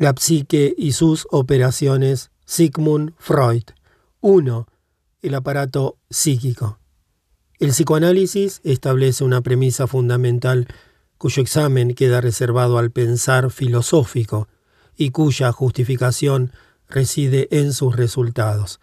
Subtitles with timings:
[0.00, 2.30] La psique y sus operaciones.
[2.46, 3.64] Sigmund Freud.
[4.20, 4.68] 1.
[5.22, 6.78] El aparato psíquico.
[7.58, 10.68] El psicoanálisis establece una premisa fundamental
[11.18, 14.46] cuyo examen queda reservado al pensar filosófico
[14.96, 16.52] y cuya justificación
[16.88, 18.78] reside en sus resultados.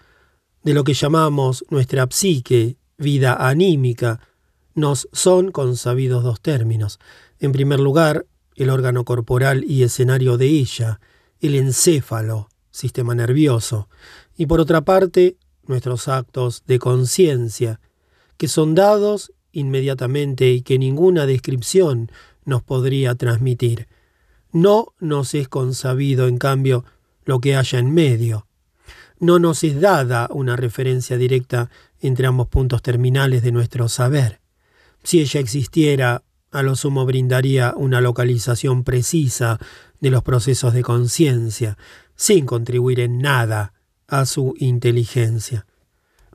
[0.64, 4.20] De lo que llamamos nuestra psique, vida anímica,
[4.74, 7.00] nos son consabidos dos términos.
[7.40, 8.26] En primer lugar,
[8.56, 11.00] el órgano corporal y escenario de ella,
[11.42, 13.90] el encéfalo, sistema nervioso,
[14.38, 17.80] y por otra parte, nuestros actos de conciencia,
[18.38, 22.12] que son dados inmediatamente y que ninguna descripción
[22.44, 23.88] nos podría transmitir.
[24.52, 26.86] No nos es consabido, en cambio,
[27.24, 28.48] lo que haya en medio.
[29.20, 31.70] No nos es dada una referencia directa
[32.00, 34.42] entre ambos puntos terminales de nuestro saber.
[35.04, 36.24] Si ella existiera,
[36.56, 39.60] a lo sumo brindaría una localización precisa
[40.00, 41.78] de los procesos de conciencia,
[42.16, 43.74] sin contribuir en nada
[44.08, 45.66] a su inteligencia.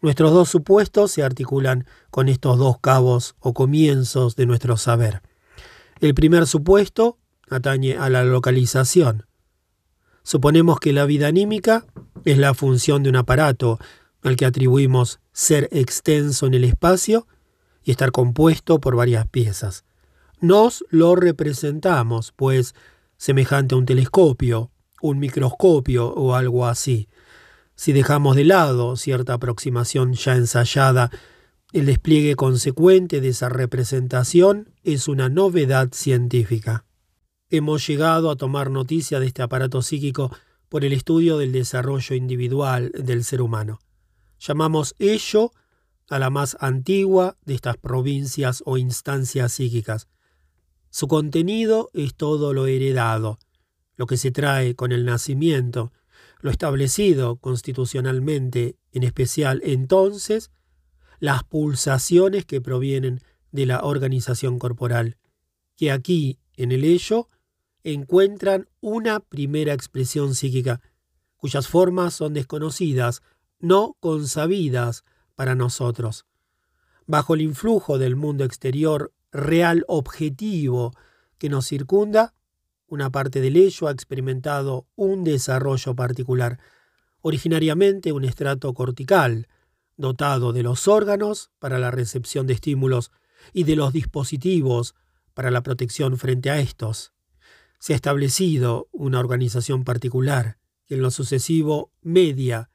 [0.02, 5.22] Nuestros dos supuestos se articulan con estos dos cabos o comienzos de nuestro saber.
[6.00, 7.18] El primer supuesto
[7.48, 9.26] atañe a la localización.
[10.22, 11.86] Suponemos que la vida anímica
[12.26, 13.78] es la función de un aparato
[14.22, 17.26] al que atribuimos ser extenso en el espacio
[17.82, 19.84] y estar compuesto por varias piezas.
[20.40, 22.74] Nos lo representamos, pues,
[23.16, 24.70] semejante a un telescopio,
[25.02, 27.08] un microscopio o algo así.
[27.74, 31.10] Si dejamos de lado cierta aproximación ya ensayada,
[31.72, 36.84] el despliegue consecuente de esa representación es una novedad científica.
[37.50, 40.30] Hemos llegado a tomar noticia de este aparato psíquico
[40.68, 43.80] por el estudio del desarrollo individual del ser humano.
[44.38, 45.52] Llamamos ello
[46.08, 50.08] a la más antigua de estas provincias o instancias psíquicas.
[50.90, 53.38] Su contenido es todo lo heredado,
[53.96, 55.92] lo que se trae con el nacimiento,
[56.40, 60.50] lo establecido constitucionalmente, en especial entonces,
[61.20, 63.20] las pulsaciones que provienen
[63.52, 65.16] de la organización corporal,
[65.76, 67.28] que aquí, en el ello,
[67.84, 70.80] encuentran una primera expresión psíquica,
[71.36, 73.22] cuyas formas son desconocidas,
[73.60, 76.26] no consabidas para nosotros.
[77.06, 80.92] Bajo el influjo del mundo exterior real objetivo
[81.38, 82.34] que nos circunda,
[82.86, 86.58] una parte del ello ha experimentado un desarrollo particular,
[87.20, 89.48] originariamente un estrato cortical,
[89.96, 93.12] dotado de los órganos para la recepción de estímulos
[93.52, 94.94] y de los dispositivos
[95.34, 97.12] para la protección frente a estos.
[97.78, 102.70] Se ha establecido una organización particular que en lo sucesivo media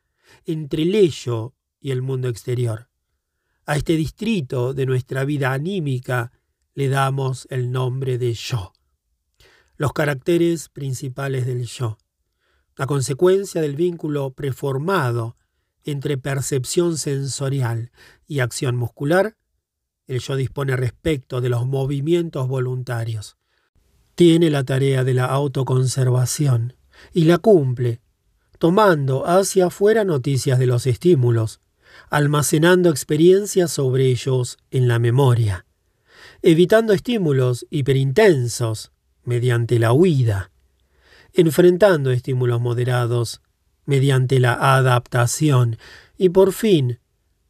[0.46, 2.90] entre el ello y el mundo exterior.
[3.66, 6.32] A este distrito de nuestra vida anímica
[6.76, 8.74] le damos el nombre de yo.
[9.78, 11.98] Los caracteres principales del yo.
[12.76, 15.38] La consecuencia del vínculo preformado
[15.86, 17.92] entre percepción sensorial
[18.28, 19.38] y acción muscular,
[20.08, 23.38] el yo dispone respecto de los movimientos voluntarios.
[24.16, 26.76] Tiene la tarea de la autoconservación
[27.14, 28.02] y la cumple,
[28.60, 31.62] tomando hacia afuera noticias de los estímulos,
[32.10, 35.65] almacenando experiencias sobre ellos en la memoria,
[36.48, 38.92] evitando estímulos hiperintensos
[39.24, 40.52] mediante la huida,
[41.34, 43.42] enfrentando estímulos moderados
[43.86, 45.80] mediante la adaptación
[46.20, 47.00] y por fin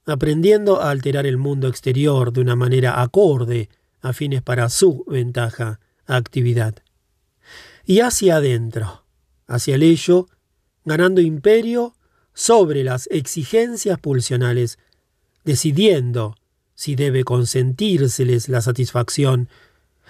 [0.06, 3.68] aprendiendo a alterar el mundo exterior de una manera acorde
[4.00, 6.76] a fines para su ventaja, actividad.
[7.86, 9.04] Y hacia adentro,
[9.46, 10.28] hacia el ello,
[10.86, 11.98] ganando imperio
[12.34, 14.80] sobre las exigencias pulsionales,
[15.44, 16.38] decidiendo
[16.76, 19.50] si debe consentírseles la satisfacción,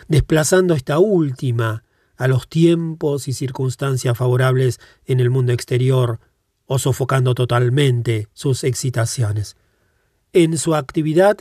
[0.08, 1.84] desplazando esta última
[2.18, 6.20] a los tiempos y circunstancias favorables en el mundo exterior
[6.66, 9.56] o sofocando totalmente sus excitaciones.
[10.34, 11.38] En su actividad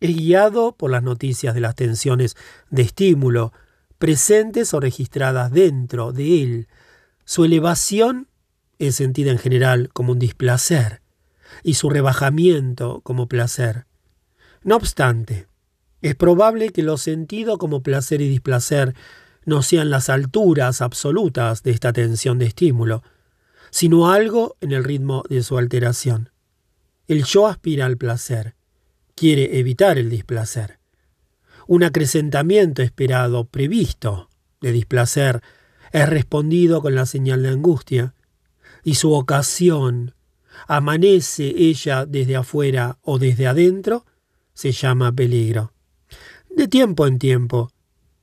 [0.00, 2.36] es guiado por las noticias de las tensiones
[2.70, 3.52] de estímulo
[3.98, 6.68] presentes o registradas dentro de él.
[7.24, 8.28] Su elevación
[8.78, 11.02] es sentida en general como un displacer
[11.64, 13.87] y su rebajamiento como placer.
[14.62, 15.46] No obstante,
[16.00, 18.94] es probable que lo sentido como placer y displacer
[19.44, 23.02] no sean las alturas absolutas de esta tensión de estímulo,
[23.70, 26.30] sino algo en el ritmo de su alteración.
[27.06, 28.54] El yo aspira al placer,
[29.14, 30.78] quiere evitar el displacer.
[31.66, 34.28] Un acrecentamiento esperado, previsto,
[34.60, 35.42] de displacer,
[35.92, 38.14] es respondido con la señal de angustia,
[38.84, 40.14] y su ocasión,
[40.66, 44.04] amanece ella desde afuera o desde adentro,
[44.58, 45.72] se llama peligro.
[46.50, 47.70] De tiempo en tiempo,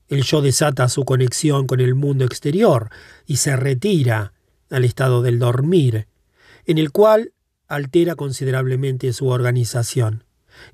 [0.09, 2.89] El yo desata su conexión con el mundo exterior
[3.25, 4.33] y se retira
[4.69, 6.07] al estado del dormir,
[6.65, 7.31] en el cual
[7.69, 10.25] altera considerablemente su organización.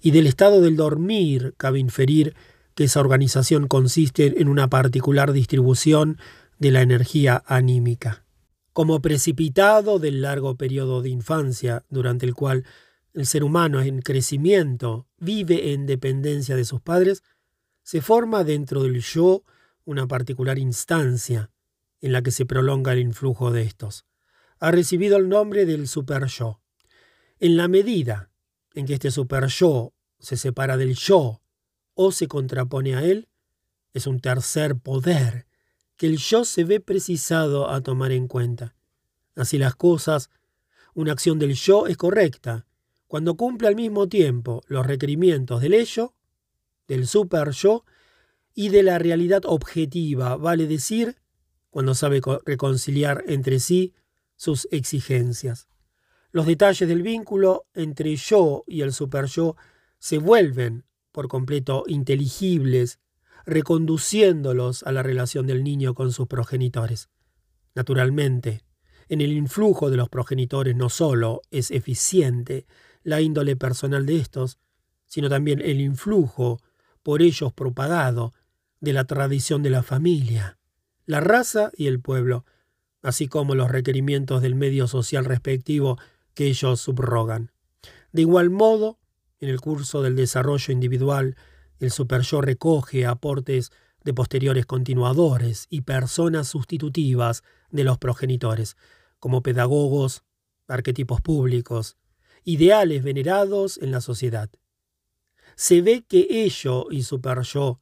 [0.01, 2.33] Y del estado del dormir cabe inferir
[2.73, 6.17] que esa organización consiste en una particular distribución
[6.57, 8.25] de la energía anímica.
[8.73, 12.65] Como precipitado del largo periodo de infancia, durante el cual
[13.13, 17.23] el ser humano en crecimiento vive en dependencia de sus padres,
[17.83, 19.43] se forma dentro del yo
[19.85, 21.51] una particular instancia
[21.99, 24.05] en la que se prolonga el influjo de estos.
[24.59, 26.61] Ha recibido el nombre del super yo.
[27.39, 28.29] En la medida
[28.73, 31.41] en que este super yo se separa del yo
[31.95, 33.27] o se contrapone a él,
[33.93, 35.47] es un tercer poder
[35.97, 38.75] que el yo se ve precisado a tomar en cuenta.
[39.35, 40.29] Así las cosas,
[40.93, 42.65] una acción del yo es correcta
[43.11, 46.13] cuando cumple al mismo tiempo los requerimientos del ello,
[46.87, 47.83] del super yo
[48.53, 51.17] y de la realidad objetiva, vale decir,
[51.69, 53.93] cuando sabe reconciliar entre sí
[54.37, 55.67] sus exigencias.
[56.31, 59.57] Los detalles del vínculo entre yo y el super yo
[59.99, 63.01] se vuelven por completo inteligibles,
[63.45, 67.09] reconduciéndolos a la relación del niño con sus progenitores.
[67.75, 68.63] Naturalmente,
[69.09, 72.65] en el influjo de los progenitores no solo es eficiente
[73.03, 74.57] la índole personal de estos,
[75.06, 76.59] sino también el influjo
[77.03, 78.33] por ellos propagado
[78.80, 80.57] de la tradición de la familia,
[81.06, 82.45] la raza y el pueblo,
[83.01, 85.98] así como los requerimientos del medio social respectivo
[86.33, 87.51] que ellos subrogan.
[88.12, 89.00] De igual modo,
[89.39, 91.36] en el curso del desarrollo individual,
[91.80, 93.71] el superyo recoge aportes
[94.04, 98.77] de posteriores continuadores y personas sustitutivas de los progenitores,
[99.19, 100.24] como pedagogos,
[100.68, 101.97] arquetipos públicos,
[102.43, 104.49] ideales venerados en la sociedad.
[105.55, 107.81] Se ve que ello y superyo,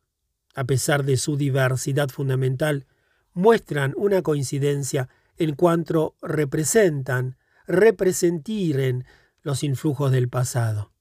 [0.55, 2.87] a pesar de su diversidad fundamental,
[3.33, 9.05] muestran una coincidencia en cuanto representan, representiren
[9.41, 10.91] los influjos del pasado.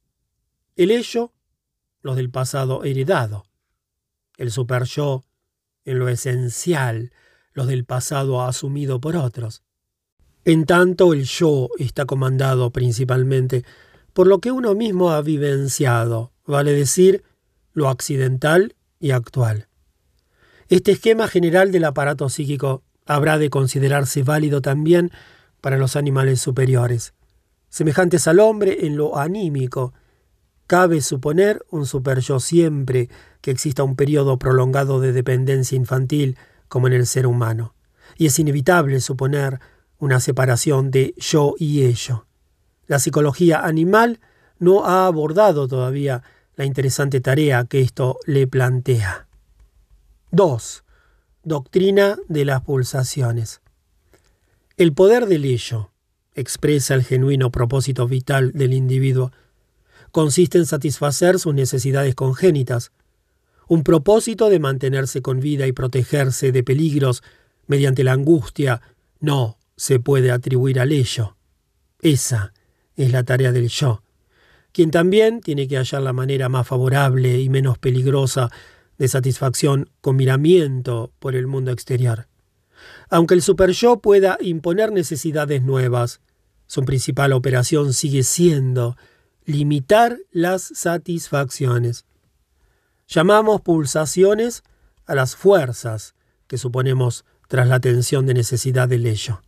[0.77, 1.33] El ello,
[2.03, 3.45] los del pasado heredado.
[4.37, 5.25] El super yo,
[5.85, 7.13] en lo esencial,
[7.53, 9.65] los del pasado asumido por otros.
[10.45, 13.65] En tanto, el yo está comandado principalmente
[14.13, 17.23] por lo que uno mismo ha vivenciado, vale decir,
[17.73, 19.69] lo accidental y actual.
[20.69, 25.13] Este esquema general del aparato psíquico habrá de considerarse válido también
[25.61, 27.15] para los animales superiores,
[27.69, 29.93] semejantes al hombre en lo anímico,
[30.69, 33.09] Cabe suponer un super-yo siempre
[33.41, 36.37] que exista un periodo prolongado de dependencia infantil
[36.69, 37.75] como en el ser humano.
[38.19, 39.61] Y es inevitable suponer
[39.99, 42.27] una separación de yo y ello.
[42.87, 44.21] La psicología animal
[44.59, 46.23] no ha abordado todavía
[46.57, 49.27] la interesante tarea que esto le plantea.
[50.31, 50.85] 2.
[51.43, 53.61] Doctrina de las pulsaciones.
[54.77, 55.91] El poder del ello
[56.35, 59.33] expresa el genuino propósito vital del individuo
[60.13, 62.93] consiste en satisfacer sus necesidades congénitas,
[63.67, 67.23] un propósito de mantenerse con vida y protegerse de peligros
[67.67, 68.81] mediante la angustia
[69.21, 71.37] no se puede atribuir al ello.
[72.01, 72.53] Esa
[72.97, 74.03] es la tarea del yo,
[74.73, 78.51] quien también tiene que hallar la manera más favorable y menos peligrosa
[78.99, 82.27] de satisfacción con miramiento por el mundo exterior.
[83.09, 86.21] Aunque el super-yo pueda imponer necesidades nuevas,
[86.67, 88.97] su principal operación sigue siendo
[89.45, 92.05] limitar las satisfacciones.
[93.07, 94.65] Llamamos pulsaciones
[95.07, 96.15] a las fuerzas
[96.49, 99.41] que suponemos tras la tensión de necesidad del ello.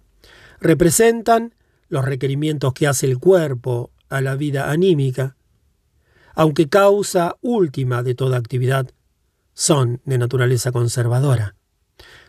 [0.60, 1.54] Representan
[1.88, 5.36] los requerimientos que hace el cuerpo a la vida anímica,
[6.34, 8.90] aunque causa última de toda actividad,
[9.54, 11.56] son de naturaleza conservadora.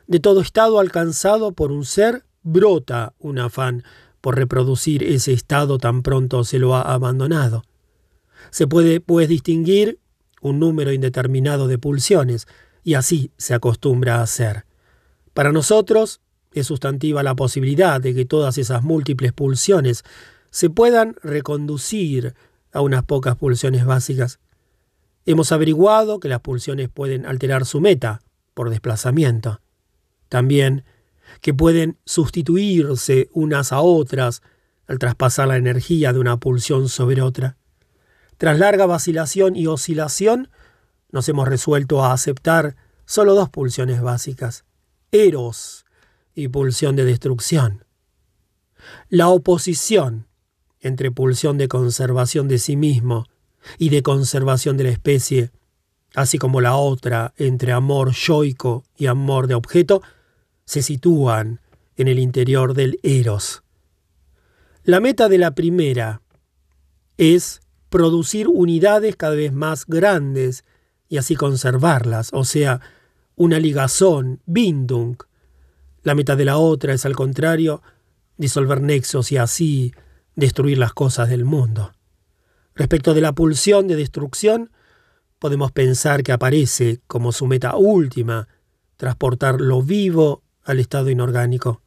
[0.08, 3.84] De todo estado alcanzado por un ser brota un afán
[4.20, 7.64] por reproducir ese estado tan pronto se lo ha abandonado.
[8.50, 10.00] Se puede, pues, distinguir
[10.42, 12.48] un número indeterminado de pulsiones,
[12.84, 14.66] y así se acostumbra a hacer.
[15.34, 16.22] Para nosotros
[16.54, 20.04] es sustantiva la posibilidad de que todas esas múltiples pulsiones
[20.50, 22.36] se puedan reconducir
[22.74, 24.40] a unas pocas pulsiones básicas.
[25.26, 28.22] Hemos averiguado que las pulsiones pueden alterar su meta
[28.54, 29.62] por desplazamiento.
[30.30, 30.84] También
[31.40, 34.42] que pueden sustituirse unas a otras
[34.88, 37.58] al traspasar la energía de una pulsión sobre otra.
[38.38, 40.50] Tras larga vacilación y oscilación,
[41.12, 44.66] nos hemos resuelto a aceptar solo dos pulsiones básicas,
[45.12, 45.81] eros
[46.36, 47.86] y pulsión de destrucción.
[49.10, 50.28] La oposición
[50.80, 53.26] entre pulsión de conservación de sí mismo
[53.78, 55.52] y de conservación de la especie
[56.16, 60.02] así como la otra entre amor yoico y amor de objeto,
[60.66, 61.60] se sitúan
[61.96, 63.64] en el interior del eros.
[64.84, 66.22] La meta de la primera
[67.18, 70.64] es producir unidades cada vez más grandes
[71.08, 72.80] y así conservarlas, o sea,
[73.36, 75.18] una ligazón, bindung.
[76.04, 77.82] La meta de la otra es, al contrario,
[78.38, 79.94] disolver nexos y así
[80.36, 81.94] destruir las cosas del mundo.
[82.76, 84.72] Respecto de la pulsión de destrucción,
[85.40, 88.48] podemos pensar que aparece como su meta última
[88.98, 91.82] transportar lo vivo al estado inorgánico.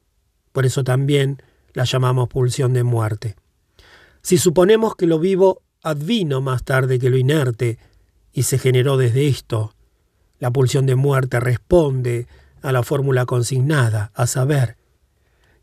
[0.52, 1.42] Por eso también
[1.72, 3.36] la llamamos pulsión de muerte.
[4.22, 7.78] Si suponemos que lo vivo advino más tarde que lo inerte
[8.32, 9.74] y se generó desde esto,
[10.38, 12.26] la pulsión de muerte responde
[12.64, 14.78] a la fórmula consignada, a saber,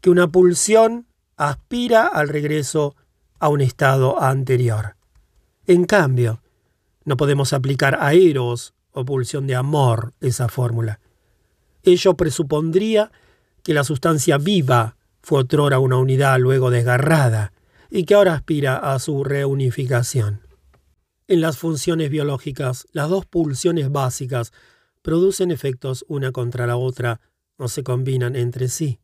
[0.01, 2.96] que una pulsión aspira al regreso
[3.39, 4.96] a un estado anterior.
[5.65, 6.43] En cambio,
[7.03, 11.00] no podemos aplicar a eros o pulsión de amor esa fórmula.
[11.81, 13.12] Ello presupondría
[13.63, 17.51] que la sustancia viva fue otrora una unidad luego desgarrada
[17.89, 20.41] y que ahora aspira a su reunificación.
[21.27, 24.53] En las funciones biológicas, las dos pulsiones básicas
[25.01, 27.22] producen efectos una contra la otra,
[27.58, 29.00] no se combinan entre sí.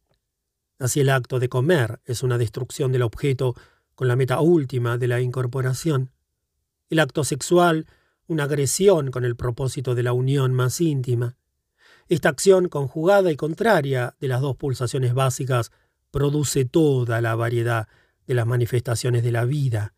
[0.79, 3.55] Así el acto de comer es una destrucción del objeto
[3.95, 6.11] con la meta última de la incorporación.
[6.89, 7.87] El acto sexual,
[8.27, 11.35] una agresión con el propósito de la unión más íntima.
[12.07, 15.71] Esta acción conjugada y contraria de las dos pulsaciones básicas
[16.11, 17.87] produce toda la variedad
[18.27, 19.93] de las manifestaciones de la vida.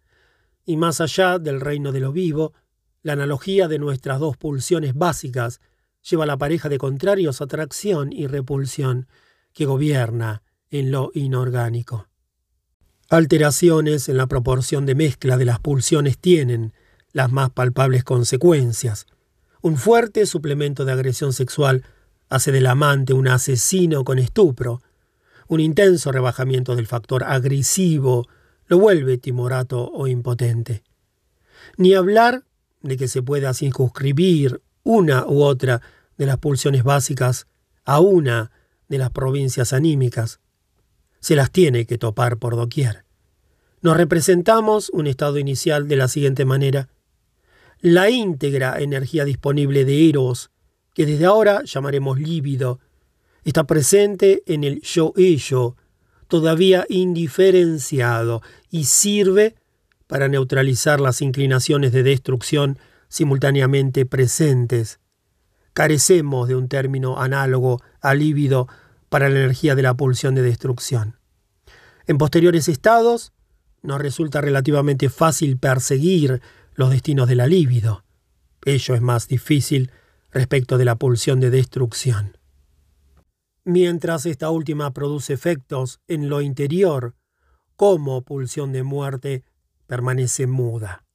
[0.66, 2.54] Y más allá del reino de lo vivo,
[3.02, 5.62] la analogía de nuestras dos pulsiones básicas
[6.10, 9.08] lleva a la pareja de contrarios atracción y repulsión
[9.54, 12.08] que gobierna en lo inorgánico.
[13.10, 16.74] Alteraciones en la proporción de mezcla de las pulsiones tienen
[17.12, 19.08] las más palpables consecuencias.
[19.62, 21.84] Un fuerte suplemento de agresión sexual
[22.30, 24.82] hace del amante un asesino con estupro.
[25.48, 28.28] Un intenso rebajamiento del factor agresivo
[28.68, 30.84] lo vuelve timorato o impotente.
[31.78, 32.44] Ni hablar
[32.82, 35.82] de que se pueda circunscribir una u otra
[36.20, 37.48] de las pulsiones básicas
[37.86, 38.52] a una
[38.90, 40.40] de las provincias anímicas
[41.22, 43.06] se las tiene que topar por doquier.
[43.82, 46.90] Nos representamos un estado inicial de la siguiente manera.
[47.80, 50.52] La íntegra energía disponible de Eros,
[50.94, 52.80] que desde ahora llamaremos líbido,
[53.46, 55.78] está presente en el yo-ello,
[56.28, 59.56] todavía indiferenciado, y sirve
[60.08, 65.00] para neutralizar las inclinaciones de destrucción simultáneamente presentes.
[65.80, 68.68] Carecemos de un término análogo al líbido
[69.08, 71.16] para la energía de la pulsión de destrucción.
[72.06, 73.32] En posteriores estados,
[73.82, 76.42] nos resulta relativamente fácil perseguir
[76.74, 78.04] los destinos de la líbido.
[78.66, 79.90] Ello es más difícil
[80.32, 82.38] respecto de la pulsión de destrucción.
[83.64, 87.16] Mientras esta última produce efectos en lo interior,
[87.78, 89.46] como pulsión de muerte,
[89.88, 91.06] permanece muda.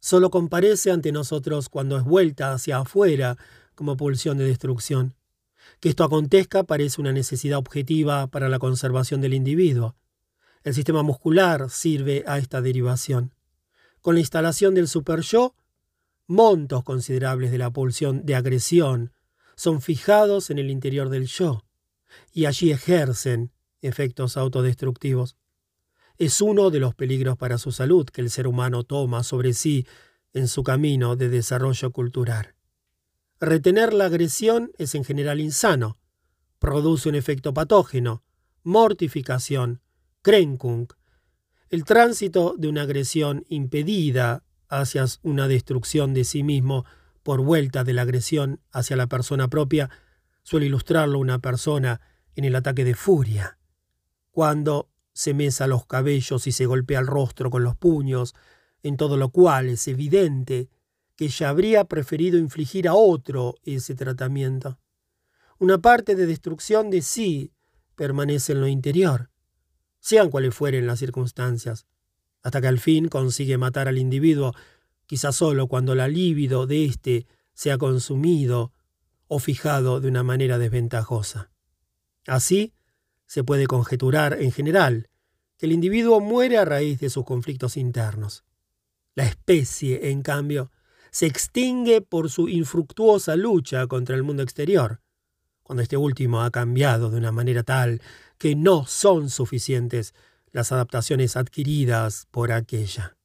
[0.00, 3.38] Solo comparece ante nosotros cuando es vuelta hacia afuera
[3.76, 5.14] como pulsión de destrucción.
[5.78, 9.94] Que esto acontezca parece una necesidad objetiva para la conservación del individuo.
[10.64, 13.32] El sistema muscular sirve a esta derivación.
[14.00, 15.54] Con la instalación del superyo,
[16.26, 19.12] montos considerables de la pulsión de agresión
[19.54, 21.64] son fijados en el interior del yo
[22.32, 25.36] y allí ejercen efectos autodestructivos.
[26.18, 29.86] Es uno de los peligros para su salud que el ser humano toma sobre sí
[30.32, 32.55] en su camino de desarrollo cultural.
[33.40, 35.98] Retener la agresión es en general insano,
[36.58, 38.22] produce un efecto patógeno,
[38.62, 39.82] mortificación,
[40.22, 40.88] Krenkung,
[41.68, 46.86] el tránsito de una agresión impedida hacia una destrucción de sí mismo
[47.22, 49.90] por vuelta de la agresión hacia la persona propia
[50.42, 52.00] suele ilustrarlo una persona
[52.36, 53.58] en el ataque de furia.
[54.30, 58.34] Cuando se mesa los cabellos y se golpea el rostro con los puños,
[58.82, 60.70] en todo lo cual es evidente
[61.16, 64.78] que ella habría preferido infligir a otro ese tratamiento.
[65.58, 67.52] Una parte de destrucción de sí
[67.94, 69.30] permanece en lo interior,
[69.98, 71.86] sean cuales fueren las circunstancias,
[72.42, 74.54] hasta que al fin consigue matar al individuo,
[75.06, 78.72] quizá solo cuando la libido de éste se ha consumido
[79.26, 81.50] o fijado de una manera desventajosa.
[82.26, 82.74] Así,
[83.26, 85.08] se puede conjeturar en general
[85.56, 88.44] que el individuo muere a raíz de sus conflictos internos.
[89.14, 90.70] La especie, en cambio,
[91.16, 95.00] se extingue por su infructuosa lucha contra el mundo exterior,
[95.62, 98.02] cuando este último ha cambiado de una manera tal
[98.36, 100.12] que no son suficientes
[100.52, 103.16] las adaptaciones adquiridas por aquella.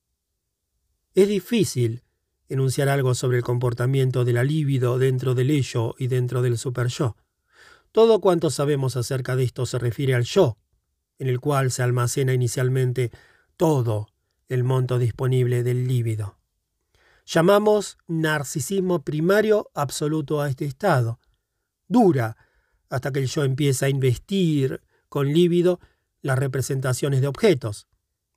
[1.15, 2.05] Es difícil
[2.47, 7.17] enunciar algo sobre el comportamiento de la libido dentro del ello y dentro del super-yo.
[7.91, 10.57] Todo cuanto sabemos acerca de esto se refiere al yo,
[11.19, 13.11] en el cual se almacena inicialmente
[13.57, 14.07] todo
[14.47, 16.40] el monto disponible del líbido.
[17.33, 21.21] Llamamos narcisismo primario absoluto a este estado.
[21.87, 22.35] Dura
[22.89, 25.79] hasta que el yo empieza a investir con líbido
[26.21, 27.87] las representaciones de objetos,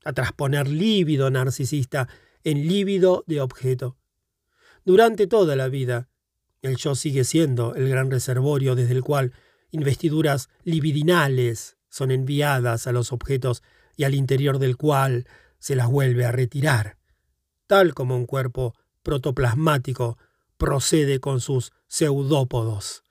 [0.04, 2.08] a transponer líbido narcisista
[2.44, 3.96] en líbido de objeto.
[4.84, 6.08] Durante toda la vida,
[6.62, 9.32] el yo sigue siendo el gran reservorio desde el cual
[9.72, 13.64] investiduras libidinales son enviadas a los objetos
[13.96, 15.26] y al interior del cual
[15.58, 16.96] se las vuelve a retirar,
[17.66, 20.18] tal como un cuerpo protoplasmático
[20.56, 23.04] procede con sus pseudópodos.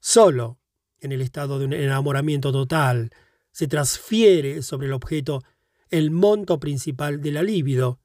[0.00, 0.58] Solo
[0.98, 3.10] en el estado de un enamoramiento total
[3.52, 5.44] se transfiere sobre el objeto
[5.90, 8.00] el monto principal de la libido.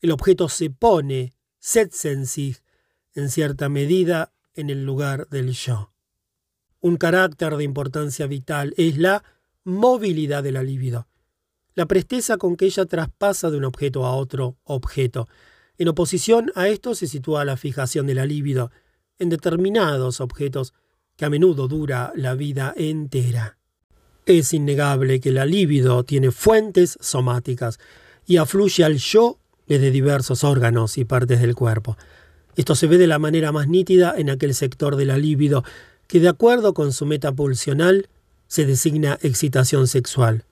[0.00, 2.62] El objeto se pone, sich,
[3.14, 5.92] en cierta medida en el lugar del yo.
[6.80, 9.22] Un carácter de importancia vital es la
[9.62, 11.08] movilidad de la libido,
[11.74, 15.28] la presteza con que ella traspasa de un objeto a otro objeto.
[15.78, 18.72] En oposición a esto se sitúa la fijación de la libido
[19.18, 20.74] en determinados objetos
[21.16, 23.58] que a menudo dura la vida entera.
[24.26, 27.78] Es innegable que la libido tiene fuentes somáticas
[28.26, 31.96] y afluye al yo desde diversos órganos y partes del cuerpo.
[32.56, 35.64] Esto se ve de la manera más nítida en aquel sector de la libido
[36.08, 38.08] que, de acuerdo con su meta pulsional,
[38.48, 40.44] se designa excitación sexual.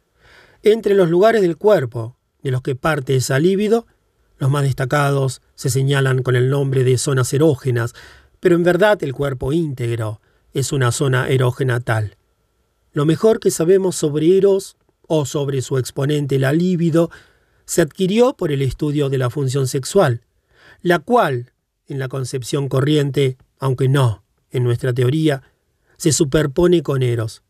[0.63, 3.87] Entre los lugares del cuerpo de los que parte esa libido,
[4.39, 7.95] los más destacados se señalan con el nombre de zonas erógenas,
[8.41, 10.21] pero en verdad el cuerpo íntegro
[10.53, 12.17] es una zona erógena tal.
[12.93, 14.77] Lo mejor que sabemos sobre Eros
[15.07, 17.11] o sobre su exponente la líbido
[17.65, 20.23] se adquirió por el estudio de la función sexual,
[20.83, 21.53] la cual,
[21.89, 25.43] en la concepción corriente, aunque no en nuestra teoría,
[25.97, 27.43] se superpone con Eros.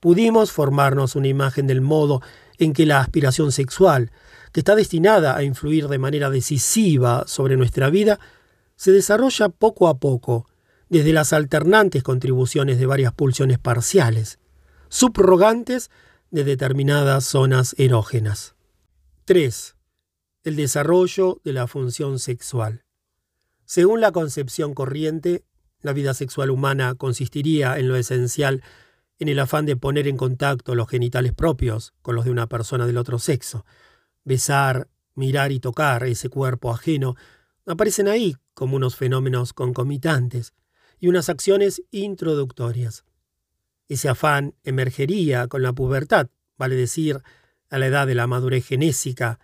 [0.00, 2.22] Pudimos formarnos una imagen del modo
[2.58, 4.12] en que la aspiración sexual,
[4.52, 8.18] que está destinada a influir de manera decisiva sobre nuestra vida,
[8.76, 10.46] se desarrolla poco a poco,
[10.88, 14.38] desde las alternantes contribuciones de varias pulsiones parciales
[14.88, 15.90] subrogantes
[16.30, 18.54] de determinadas zonas erógenas.
[19.26, 19.76] 3.
[20.44, 22.84] El desarrollo de la función sexual.
[23.64, 25.44] Según la concepción corriente,
[25.82, 28.62] la vida sexual humana consistiría en lo esencial
[29.18, 32.86] en el afán de poner en contacto los genitales propios con los de una persona
[32.86, 33.66] del otro sexo.
[34.28, 37.16] Besar, mirar y tocar ese cuerpo ajeno
[37.64, 40.52] aparecen ahí como unos fenómenos concomitantes
[41.00, 43.06] y unas acciones introductorias.
[43.88, 47.22] Ese afán emergería con la pubertad, vale decir,
[47.70, 49.40] a la edad de la madurez genésica,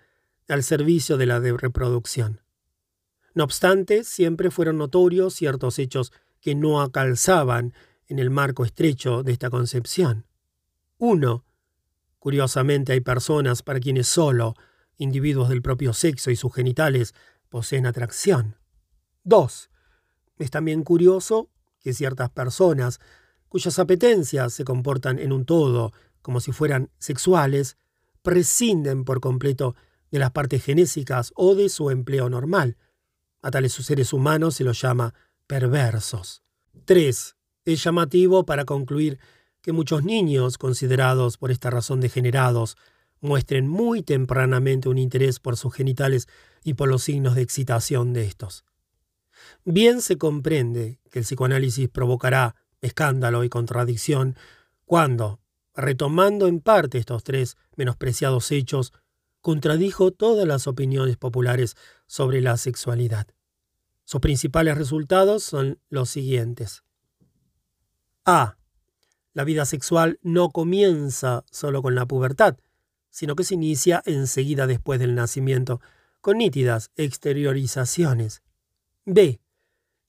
[0.49, 2.43] al servicio de la de reproducción.
[3.33, 7.73] No obstante, siempre fueron notorios ciertos hechos que no acalzaban
[8.07, 10.27] en el marco estrecho de esta concepción.
[10.99, 11.47] Uno,
[12.19, 14.55] curiosamente hay personas para quienes solo
[14.97, 17.15] individuos del propio sexo y sus genitales
[17.49, 18.57] poseen atracción.
[19.23, 19.71] Dos,
[20.39, 23.01] es también curioso que ciertas personas
[23.49, 27.77] cuyas apetencias se comportan en un todo como si fueran sexuales,
[28.23, 29.77] prescinden por completo
[30.11, 32.79] de las partes genésicas o de su empleo normal.
[33.43, 35.13] A tales seres humanos se los llama
[35.47, 36.43] perversos.
[36.87, 37.37] 3.
[37.67, 39.19] Es llamativo para concluir
[39.61, 42.77] que muchos niños, considerados por esta razón degenerados,
[43.25, 46.29] muestren muy tempranamente un interés por sus genitales
[46.63, 48.67] y por los signos de excitación de estos.
[49.65, 54.37] Bien se comprende que el psicoanálisis provocará escándalo y contradicción,
[54.85, 55.41] cuando,
[55.75, 58.93] retomando en parte estos tres menospreciados hechos,
[59.41, 63.27] contradijo todas las opiniones populares sobre la sexualidad.
[64.05, 66.83] Sus principales resultados son los siguientes.
[68.27, 68.59] A.
[69.33, 72.59] La vida sexual no comienza solo con la pubertad,
[73.15, 75.81] sino que se inicia enseguida después del nacimiento,
[76.21, 78.43] con nítidas exteriorizaciones.
[79.05, 79.39] B.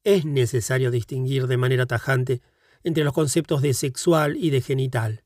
[0.03, 2.41] Es necesario distinguir de manera tajante
[2.83, 5.23] entre los conceptos de sexual y de genital.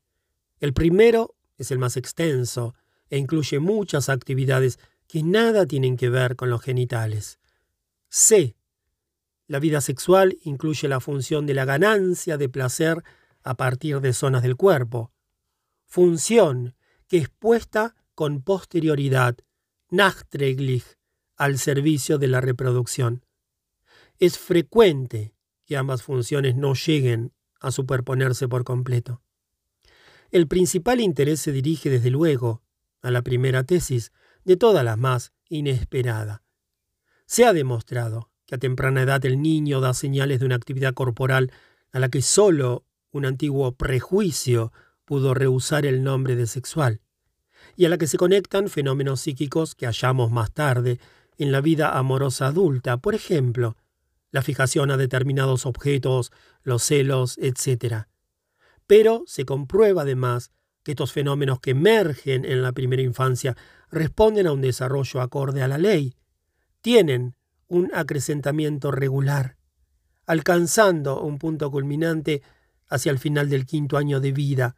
[0.58, 2.74] El primero es el más extenso
[3.08, 7.38] e incluye muchas actividades que nada tienen que ver con los genitales.
[8.10, 8.56] C.
[9.46, 13.02] La vida sexual incluye la función de la ganancia de placer
[13.42, 15.12] a partir de zonas del cuerpo,
[15.86, 16.74] función
[17.10, 19.36] que es puesta con posterioridad,
[19.90, 20.96] nachträglich,
[21.36, 23.26] al servicio de la reproducción.
[24.20, 25.34] Es frecuente
[25.66, 29.22] que ambas funciones no lleguen a superponerse por completo.
[30.30, 32.62] El principal interés se dirige desde luego
[33.02, 34.12] a la primera tesis,
[34.44, 36.44] de todas las más inesperada.
[37.26, 41.52] Se ha demostrado que a temprana edad el niño da señales de una actividad corporal
[41.90, 44.72] a la que solo un antiguo prejuicio
[45.10, 47.00] pudo rehusar el nombre de sexual,
[47.74, 51.00] y a la que se conectan fenómenos psíquicos que hallamos más tarde
[51.36, 53.76] en la vida amorosa adulta, por ejemplo,
[54.30, 56.30] la fijación a determinados objetos,
[56.62, 58.04] los celos, etc.
[58.86, 60.52] Pero se comprueba además
[60.84, 63.56] que estos fenómenos que emergen en la primera infancia
[63.90, 66.14] responden a un desarrollo acorde a la ley,
[66.82, 67.34] tienen
[67.66, 69.56] un acrecentamiento regular,
[70.24, 72.42] alcanzando un punto culminante
[72.86, 74.76] hacia el final del quinto año de vida,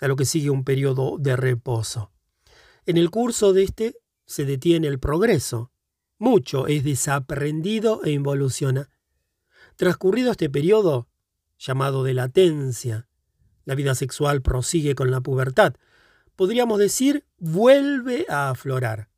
[0.00, 2.10] a lo que sigue un periodo de reposo.
[2.86, 5.70] En el curso de este se detiene el progreso.
[6.18, 8.90] Mucho es desaprendido e involuciona.
[9.76, 11.08] Transcurrido este periodo,
[11.58, 13.08] llamado de latencia,
[13.64, 15.74] la vida sexual prosigue con la pubertad.
[16.36, 19.08] Podríamos decir, vuelve a aflorar.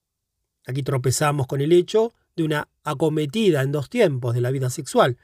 [0.66, 5.16] Aquí tropezamos con el hecho de una acometida en dos tiempos de la vida sexual,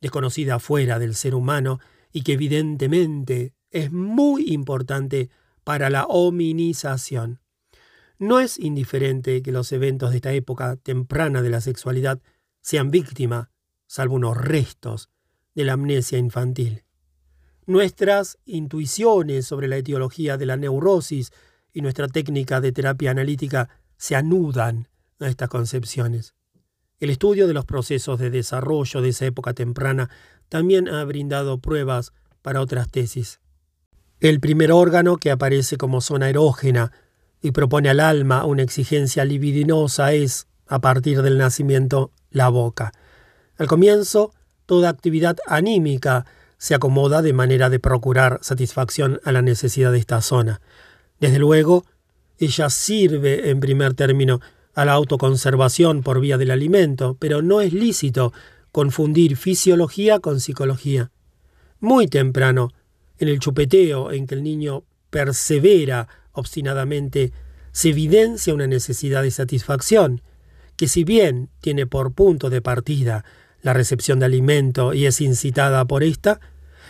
[0.00, 1.80] desconocida fuera del ser humano
[2.12, 5.30] y que evidentemente es muy importante
[5.64, 7.40] para la hominización.
[8.18, 12.20] No es indiferente que los eventos de esta época temprana de la sexualidad
[12.60, 13.50] sean víctima,
[13.86, 15.08] salvo unos restos,
[15.54, 16.84] de la amnesia infantil.
[17.66, 21.32] Nuestras intuiciones sobre la etiología de la neurosis
[21.72, 26.34] y nuestra técnica de terapia analítica se anudan a estas concepciones.
[26.98, 30.10] El estudio de los procesos de desarrollo de esa época temprana
[30.48, 33.40] también ha brindado pruebas para otras tesis.
[34.20, 36.92] El primer órgano que aparece como zona erógena
[37.40, 42.92] y propone al alma una exigencia libidinosa es, a partir del nacimiento, la boca.
[43.56, 44.34] Al comienzo,
[44.66, 46.26] toda actividad anímica
[46.58, 50.60] se acomoda de manera de procurar satisfacción a la necesidad de esta zona.
[51.18, 51.86] Desde luego,
[52.38, 54.42] ella sirve en primer término
[54.74, 58.34] a la autoconservación por vía del alimento, pero no es lícito
[58.70, 61.10] confundir fisiología con psicología.
[61.80, 62.70] Muy temprano,
[63.20, 67.32] en el chupeteo en que el niño persevera obstinadamente,
[67.72, 70.22] se evidencia una necesidad de satisfacción,
[70.76, 73.24] que si bien tiene por punto de partida
[73.62, 76.40] la recepción de alimento y es incitada por ésta,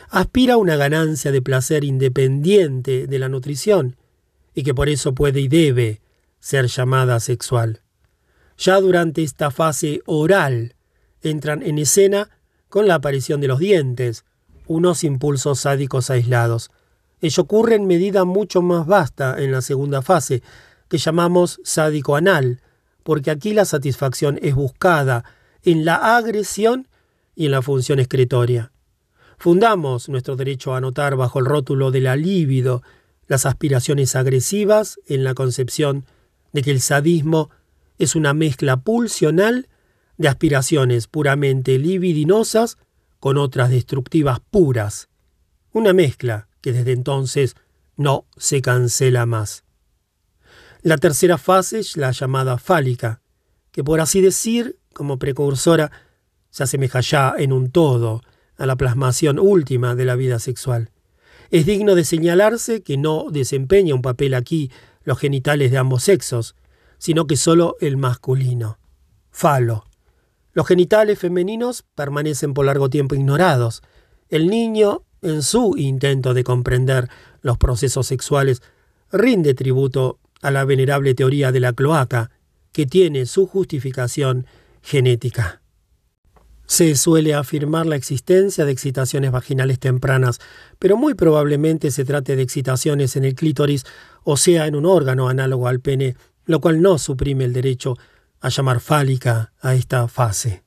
[0.09, 3.97] aspira a una ganancia de placer independiente de la nutrición
[4.55, 6.01] y que por eso puede y debe
[6.38, 7.83] ser llamada sexual.
[8.57, 10.75] Ya durante esta fase oral
[11.23, 12.31] entran en escena
[12.69, 14.25] con la aparición de los dientes,
[14.70, 16.70] unos impulsos sádicos aislados.
[17.20, 20.44] Ello ocurre en medida mucho más vasta en la segunda fase,
[20.88, 22.61] que llamamos sádico anal,
[23.02, 25.24] porque aquí la satisfacción es buscada
[25.64, 26.87] en la agresión
[27.35, 28.70] y en la función excretoria.
[29.38, 32.85] Fundamos nuestro derecho a anotar bajo el rótulo de la libido
[33.26, 36.04] las aspiraciones agresivas en la concepción
[36.52, 37.50] de que el sadismo
[37.98, 39.66] es una mezcla pulsional
[40.16, 42.78] de aspiraciones puramente libidinosas
[43.20, 45.09] con otras destructivas puras.
[45.72, 47.54] Una mezcla que desde entonces
[47.96, 49.64] no se cancela más.
[50.83, 53.20] La tercera fase es la llamada fálica,
[53.70, 55.92] que por así decir como precursora,
[56.50, 58.22] se asemeja ya en un todo
[58.56, 60.90] a la plasmación última de la vida sexual.
[61.50, 64.70] Es digno de señalarse que no desempeña un papel aquí
[65.02, 66.56] los genitales de ambos sexos,
[66.98, 68.78] sino que solo el masculino.
[69.30, 69.85] Falo.
[70.52, 73.82] Los genitales femeninos permanecen por largo tiempo ignorados.
[74.28, 77.08] El niño, en su intento de comprender
[77.42, 78.62] los procesos sexuales,
[79.12, 82.30] rinde tributo a la venerable teoría de la cloaca,
[82.72, 84.46] que tiene su justificación
[84.82, 85.60] genética.
[86.66, 90.38] Se suele afirmar la existencia de excitaciones vaginales tempranas,
[90.78, 93.84] pero muy probablemente se trate de excitaciones en el clítoris
[94.22, 97.96] o sea en un órgano análogo al pene, lo cual no suprime el derecho
[98.40, 100.64] a llamar fálica a esta fase.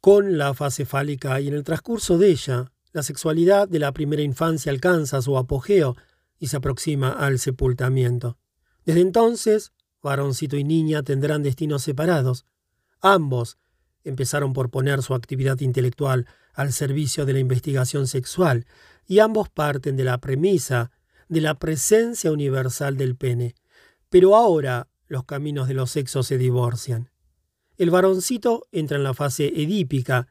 [0.00, 4.22] Con la fase fálica y en el transcurso de ella, la sexualidad de la primera
[4.22, 5.96] infancia alcanza su apogeo
[6.38, 8.38] y se aproxima al sepultamiento.
[8.84, 12.46] Desde entonces, varoncito y niña tendrán destinos separados,
[13.00, 13.58] Ambos
[14.04, 18.66] empezaron por poner su actividad intelectual al servicio de la investigación sexual
[19.06, 20.90] y ambos parten de la premisa
[21.28, 23.54] de la presencia universal del pene.
[24.08, 27.10] Pero ahora los caminos de los sexos se divorcian.
[27.76, 30.28] El varoncito entra en la fase edípica,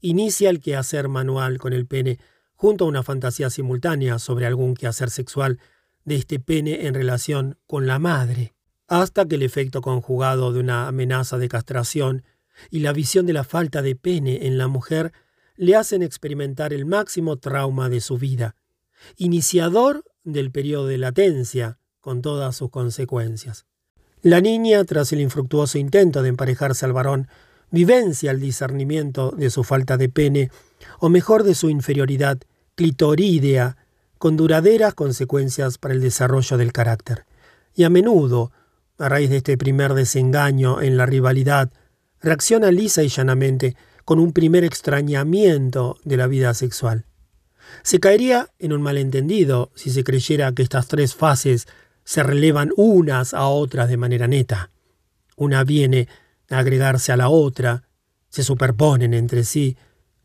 [0.00, 2.18] inicia el quehacer manual con el pene,
[2.56, 5.60] junto a una fantasía simultánea sobre algún quehacer sexual
[6.04, 8.54] de este pene en relación con la madre
[8.88, 12.24] hasta que el efecto conjugado de una amenaza de castración
[12.70, 15.12] y la visión de la falta de pene en la mujer
[15.56, 18.54] le hacen experimentar el máximo trauma de su vida,
[19.16, 23.64] iniciador del periodo de latencia, con todas sus consecuencias.
[24.22, 27.26] La niña, tras el infructuoso intento de emparejarse al varón,
[27.72, 30.50] vivencia el discernimiento de su falta de pene,
[31.00, 32.38] o mejor de su inferioridad
[32.76, 33.76] clitorídea,
[34.18, 37.24] con duraderas consecuencias para el desarrollo del carácter.
[37.74, 38.52] Y a menudo,
[38.96, 41.72] a raíz de este primer desengaño en la rivalidad,
[42.20, 47.06] reacciona lisa y llanamente con un primer extrañamiento de la vida sexual.
[47.82, 51.66] Se caería en un malentendido si se creyera que estas tres fases
[52.04, 54.70] se relevan unas a otras de manera neta.
[55.36, 56.08] Una viene
[56.50, 57.84] a agregarse a la otra,
[58.28, 59.76] se superponen entre sí,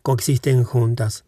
[0.02, 1.26] coexisten juntas.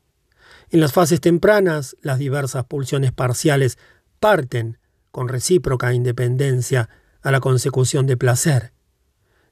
[0.70, 3.78] En las fases tempranas, las diversas pulsiones parciales
[4.20, 4.78] parten,
[5.12, 6.90] con recíproca independencia,
[7.22, 8.72] a la consecución de placer.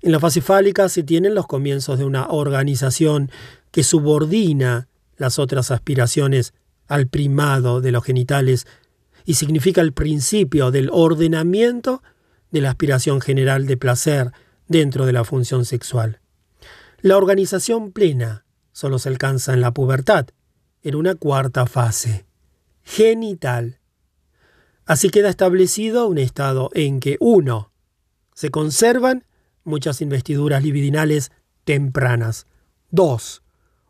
[0.01, 3.31] En la fase fálica se tienen los comienzos de una organización
[3.71, 6.53] que subordina las otras aspiraciones
[6.87, 8.67] al primado de los genitales
[9.27, 12.01] y significa el principio del ordenamiento
[12.49, 14.31] de la aspiración general de placer
[14.69, 16.21] dentro de la función sexual.
[17.01, 20.27] La organización plena solo se alcanza en la pubertad,
[20.81, 22.25] en una cuarta fase,
[22.83, 23.81] genital.
[24.85, 27.73] Así queda establecido un estado en que, uno,
[28.33, 29.25] se conservan
[29.65, 31.33] muchas investiduras libidinales
[31.65, 32.47] tempranas.
[32.91, 33.43] Dos,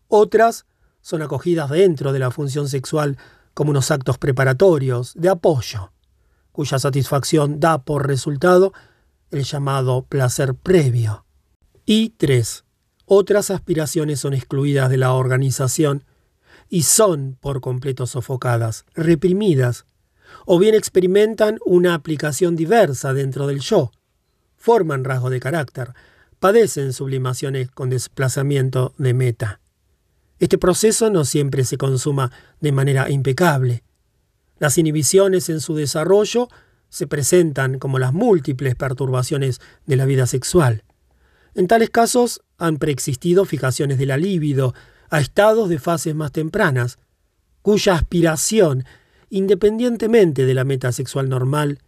[0.08, 0.66] otras
[1.02, 3.20] son acogidas dentro de la función sexual
[3.58, 5.92] como unos actos preparatorios, de apoyo,
[6.52, 8.72] cuya satisfacción da por resultado
[9.32, 11.26] el llamado placer previo.
[11.84, 12.66] Y tres,
[13.06, 16.04] otras aspiraciones son excluidas de la organización
[16.70, 19.88] y son por completo sofocadas, reprimidas,
[20.46, 23.90] o bien experimentan una aplicación diversa dentro del yo,
[24.56, 25.96] forman rasgo de carácter,
[26.40, 29.62] padecen sublimaciones con desplazamiento de meta.
[30.40, 33.84] Este proceso no siempre se consuma de manera impecable.
[34.60, 36.48] Las inhibiciones en su desarrollo
[36.90, 40.84] se presentan como las múltiples perturbaciones de la vida sexual.
[41.54, 44.74] En tales casos han preexistido fijaciones de la libido
[45.10, 47.00] a estados de fases más tempranas,
[47.62, 48.86] cuya aspiración,
[49.30, 51.80] independientemente de la meta sexual normal,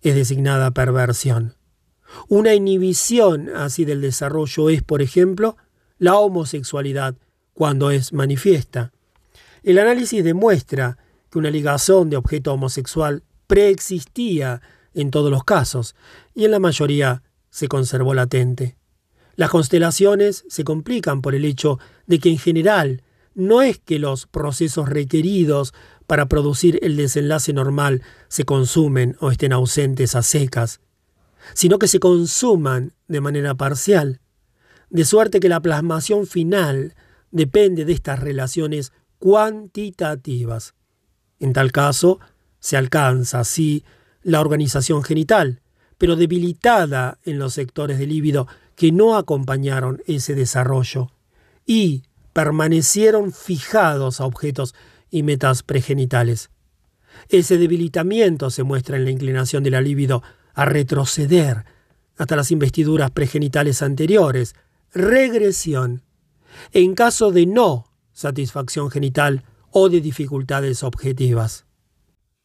[0.00, 1.56] es designada perversión.
[2.28, 5.56] Una inhibición así del desarrollo es, por ejemplo,
[5.98, 7.16] la homosexualidad
[7.58, 8.92] cuando es manifiesta.
[9.64, 10.96] El análisis demuestra
[11.28, 14.62] que una ligazón de objeto homosexual preexistía
[14.94, 15.96] en todos los casos
[16.36, 18.76] y en la mayoría se conservó latente.
[19.34, 23.02] Las constelaciones se complican por el hecho de que en general
[23.34, 25.74] no es que los procesos requeridos
[26.06, 30.80] para producir el desenlace normal se consumen o estén ausentes a secas,
[31.54, 34.20] sino que se consuman de manera parcial,
[34.90, 36.94] de suerte que la plasmación final
[37.30, 40.74] depende de estas relaciones cuantitativas.
[41.40, 42.20] En tal caso,
[42.60, 43.84] se alcanza así
[44.22, 45.60] la organización genital,
[45.96, 51.10] pero debilitada en los sectores del líbido que no acompañaron ese desarrollo
[51.66, 54.74] y permanecieron fijados a objetos
[55.10, 56.50] y metas pregenitales.
[57.28, 60.22] Ese debilitamiento se muestra en la inclinación de la libido
[60.54, 61.64] a retroceder
[62.16, 64.54] hasta las investiduras pregenitales anteriores,
[64.92, 66.02] regresión,
[66.72, 71.66] en caso de no satisfacción genital o de dificultades objetivas.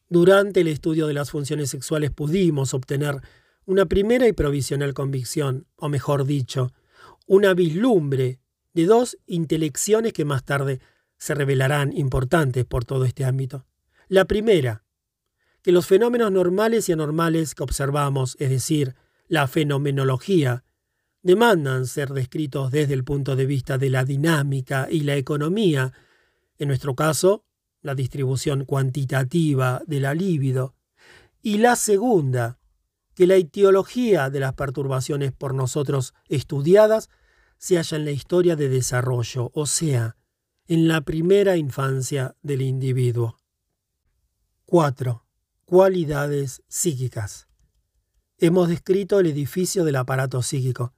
[0.08, 3.20] Durante el estudio de las funciones sexuales pudimos obtener
[3.66, 6.72] una primera y provisional convicción, o mejor dicho,
[7.26, 8.40] una vislumbre
[8.74, 10.80] de dos intelecciones que más tarde
[11.16, 13.66] se revelarán importantes por todo este ámbito.
[14.08, 14.84] La primera,
[15.62, 18.94] que los fenómenos normales y anormales que observamos, es decir,
[19.28, 20.63] la fenomenología,
[21.24, 25.92] demandan ser descritos desde el punto de vista de la dinámica y la economía,
[26.58, 27.46] en nuestro caso,
[27.80, 30.76] la distribución cuantitativa de la libido,
[31.42, 32.58] y la segunda,
[33.14, 37.08] que la etiología de las perturbaciones por nosotros estudiadas
[37.56, 40.16] se halla en la historia de desarrollo, o sea,
[40.66, 43.38] en la primera infancia del individuo.
[44.66, 45.24] 4.
[45.64, 47.48] Cualidades psíquicas.
[48.36, 50.92] Hemos descrito el edificio del aparato psíquico,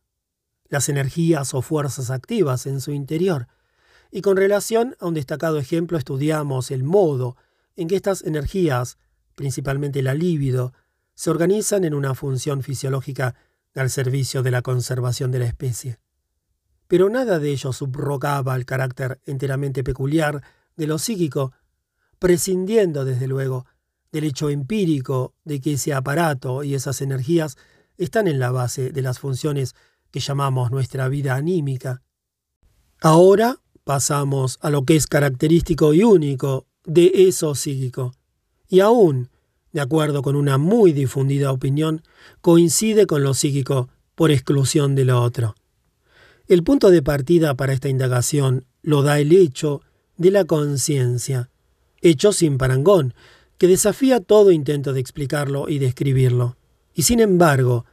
[0.69, 3.47] las energías o fuerzas activas en su interior,
[4.11, 7.37] y con relación a un destacado ejemplo estudiamos el modo
[7.77, 8.99] en que estas energías,
[9.35, 10.73] principalmente la libido,
[11.15, 13.35] se organizan en una función fisiológica
[13.75, 15.99] al servicio de la conservación de la especie.
[16.89, 20.43] Pero nada de ello subrogaba el carácter enteramente peculiar
[20.77, 21.53] de lo psíquico,
[22.19, 23.67] prescindiendo, desde luego,
[24.13, 27.57] del hecho empírico de que ese aparato y esas energías
[27.99, 29.75] están en la base de las funciones
[30.17, 32.01] que llamamos nuestra vida anímica.
[33.03, 38.15] Ahora pasamos a lo que es característico y único de eso psíquico,
[38.67, 39.29] y aún,
[39.73, 42.01] de acuerdo con una muy difundida opinión,
[42.41, 45.55] coincide con lo psíquico por exclusión de lo otro.
[46.49, 49.83] El punto de partida para esta indagación lo da el hecho
[50.17, 51.51] de la conciencia,
[52.01, 53.13] hecho sin parangón,
[53.59, 56.57] que desafía todo intento de explicarlo y describirlo.
[56.95, 57.85] Y sin embargo,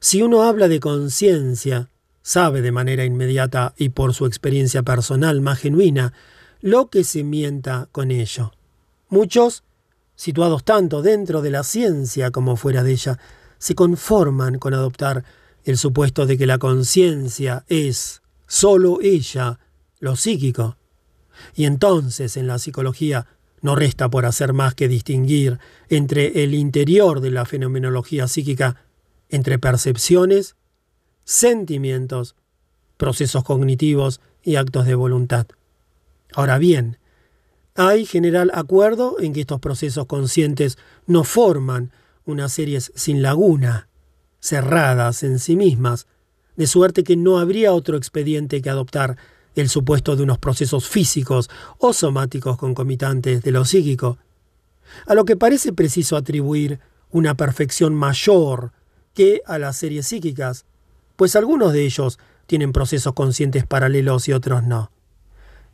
[0.00, 1.88] si uno habla de conciencia,
[2.22, 6.12] sabe de manera inmediata y por su experiencia personal más genuina
[6.60, 8.52] lo que se mienta con ello.
[9.08, 9.62] Muchos,
[10.16, 13.18] situados tanto dentro de la ciencia como fuera de ella,
[13.58, 15.24] se conforman con adoptar
[15.64, 19.58] el supuesto de que la conciencia es sólo ella,
[20.00, 20.76] lo psíquico.
[21.54, 23.26] Y entonces en la psicología
[23.60, 28.83] no resta por hacer más que distinguir entre el interior de la fenomenología psíquica,
[29.34, 30.54] entre percepciones,
[31.24, 32.36] sentimientos,
[32.96, 35.48] procesos cognitivos y actos de voluntad.
[36.34, 36.98] Ahora bien,
[37.74, 41.90] hay general acuerdo en que estos procesos conscientes no forman
[42.24, 43.88] unas series sin laguna,
[44.38, 46.06] cerradas en sí mismas,
[46.54, 49.16] de suerte que no habría otro expediente que adoptar
[49.56, 54.16] el supuesto de unos procesos físicos o somáticos concomitantes de lo psíquico,
[55.08, 56.78] a lo que parece preciso atribuir
[57.10, 58.70] una perfección mayor
[59.14, 60.66] que a las series psíquicas,
[61.16, 64.90] pues algunos de ellos tienen procesos conscientes paralelos y otros no.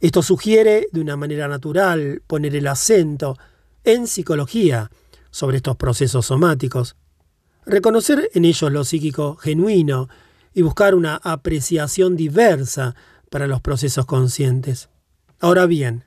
[0.01, 3.37] Esto sugiere, de una manera natural, poner el acento
[3.85, 4.91] en psicología
[5.31, 6.97] sobre estos procesos somáticos,
[7.67, 10.09] reconocer en ellos lo psíquico genuino
[10.55, 12.95] y buscar una apreciación diversa
[13.31, 14.89] para los procesos conscientes.
[15.39, 16.05] Ahora bien,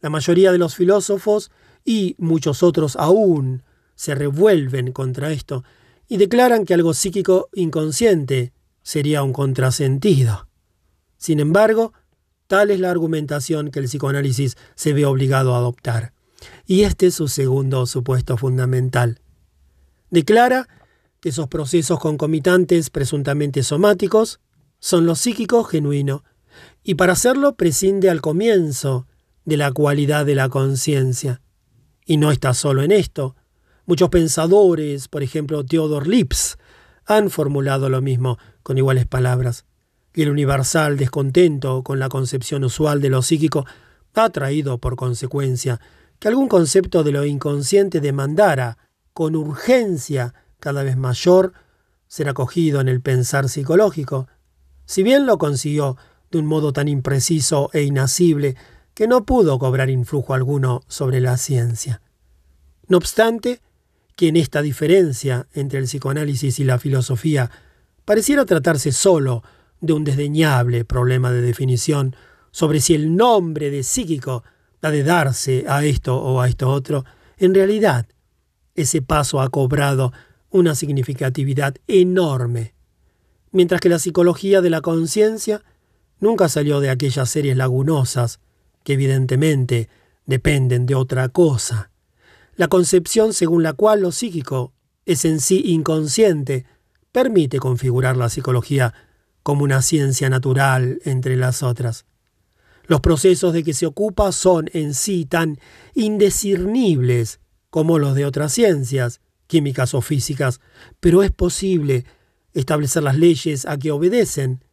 [0.00, 1.50] la mayoría de los filósofos
[1.84, 3.62] y muchos otros aún
[3.94, 5.64] se revuelven contra esto
[6.08, 10.48] y declaran que algo psíquico inconsciente sería un contrasentido.
[11.16, 11.92] Sin embargo,
[12.46, 16.12] tal es la argumentación que el psicoanálisis se ve obligado a adoptar.
[16.66, 19.20] Y este es su segundo supuesto fundamental.
[20.10, 20.68] Declara
[21.20, 24.40] que esos procesos concomitantes presuntamente somáticos
[24.78, 26.22] son lo psíquico genuino
[26.82, 29.06] y para hacerlo prescinde al comienzo
[29.44, 31.40] de la cualidad de la conciencia.
[32.04, 33.34] Y no está solo en esto.
[33.86, 36.56] Muchos pensadores, por ejemplo Theodor Lips,
[37.04, 39.66] han formulado lo mismo con iguales palabras.
[40.14, 43.66] Y el universal descontento con la concepción usual de lo psíquico
[44.14, 45.80] ha traído por consecuencia
[46.18, 48.78] que algún concepto de lo inconsciente demandara,
[49.12, 51.52] con urgencia cada vez mayor,
[52.08, 54.28] ser acogido en el pensar psicológico.
[54.86, 55.98] Si bien lo consiguió
[56.30, 58.56] de un modo tan impreciso e inasible
[58.94, 62.00] que no pudo cobrar influjo alguno sobre la ciencia.
[62.86, 63.60] No obstante,
[64.16, 67.50] que en esta diferencia entre el psicoanálisis y la filosofía
[68.04, 69.42] pareciera tratarse solo
[69.80, 72.16] de un desdeñable problema de definición
[72.50, 74.44] sobre si el nombre de psíquico
[74.82, 77.04] ha de darse a esto o a esto otro,
[77.38, 78.06] en realidad
[78.74, 80.12] ese paso ha cobrado
[80.50, 82.74] una significatividad enorme,
[83.50, 85.62] mientras que la psicología de la conciencia
[86.20, 88.40] nunca salió de aquellas series lagunosas
[88.82, 89.88] que evidentemente
[90.26, 91.90] dependen de otra cosa.
[92.56, 94.72] La concepción según la cual lo psíquico
[95.06, 96.66] es en sí inconsciente
[97.10, 98.94] permite configurar la psicología
[99.42, 102.06] como una ciencia natural entre las otras.
[102.86, 105.58] Los procesos de que se ocupa son en sí tan
[105.94, 107.40] indiscernibles
[107.70, 110.60] como los de otras ciencias, químicas o físicas,
[111.00, 112.04] pero es posible
[112.52, 114.64] establecer las leyes a que obedecen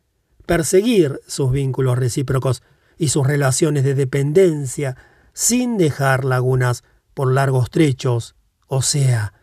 [0.46, 2.62] perseguir sus vínculos recíprocos
[2.98, 4.98] y sus relaciones de dependencia
[5.34, 8.36] sin dejar lagunas por largos trechos,
[8.67, 9.34] o sea,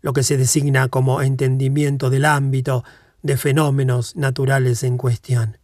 [0.00, 2.84] lo que se designa como entendimiento del ámbito
[3.22, 5.58] de fenómenos naturales en cuestión.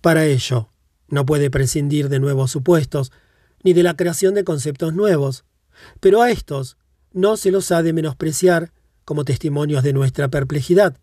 [0.00, 0.70] Para ello,
[1.08, 3.12] no puede prescindir de nuevos supuestos,
[3.62, 5.44] ni de la creación de conceptos nuevos,
[6.00, 6.76] pero a estos
[7.12, 8.72] no se los ha de menospreciar
[9.04, 10.96] como testimonios de nuestra perplejidad,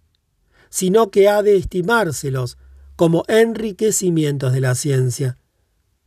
[0.69, 2.57] sino que ha de estimárselos
[2.95, 5.37] como enriquecimientos de la ciencia.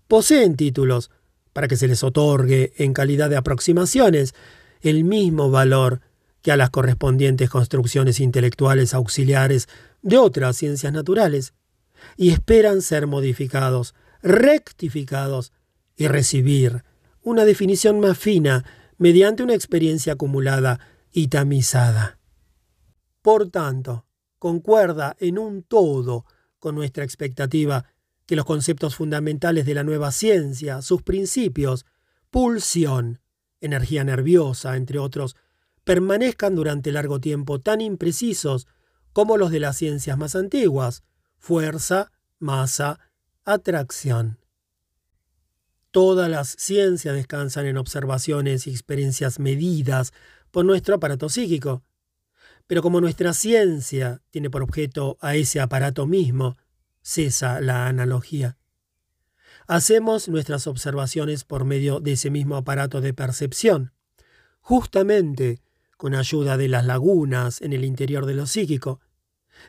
[0.08, 1.10] Poseen títulos
[1.52, 4.34] para que se les otorgue, en calidad de aproximaciones,
[4.80, 6.00] el mismo valor
[6.42, 9.68] que a las correspondientes construcciones intelectuales auxiliares
[10.02, 11.54] de otras ciencias naturales,
[12.16, 15.52] y esperan ser modificados, rectificados
[15.96, 16.84] y recibir
[17.22, 18.64] una definición más fina
[18.98, 20.80] mediante una experiencia acumulada
[21.12, 22.18] y tamizada.
[23.20, 24.06] Por tanto,
[24.38, 26.24] concuerda en un todo
[26.58, 27.84] con nuestra expectativa
[28.26, 31.86] que los conceptos fundamentales de la nueva ciencia, sus principios,
[32.30, 33.20] pulsión,
[33.60, 35.36] energía nerviosa, entre otros,
[35.84, 38.66] permanezcan durante largo tiempo tan imprecisos
[39.12, 41.02] como los de las ciencias más antiguas,
[41.38, 43.00] fuerza, masa,
[43.44, 44.38] atracción.
[45.90, 50.12] Todas las ciencias descansan en observaciones y experiencias medidas
[50.50, 51.82] por nuestro aparato psíquico,
[52.66, 56.56] pero como nuestra ciencia tiene por objeto a ese aparato mismo,
[57.02, 58.56] cesa la analogía.
[59.66, 63.92] Hacemos nuestras observaciones por medio de ese mismo aparato de percepción,
[64.60, 65.60] justamente
[65.96, 69.00] con ayuda de las lagunas en el interior de lo psíquico,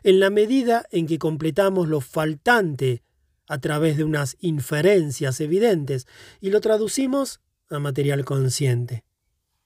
[0.02, 3.02] en la medida en que completamos lo faltante
[3.46, 6.06] a través de unas inferencias evidentes
[6.40, 9.04] y lo traducimos a material consciente.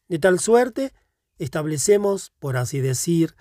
[0.09, 0.93] De tal suerte,
[1.39, 3.35] establecemos, por así decir,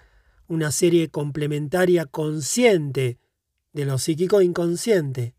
[0.48, 3.20] una serie complementaria consciente
[3.78, 5.36] de lo psíquico inconsciente.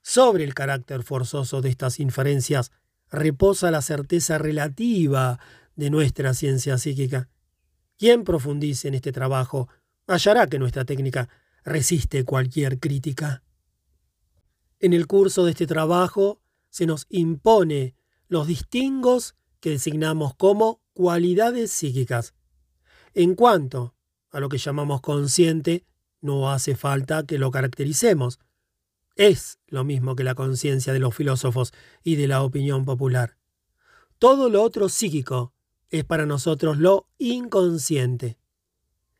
[0.00, 2.72] Sobre el carácter forzoso de estas inferencias
[3.10, 5.38] reposa la certeza relativa
[5.76, 7.28] de nuestra ciencia psíquica.
[7.98, 9.68] Quien profundice en este trabajo
[10.06, 11.28] hallará que nuestra técnica
[11.62, 13.42] resiste cualquier crítica.
[14.80, 16.40] En el curso de este trabajo
[16.70, 17.94] se nos impone
[18.28, 22.32] los distingos que designamos como cualidades psíquicas.
[23.12, 23.94] En cuanto
[24.30, 25.84] a lo que llamamos consciente,
[26.22, 28.40] no hace falta que lo caractericemos.
[29.14, 33.36] Es lo mismo que la conciencia de los filósofos y de la opinión popular.
[34.18, 35.52] Todo lo otro psíquico
[35.90, 38.38] es para nosotros lo inconsciente.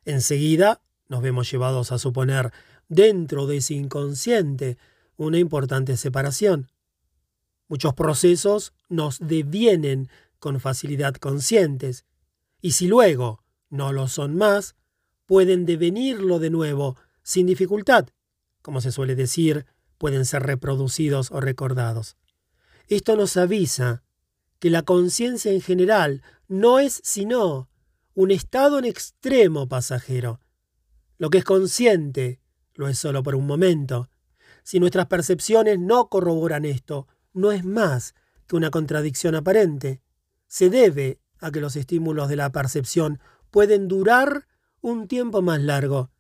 [0.07, 2.53] Enseguida nos vemos llevados a suponer
[2.89, 4.79] dentro de ese inconsciente
[5.17, 6.71] una importante separación.
[7.69, 12.05] Muchos procesos nos devienen con facilidad conscientes,
[12.61, 14.75] y si luego no lo son más,
[15.27, 18.09] pueden devenirlo de nuevo sin dificultad.
[18.63, 19.67] Como se suele decir,
[19.99, 22.17] pueden ser reproducidos o recordados.
[22.89, 24.03] Esto nos avisa
[24.59, 27.69] que la conciencia en general no es sino
[28.15, 30.41] un estado en extremo pasajero.
[31.19, 32.41] Lo que es consciente
[32.75, 34.09] lo es solo por un momento.
[34.63, 38.15] Si nuestras percepciones no corroboran esto, no es más
[38.47, 40.03] que una contradicción aparente.
[40.47, 43.21] Se debe a que los estímulos de la percepción
[43.51, 44.47] pueden durar
[44.83, 46.11] un tiempo más largo,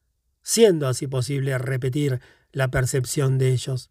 [0.42, 2.20] siendo así posible repetir
[2.52, 3.90] la percepción de ellos.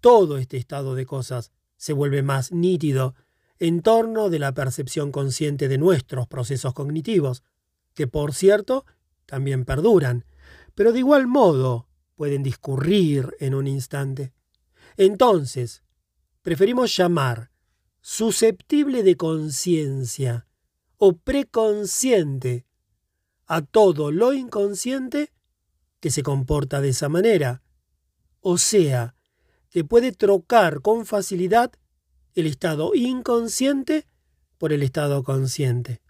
[0.00, 3.14] Todo este estado de cosas se vuelve más nítido
[3.58, 7.42] en torno de la percepción consciente de nuestros procesos cognitivos,
[7.94, 8.86] que por cierto
[9.26, 10.24] también perduran,
[10.74, 14.32] pero de igual modo pueden discurrir en un instante.
[14.96, 15.82] Entonces,
[16.42, 17.50] preferimos llamar
[18.00, 20.46] susceptible de conciencia
[20.98, 22.66] o preconsciente
[23.52, 25.30] a todo lo inconsciente
[26.00, 27.60] que se comporta de esa manera,
[28.40, 29.14] o sea,
[29.68, 31.70] que puede trocar con facilidad
[32.34, 34.06] el estado inconsciente
[34.56, 36.00] por el estado consciente.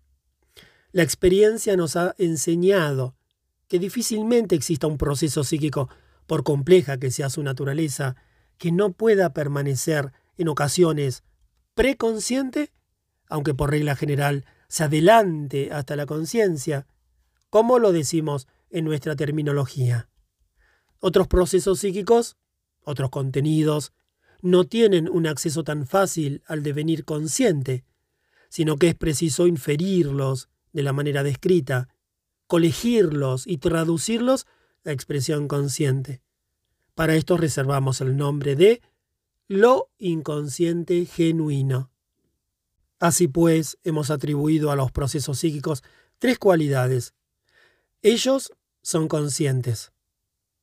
[0.92, 3.16] La experiencia nos ha enseñado
[3.66, 5.88] que difícilmente exista un proceso psíquico,
[6.28, 8.14] por compleja que sea su naturaleza,
[8.56, 11.24] que no pueda permanecer en ocasiones
[11.74, 12.70] preconsciente,
[13.26, 16.86] aunque por regla general se adelante hasta la conciencia,
[17.52, 20.08] como lo decimos en nuestra terminología.
[21.00, 22.38] Otros procesos psíquicos,
[22.82, 23.92] otros contenidos,
[24.40, 27.84] no tienen un acceso tan fácil al devenir consciente,
[28.48, 31.90] sino que es preciso inferirlos de la manera descrita,
[32.46, 34.46] colegirlos y traducirlos
[34.86, 36.22] a expresión consciente.
[36.94, 38.80] Para esto reservamos el nombre de
[39.46, 41.90] lo inconsciente genuino.
[42.98, 45.82] Así pues, hemos atribuido a los procesos psíquicos
[46.18, 47.12] tres cualidades.
[48.04, 49.92] Ellos son conscientes,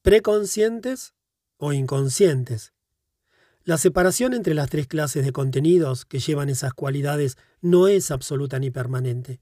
[0.01, 1.13] preconscientes
[1.55, 2.73] o inconscientes.
[3.63, 8.59] La separación entre las tres clases de contenidos que llevan esas cualidades no es absoluta
[8.59, 9.39] ni permanente.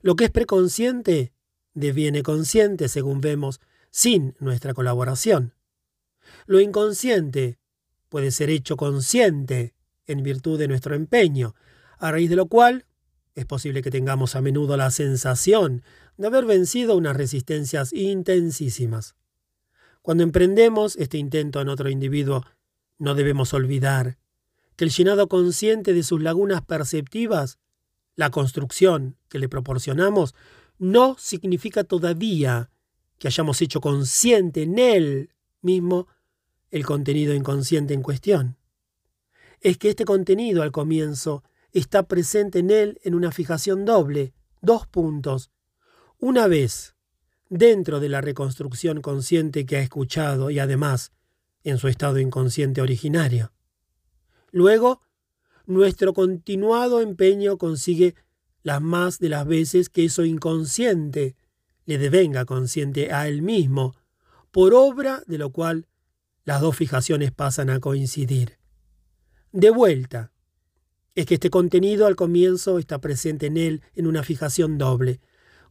[0.00, 1.32] Lo que es preconsciente
[1.72, 3.60] deviene consciente, según vemos,
[3.90, 5.54] sin nuestra colaboración.
[6.46, 7.58] Lo inconsciente
[8.10, 9.74] puede ser hecho consciente
[10.06, 11.56] en virtud de nuestro empeño,
[11.98, 12.86] a raíz de lo cual
[13.34, 15.82] es posible que tengamos a menudo la sensación
[16.16, 19.14] de haber vencido unas resistencias intensísimas.
[20.02, 22.44] Cuando emprendemos este intento en otro individuo
[22.98, 24.18] no debemos olvidar
[24.76, 27.58] que el llenado consciente de sus lagunas perceptivas,
[28.16, 30.34] la construcción que le proporcionamos,
[30.78, 32.70] no significa todavía
[33.18, 36.08] que hayamos hecho consciente en él mismo
[36.70, 38.56] el contenido inconsciente en cuestión.
[39.60, 44.86] Es que este contenido al comienzo está presente en él en una fijación doble, dos
[44.86, 45.50] puntos.
[46.26, 46.94] Una vez,
[47.50, 51.12] dentro de la reconstrucción consciente que ha escuchado y además
[51.64, 53.52] en su estado inconsciente originario.
[54.50, 55.02] Luego,
[55.66, 58.14] nuestro continuado empeño consigue
[58.62, 61.36] las más de las veces que eso inconsciente
[61.84, 63.94] le devenga consciente a él mismo,
[64.50, 65.88] por obra de lo cual
[66.44, 68.56] las dos fijaciones pasan a coincidir.
[69.52, 70.32] De vuelta,
[71.14, 75.20] es que este contenido al comienzo está presente en él en una fijación doble.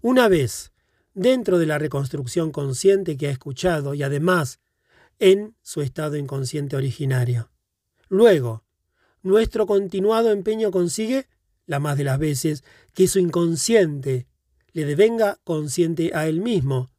[0.04, 0.74] Una vez,
[1.14, 4.60] dentro de la reconstrucción consciente que ha escuchado y además
[5.18, 7.52] en su estado inconsciente originario.
[8.10, 8.66] Luego,
[9.22, 11.30] nuestro continuado empeño consigue,
[11.66, 14.28] la más de las veces, que su inconsciente
[14.74, 16.92] le devenga consciente a él mismo,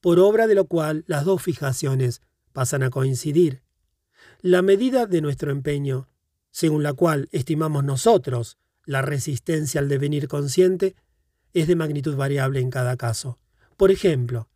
[0.00, 3.62] por obra de lo cual las dos fijaciones pasan a coincidir.
[4.40, 6.08] La medida de nuestro empeño,
[6.50, 10.96] según la cual estimamos nosotros la resistencia al devenir consciente,
[11.52, 13.38] es de magnitud variable en cada caso.
[13.76, 14.48] Por ejemplo,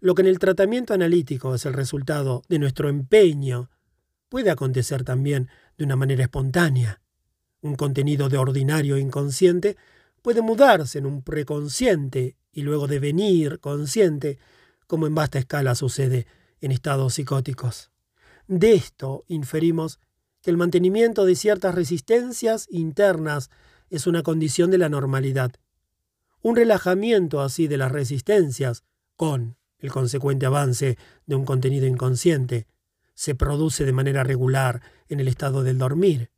[0.00, 3.70] lo que en el tratamiento analítico es el resultado de nuestro empeño,
[4.28, 7.00] puede acontecer también de una manera espontánea.
[7.60, 9.76] Un contenido de ordinario inconsciente
[10.22, 14.38] puede mudarse en un preconsciente y luego devenir consciente,
[14.86, 16.26] como en vasta escala sucede
[16.60, 17.90] en estados psicóticos.
[18.46, 20.00] De esto inferimos
[20.42, 23.50] que el mantenimiento de ciertas resistencias internas
[23.90, 25.52] es una condición de la normalidad.
[26.42, 28.84] Un relajamiento así de las resistencias,
[29.16, 32.66] con el consecuente avance de un contenido inconsciente,
[33.14, 36.30] se produce de manera regular en el estado del dormir,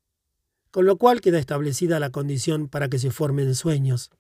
[0.71, 4.11] con lo cual queda establecida la condición para que se formen sueños.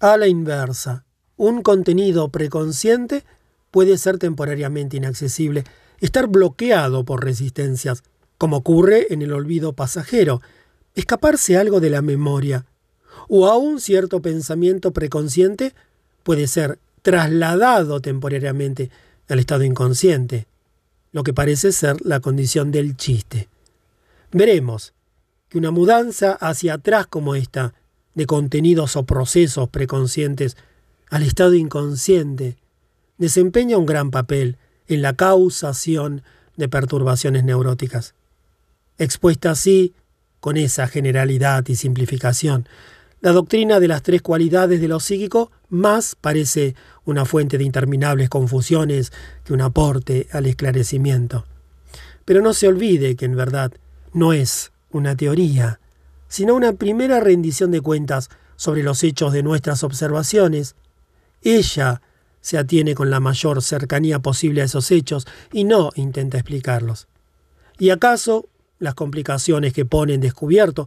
[0.00, 1.06] A la inversa,
[1.36, 3.24] un contenido preconsciente
[3.70, 5.64] puede ser temporariamente inaccesible,
[6.00, 8.02] estar bloqueado por resistencias,
[8.36, 10.40] como ocurre en el olvido pasajero,
[10.94, 12.66] escaparse algo de la memoria,
[13.28, 15.74] o aún cierto pensamiento preconsciente
[16.22, 18.90] puede ser trasladado temporariamente
[19.28, 20.46] al estado inconsciente,
[21.12, 23.48] lo que parece ser la condición del chiste.
[24.32, 24.94] Veremos
[25.48, 27.74] que una mudanza hacia atrás como esta,
[28.14, 30.56] de contenidos o procesos preconscientes
[31.10, 32.56] al estado inconsciente,
[33.16, 34.56] desempeña un gran papel
[34.86, 36.22] en la causación
[36.56, 38.14] de perturbaciones neuróticas.
[38.98, 39.94] Expuesta así,
[40.40, 42.68] con esa generalidad y simplificación,
[43.20, 48.28] la doctrina de las tres cualidades de lo psíquico más parece una fuente de interminables
[48.28, 49.12] confusiones
[49.44, 51.44] que un aporte al esclarecimiento.
[52.24, 53.72] Pero no se olvide que en verdad
[54.12, 55.80] no es una teoría,
[56.28, 60.76] sino una primera rendición de cuentas sobre los hechos de nuestras observaciones.
[61.42, 62.02] Ella
[62.40, 67.08] se atiene con la mayor cercanía posible a esos hechos y no intenta explicarlos.
[67.78, 68.46] ¿Y acaso
[68.78, 70.86] las complicaciones que pone en descubierto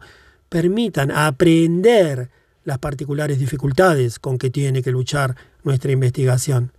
[0.51, 2.29] permitan aprender
[2.65, 6.73] las particulares dificultades con que tiene que luchar nuestra investigación?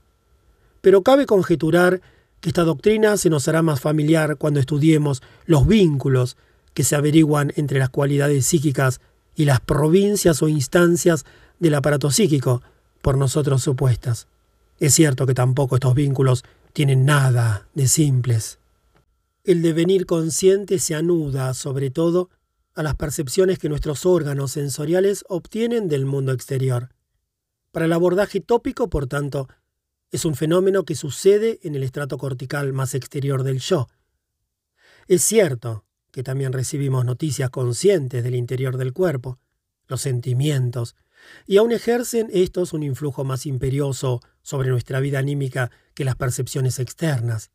[0.83, 2.03] Pero cabe conjeturar
[2.43, 6.37] que esta doctrina se nos hará más familiar cuando estudiemos los vínculos
[6.75, 9.01] que se averiguan entre las cualidades psíquicas
[9.35, 11.25] y las provincias o instancias
[11.59, 12.61] del aparato psíquico,
[13.01, 14.27] por nosotros supuestas.
[14.81, 16.45] Es cierto que tampoco estos vínculos
[16.75, 18.59] tienen nada de simples.
[19.45, 22.29] El devenir consciente se anuda, sobre todo,
[22.75, 26.91] a las percepciones que nuestros órganos sensoriales obtienen del mundo exterior.
[27.70, 29.49] Para el abordaje tópico, por tanto,
[30.11, 33.89] es un fenómeno que sucede en el estrato cortical más exterior del yo.
[35.09, 39.39] Es cierto que también recibimos noticias conscientes del interior del cuerpo,
[39.89, 40.95] los sentimientos,
[41.47, 46.79] y aún ejercen estos un influjo más imperioso sobre nuestra vida anímica que las percepciones
[46.79, 47.51] externas.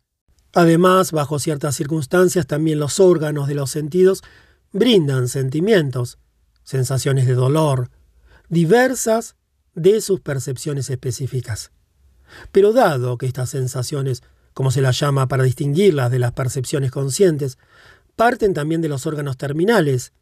[0.53, 4.23] Además, bajo ciertas circunstancias, también los órganos de los sentidos
[4.71, 6.17] brindan sentimientos,
[6.63, 7.89] sensaciones de dolor,
[8.49, 9.35] diversas
[9.73, 11.71] de sus percepciones específicas.
[12.51, 17.57] Pero dado que estas sensaciones, como se las llama para distinguirlas de las percepciones conscientes,
[18.15, 20.13] parten también de los órganos terminales,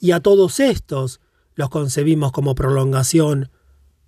[0.00, 1.20] y a todos estos
[1.54, 3.50] los concebimos como prolongación,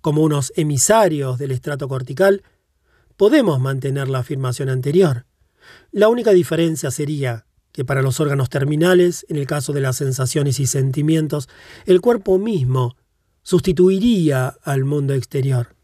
[0.01, 2.43] como unos emisarios del estrato cortical,
[3.15, 5.25] podemos mantener la afirmación anterior.
[5.91, 7.46] La única diferencia sería
[7.77, 11.47] que para los órganos terminales, en el caso de las sensaciones y sentimientos,
[11.85, 12.95] el cuerpo mismo
[13.43, 15.75] sustituiría al mundo exterior.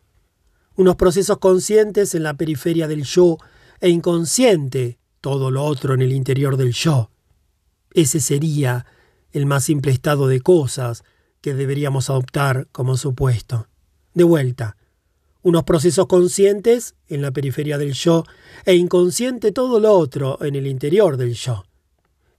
[0.75, 3.37] Unos procesos conscientes en la periferia del yo
[3.79, 7.11] e inconsciente, todo lo otro en el interior del yo.
[7.93, 8.87] Ese sería
[9.31, 11.03] el más simple estado de cosas
[11.41, 13.67] que deberíamos adoptar como supuesto.
[14.15, 14.77] De vuelta,
[15.43, 18.23] unos procesos conscientes en la periferia del yo
[18.65, 21.65] e inconsciente todo lo otro en el interior del yo.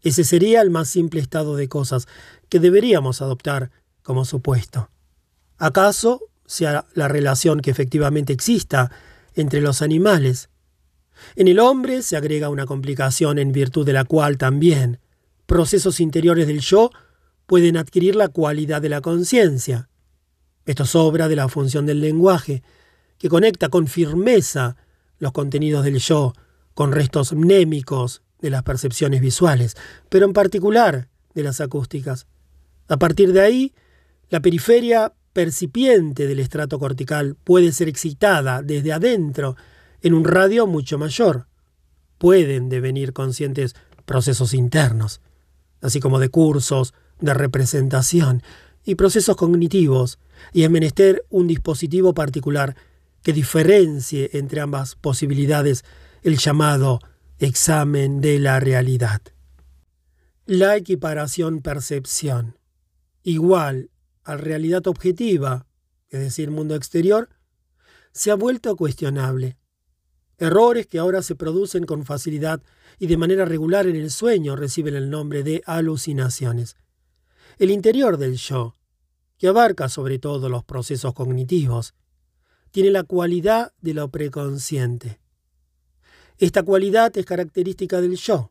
[0.05, 2.07] Ese sería el más simple estado de cosas
[2.51, 3.71] que deberíamos adoptar
[4.03, 4.91] como supuesto.
[5.57, 8.91] ¿Acaso sea la relación que efectivamente exista
[9.35, 10.51] entre los animales?
[11.37, 15.01] En el hombre se agrega una complicación en virtud de la cual también
[15.47, 16.91] procesos interiores del yo
[17.47, 19.89] pueden adquirir la cualidad de la conciencia.
[20.67, 22.63] Esto es obra de la función del lenguaje,
[23.17, 24.77] que conecta con firmeza
[25.19, 26.35] los contenidos del yo
[26.75, 29.75] con restos mnémicos de las percepciones visuales,
[30.11, 32.27] pero en particular de las acústicas.
[32.89, 33.75] A partir de ahí,
[34.29, 39.57] la periferia percipiente del estrato cortical puede ser excitada desde adentro
[40.03, 41.47] en un radio mucho mayor.
[42.19, 43.75] pueden devenir conscientes
[44.05, 45.21] procesos internos,
[45.81, 48.43] así como de cursos, de representación
[48.85, 50.19] y procesos cognitivos,
[50.53, 52.77] y es menester un dispositivo particular
[53.23, 55.85] que diferencie entre ambas posibilidades
[56.23, 57.01] el llamado
[57.45, 59.23] examen de la realidad.
[60.47, 62.59] La equiparación percepción,
[63.23, 63.91] igual
[64.25, 65.67] a realidad objetiva,
[66.09, 67.29] es decir, mundo exterior,
[68.13, 69.57] se ha vuelto cuestionable.
[70.39, 72.63] Errores que ahora se producen con facilidad
[72.99, 76.77] y de manera regular en el sueño reciben el nombre de alucinaciones.
[77.59, 78.75] El interior del yo,
[79.39, 81.95] que abarca sobre todo los procesos cognitivos,
[82.71, 85.21] tiene la cualidad de lo preconsciente.
[86.39, 88.51] Esta cualidad es característica del yo,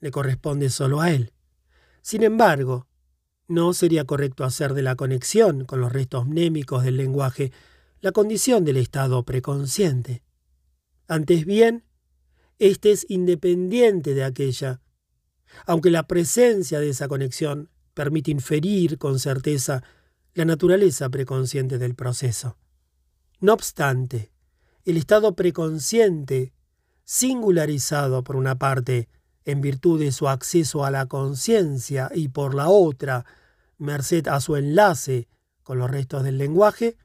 [0.00, 1.32] le corresponde solo a él.
[2.00, 2.86] Sin embargo,
[3.48, 7.52] no sería correcto hacer de la conexión con los restos mnémicos del lenguaje
[8.00, 10.22] la condición del estado preconsciente.
[11.08, 11.84] Antes bien,
[12.58, 14.80] éste es independiente de aquella,
[15.66, 19.82] aunque la presencia de esa conexión permite inferir con certeza
[20.34, 22.56] la naturaleza preconsciente del proceso.
[23.40, 24.30] No obstante,
[24.84, 26.52] el estado preconsciente,
[27.08, 29.08] singularizado por una parte
[29.46, 33.24] en virtud de su acceso a la conciencia y por la otra,
[33.78, 35.26] merced a su enlace
[35.62, 36.98] con los restos del lenguaje,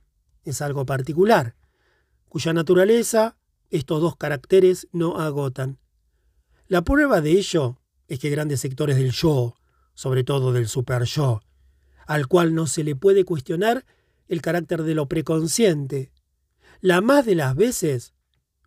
[0.44, 1.56] es algo particular,
[2.28, 3.38] cuya naturaleza
[3.70, 5.80] estos dos caracteres no agotan.
[6.68, 7.80] La prueba de ello
[8.10, 9.56] es que grandes sectores del yo,
[9.94, 11.40] sobre todo del super yo,
[12.08, 13.86] al cual no se le puede cuestionar
[14.28, 16.12] el carácter de lo preconsciente,
[16.82, 18.13] la más de las veces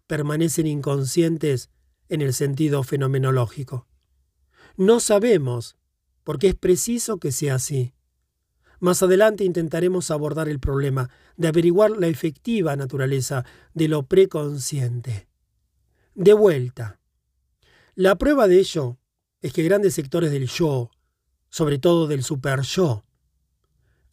[0.07, 1.71] permanecen inconscientes
[2.09, 3.87] en el sentido fenomenológico.
[4.77, 5.77] No sabemos,
[6.25, 7.95] porque es preciso que sea así.
[8.79, 13.45] Más adelante intentaremos abordar el problema de averiguar la efectiva naturaleza
[13.75, 15.29] de lo preconsciente.
[16.15, 17.01] De vuelta.
[17.95, 18.99] La prueba de ello
[19.41, 20.91] es que grandes sectores del yo,
[21.49, 23.05] sobre todo del super yo,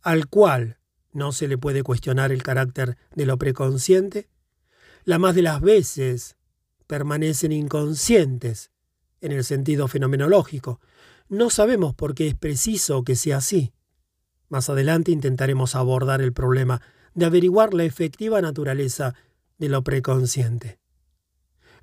[0.01, 0.79] al cual
[1.11, 4.29] no se le puede cuestionar el carácter de lo preconsciente,
[5.05, 6.37] la más de las veces
[6.87, 8.71] permanecen inconscientes
[9.21, 10.79] en el sentido fenomenológico.
[11.29, 13.73] No sabemos por qué es preciso que sea así.
[14.49, 16.81] Más adelante intentaremos abordar el problema
[17.15, 19.15] de averiguar la efectiva naturaleza
[19.57, 20.79] de lo preconsciente.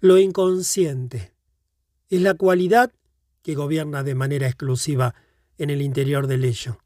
[0.00, 1.34] Lo inconsciente
[2.08, 2.92] es la cualidad
[3.42, 5.14] que gobierna de manera exclusiva
[5.58, 6.78] en el interior del ello.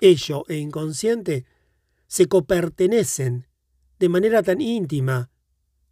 [0.00, 1.46] Ello e inconsciente
[2.06, 3.46] se copertenecen
[3.98, 5.31] de manera tan íntima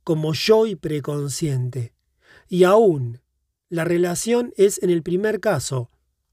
[0.04, 1.94] como yo y preconsciente.
[2.48, 3.20] Y aún,
[3.68, 5.88] la relación es en el primer caso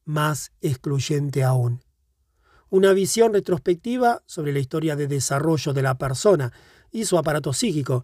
[0.05, 1.83] más excluyente aún.
[2.69, 6.51] Una visión retrospectiva sobre la historia de desarrollo de la persona
[6.91, 8.03] y su aparato psíquico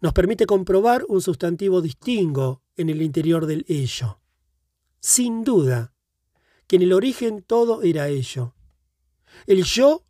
[0.00, 4.20] nos permite comprobar un sustantivo distingo en el interior del ello.
[5.00, 5.92] Sin duda,
[6.66, 8.54] que en el origen todo era ello.
[9.46, 10.04] El yo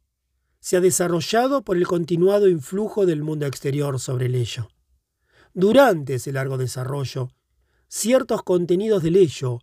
[0.61, 4.69] se ha desarrollado por el continuado influjo del mundo exterior sobre el ello.
[5.55, 7.31] Durante ese largo desarrollo,
[7.89, 9.61] ciertos contenidos del ello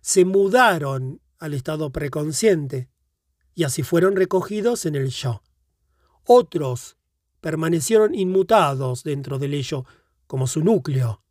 [0.00, 2.88] se mudaron al estado preconsciente
[3.54, 5.42] y así fueron recogidos en el yo.
[6.24, 6.96] Otros
[7.40, 9.84] permanecieron inmutados dentro del ello
[10.26, 11.22] como su núcleo,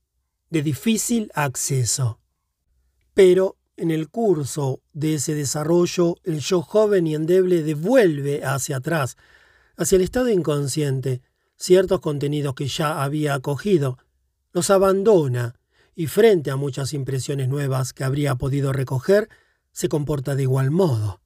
[0.50, 2.20] de difícil acceso.
[3.14, 9.18] Pero en el curso de ese desarrollo, el yo joven y endeble devuelve hacia atrás,
[9.76, 11.22] hacia el estado inconsciente,
[11.58, 13.98] ciertos contenidos que ya había acogido,
[14.52, 15.56] los abandona
[15.96, 19.30] y frente a muchas impresiones nuevas que habría podido recoger,
[19.72, 21.22] se comporta de igual modo.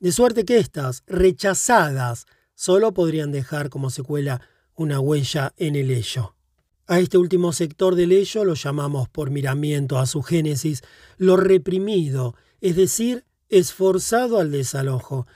[0.00, 4.40] De suerte que éstas, rechazadas, solo podrían dejar como secuela
[4.74, 6.34] una huella en el ello.
[6.86, 10.82] A este último sector del ello lo llamamos por miramiento a su génesis
[11.16, 15.26] lo reprimido, es decir, esforzado al desalojo.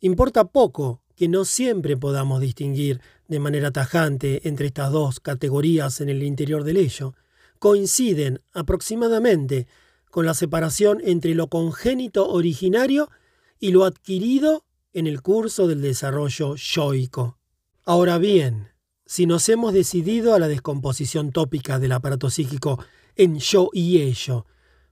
[0.00, 6.08] Importa poco que no siempre podamos distinguir de manera tajante entre estas dos categorías en
[6.08, 7.14] el interior del ello.
[7.58, 9.66] Coinciden aproximadamente
[10.10, 13.10] con la separación entre lo congénito originario
[13.58, 17.38] y lo adquirido en el curso del desarrollo yoico.
[17.84, 18.68] Ahora bien,
[19.06, 22.78] si nos hemos decidido a la descomposición tópica del aparato psíquico
[23.16, 24.46] en yo y ello,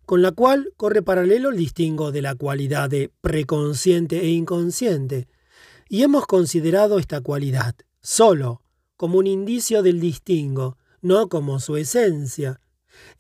[0.05, 5.29] con la cual corre paralelo el distingo de la cualidad de preconsciente e inconsciente,
[5.89, 8.63] y hemos considerado esta cualidad solo
[8.97, 12.61] como un indicio del distingo, no como su esencia.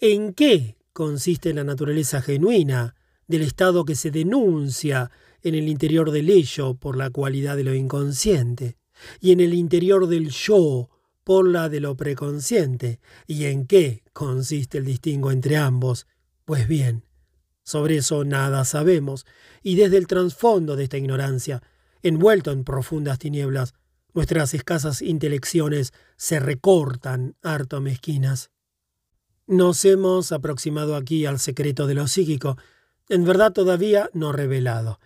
[0.00, 2.94] ¿En qué consiste la naturaleza genuina
[3.26, 5.10] del estado que se denuncia
[5.42, 8.76] en el interior del ello por la cualidad de lo inconsciente?
[9.20, 10.90] y en el interior del yo
[11.24, 13.00] por la de lo preconsciente.
[13.26, 16.06] ¿Y en qué consiste el distingo entre ambos?
[16.44, 17.04] Pues bien,
[17.62, 19.26] sobre eso nada sabemos,
[19.62, 21.62] y desde el trasfondo de esta ignorancia,
[22.02, 23.74] envuelto en profundas tinieblas,
[24.14, 28.50] nuestras escasas intelecciones se recortan harto mezquinas.
[29.46, 32.56] Nos hemos aproximado aquí al secreto de lo psíquico,
[33.08, 34.98] en verdad todavía no revelado.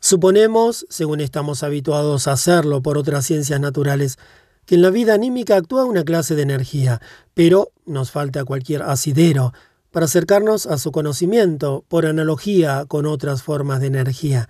[0.00, 4.18] Suponemos, según estamos habituados a hacerlo por otras ciencias naturales,
[4.66, 7.00] que en la vida anímica actúa una clase de energía,
[7.34, 9.52] pero nos falta cualquier asidero
[9.90, 14.48] para acercarnos a su conocimiento por analogía con otras formas de energía.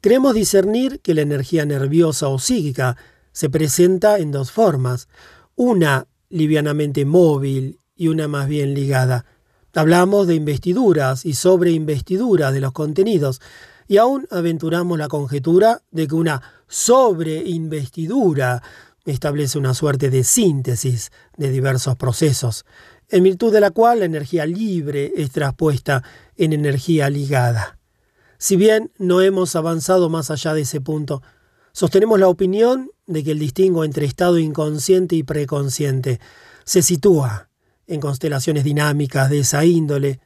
[0.00, 2.96] Queremos discernir que la energía nerviosa o psíquica
[3.32, 5.08] se presenta en dos formas,
[5.56, 9.26] una livianamente móvil y una más bien ligada.
[9.74, 13.40] Hablamos de investiduras y sobreinvestiduras de los contenidos,
[13.86, 18.62] y aún aventuramos la conjetura de que una sobreinvestidura
[19.04, 22.64] establece una suerte de síntesis de diversos procesos,
[23.08, 26.04] en virtud de la cual la energía libre es traspuesta
[26.36, 27.78] en energía ligada.
[28.38, 31.22] Si bien no hemos avanzado más allá de ese punto,
[31.72, 36.20] sostenemos la opinión de que el distingo entre estado inconsciente y preconsciente
[36.64, 37.48] se sitúa
[37.88, 40.20] en constelaciones dinámicas de esa índole,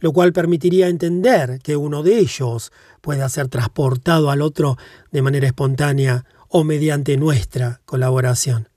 [0.00, 4.76] lo cual permitiría entender que uno de ellos pueda ser transportado al otro
[5.12, 8.68] de manera espontánea o mediante nuestra colaboración.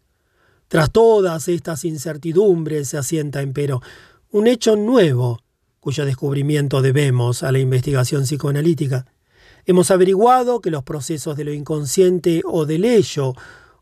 [0.67, 3.81] Tras todas estas incertidumbres se asienta, empero,
[4.31, 5.41] un hecho nuevo,
[5.79, 9.05] cuyo descubrimiento debemos a la investigación psicoanalítica.
[9.69, 13.33] Hemos averiguado que los procesos de lo inconsciente o del ello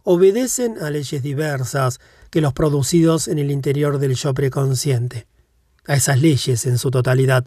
[0.02, 2.00] obedecen a leyes diversas
[2.32, 5.28] que los producidos en el interior del yo preconsciente.
[5.86, 7.46] A esas leyes en su totalidad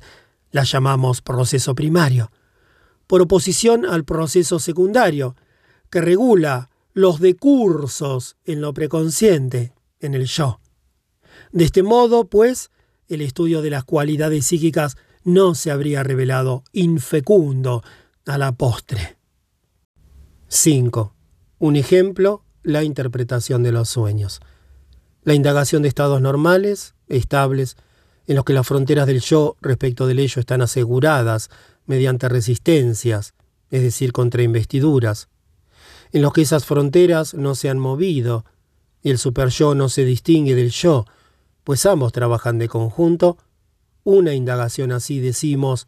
[0.53, 2.31] las llamamos proceso primario,
[3.09, 5.35] por oposición al proceso secundario,
[5.91, 10.61] que regula los decursos en lo preconsciente, en el yo.
[11.51, 12.71] De este modo, pues,
[13.09, 17.83] el estudio de las cualidades psíquicas no se habría revelado infecundo
[18.29, 19.17] a la postre.
[20.49, 21.15] 5.
[21.61, 24.41] Un ejemplo, la interpretación de los sueños.
[25.23, 27.79] La indagación de estados normales, estables,
[28.27, 31.49] en los que las fronteras del yo respecto del ello están aseguradas
[31.87, 33.33] mediante resistencias,
[33.71, 35.29] es decir, contra investiduras,
[36.13, 38.45] en los que esas fronteras no se han movido
[39.03, 41.07] y el superyo no se distingue del yo,
[41.65, 43.39] pues ambos trabajan de conjunto,
[44.05, 45.87] una indagación así, decimos,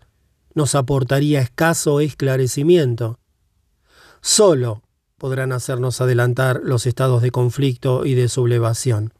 [0.54, 3.18] nos aportaría escaso esclarecimiento.
[4.20, 4.82] Solo
[5.18, 9.12] podrán hacernos adelantar los estados de conflicto y de sublevación.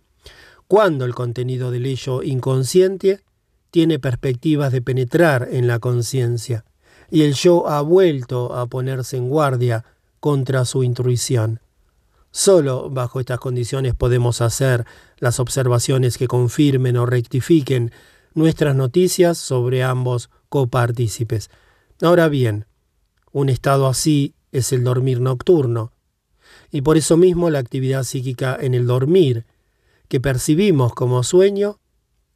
[0.67, 3.21] Cuando el contenido del ello inconsciente
[3.71, 6.65] tiene perspectivas de penetrar en la conciencia
[7.11, 9.85] y el yo ha vuelto a ponerse en guardia
[10.21, 11.61] contra su intuición.
[12.31, 14.87] Solo bajo estas condiciones podemos hacer
[15.19, 17.91] las observaciones que confirmen o rectifiquen
[18.35, 21.49] nuestras noticias sobre ambos copartícipes.
[22.03, 22.67] Ahora bien,
[23.33, 25.93] un estado así es el dormir nocturno,
[26.71, 29.47] y por eso mismo la actividad psíquica en el dormir,
[30.09, 31.79] que percibimos como sueño,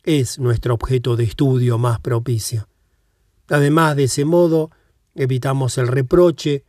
[0.04, 2.68] es nuestro objeto de estudio más propicio.
[3.48, 4.70] Además, de ese modo,
[5.14, 6.64] evitamos el reproche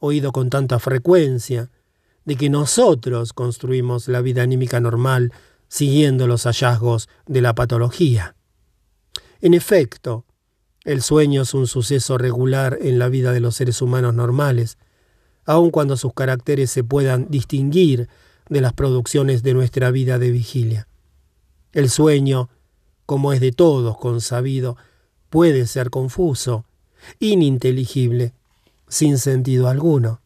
[0.00, 1.70] oído con tanta frecuencia,
[2.24, 5.32] de que nosotros construimos la vida anímica normal
[5.68, 8.36] siguiendo los hallazgos de la patología.
[9.40, 10.25] En efecto,
[10.86, 14.78] el sueño es un suceso regular en la vida de los seres humanos normales,
[15.44, 18.08] aun cuando sus caracteres se puedan distinguir
[18.48, 20.86] de las producciones de nuestra vida de vigilia.
[21.72, 22.50] El sueño,
[23.04, 24.76] como es de todos consabido,
[25.28, 26.64] puede ser confuso,
[27.18, 28.32] ininteligible,
[28.86, 30.20] sin sentido alguno.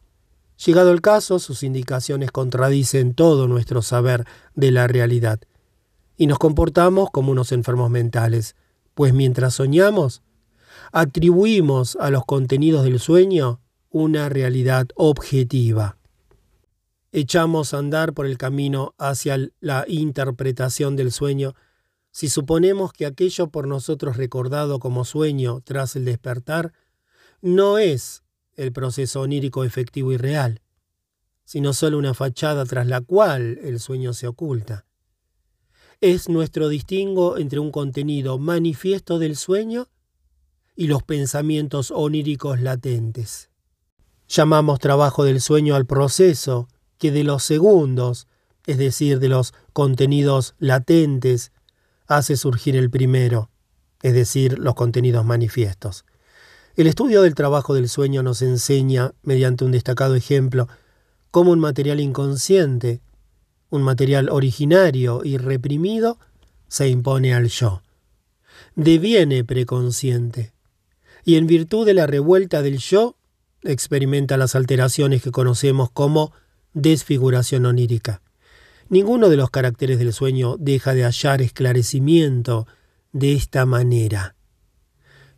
[0.67, 5.41] Llegado el caso, sus indicaciones contradicen todo nuestro saber de la realidad,
[6.19, 8.57] y nos comportamos como unos enfermos mentales,
[8.93, 10.21] pues mientras soñamos,
[10.93, 13.61] atribuimos a los contenidos del sueño
[13.91, 15.97] una realidad objetiva.
[17.13, 21.55] Echamos a andar por el camino hacia la interpretación del sueño
[22.13, 26.73] si suponemos que aquello por nosotros recordado como sueño tras el despertar
[27.41, 28.23] no es
[28.57, 30.61] el proceso onírico efectivo y real,
[31.45, 34.87] sino solo una fachada tras la cual el sueño se oculta.
[36.01, 39.89] Es nuestro distingo entre un contenido manifiesto del sueño
[40.77, 43.51] y los pensamientos oníricos latentes.
[44.29, 46.69] Llamamos trabajo del sueño al proceso
[46.99, 48.29] que de los segundos,
[48.67, 51.53] es decir, de los contenidos latentes,
[52.07, 53.51] hace surgir el primero,
[54.03, 56.05] es decir, los contenidos manifiestos.
[56.77, 60.69] El estudio del trabajo del sueño nos enseña, mediante un destacado ejemplo,
[61.31, 63.01] cómo un material inconsciente,
[63.71, 66.19] un material originario y reprimido,
[66.69, 67.83] se impone al yo.
[68.77, 70.53] Deviene preconsciente.
[71.25, 73.17] Y en virtud de la revuelta del yo,
[73.63, 76.33] experimenta las alteraciones que conocemos como
[76.73, 78.23] desfiguración onírica.
[78.89, 82.67] Ninguno de los caracteres del sueño deja de hallar esclarecimiento
[83.13, 84.35] de esta manera.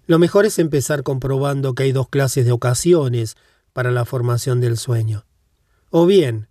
[0.07, 3.37] Lo mejor es empezar comprobando que hay dos clases de ocasiones
[3.73, 5.25] para la formación del sueño.
[5.91, 6.49] O bien,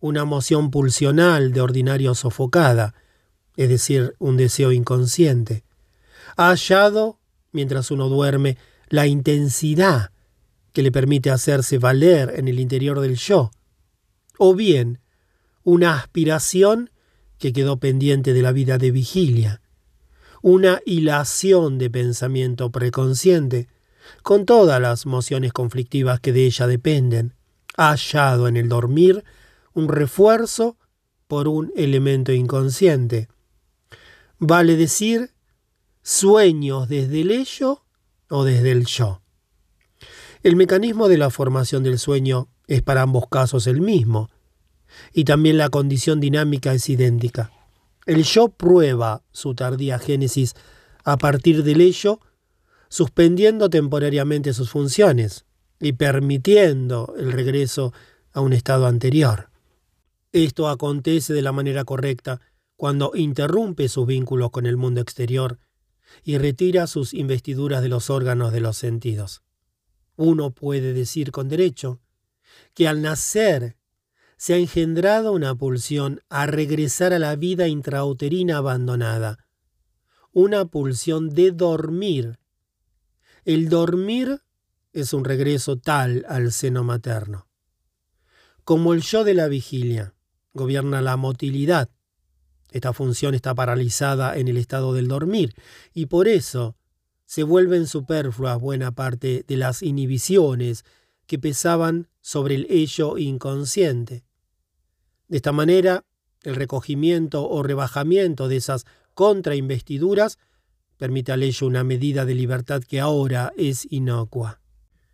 [0.00, 2.94] una moción pulsional de ordinario sofocada,
[3.56, 5.64] es decir, un deseo inconsciente.
[6.36, 7.18] Ha hallado,
[7.54, 8.58] mientras uno duerme,
[8.90, 10.10] la intensidad
[10.74, 13.50] que le permite hacerse valer en el interior del yo.
[14.38, 14.98] O bien,
[15.62, 16.90] una aspiración
[17.38, 19.62] que quedó pendiente de la vida de vigilia,
[20.42, 23.68] una hilación de pensamiento preconsciente,
[24.22, 27.34] con todas las mociones conflictivas que de ella dependen,
[27.76, 29.24] ha hallado en el dormir
[29.72, 30.76] un refuerzo
[31.28, 33.28] por un elemento inconsciente.
[34.38, 35.30] Vale decir,
[36.04, 37.82] sueños desde el ello
[38.28, 39.22] o desde el yo.
[40.42, 44.28] El mecanismo de la formación del sueño es para ambos casos el mismo,
[45.14, 47.50] y también la condición dinámica es idéntica.
[48.04, 50.54] El yo prueba su tardía génesis
[51.04, 52.20] a partir del ello,
[52.90, 55.46] suspendiendo temporariamente sus funciones
[55.80, 57.94] y permitiendo el regreso
[58.32, 59.48] a un estado anterior.
[60.32, 62.42] Esto acontece de la manera correcta
[62.76, 65.58] cuando interrumpe sus vínculos con el mundo exterior
[66.22, 69.42] y retira sus investiduras de los órganos de los sentidos.
[70.16, 72.00] Uno puede decir con derecho
[72.74, 73.76] que al nacer
[74.36, 79.46] se ha engendrado una pulsión a regresar a la vida intrauterina abandonada,
[80.32, 82.38] una pulsión de dormir.
[83.44, 84.42] El dormir
[84.92, 87.48] es un regreso tal al seno materno.
[88.64, 90.14] Como el yo de la vigilia
[90.54, 91.90] gobierna la motilidad,
[92.74, 95.54] esta función está paralizada en el estado del dormir
[95.94, 96.74] y por eso
[97.24, 100.84] se vuelven superfluas buena parte de las inhibiciones
[101.26, 104.24] que pesaban sobre el ello inconsciente.
[105.28, 106.04] De esta manera,
[106.42, 110.38] el recogimiento o rebajamiento de esas contrainvestiduras
[110.96, 114.60] permite al ello una medida de libertad que ahora es inocua.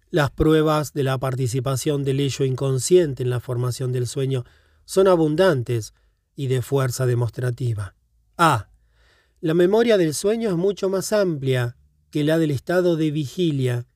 [0.08, 4.44] Las pruebas de la participación del ello inconsciente en la formación del sueño
[4.86, 5.92] son abundantes
[6.40, 7.94] y de fuerza demostrativa.
[8.38, 8.70] A.
[9.42, 11.76] La memoria del sueño es mucho más amplia
[12.10, 13.86] que la del estado de vigilia.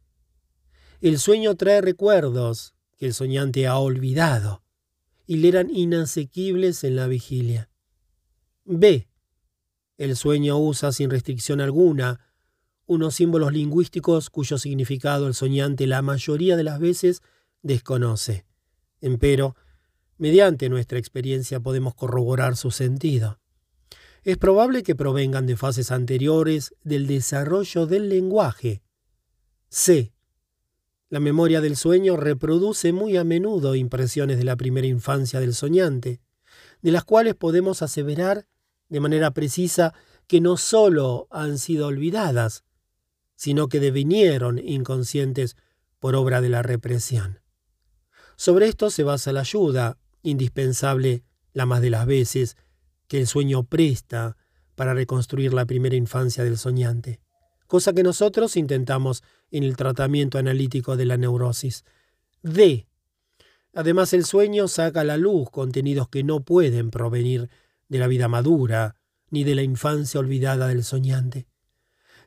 [1.01, 4.63] El sueño trae recuerdos que el soñante ha olvidado
[5.27, 7.71] y le eran inasequibles en la vigilia.
[8.67, 9.09] B.
[9.97, 12.21] El sueño usa sin restricción alguna
[12.85, 17.23] unos símbolos lingüísticos cuyo significado el soñante la mayoría de las veces
[17.63, 18.45] desconoce.
[19.01, 19.57] Empero,
[20.19, 23.41] mediante nuestra experiencia podemos corroborar su sentido.
[24.23, 28.83] Es probable que provengan de fases anteriores del desarrollo del lenguaje.
[29.69, 30.13] C.
[31.11, 36.21] La memoria del sueño reproduce muy a menudo impresiones de la primera infancia del soñante,
[36.81, 38.47] de las cuales podemos aseverar
[38.89, 39.95] de manera precisa
[40.27, 42.65] que no sólo han sido olvidadas,
[43.37, 45.57] sino que devinieron inconscientes
[45.99, 47.41] por obra de la represión.
[48.37, 51.23] Sobre esto se basa la ayuda, indispensable
[51.53, 52.57] la más de las veces,
[53.07, 54.37] que el sueño presta
[54.75, 57.21] para reconstruir la primera infancia del soñante
[57.67, 61.85] cosa que nosotros intentamos en el tratamiento analítico de la neurosis.
[62.43, 62.87] D.
[63.73, 67.49] Además, el sueño saca a la luz contenidos que no pueden provenir
[67.89, 68.95] de la vida madura
[69.31, 71.49] ni de la infancia olvidada del soñante.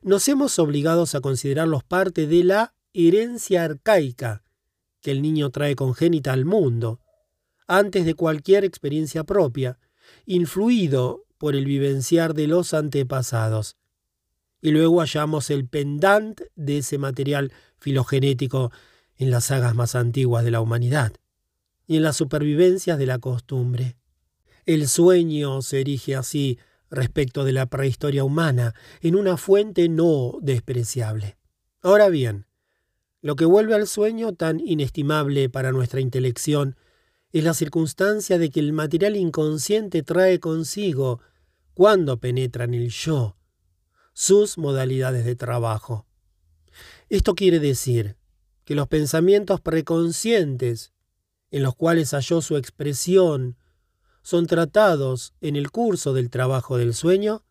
[0.02, 4.42] Nos hemos obligados a considerarlos parte de la herencia arcaica
[5.00, 7.00] que el niño trae congénita al mundo,
[7.68, 9.78] antes de cualquier experiencia propia,
[10.26, 13.76] influido por el vivenciar de los antepasados
[14.60, 18.72] y luego hallamos el pendant de ese material filogenético
[19.16, 21.12] en las sagas más antiguas de la humanidad
[21.86, 23.96] y en las supervivencias de la costumbre.
[24.66, 26.58] El sueño se erige así
[26.90, 31.36] respecto de la prehistoria humana en una fuente no despreciable.
[31.80, 32.46] Ahora bien,
[33.20, 36.76] lo que vuelve al sueño tan inestimable para nuestra intelección
[37.32, 41.20] es la circunstancia de que el material inconsciente trae consigo,
[41.74, 43.36] cuando penetra en el yo,
[44.12, 46.06] sus modalidades de trabajo.
[47.08, 48.16] Esto quiere decir
[48.64, 50.92] que los pensamientos preconscientes
[51.50, 53.56] en los cuales halló su expresión
[54.22, 57.44] son tratados en el curso del trabajo del sueño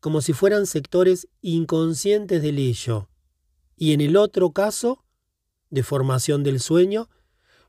[0.00, 3.08] como si fueran sectores inconscientes del ello,
[3.76, 5.04] y en el otro caso,
[5.70, 7.08] de formación del sueño,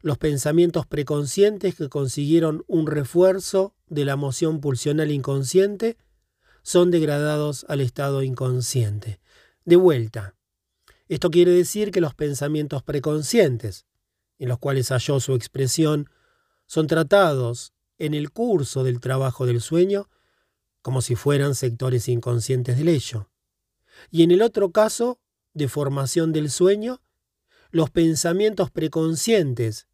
[0.08, 5.98] los pensamientos preconscientes que consiguieron un refuerzo de la emoción pulsional inconsciente
[6.64, 9.20] son degradados al estado inconsciente.
[9.66, 10.34] De vuelta,
[11.10, 13.86] esto quiere decir que los pensamientos preconscientes,
[14.40, 16.10] en los cuales halló su expresión,
[16.66, 20.10] son tratados en el curso del trabajo del sueño
[20.82, 23.30] como si fueran sectores inconscientes del ello.
[24.10, 25.20] Y en el otro caso,
[25.54, 27.02] de formación del sueño,
[27.72, 29.87] los pensamientos preconscientes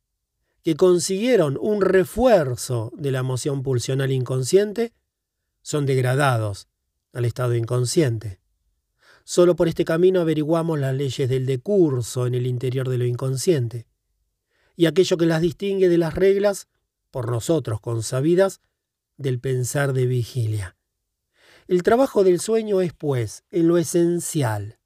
[0.64, 4.94] que consiguieron un refuerzo de la emoción pulsional inconsciente
[5.62, 6.68] son degradados
[7.12, 8.40] al estado inconsciente.
[9.26, 13.88] Solo por este camino averiguamos las leyes del decurso en el interior de lo inconsciente.
[14.76, 16.68] Y aquello que las distingue de las reglas,
[17.12, 18.62] por nosotros consabidas,
[19.18, 20.76] del pensar de vigilia.
[21.68, 24.80] El trabajo del sueño es, pues, en lo esencial,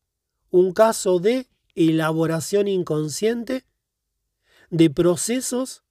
[0.50, 3.66] un caso de elaboración inconsciente
[4.70, 5.84] de procesos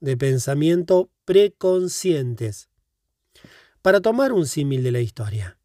[0.00, 2.68] de pensamiento preconscientes.
[3.80, 5.58] Para tomar un símil de la historia,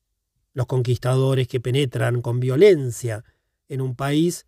[0.53, 3.23] los conquistadores que penetran con violencia
[3.67, 4.45] en un país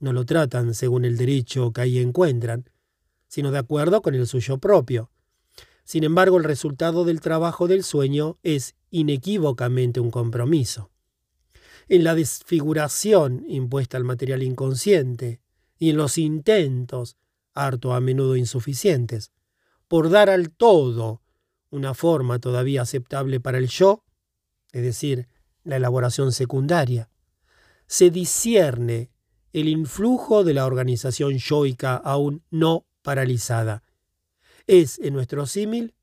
[0.00, 2.70] no lo tratan según el derecho que ahí encuentran,
[3.26, 5.10] sino de acuerdo con el suyo propio.
[5.84, 10.90] Sin embargo, el resultado del trabajo del sueño es inequívocamente un compromiso.
[11.88, 15.40] En la desfiguración impuesta al material inconsciente
[15.78, 17.16] y en los intentos,
[17.64, 19.32] harto a menudo insuficientes,
[19.88, 21.22] por dar al todo
[21.70, 24.04] una forma todavía aceptable para el yo,
[24.72, 25.28] es decir,
[25.64, 27.10] la elaboración secundaria,
[27.86, 29.10] se discierne
[29.52, 33.82] el influjo de la organización yoica aún no paralizada.
[34.66, 35.94] Es, en nuestro símil,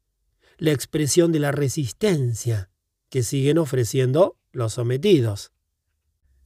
[0.57, 2.69] la expresión de la resistencia
[3.09, 5.51] que siguen ofreciendo los sometidos.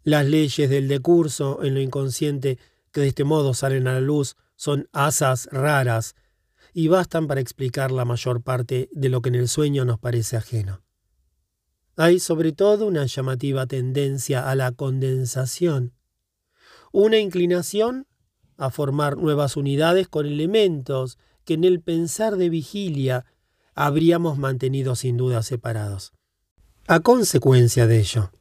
[0.03, 2.57] Las leyes del decurso en lo inconsciente
[2.91, 6.15] que de este modo salen a la luz son asas raras
[6.73, 10.35] y bastan para explicar la mayor parte de lo que en el sueño nos parece
[10.35, 10.81] ajeno.
[11.95, 15.93] Hay sobre todo una llamativa tendencia a la condensación,
[16.91, 18.05] una inclinación
[18.57, 23.25] a formar nuevas unidades con elementos que en el pensar de vigilia
[23.75, 26.11] habríamos mantenido sin duda separados.
[26.85, 28.33] A consecuencia de ello,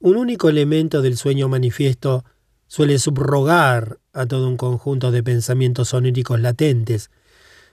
[0.00, 2.24] un único elemento del sueño manifiesto
[2.70, 7.10] suele subrogar a todo un conjunto de pensamientos oníricos latentes,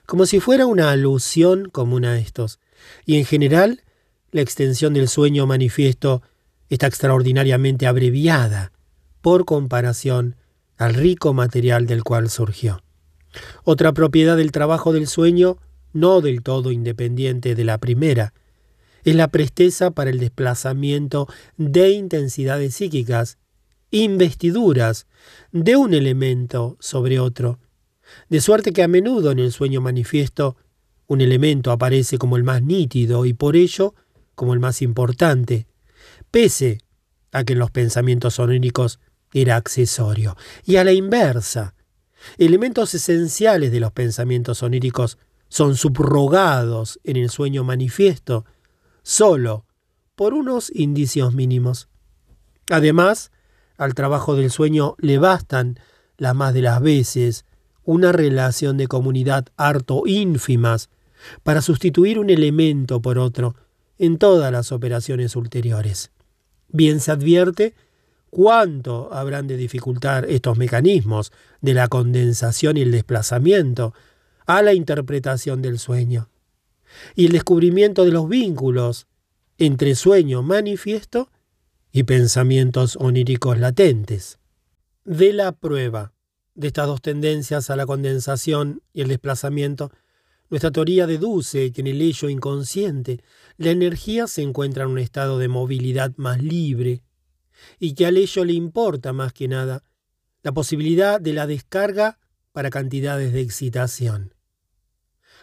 [0.06, 2.58] como si fuera una alusión común a estos,
[3.06, 3.84] y en general
[4.32, 6.22] la extensión del sueño manifiesto
[6.68, 8.72] está extraordinariamente abreviada
[9.20, 10.34] por comparación
[10.76, 12.82] al rico material del cual surgió.
[13.62, 15.58] Otra propiedad del trabajo del sueño,
[15.92, 18.34] no del todo independiente de la primera,
[19.04, 23.38] es la presteza para el desplazamiento de intensidades psíquicas,
[23.90, 25.06] investiduras
[25.52, 27.58] de un elemento sobre otro,
[28.28, 30.56] de suerte que a menudo en el sueño manifiesto
[31.06, 33.94] un elemento aparece como el más nítido y por ello
[34.34, 35.66] como el más importante,
[36.30, 36.78] pese
[37.32, 39.00] a que en los pensamientos oníricos
[39.32, 40.36] era accesorio.
[40.64, 41.74] Y a la inversa,
[42.36, 45.18] elementos esenciales de los pensamientos oníricos
[45.48, 48.44] son subrogados en el sueño manifiesto
[49.02, 49.64] solo
[50.14, 51.88] por unos indicios mínimos.
[52.70, 53.32] Además,
[53.78, 55.78] al trabajo del sueño le bastan,
[56.18, 57.46] las más de las veces,
[57.84, 60.90] una relación de comunidad harto ínfimas
[61.42, 63.54] para sustituir un elemento por otro
[63.98, 66.10] en todas las operaciones ulteriores.
[66.68, 67.74] Bien se advierte
[68.30, 73.94] cuánto habrán de dificultar estos mecanismos de la condensación y el desplazamiento
[74.46, 76.28] a la interpretación del sueño.
[77.14, 79.06] Y el descubrimiento de los vínculos
[79.56, 81.30] entre sueño manifiesto
[81.98, 84.38] y pensamientos oníricos latentes.
[85.04, 86.12] De la prueba
[86.54, 89.90] de estas dos tendencias a la condensación y el desplazamiento,
[90.48, 93.20] nuestra teoría deduce que en el hecho inconsciente
[93.56, 97.02] la energía se encuentra en un estado de movilidad más libre
[97.80, 99.82] y que al ello le importa más que nada
[100.44, 102.20] la posibilidad de la descarga
[102.52, 104.34] para cantidades de excitación.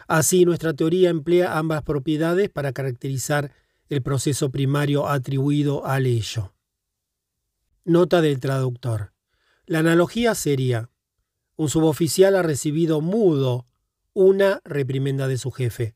[0.08, 3.52] Así nuestra teoría emplea ambas propiedades para caracterizar
[3.88, 6.54] el proceso primario atribuido al ello.
[7.84, 9.12] Nota del traductor.
[9.66, 10.90] La analogía sería,
[11.56, 13.66] un suboficial ha recibido mudo
[14.12, 15.94] una reprimenda de su jefe,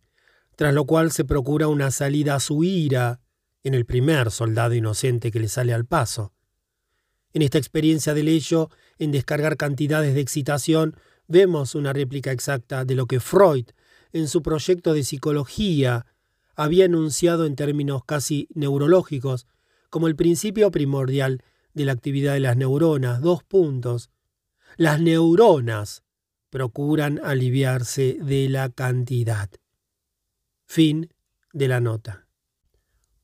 [0.57, 3.21] tras lo cual se procura una salida a su ira
[3.63, 6.33] en el primer soldado inocente que le sale al paso.
[7.33, 10.97] En esta experiencia del ello, en descargar cantidades de excitación,
[11.29, 13.67] vemos una réplica exacta de lo que Freud,
[14.13, 16.07] en su proyecto de psicología,
[16.63, 19.47] había enunciado en términos casi neurológicos
[19.89, 21.43] como el principio primordial
[21.73, 23.23] de la actividad de las neuronas.
[23.23, 24.11] Dos puntos.
[24.77, 26.03] Las neuronas
[26.51, 29.49] procuran aliviarse de la cantidad.
[30.67, 31.09] Fin
[31.55, 32.27] de la nota.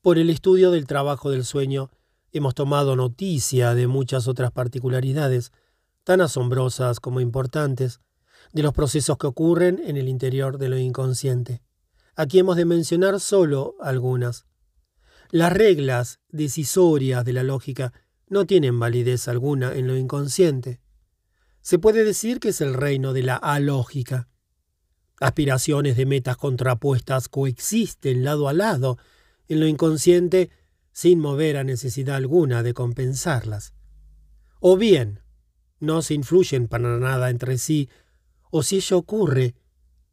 [0.01, 1.91] Por el estudio del trabajo del sueño,
[2.31, 5.51] hemos tomado noticia de muchas otras particularidades,
[6.03, 7.99] tan asombrosas como importantes,
[8.51, 11.61] de los procesos que ocurren en el interior de lo inconsciente.
[12.19, 14.47] Aquí hemos de mencionar solo algunas.
[15.29, 17.93] Las reglas decisorias de la lógica
[18.27, 20.81] no tienen validez alguna en lo inconsciente.
[21.61, 24.29] Se puede decir que es el reino de la alógica.
[25.19, 28.97] Aspiraciones de metas contrapuestas coexisten lado a lado
[29.47, 30.49] en lo inconsciente
[30.91, 33.73] sin mover a necesidad alguna de compensarlas.
[34.59, 35.21] O bien,
[35.79, 37.89] no se influyen para nada entre sí,
[38.49, 39.53] o si ello ocurre,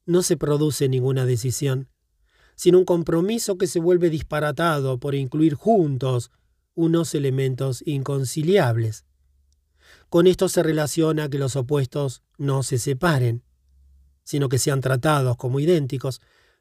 [0.05, 1.89] no se produce ninguna decisión,
[2.55, 6.31] sino un compromiso que se vuelve disparatado por incluir juntos
[6.75, 9.05] unos elementos inconciliables.
[10.09, 13.43] Con esto se relaciona que los opuestos no se separen,
[14.23, 16.21] sino que sean tratados como idénticos,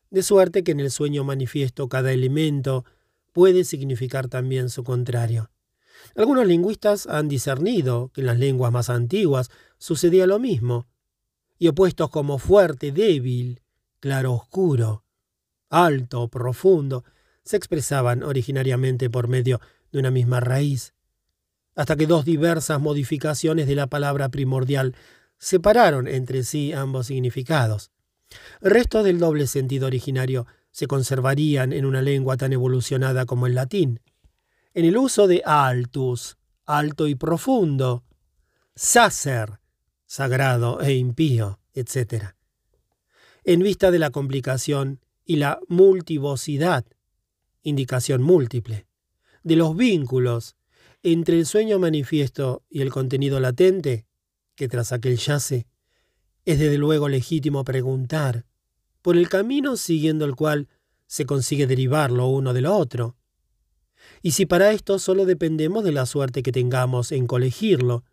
[0.09, 2.85] de suerte que en el sueño manifiesto cada elemento
[3.31, 5.49] puede significar también su contrario.
[6.15, 10.87] Algunos lingüistas han discernido que en las lenguas más antiguas sucedía lo mismo,
[11.57, 13.61] y opuestos como fuerte, débil,
[13.99, 15.02] claro, oscuro,
[15.73, 17.03] alto, profundo,
[17.43, 19.59] se expresaban originariamente por medio
[19.91, 20.93] de una misma raíz,
[21.75, 24.95] hasta que dos diversas modificaciones de la palabra primordial
[25.37, 27.91] separaron entre sí ambos significados.
[28.61, 33.99] Restos del doble sentido originario se conservarían en una lengua tan evolucionada como el latín.
[34.73, 38.03] En el uso de altus, alto y profundo,
[38.75, 39.59] sacer,
[40.05, 42.35] sagrado e impío, etc.
[43.43, 46.85] En vista de la complicación y la multivocidad,
[47.61, 48.87] indicación múltiple,
[49.43, 50.55] de los vínculos
[51.01, 54.05] entre el sueño manifiesto y el contenido latente,
[54.55, 55.67] que tras aquel yace,
[56.45, 58.45] es desde luego legítimo preguntar
[59.01, 60.69] por el camino siguiendo el cual
[61.07, 63.17] se consigue derivar lo uno de lo otro.
[64.21, 68.03] Y si para esto solo dependemos de la suerte que tengamos en colegirlo,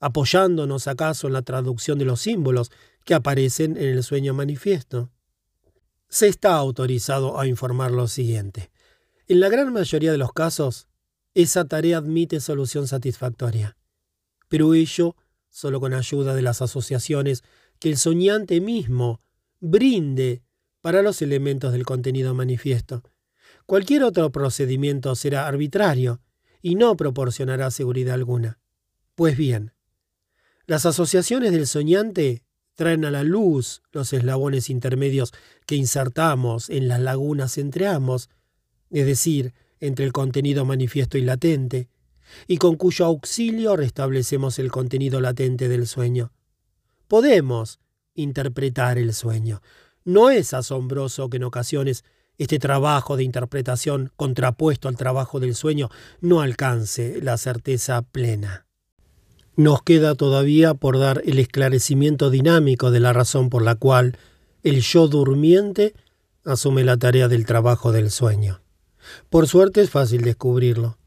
[0.00, 2.70] apoyándonos acaso en la traducción de los símbolos
[3.04, 5.10] que aparecen en el sueño manifiesto.
[6.10, 8.70] Se está autorizado a informar lo siguiente.
[9.28, 10.88] En la gran mayoría de los casos,
[11.34, 13.76] esa tarea admite solución satisfactoria,
[14.48, 15.14] pero ello
[15.48, 17.44] solo con ayuda de las asociaciones
[17.78, 19.20] que el soñante mismo
[19.60, 20.42] brinde
[20.80, 23.04] para los elementos del contenido manifiesto.
[23.66, 26.20] Cualquier otro procedimiento será arbitrario
[26.60, 28.58] y no proporcionará seguridad alguna.
[29.14, 29.74] Pues bien,
[30.66, 32.44] las asociaciones del soñante
[32.80, 35.34] traen a la luz los eslabones intermedios
[35.66, 38.30] que insertamos en las lagunas entre ambos,
[38.88, 41.90] es decir, entre el contenido manifiesto y latente,
[42.46, 46.32] y con cuyo auxilio restablecemos el contenido latente del sueño.
[47.06, 47.80] Podemos
[48.14, 49.60] interpretar el sueño.
[50.06, 52.02] No es asombroso que en ocasiones
[52.38, 55.90] este trabajo de interpretación contrapuesto al trabajo del sueño
[56.22, 58.69] no alcance la certeza plena.
[59.56, 64.16] Nos queda todavía por dar el esclarecimiento dinámico de la razón por la cual
[64.62, 65.94] el yo durmiente
[66.44, 68.60] asume la tarea del trabajo del sueño.
[69.28, 70.98] Por suerte es fácil descubrirlo.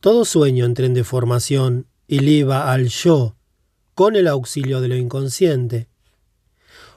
[0.00, 3.36] Todo sueño en deformación eleva al yo
[3.94, 5.88] con el auxilio de lo inconsciente.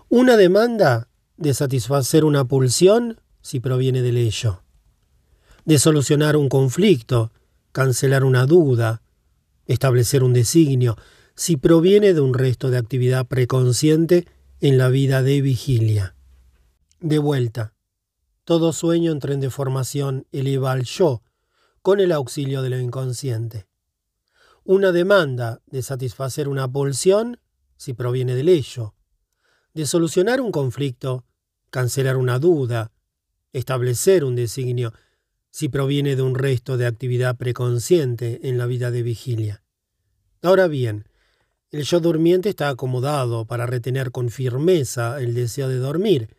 [0.10, 4.64] Una demanda de satisfacer una pulsión si proviene del ello,
[5.66, 7.32] de solucionar un conflicto,
[7.74, 9.02] cancelar una duda,
[9.66, 10.98] establecer un designio,
[11.36, 14.28] si proviene de un resto de actividad preconsciente
[14.60, 16.16] en la vida de vigilia.
[17.00, 17.74] De vuelta,
[18.46, 21.22] todo sueño en deformación eleva al yo,
[21.82, 23.68] con el auxilio de lo inconsciente.
[24.64, 27.40] Una demanda de satisfacer una pulsión,
[27.76, 28.96] si proviene del ello.
[29.74, 31.26] De solucionar un conflicto,
[31.70, 32.94] cancelar una duda,
[33.52, 34.94] establecer un designio,
[35.54, 39.62] si proviene de un resto de actividad preconsciente en la vida de vigilia.
[40.42, 41.08] Ahora bien,
[41.70, 46.38] el yo durmiente está acomodado para retener con firmeza el deseo de dormir,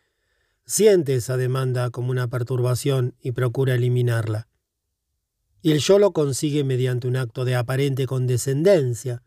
[0.67, 4.49] siente esa demanda como una perturbación y procura eliminarla.
[5.63, 9.23] Y el yo lo consigue mediante un acto de aparente condescendencia,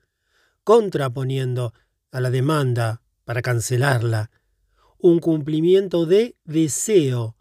[0.65, 1.73] contraponiendo
[2.11, 4.31] a la demanda, para cancelarla,
[4.97, 7.36] un cumplimiento de deseo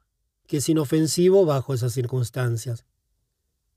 [0.47, 2.85] que es inofensivo bajo esas circunstancias.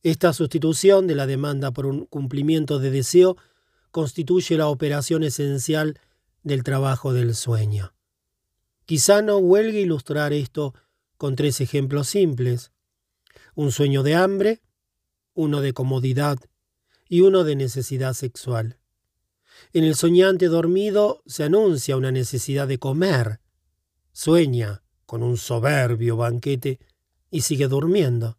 [0.02, 3.38] Esta sustitución de la demanda por un cumplimiento de deseo
[3.92, 6.00] constituye la operación esencial
[6.44, 7.94] del trabajo del sueño.
[8.86, 10.74] Quizá no huelgue ilustrar esto
[11.18, 12.72] con tres ejemplos simples.
[13.56, 14.62] Un sueño de hambre,
[15.34, 16.38] uno de comodidad
[17.08, 18.80] y uno de necesidad sexual.
[19.74, 23.42] En el soñante dormido se anuncia una necesidad de comer.
[24.12, 26.80] Sueña con un soberbio banquete
[27.32, 28.38] y sigue durmiendo.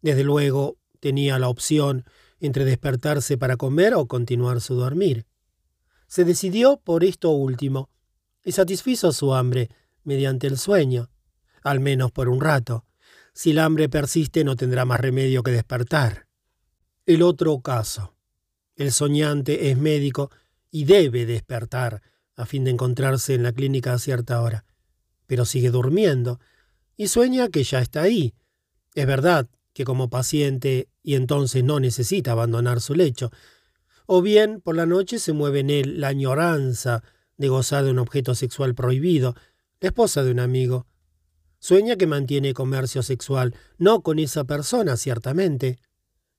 [0.00, 2.06] Desde luego tenía la opción
[2.40, 5.26] entre despertarse para comer o continuar su dormir.
[6.06, 7.90] Se decidió por esto último
[8.42, 9.68] y satisfizo su hambre
[10.04, 11.10] mediante el sueño,
[11.62, 12.86] al menos por un rato.
[13.34, 16.28] Si el hambre persiste no tendrá más remedio que despertar.
[17.04, 18.16] El otro caso.
[18.74, 20.30] El soñante es médico
[20.70, 22.00] y debe despertar
[22.36, 24.64] a fin de encontrarse en la clínica a cierta hora,
[25.34, 26.38] pero sigue durmiendo
[26.96, 28.34] y sueña que ya está ahí.
[28.94, 33.32] Es verdad que como paciente y entonces no necesita abandonar su lecho.
[34.06, 37.02] O bien por la noche se mueve en él la añoranza
[37.36, 39.34] de gozar de un objeto sexual prohibido,
[39.80, 40.86] la esposa de un amigo.
[41.58, 45.80] Sueña que mantiene comercio sexual, no con esa persona, ciertamente,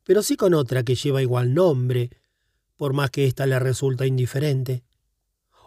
[0.05, 2.11] pero sí con otra que lleva igual nombre,
[2.77, 4.85] por más que ésta le resulta indiferente.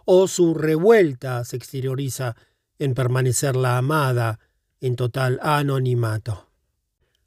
[0.05, 2.35] O su revuelta se exterioriza
[2.79, 4.39] en permanecer la amada
[4.81, 6.49] en total anonimato.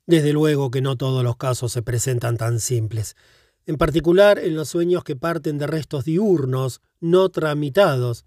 [0.06, 3.14] Desde luego que no todos los casos se presentan tan simples,
[3.66, 8.24] en particular en los sueños que parten de restos diurnos no tramitados,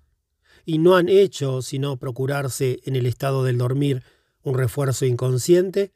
[0.66, 4.04] y no han hecho sino procurarse en el estado del dormir
[4.42, 5.94] un refuerzo inconsciente,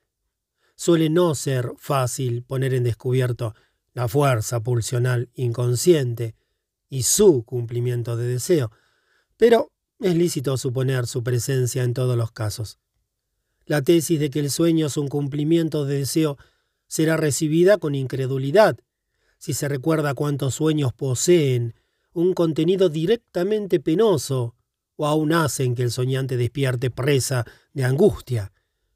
[0.76, 3.56] suele no ser fácil poner en descubierto
[3.94, 6.36] la fuerza pulsional inconsciente
[6.90, 8.72] y su cumplimiento de deseo,
[9.38, 12.80] pero es lícito suponer su presencia en todos los casos.
[13.66, 16.38] La tesis de que el sueño es un cumplimiento de deseo
[16.88, 18.78] será recibida con incredulidad
[19.38, 21.74] si se recuerda cuántos sueños poseen
[22.14, 24.56] un contenido directamente penoso
[24.96, 28.52] o aún hacen que el soñante despierte presa de angustia,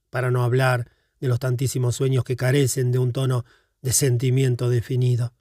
[0.10, 3.46] para no hablar de los tantísimos sueños que carecen de un tono
[3.82, 5.34] de sentimiento definido.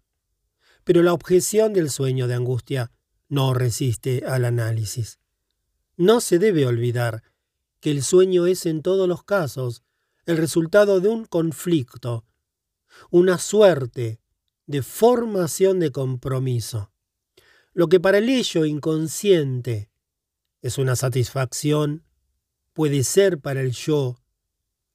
[0.84, 2.92] Pero la objeción del sueño de angustia
[3.28, 5.18] no resiste al análisis.
[6.02, 7.22] No se debe olvidar
[7.78, 9.84] que el sueño es en todos los casos
[10.26, 12.24] el resultado de un conflicto,
[13.12, 14.20] una suerte
[14.66, 16.90] de formación de compromiso.
[17.72, 19.92] Lo que para el ello inconsciente
[20.60, 22.04] es una satisfacción,
[22.72, 24.18] puede ser para el yo,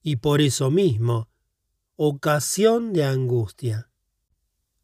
[0.01, 1.29] y por eso mismo,
[1.95, 3.89] ocasión de angustia.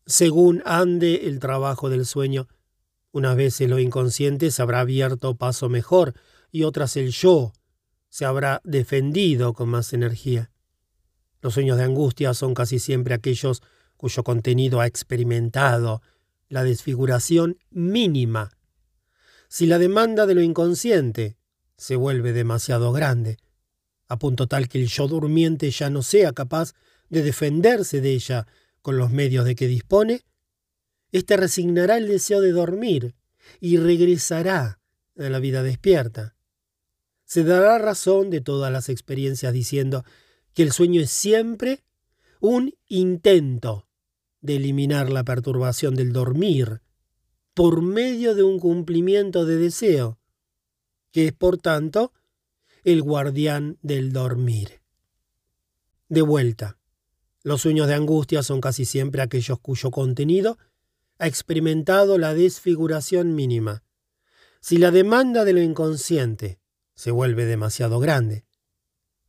[0.06, 2.48] Según ande el trabajo del sueño,
[3.14, 6.15] unas veces lo inconsciente se habrá abierto paso mejor
[6.52, 7.53] y otras el yo
[8.10, 10.52] se habrá defendido con más energía.
[11.40, 13.61] Los sueños de angustia son casi siempre aquellos
[13.98, 16.02] cuyo contenido ha experimentado
[16.49, 18.52] la desfiguración mínima.
[19.48, 21.38] Si la demanda de lo inconsciente
[21.77, 23.38] se vuelve demasiado grande,
[24.07, 26.73] a punto tal que el yo durmiente ya no sea capaz
[27.10, 28.48] de defenderse de ella
[28.81, 30.23] con los medios de que dispone,
[31.14, 33.15] éste resignará el deseo de dormir
[33.61, 34.81] y regresará
[35.18, 36.35] a la vida despierta
[37.34, 40.06] se dará razón de todas las experiencias diciendo
[40.53, 41.84] que el sueño es siempre
[42.40, 43.88] un intento
[44.41, 46.81] de eliminar la perturbación del dormir
[47.56, 50.19] por medio de un cumplimiento de deseo,
[51.11, 52.14] que es por tanto
[52.84, 54.81] el guardián del dormir.
[56.10, 56.77] De vuelta,
[57.41, 60.60] los sueños de angustia son casi siempre aquellos cuyo contenido
[61.19, 63.84] ha experimentado la desfiguración mínima.
[64.60, 66.60] Si la demanda de lo inconsciente
[66.95, 68.45] se vuelve demasiado grande,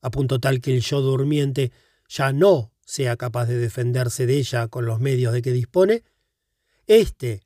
[0.01, 1.73] a punto tal que el yo durmiente
[2.09, 6.05] ya no sea capaz de defenderse de ella con los medios de que dispone,
[6.87, 7.43] éste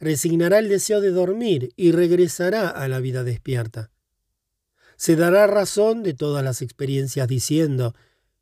[0.00, 3.90] resignará el deseo de dormir y regresará a la vida despierta.
[4.96, 7.94] Se dará razón de todas las experiencias diciendo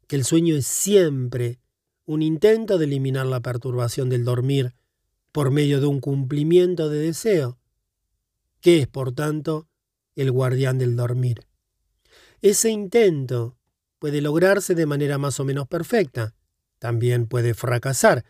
[0.07, 1.59] que el sueño es siempre
[2.05, 4.75] un intento de eliminar la perturbación del dormir
[5.37, 7.59] por medio de un cumplimiento de deseo,
[8.63, 9.69] que es, por tanto,
[10.15, 11.47] el guardián del dormir.
[12.41, 13.59] Ese intento
[13.99, 16.35] puede lograrse de manera más o menos perfecta,
[16.79, 18.25] también puede fracasar,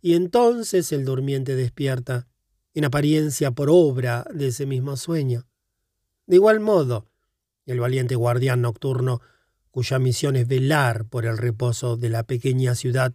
[0.00, 2.28] y entonces el durmiente despierta,
[2.72, 5.48] en apariencia por obra de ese mismo sueño.
[6.26, 7.08] De igual modo,
[7.66, 9.22] el valiente guardián nocturno,
[9.72, 13.12] cuya misión es velar por el reposo de la pequeña ciudad,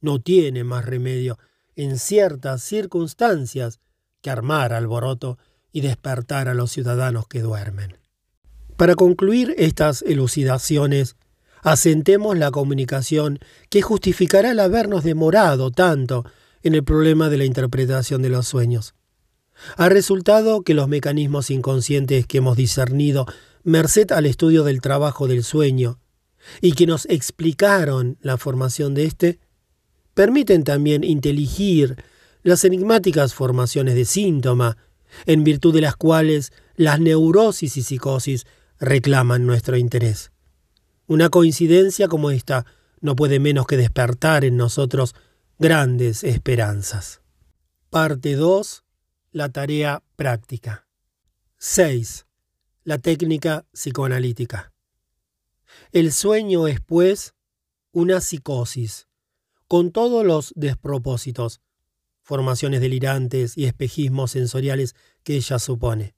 [0.00, 1.36] no tiene más remedio
[1.76, 3.80] en ciertas circunstancias
[4.22, 5.38] que armar alboroto
[5.70, 7.98] y despertar a los ciudadanos que duermen.
[8.76, 11.16] Para concluir estas elucidaciones,
[11.62, 13.38] asentemos la comunicación
[13.70, 16.24] que justificará el habernos demorado tanto
[16.62, 18.94] en el problema de la interpretación de los sueños.
[19.76, 23.26] Ha resultado que los mecanismos inconscientes que hemos discernido
[23.62, 25.98] merced al estudio del trabajo del sueño
[26.60, 29.40] y que nos explicaron la formación de éste,
[30.16, 32.02] permiten también inteligir
[32.42, 34.78] las enigmáticas formaciones de síntoma,
[35.26, 38.46] en virtud de las cuales las neurosis y psicosis
[38.80, 40.32] reclaman nuestro interés.
[41.06, 42.64] Una coincidencia como esta
[43.02, 45.14] no puede menos que despertar en nosotros
[45.58, 47.20] grandes esperanzas.
[47.90, 48.84] Parte 2.
[49.32, 50.88] La tarea práctica.
[51.58, 52.26] 6.
[52.84, 54.72] La técnica psicoanalítica.
[55.92, 57.34] El sueño es, pues,
[57.92, 59.05] una psicosis,
[59.68, 61.60] con todos los despropósitos,
[62.22, 66.14] formaciones delirantes y espejismos sensoriales que ella supone.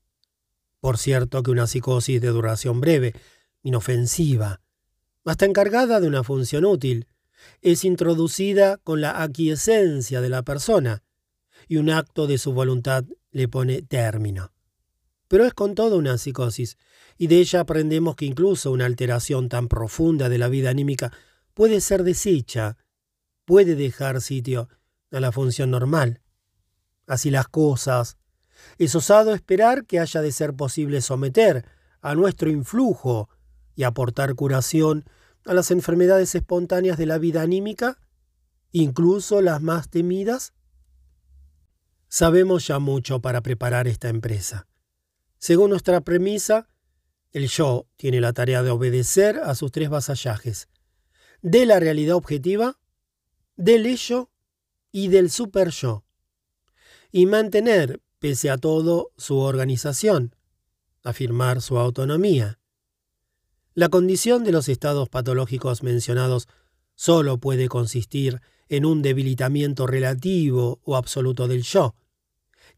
[0.80, 3.14] Por cierto que una psicosis de duración breve,
[3.62, 4.60] inofensiva,
[5.24, 7.06] hasta encargada de una función útil,
[7.60, 11.02] es introducida con la aquiescencia de la persona,
[11.66, 14.52] y un acto de su voluntad le pone término.
[15.28, 16.78] Pero es con todo una psicosis,
[17.18, 21.12] y de ella aprendemos que incluso una alteración tan profunda de la vida anímica
[21.52, 22.76] puede ser deshecha,
[23.48, 24.68] puede dejar sitio
[25.10, 26.20] a la función normal.
[27.06, 28.18] Así las cosas,
[28.76, 31.64] es osado esperar que haya de ser posible someter
[32.02, 33.30] a nuestro influjo
[33.74, 35.06] y aportar curación
[35.46, 37.98] a las enfermedades espontáneas de la vida anímica,
[38.70, 40.52] incluso las más temidas?
[42.06, 44.66] Sabemos ya mucho para preparar esta empresa.
[45.38, 46.68] Según nuestra premisa,
[47.32, 50.68] el yo tiene la tarea de obedecer a sus tres vasallajes,
[51.40, 52.77] de la realidad objetiva,
[53.58, 54.30] del ello
[54.92, 56.04] y del super yo,
[57.10, 60.34] y mantener, pese a todo, su organización,
[61.02, 62.60] afirmar su autonomía,
[63.74, 66.46] la condición de los estados patológicos mencionados
[66.94, 71.96] solo puede consistir en un debilitamiento relativo o absoluto del yo,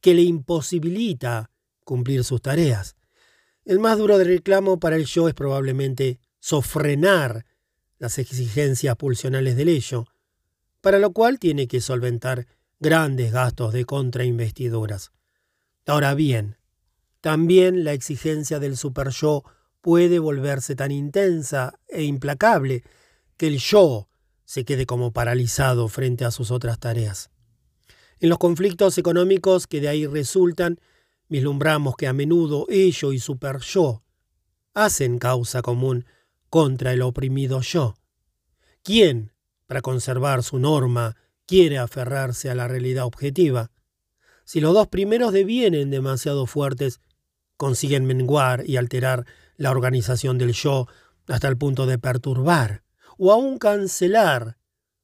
[0.00, 1.50] que le imposibilita
[1.84, 2.96] cumplir sus tareas.
[3.66, 7.44] El más duro de reclamo para el yo es probablemente sofrenar
[7.98, 10.06] las exigencias pulsionales del ello,
[10.80, 12.46] para lo cual tiene que solventar
[12.78, 15.12] grandes gastos de contrainvestiduras.
[15.86, 16.56] Ahora bien,
[17.20, 19.44] también la exigencia del super-yo
[19.80, 22.82] puede volverse tan intensa e implacable
[23.36, 24.08] que el yo
[24.44, 27.30] se quede como paralizado frente a sus otras tareas.
[28.18, 30.80] En los conflictos económicos que de ahí resultan,
[31.28, 34.02] vislumbramos que a menudo ello y super yo
[34.74, 36.04] hacen causa común
[36.48, 37.96] contra el oprimido yo.
[38.82, 39.32] ¿Quién,
[39.70, 41.14] para conservar su norma,
[41.46, 43.70] quiere aferrarse a la realidad objetiva?
[44.44, 47.00] Si los dos primeros devienen demasiado fuertes,
[47.56, 49.26] consiguen menguar y alterar
[49.56, 50.88] la organización del yo
[51.28, 52.82] hasta el punto de perturbar
[53.16, 54.58] o aún cancelar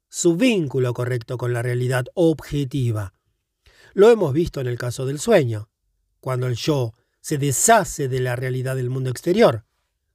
[0.08, 3.14] su vínculo correcto con la realidad objetiva.
[3.94, 5.68] Lo hemos visto en el caso del sueño,
[6.18, 9.64] cuando el yo se deshace de la realidad del mundo exterior,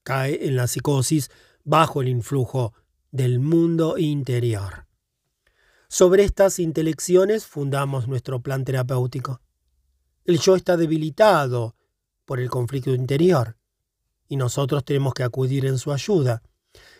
[0.03, 1.29] cae en la psicosis
[1.63, 2.73] bajo el influjo
[3.11, 4.87] del mundo interior.
[5.89, 9.41] Sobre estas intelecciones fundamos nuestro plan terapéutico.
[10.23, 11.75] El yo está debilitado
[12.25, 13.57] por el conflicto interior
[14.29, 16.41] y nosotros tenemos que acudir en su ayuda.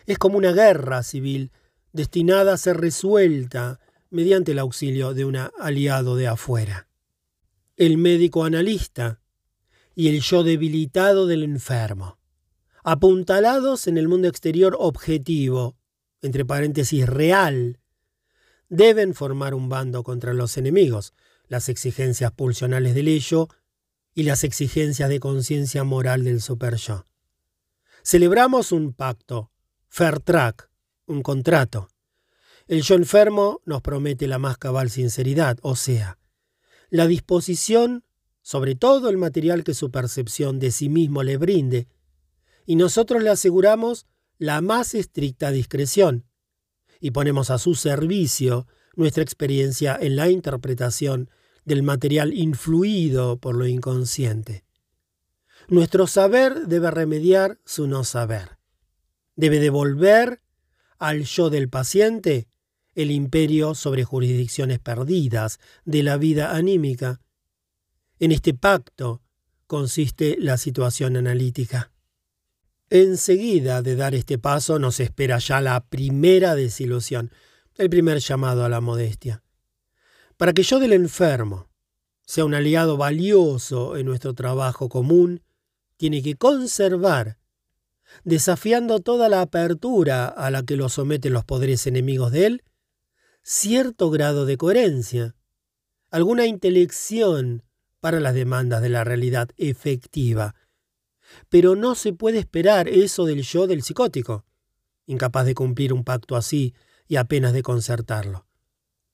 [0.04, 1.50] Es como una guerra civil
[1.92, 3.80] destinada a ser resuelta
[4.10, 6.88] mediante el auxilio de un aliado de afuera.
[7.76, 9.22] El médico analista
[9.94, 12.18] y el yo debilitado del enfermo,
[12.84, 15.76] apuntalados en el mundo exterior objetivo,
[16.22, 17.78] entre paréntesis real,
[18.68, 21.12] deben formar un bando contra los enemigos,
[21.48, 23.48] las exigencias pulsionales del ello
[24.14, 27.04] y las exigencias de conciencia moral del super-yo.
[28.02, 29.50] Celebramos un pacto,
[29.88, 30.22] fair
[31.06, 31.88] un contrato.
[32.66, 36.18] El yo enfermo nos promete la más cabal sinceridad, o sea,
[36.88, 38.04] la disposición
[38.42, 41.88] sobre todo el material que su percepción de sí mismo le brinde,
[42.66, 44.06] y nosotros le aseguramos
[44.38, 46.26] la más estricta discreción,
[47.00, 51.30] y ponemos a su servicio nuestra experiencia en la interpretación
[51.64, 54.64] del material influido por lo inconsciente.
[55.68, 58.58] Nuestro saber debe remediar su no saber.
[59.36, 60.42] Debe devolver
[60.98, 62.48] al yo del paciente
[62.94, 67.20] el imperio sobre jurisdicciones perdidas de la vida anímica.
[68.18, 69.22] En este pacto
[69.66, 71.91] consiste la situación analítica.
[72.94, 77.30] Enseguida de dar este paso nos espera ya la primera desilusión,
[77.78, 79.42] el primer llamado a la modestia.
[80.36, 81.70] Para que yo del enfermo
[82.26, 85.42] sea un aliado valioso en nuestro trabajo común,
[85.96, 87.38] tiene que conservar,
[88.24, 92.64] desafiando toda la apertura a la que lo someten los poderes enemigos de él,
[93.42, 95.34] cierto grado de coherencia,
[96.10, 97.62] alguna intelección
[98.00, 100.54] para las demandas de la realidad efectiva.
[101.48, 104.44] Pero no se puede esperar eso del yo del psicótico,
[105.06, 106.74] incapaz de cumplir un pacto así
[107.06, 108.46] y apenas de concertarlo.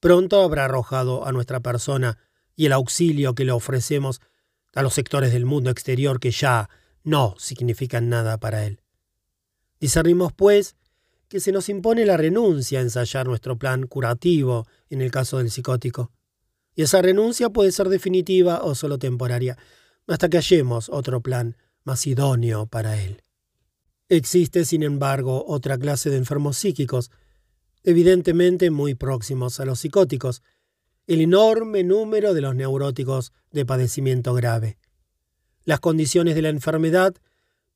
[0.00, 2.18] pronto habrá arrojado a nuestra persona
[2.54, 4.20] y el auxilio que le ofrecemos
[4.74, 6.70] a los sectores del mundo exterior que ya
[7.02, 8.80] no significan nada para él.
[9.80, 10.76] Discernimos, pues,
[11.28, 15.50] que se nos impone la renuncia a ensayar nuestro plan curativo en el caso del
[15.50, 16.12] psicótico.
[16.74, 19.58] Y esa renuncia puede ser definitiva o solo temporaria,
[20.06, 21.56] hasta que hallemos otro plan
[21.88, 23.22] más idóneo para él.
[24.10, 27.10] Existe, sin embargo, otra clase de enfermos psíquicos,
[27.82, 30.42] evidentemente muy próximos a los psicóticos,
[31.06, 34.76] el enorme número de los neuróticos de padecimiento grave.
[35.64, 37.14] Las condiciones de la enfermedad,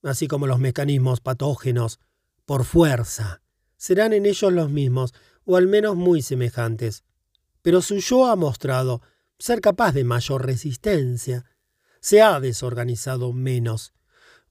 [0.03, 1.99] así como los mecanismos patógenos,
[2.45, 3.41] por fuerza,
[3.79, 5.15] serán en ellos los mismos,
[5.47, 7.03] o al menos muy semejantes.
[7.63, 9.01] Pero su yo ha mostrado
[9.39, 11.47] ser capaz de mayor resistencia.
[12.01, 13.95] Se ha desorganizado menos.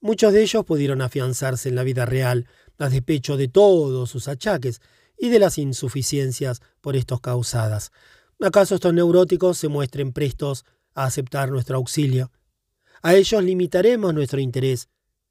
[0.01, 2.47] Muchos de ellos pudieron afianzarse en la vida real,
[2.79, 4.81] a despecho de todos sus achaques
[5.15, 7.91] y de las insuficiencias por estos causadas.
[8.39, 10.65] ¿Acaso estos neuróticos se muestren prestos
[10.95, 12.31] a aceptar nuestro auxilio?
[13.03, 14.89] A ellos limitaremos nuestro interés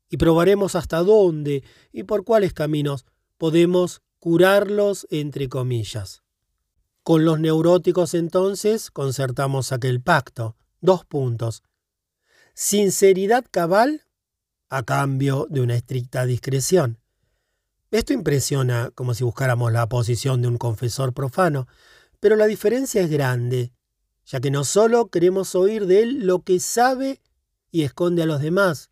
[0.09, 3.05] y probaremos hasta dónde y por cuáles caminos
[3.37, 6.23] podemos curarlos entre comillas.
[7.03, 10.57] Con los neuróticos entonces concertamos aquel pacto.
[10.81, 11.65] Dos puntos.
[12.55, 14.05] Sinceridad cabal
[14.71, 16.99] a cambio de una estricta discreción.
[17.91, 21.67] Esto impresiona como si buscáramos la posición de un confesor profano,
[22.21, 23.73] pero la diferencia es grande,
[24.25, 27.21] ya que no solo queremos oír de él lo que sabe
[27.73, 28.91] y esconde a los demás,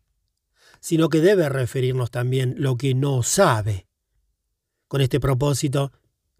[0.81, 3.87] sino que debe referirnos también lo que no sabe.
[4.89, 5.93] Con este propósito,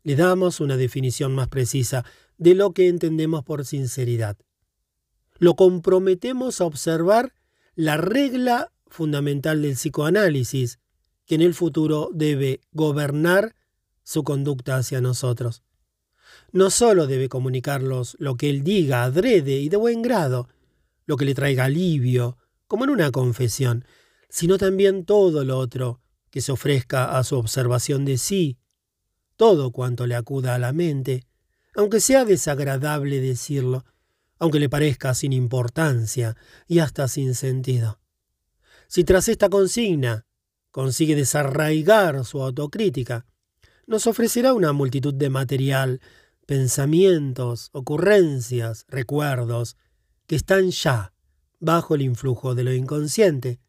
[0.04, 2.04] le damos una definición más precisa
[2.38, 4.38] de lo que entendemos por sinceridad.
[5.38, 7.34] Lo comprometemos a observar
[7.76, 10.80] la regla fundamental del psicoanálisis,
[11.26, 13.56] que en el futuro debe gobernar
[14.04, 15.64] su conducta hacia nosotros.
[16.52, 20.48] No solo debe comunicarlos lo que él diga adrede y de buen grado,
[21.06, 22.38] lo que le traiga alivio,
[22.68, 23.86] como en una confesión,
[24.30, 28.58] sino también todo lo otro que se ofrezca a su observación de sí,
[29.36, 31.26] todo cuanto le acuda a la mente,
[31.76, 33.86] aunque sea desagradable decirlo,
[34.38, 36.36] aunque le parezca sin importancia
[36.68, 37.99] y hasta sin sentido.
[38.90, 40.26] Si tras esta consigna
[40.72, 43.28] consigue desarraigar su autocrítica,
[43.86, 46.02] nos ofrecerá una multitud de material,
[46.48, 49.78] pensamientos, ocurrencias, recuerdos,
[50.26, 51.14] que están ya
[51.60, 53.60] bajo el influjo de lo inconsciente.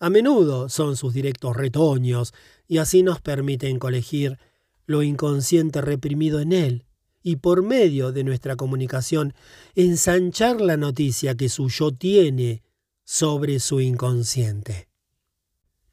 [0.00, 2.34] A menudo son sus directos retoños
[2.66, 4.38] y así nos permiten colegir
[4.86, 6.84] lo inconsciente reprimido en él
[7.22, 9.34] y por medio de nuestra comunicación
[9.76, 12.64] ensanchar la noticia que su yo tiene
[13.08, 14.86] sobre su inconsciente.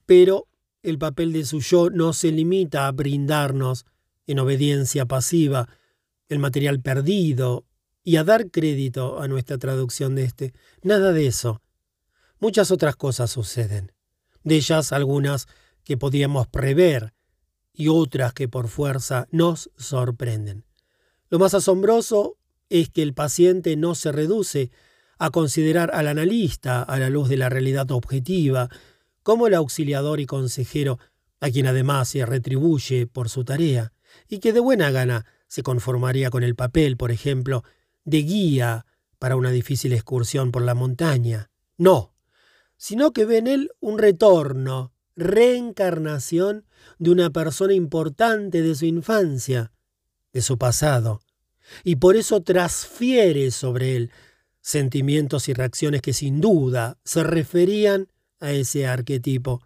[0.06, 0.50] Pero
[0.84, 3.86] el papel de su yo no se limita a brindarnos,
[4.28, 5.70] en obediencia pasiva,
[6.28, 7.64] el material perdido
[8.04, 10.54] y a dar crédito a nuestra traducción de este.
[10.82, 11.62] Nada de eso.
[12.42, 13.94] Muchas otras cosas suceden.
[14.44, 15.48] De ellas algunas
[15.86, 17.14] que podíamos prever
[17.72, 20.66] y otras que por fuerza nos sorprenden.
[21.30, 22.38] Lo más asombroso
[22.70, 24.70] es que el paciente no se reduce
[25.18, 28.70] a considerar al analista a la luz de la realidad objetiva,
[29.24, 31.00] como el auxiliador y consejero,
[31.40, 33.94] a quien además se retribuye por su tarea,
[34.28, 37.64] y que de buena gana se conformaría con el papel, por ejemplo,
[38.04, 38.86] de guía
[39.20, 41.50] para una difícil excursión por la montaña.
[41.78, 42.14] No,
[42.78, 46.66] sino que ve en él un retorno, reencarnación
[47.00, 49.72] de una persona importante de su infancia,
[50.34, 51.22] de su pasado,
[51.84, 54.12] y por eso transfiere sobre él
[54.66, 58.08] sentimientos y reacciones que sin duda se referían
[58.40, 59.62] a ese arquetipo.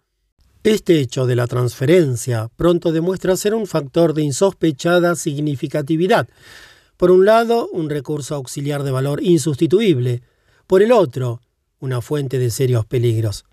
[0.62, 6.28] Este hecho de la transferencia pronto demuestra ser un factor de insospechada significatividad.
[6.98, 10.20] Por un lado, un recurso auxiliar de valor insustituible.
[10.66, 11.40] Por el otro,
[11.78, 13.46] una fuente de serios peligros.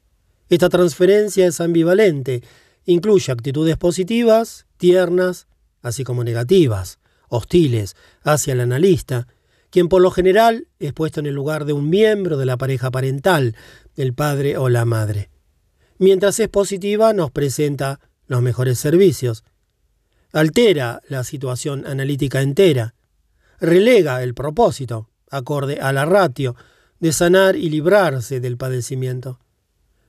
[0.50, 2.44] Esta transferencia es ambivalente,
[2.84, 5.48] incluye actitudes positivas, tiernas,
[5.82, 7.00] así como negativas,
[7.30, 9.28] hostiles, hacia el analista,
[9.70, 12.92] quien por lo general es puesto en el lugar de un miembro de la pareja
[12.92, 13.56] parental,
[13.96, 15.30] el padre o la madre.
[15.98, 19.44] Mientras es positiva, nos presenta los mejores servicios.
[20.32, 22.94] Altera la situación analítica entera.
[23.60, 26.56] Relega el propósito, acorde a la ratio,
[27.00, 29.40] de sanar y librarse del padecimiento.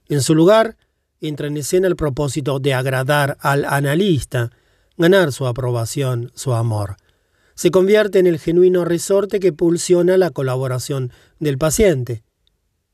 [0.09, 0.77] En su lugar,
[1.21, 4.51] entra en escena el propósito de agradar al analista,
[4.97, 6.97] ganar su aprobación, su amor
[7.59, 11.11] se convierte en el genuino resorte que pulsiona la colaboración
[11.41, 12.23] del paciente.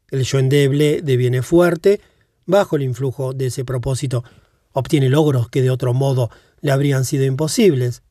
[0.09, 2.01] El yo endeble deviene fuerte
[2.47, 4.25] bajo el influjo de ese propósito,
[4.73, 6.31] obtiene logros que de otro modo
[6.63, 8.03] le habrían sido imposibles,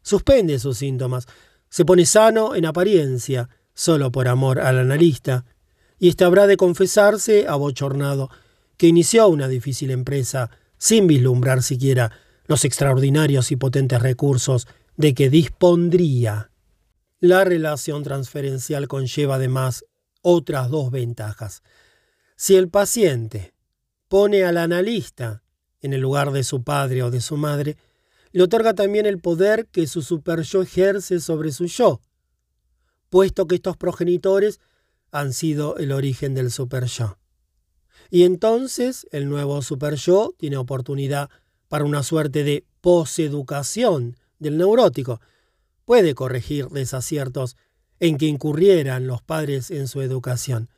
[0.00, 1.26] suspende sus síntomas,
[1.70, 5.44] Se pone sano en apariencia, solo por amor al analista,
[5.98, 8.30] y éste habrá de confesarse abochornado
[8.76, 12.12] que inició una difícil empresa sin vislumbrar siquiera
[12.46, 16.50] los extraordinarios y potentes recursos de que dispondría.
[17.20, 19.84] La relación transferencial conlleva además
[20.22, 21.62] otras dos ventajas.
[22.36, 23.54] Si el paciente
[24.08, 25.42] pone al analista
[25.80, 27.76] en el lugar de su padre o de su madre,
[28.32, 32.00] le otorga también el poder que su superyo ejerce sobre su yo,
[33.08, 34.60] puesto que estos progenitores
[35.10, 37.18] han sido el origen del superyo.
[38.10, 41.30] Y entonces el nuevo superyo tiene oportunidad
[41.68, 45.20] para una suerte de poseducación del neurótico.
[45.84, 47.56] Puede corregir desaciertos
[48.00, 50.68] en que incurrieran los padres en su educación.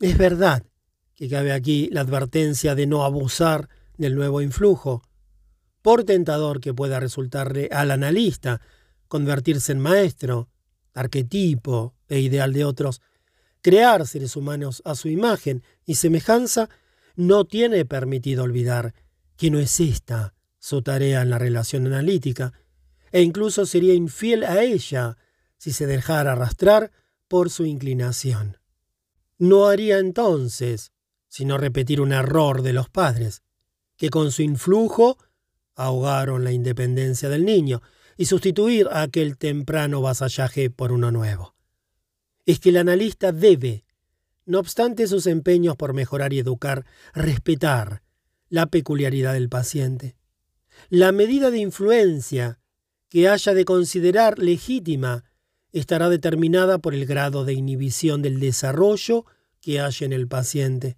[0.00, 0.64] Es verdad
[1.14, 5.02] que cabe aquí la advertencia de no abusar del nuevo influjo,
[5.82, 8.60] por tentador que pueda resultarle al analista
[9.08, 10.48] convertirse en maestro,
[10.94, 13.02] arquetipo e ideal de otros,
[13.60, 16.68] crear seres humanos a su imagen y semejanza,
[17.14, 18.94] no tiene permitido olvidar
[19.36, 22.52] que no es esta su tarea en la relación analítica,
[23.12, 25.16] e incluso sería infiel a ella
[25.58, 26.90] si se dejara arrastrar
[27.28, 28.58] por su inclinación.
[29.38, 30.92] No haría entonces
[31.28, 33.42] sino repetir un error de los padres,
[33.96, 35.16] que con su influjo
[35.74, 37.80] ahogaron la independencia del niño
[38.18, 41.54] y sustituir aquel temprano vasallaje por uno nuevo
[42.46, 43.84] es que el analista debe,
[44.44, 46.84] no obstante sus empeños por mejorar y educar,
[47.14, 48.02] respetar
[48.48, 50.16] la peculiaridad del paciente.
[50.88, 52.58] La medida de influencia
[53.12, 55.22] que haya de considerar legítima
[55.70, 59.26] estará determinada por el grado de inhibición del desarrollo
[59.60, 60.96] que haya en el paciente.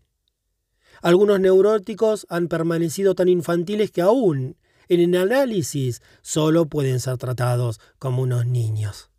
[1.03, 4.57] Algunos neuróticos han permanecido tan infantiles que aún
[4.89, 9.11] en el análisis solo pueden ser tratados como unos niños.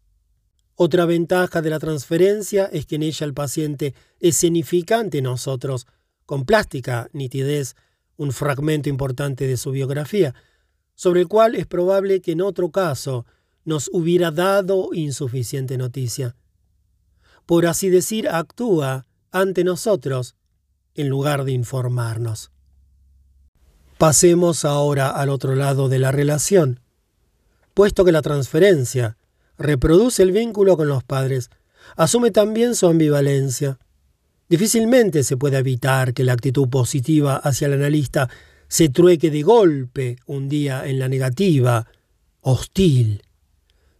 [0.75, 5.85] Otra ventaja de la transferencia es que en ella el paciente escenifica ante nosotros,
[6.25, 7.75] con plástica nitidez,
[8.15, 10.33] un fragmento importante de su biografía,
[10.95, 13.25] sobre el cual es probable que en otro caso
[13.65, 16.35] nos hubiera dado insuficiente noticia.
[17.45, 20.35] Por así decir, actúa ante nosotros
[20.95, 22.51] en lugar de informarnos.
[23.97, 26.79] Pasemos ahora al otro lado de la relación.
[27.73, 29.17] Puesto que la transferencia
[29.57, 31.49] reproduce el vínculo con los padres,
[31.95, 33.79] asume también su ambivalencia.
[34.49, 38.29] Difícilmente se puede evitar que la actitud positiva hacia el analista
[38.75, 41.87] se trueque de golpe un día en la negativa,
[42.41, 43.23] hostil.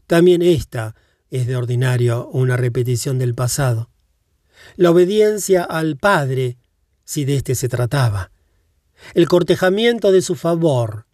[0.06, 0.95] También esta
[1.30, 3.89] es de ordinario una repetición del pasado.
[4.76, 6.57] La obediencia al padre,
[7.06, 8.31] si de éste se trataba.
[9.14, 11.06] El cortejamiento de su favor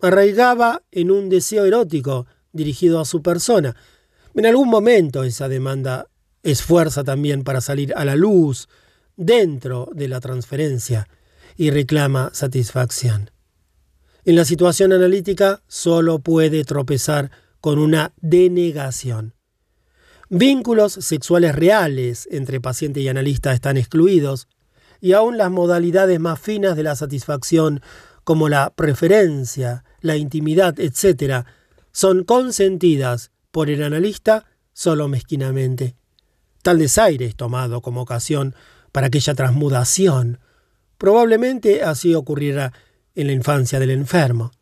[0.00, 3.76] arraigaba en un deseo erótico dirigido a su persona.
[4.34, 6.08] En algún momento esa demanda
[6.42, 8.68] esfuerza también para salir a la luz
[9.16, 11.06] dentro de la transferencia
[11.56, 13.30] y reclama satisfacción.
[14.24, 19.34] En la situación analítica solo puede tropezar con una denegación.
[20.30, 24.48] Vínculos sexuales reales entre paciente y analista están excluidos,
[25.00, 27.82] y aún las modalidades más finas de la satisfacción,
[28.24, 31.44] como la preferencia, la intimidad, etc.,
[31.92, 35.94] son consentidas por el analista solo mezquinamente.
[36.62, 38.54] Tal desaire es tomado como ocasión
[38.90, 40.40] para aquella transmudación.
[40.98, 42.72] Probablemente así ocurriera
[43.14, 44.52] en la infancia del enfermo.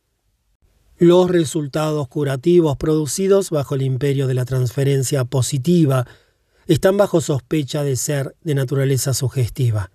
[0.98, 6.06] Los resultados curativos producidos bajo el imperio de la transferencia positiva
[6.66, 9.90] están bajo sospecha de ser de naturaleza sugestiva.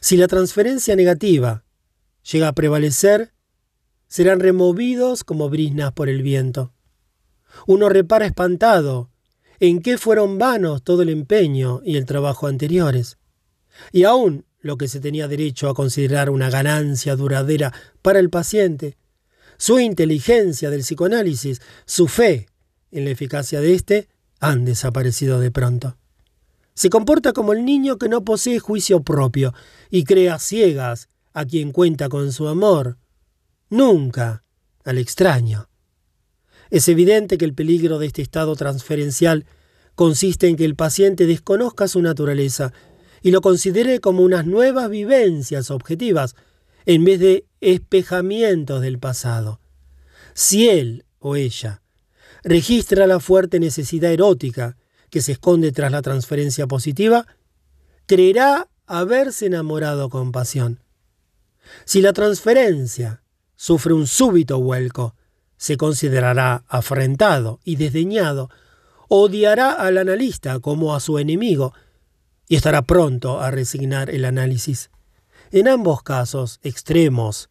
[0.00, 1.64] Si la transferencia negativa
[2.30, 3.32] llega a prevalecer,
[4.08, 6.72] serán removidos como brisnas por el viento.
[7.66, 9.10] Uno repara espantado
[9.60, 13.18] en qué fueron vanos todo el empeño y el trabajo anteriores.
[13.92, 18.96] Y aún lo que se tenía derecho a considerar una ganancia duradera para el paciente,
[19.58, 22.46] su inteligencia del psicoanálisis, su fe
[22.90, 24.08] en la eficacia de éste,
[24.40, 25.96] han desaparecido de pronto.
[26.74, 29.52] Se comporta como el niño que no posee juicio propio
[29.90, 32.98] y crea ciegas a quien cuenta con su amor,
[33.68, 34.44] nunca
[34.84, 35.68] al extraño.
[36.70, 39.44] Es evidente que el peligro de este estado transferencial
[39.94, 42.72] consiste en que el paciente desconozca su naturaleza
[43.22, 46.34] y lo considere como unas nuevas vivencias objetivas
[46.84, 49.60] en vez de espejamientos del pasado.
[50.34, 51.82] Si él o ella
[52.42, 54.76] registra la fuerte necesidad erótica
[55.10, 57.26] que se esconde tras la transferencia positiva,
[58.06, 60.80] creerá haberse enamorado con pasión.
[61.84, 63.22] Si la transferencia
[63.54, 65.14] sufre un súbito vuelco,
[65.56, 68.50] se considerará afrentado y desdeñado
[69.08, 71.74] odiará al analista como a su enemigo
[72.48, 74.90] y estará pronto a resignar el análisis.
[75.50, 77.48] En ambos casos extremos,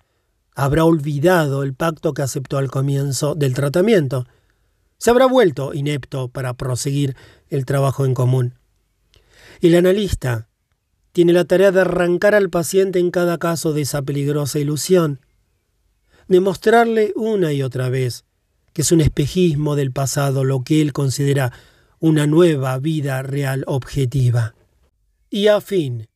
[0.55, 4.25] habrá olvidado el pacto que aceptó al comienzo del tratamiento.
[4.97, 7.15] Se habrá vuelto inepto para proseguir
[7.49, 8.55] el trabajo en común.
[9.61, 10.47] El analista
[11.11, 15.19] tiene la tarea de arrancar al paciente en cada caso de esa peligrosa ilusión,
[16.27, 18.25] demostrarle una y otra vez
[18.73, 21.51] que es un espejismo del pasado lo que él considera
[21.99, 24.55] una nueva vida real objetiva.
[25.33, 26.09] Y a fin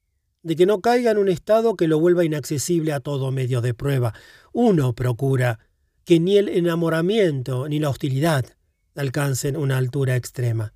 [0.43, 3.73] de que no caiga en un estado que lo vuelva inaccesible a todo medio de
[3.73, 4.13] prueba,
[4.51, 5.57] uno procura
[6.03, 8.45] que ni el enamoramiento ni la hostilidad
[8.93, 10.73] alcancen una altura extrema.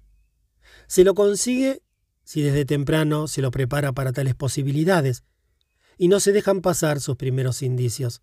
[0.87, 1.83] Se lo consigue
[2.23, 5.23] si desde temprano se lo prepara para tales posibilidades
[5.97, 8.21] y no se dejan pasar sus primeros indicios.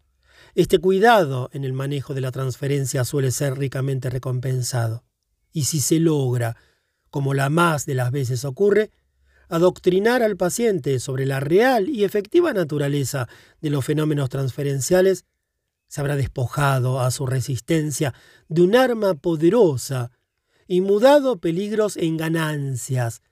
[0.55, 5.05] Este cuidado en el manejo de la transferencia suele ser ricamente recompensado.
[5.53, 6.57] Y si se logra,
[7.11, 8.91] como la más de las veces ocurre,
[9.49, 13.29] adoctrinar al paciente sobre la real y efectiva naturaleza
[13.61, 15.25] de los fenómenos transferenciales,
[15.89, 18.15] se habrá despojado a su resistencia
[18.49, 20.11] de un arma poderosa
[20.67, 23.23] y mudado peligros en ganancias,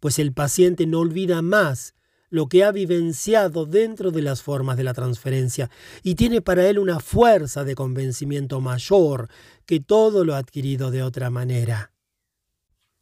[0.00, 1.94] pues el paciente no olvida más
[2.30, 5.70] lo que ha vivenciado dentro de las formas de la transferencia
[6.02, 9.28] y tiene para él una fuerza de convencimiento mayor
[9.66, 11.92] que todo lo adquirido de otra manera.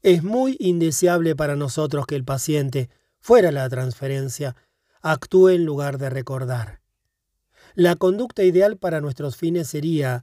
[0.07, 4.55] Es muy indeseable para nosotros que el paciente, fuera la transferencia,
[5.03, 6.81] actúe en lugar de recordar.
[7.74, 10.23] La conducta ideal para nuestros fines sería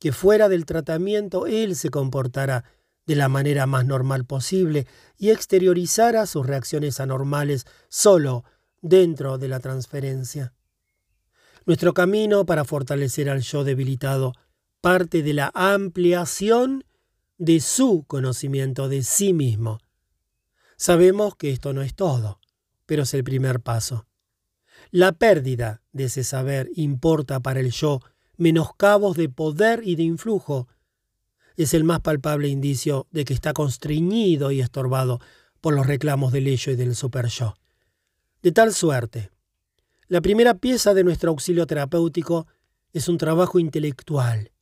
[0.00, 2.64] que fuera del tratamiento él se comportara
[3.06, 8.42] de la manera más normal posible y exteriorizara sus reacciones anormales solo
[8.80, 10.54] dentro de la transferencia.
[11.66, 14.32] Nuestro camino para fortalecer al yo debilitado
[14.80, 16.82] parte de la ampliación
[17.40, 19.78] de su conocimiento de sí mismo.
[20.76, 22.38] Sabemos que esto no es todo,
[22.84, 24.06] pero es el primer paso.
[24.90, 28.00] La pérdida de ese saber importa para el yo
[28.36, 30.68] menoscabos de poder y de influjo
[31.56, 35.18] es el más palpable indicio de que está constreñido y estorbado
[35.62, 37.54] por los reclamos del ello y del super-yo.
[38.42, 39.30] De tal suerte,
[40.08, 42.46] la primera pieza de nuestro auxilio terapéutico
[42.92, 44.52] es un trabajo intelectual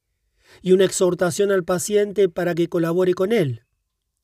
[0.62, 3.64] y una exhortación al paciente para que colabore con él.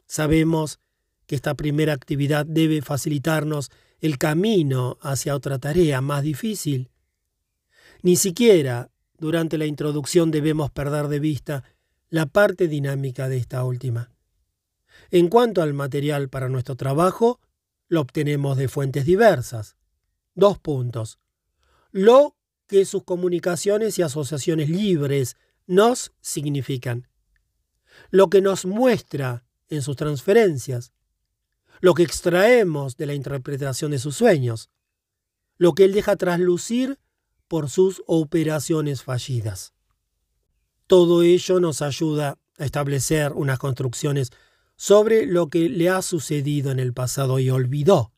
[0.06, 0.80] Sabemos
[1.26, 3.70] que esta primera actividad debe facilitarnos
[4.00, 6.90] el camino hacia otra tarea más difícil.
[8.02, 11.64] Ni siquiera durante la introducción debemos perder de vista
[12.10, 14.10] la parte dinámica de esta última.
[15.10, 17.40] En cuanto al material para nuestro trabajo,
[17.88, 19.76] lo obtenemos de fuentes diversas.
[20.34, 21.18] Dos puntos.
[21.90, 22.36] Lo
[22.66, 25.36] que sus comunicaciones y asociaciones libres
[25.66, 27.08] nos significan.
[28.10, 30.92] Lo que nos muestra en sus transferencias.
[31.80, 34.70] Lo que extraemos de la interpretación de sus sueños.
[35.56, 36.98] Lo que él deja traslucir
[37.48, 39.74] por sus operaciones fallidas.
[40.86, 44.30] Todo ello nos ayuda a establecer unas construcciones
[44.76, 48.12] sobre lo que le ha sucedido en el pasado y olvidó,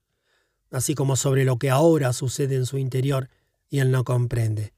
[0.70, 3.28] así como sobre lo que ahora sucede en su interior
[3.68, 4.72] y él no comprende.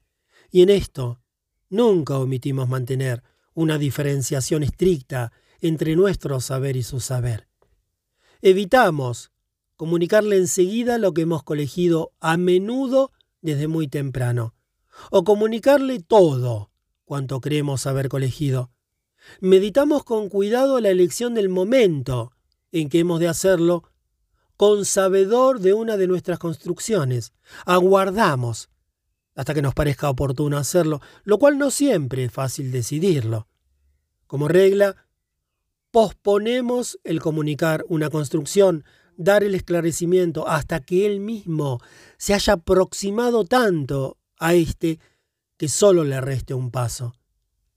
[0.51, 1.21] Y en esto
[1.69, 3.23] nunca omitimos mantener
[3.53, 5.31] una diferenciación estricta
[5.61, 7.47] entre nuestro saber y su saber.
[8.41, 9.31] Evitamos
[9.75, 14.55] comunicarle enseguida lo que hemos colegido a menudo desde muy temprano,
[15.11, 16.71] o comunicarle todo
[17.05, 18.71] cuanto creemos haber colegido.
[19.39, 22.33] Meditamos con cuidado la elección del momento
[22.71, 23.83] en que hemos de hacerlo,
[24.57, 27.31] con sabedor de una de nuestras construcciones.
[27.65, 28.69] Aguardamos
[29.39, 33.47] hasta que nos parezca oportuno hacerlo, lo cual no siempre es fácil decidirlo.
[34.27, 34.97] Como regla,
[35.91, 38.83] posponemos el comunicar una construcción,
[39.15, 41.79] dar el esclarecimiento hasta que él mismo
[42.17, 44.99] se haya aproximado tanto a éste
[45.55, 47.15] que solo le reste un paso,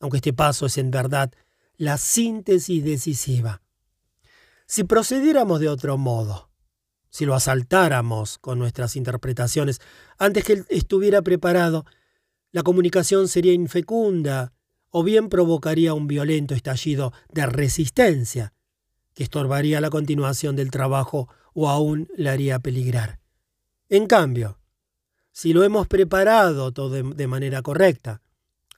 [0.01, 1.31] aunque este paso es en verdad
[1.77, 3.63] la síntesis decisiva.
[4.67, 6.51] Si procediéramos de otro modo,
[7.13, 9.81] si lo asaltáramos con nuestras interpretaciones
[10.17, 11.85] antes que él estuviera preparado,
[12.53, 14.55] la comunicación sería infecunda
[14.89, 18.55] o bien provocaría un violento estallido de resistencia
[19.15, 23.21] que estorbaría la continuación del trabajo o aún le haría peligrar.
[23.91, 24.59] En cambio,
[25.33, 28.23] si lo hemos preparado todo de manera correcta.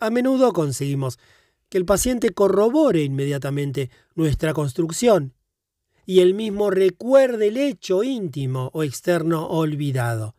[0.01, 1.21] A menudo conseguimos
[1.69, 5.34] que el paciente corrobore inmediatamente nuestra construcción
[6.07, 10.35] y él mismo recuerde el hecho íntimo o externo olvidado.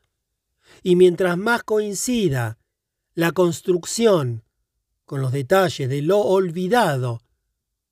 [0.83, 2.57] Y mientras más coincida
[3.13, 4.43] la construcción
[5.05, 7.21] con los detalles de lo olvidado,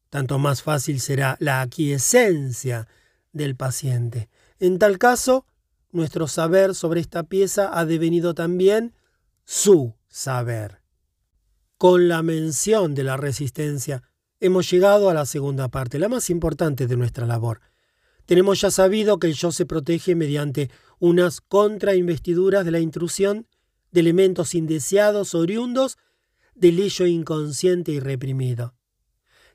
[0.10, 2.88] tanto más fácil será la aquiescencia
[3.32, 4.30] del paciente.
[4.60, 5.46] En tal caso,
[5.92, 8.94] nuestro saber sobre esta pieza ha devenido también
[9.46, 10.82] su saber.
[11.78, 14.04] Con la mención de la resistencia,
[14.44, 17.62] hemos llegado a la segunda parte, la más importante de nuestra labor.
[18.26, 23.48] Tenemos ya sabido que el yo se protege mediante unas contrainvestiduras de la intrusión
[23.92, 25.98] de elementos indeseados oriundos
[26.56, 28.76] del ello inconsciente y reprimido.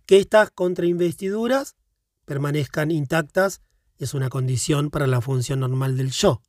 [0.07, 1.77] Que estas contrainvestiduras
[2.25, 3.61] permanezcan intactas
[3.99, 6.41] es una condición para la función normal del yo.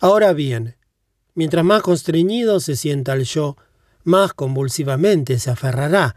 [0.00, 0.76] Ahora bien,
[1.34, 3.56] mientras más constreñido se sienta el yo,
[4.04, 6.14] más convulsivamente se aferrará,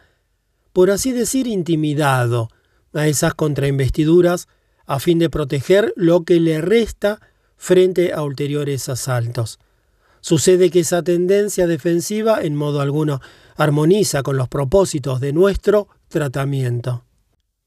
[0.74, 2.50] por así decir, intimidado
[2.94, 4.48] a esas contrainvestiduras
[4.86, 7.20] a fin de proteger lo que le resta
[7.56, 9.60] frente a ulteriores asaltos.
[10.22, 13.22] Sucede que esa tendencia defensiva en modo alguno
[13.56, 17.06] armoniza con los propósitos de nuestro tratamiento.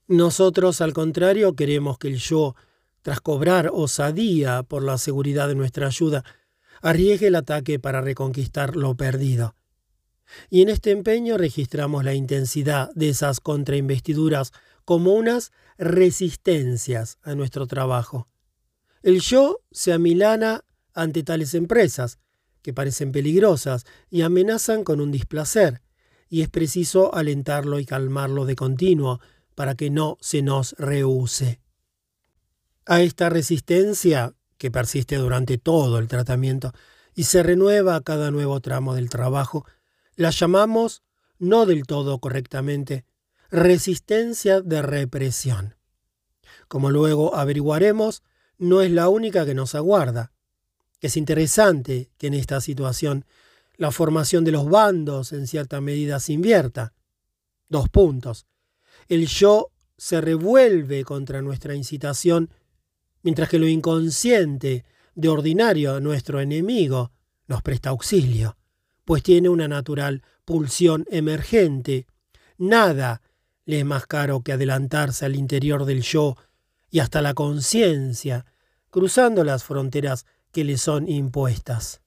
[0.06, 2.54] Nosotros, al contrario, queremos que el yo,
[3.02, 6.24] tras cobrar osadía por la seguridad de nuestra ayuda,
[6.82, 9.54] arriesgue el ataque para reconquistar lo perdido.
[10.50, 14.52] Y en este empeño registramos la intensidad de esas contrainvestiduras
[14.84, 18.28] como unas resistencias a nuestro trabajo.
[19.02, 20.64] El yo se amilana
[20.94, 22.18] ante tales empresas,
[22.62, 25.82] que parecen peligrosas y amenazan con un displacer,
[26.28, 29.20] y es preciso alentarlo y calmarlo de continuo
[29.54, 31.60] para que no se nos rehúse.
[32.86, 36.72] A esta resistencia, que persiste durante todo el tratamiento
[37.14, 39.66] y se renueva a cada nuevo tramo del trabajo,
[40.16, 41.02] la llamamos,
[41.38, 43.04] no del todo correctamente,
[43.50, 45.76] resistencia de represión.
[46.68, 48.22] Como luego averiguaremos,
[48.58, 50.32] no es la única que nos aguarda.
[51.00, 53.26] Es interesante que en esta situación
[53.76, 56.94] la formación de los bandos en cierta medida se invierta.
[57.68, 58.46] Dos puntos.
[59.08, 62.50] El yo se revuelve contra nuestra incitación,
[63.22, 64.84] mientras que lo inconsciente,
[65.14, 67.12] de ordinario nuestro enemigo,
[67.46, 68.56] nos presta auxilio,
[69.04, 72.06] pues tiene una natural pulsión emergente.
[72.58, 73.22] Nada
[73.64, 76.36] le es más caro que adelantarse al interior del yo
[76.90, 78.46] y hasta la conciencia,
[78.90, 82.00] cruzando las fronteras que le son impuestas.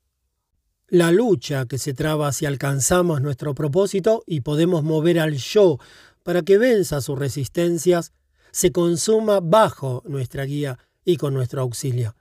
[0.87, 5.79] La lucha que se traba si alcanzamos nuestro propósito y podemos mover al yo
[6.23, 8.13] para que venza sus resistencias,
[8.51, 12.15] se consuma bajo nuestra guía y con nuestro auxilio.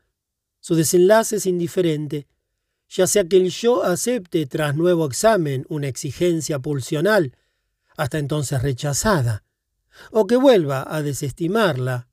[0.61, 2.27] Su desenlace es indiferente,
[2.89, 7.37] ya sea que el yo acepte tras nuevo examen una exigencia pulsional,
[7.97, 9.45] hasta entonces rechazada,
[10.11, 12.09] o que vuelva a desestimarla,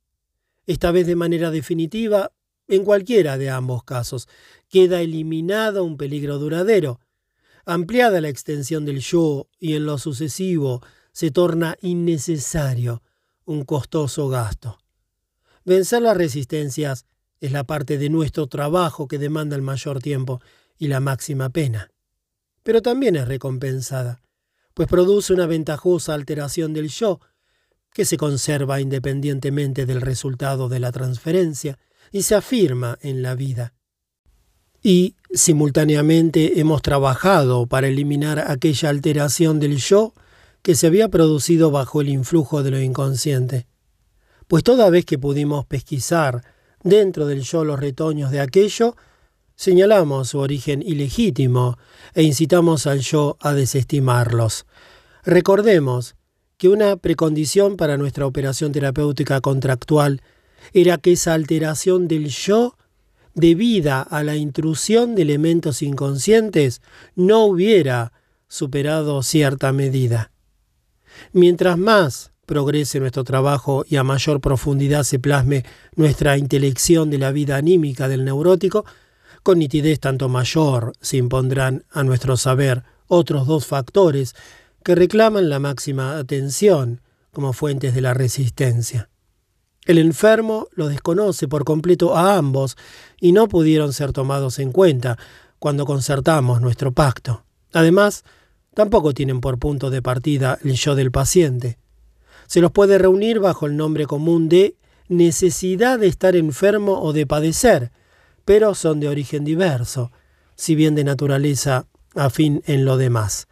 [0.66, 2.32] esta vez de manera definitiva,
[2.68, 4.28] en cualquiera de ambos casos,
[4.70, 7.02] queda eliminado un peligro duradero.
[7.66, 10.82] Ampliada la extensión del yo y en lo sucesivo
[11.12, 13.04] se torna innecesario
[13.45, 14.80] un costoso gasto.
[15.66, 17.06] Vencer las resistencias
[17.40, 20.41] es la parte de nuestro trabajo que demanda el mayor tiempo
[20.78, 21.91] y la máxima pena.
[22.64, 24.24] Pero también es recompensada
[24.74, 27.20] pues produce una ventajosa alteración del yo,
[27.94, 31.78] que se conserva independientemente del resultado de la transferencia
[32.12, 33.74] y se afirma en la vida.
[34.82, 40.14] Y, simultáneamente, hemos trabajado para eliminar aquella alteración del yo
[40.62, 43.68] que se había producido bajo el influjo de lo inconsciente.
[44.48, 46.44] Pues toda vez que pudimos pesquisar
[46.84, 48.98] dentro del yo los retoños de aquello,
[49.56, 51.78] Señalamos su origen ilegítimo
[52.14, 54.66] e incitamos al yo a desestimarlos.
[55.24, 56.16] Recordemos
[56.58, 60.22] que una precondición para nuestra operación terapéutica contractual
[60.74, 62.78] era que esa alteración del yo,
[63.34, 66.82] debida a la intrusión de elementos inconscientes,
[67.16, 68.14] no hubiera
[68.48, 70.32] superado cierta medida.
[71.32, 75.64] Mientras más progrese nuestro trabajo y a mayor profundidad se plasme
[75.96, 78.86] nuestra intelección de la vida anímica del neurótico,
[79.44, 84.36] con nitidez tanto mayor se impondrán a nuestro saber otros dos factores
[84.84, 87.02] que reclaman la máxima atención
[87.32, 89.10] como fuentes de la resistencia.
[89.86, 92.78] El enfermo lo desconoce por completo a ambos
[93.20, 95.18] y no pudieron ser tomados en cuenta
[95.60, 97.44] cuando concertamos nuestro pacto.
[97.74, 98.24] Además,
[98.74, 101.78] tampoco tienen por punto de partida el yo del paciente.
[102.48, 104.78] Se los puede reunir bajo el nombre común de
[105.10, 107.91] necesidad de estar enfermo o de padecer,
[108.45, 110.11] pero son de origen diverso,
[110.56, 113.48] si bien de naturaleza afín en lo demás.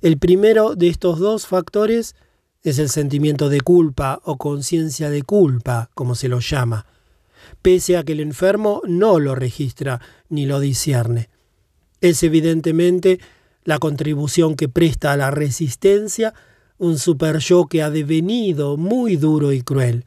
[0.00, 2.14] El primero de estos dos factores
[2.62, 6.86] es el sentimiento de culpa o conciencia de culpa, como se lo llama,
[7.62, 11.28] pese a que el enfermo no lo registra ni lo discierne.
[12.00, 13.20] Es evidentemente
[13.64, 16.34] la contribución que presta a la resistencia
[16.78, 20.06] un super yo que ha devenido muy duro y cruel.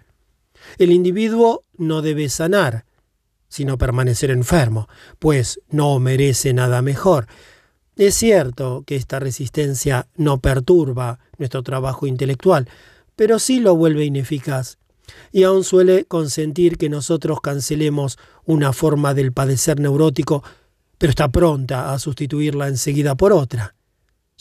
[0.80, 2.86] El individuo no debe sanar,
[3.54, 4.90] sino permanecer enfermo,
[5.20, 7.28] pues no merece nada mejor.
[7.96, 12.68] Es cierto que esta resistencia no perturba nuestro trabajo intelectual,
[13.16, 14.80] pero sí lo vuelve ineficaz,
[15.32, 20.44] y aún suele consentir que nosotros cancelemos una forma del padecer neurótico,
[20.98, 23.76] pero está pronta a sustituirla enseguida por otra.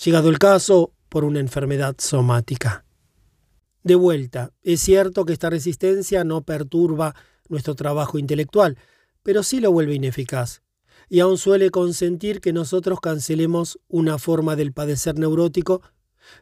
[0.02, 2.86] Llegado el caso, por una enfermedad somática.
[3.82, 7.14] De vuelta, es cierto que esta resistencia no perturba
[7.50, 8.78] nuestro trabajo intelectual,
[9.22, 10.62] pero sí lo vuelve ineficaz,
[11.08, 15.82] y aún suele consentir que nosotros cancelemos una forma del padecer neurótico,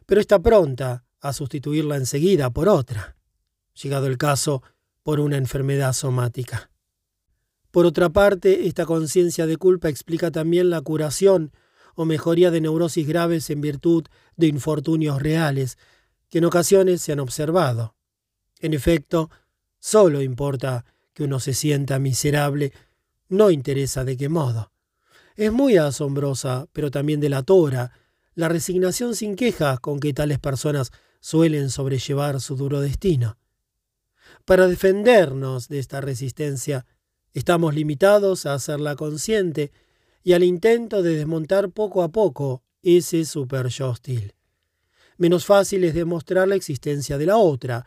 [0.05, 3.15] pero está pronta a sustituirla enseguida por otra,
[3.81, 4.63] llegado el caso,
[5.03, 6.71] por una enfermedad somática.
[7.71, 11.51] Por otra parte, esta conciencia de culpa explica también la curación
[11.95, 14.05] o mejoría de neurosis graves en virtud
[14.35, 15.77] de infortunios reales,
[16.29, 17.95] que en ocasiones se han observado.
[18.59, 19.29] En efecto,
[19.79, 22.73] solo importa que uno se sienta miserable,
[23.29, 24.71] no interesa de qué modo.
[25.35, 27.91] Es muy asombrosa, pero también delatora,
[28.35, 33.37] la resignación sin quejas con que tales personas suelen sobrellevar su duro destino.
[34.45, 36.85] Para defendernos de esta resistencia,
[37.33, 39.71] estamos limitados a hacerla consciente
[40.23, 44.33] y al intento de desmontar poco a poco ese super hostil.
[45.17, 47.85] Menos fácil es demostrar la existencia de la otra,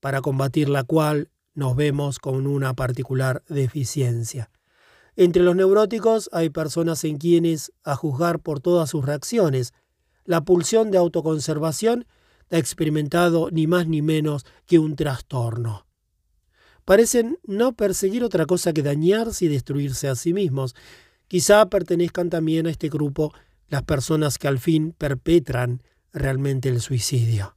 [0.00, 4.50] para combatir la cual nos vemos con una particular deficiencia.
[5.16, 9.74] Entre los neuróticos hay personas en quienes, a juzgar por todas sus reacciones,
[10.24, 12.06] la pulsión de autoconservación
[12.52, 15.86] ha experimentado ni más ni menos que un trastorno.
[16.84, 20.76] Parecen no perseguir otra cosa que dañarse y destruirse a sí mismos,
[21.28, 23.34] Quizá pertenezcan también a este grupo
[23.68, 27.55] las personas que al fin perpetran realmente el suicidio.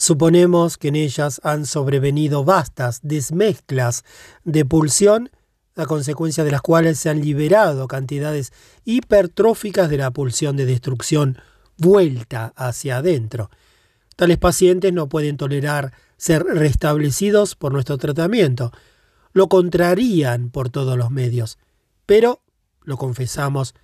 [0.00, 4.02] Suponemos que en ellas han sobrevenido vastas desmezclas
[4.44, 5.28] de pulsión,
[5.76, 8.50] a consecuencia de las cuales se han liberado cantidades
[8.86, 11.36] hipertróficas de la pulsión de destrucción
[11.76, 13.50] vuelta hacia adentro.
[14.16, 18.72] Tales pacientes no pueden tolerar ser restablecidos por nuestro tratamiento.
[19.34, 21.58] Lo contrarían por todos los medios.
[22.06, 22.40] Pero,
[22.84, 23.74] lo confesamos,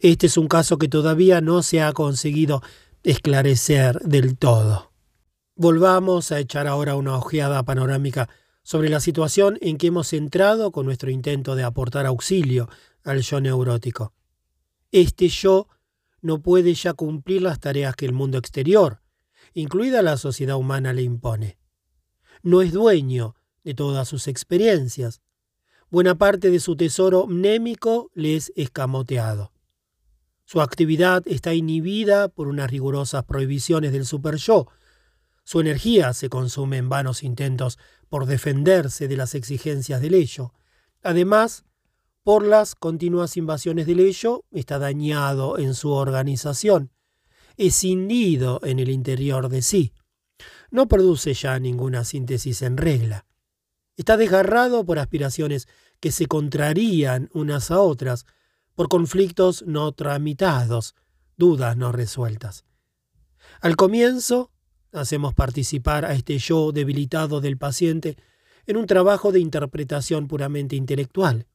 [0.00, 2.62] este es un caso que todavía no se ha conseguido
[3.04, 4.91] esclarecer del todo.
[5.64, 8.28] Volvamos a echar ahora una ojeada panorámica
[8.64, 12.68] sobre la situación en que hemos entrado con nuestro intento de aportar auxilio
[13.04, 14.12] al yo neurótico.
[14.90, 15.68] Este yo
[16.20, 19.02] no puede ya cumplir las tareas que el mundo exterior,
[19.54, 21.58] incluida la sociedad humana, le impone.
[22.42, 25.20] No es dueño de todas sus experiencias,
[25.90, 29.52] buena parte de su tesoro mnémico le es escamoteado.
[30.44, 34.66] Su actividad está inhibida por unas rigurosas prohibiciones del super-yo.
[35.44, 37.78] Su energía se consume en vanos intentos
[38.08, 40.52] por defenderse de las exigencias del ello.
[41.02, 41.64] Además,
[42.22, 46.92] por las continuas invasiones del ello, está dañado en su organización,
[47.56, 49.92] escindido en el interior de sí.
[50.70, 53.26] No produce ya ninguna síntesis en regla.
[53.96, 55.68] Está desgarrado por aspiraciones
[56.00, 58.26] que se contrarían unas a otras,
[58.74, 60.94] por conflictos no tramitados,
[61.36, 62.64] dudas no resueltas.
[63.60, 64.50] Al comienzo,
[64.92, 68.16] hacemos participar a este yo debilitado del paciente
[68.66, 71.46] en un trabajo de interpretación puramente intelectual,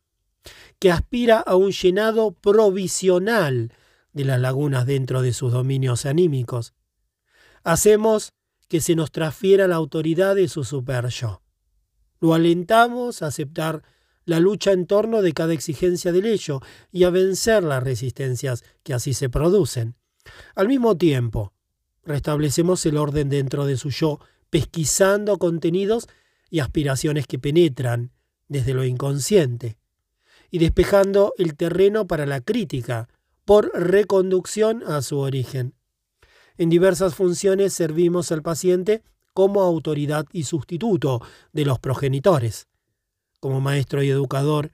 [0.79, 3.73] que aspira a un llenado provisional
[4.13, 6.73] de las lagunas dentro de sus dominios anímicos.
[7.63, 8.33] Hacemos
[8.67, 11.41] que se nos transfiera la autoridad de su super yo.
[12.19, 13.83] Lo alentamos a aceptar
[14.25, 16.61] la lucha en torno de cada exigencia del hecho
[16.91, 19.95] y a vencer las resistencias que así se producen.
[20.55, 21.53] Al mismo tiempo,
[22.07, 24.19] restablecemos el orden dentro de su yo,
[24.49, 26.07] pesquisando contenidos
[26.49, 28.11] y aspiraciones que penetran
[28.47, 29.77] desde lo inconsciente,
[30.49, 33.09] y despejando el terreno para la crítica,
[33.43, 35.73] por reconducción a su origen.
[36.57, 39.03] En diversas funciones servimos al paciente
[39.33, 41.21] como autoridad y sustituto
[41.51, 42.67] de los progenitores,
[43.39, 44.71] como maestro y educador,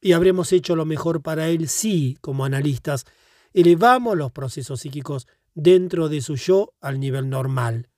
[0.00, 3.04] y habremos hecho lo mejor para él si, como analistas,
[3.52, 7.88] elevamos los procesos psíquicos dentro de su yo al nivel normal.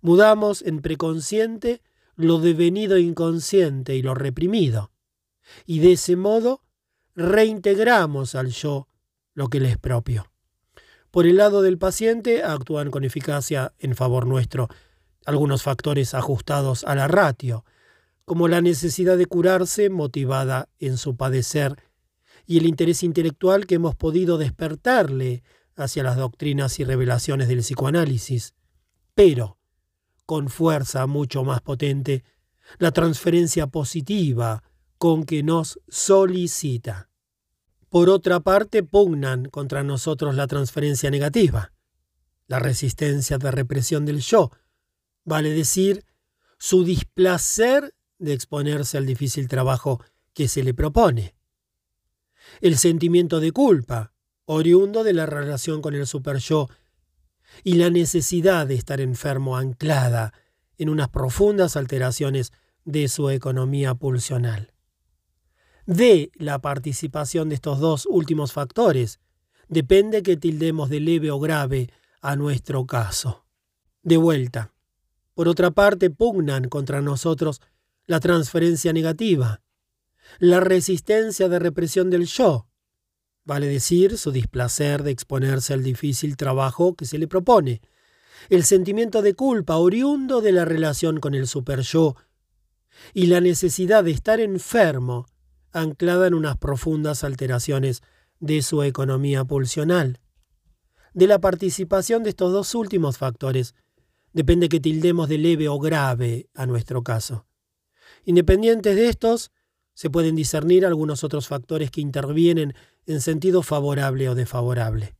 [0.00, 1.82] Mudamos en preconsciente
[2.16, 4.90] lo devenido inconsciente y lo reprimido,
[5.66, 6.62] y de ese modo
[7.14, 8.88] reintegramos al yo
[9.34, 10.30] lo que le es propio.
[11.10, 14.68] Por el lado del paciente actúan con eficacia en favor nuestro
[15.24, 17.64] algunos factores ajustados a la ratio,
[18.24, 21.76] como la necesidad de curarse motivada en su padecer
[22.46, 25.42] y el interés intelectual que hemos podido despertarle
[25.76, 28.54] hacia las doctrinas y revelaciones del psicoanálisis.
[29.14, 29.58] pero
[30.26, 32.24] con fuerza mucho más potente,
[32.78, 34.64] la transferencia positiva
[34.98, 37.08] con que nos solicita.
[37.88, 41.72] Por otra parte, pugnan contra nosotros la transferencia negativa,
[42.48, 44.50] la resistencia de represión del yo,
[45.24, 46.04] vale decir,
[46.58, 51.36] su displacer de exponerse al difícil trabajo que se le propone.
[52.60, 54.12] El sentimiento de culpa,
[54.46, 56.68] oriundo de la relación con el super-yo,
[57.62, 60.32] y la necesidad de estar enfermo anclada
[60.78, 62.52] en unas profundas alteraciones
[62.84, 64.72] de su economía pulsional.
[65.86, 69.20] De la participación de estos dos últimos factores
[69.68, 71.90] depende que tildemos de leve o grave
[72.20, 73.44] a nuestro caso.
[74.02, 74.72] De vuelta.
[75.34, 77.60] Por otra parte, pugnan contra nosotros
[78.06, 79.62] la transferencia negativa,
[80.38, 82.68] la resistencia de represión del yo,
[83.46, 87.80] vale decir, su displacer de exponerse al difícil trabajo que se le propone,
[88.50, 92.16] el sentimiento de culpa oriundo de la relación con el super-yo
[93.14, 95.26] y la necesidad de estar enfermo,
[95.72, 98.02] anclada en unas profundas alteraciones
[98.40, 100.20] de su economía pulsional.
[101.14, 103.74] De la participación de estos dos últimos factores
[104.32, 107.46] depende que tildemos de leve o grave a nuestro caso.
[108.24, 109.52] Independientes de estos,
[109.94, 112.74] se pueden discernir algunos otros factores que intervienen
[113.06, 115.16] en sentido favorable o desfavorable.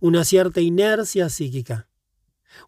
[0.00, 1.88] Una cierta inercia psíquica,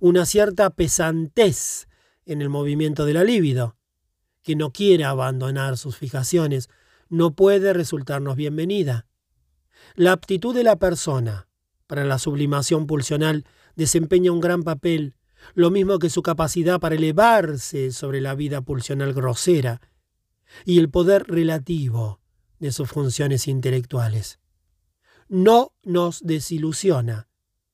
[0.01, 1.89] una cierta pesantez
[2.27, 3.77] en el movimiento de la libido,
[4.43, 6.69] que no quiere abandonar sus fijaciones,
[7.09, 9.07] no puede resultarnos bienvenida.
[9.95, 11.49] La aptitud de la persona
[11.87, 13.45] para la sublimación pulsional
[13.77, 15.17] desempeña un gran papel,
[15.55, 19.81] lo mismo que su capacidad para elevarse sobre la vida pulsional grosera
[20.65, 22.21] y el poder relativo
[22.65, 24.39] de sus funciones intelectuales.
[25.29, 27.29] No nos desilusiona,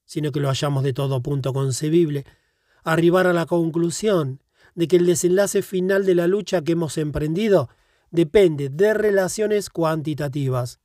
[0.05, 2.25] sino que lo hallamos de todo punto concebible,
[2.83, 4.43] arribar a la conclusión
[4.75, 7.69] de que el desenlace final de la lucha que hemos emprendido
[8.11, 10.81] depende de relaciones cuantitativas,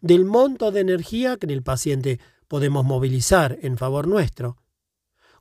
[0.00, 4.56] del monto de energía que en el paciente podemos movilizar en favor nuestro,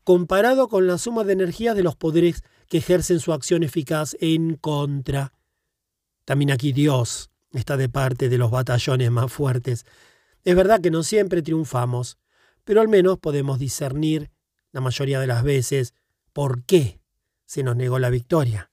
[0.04, 4.56] comparado con la suma de energía de los poderes que ejercen su acción eficaz en
[4.56, 5.34] contra.
[6.26, 9.86] También aquí Dios está de parte de los batallones más fuertes.
[10.44, 12.18] Es verdad que no siempre triunfamos,
[12.64, 14.32] pero al menos podemos discernir,
[14.72, 15.94] la mayoría de las veces,
[16.34, 17.02] por qué
[17.46, 18.72] se nos negó la victoria.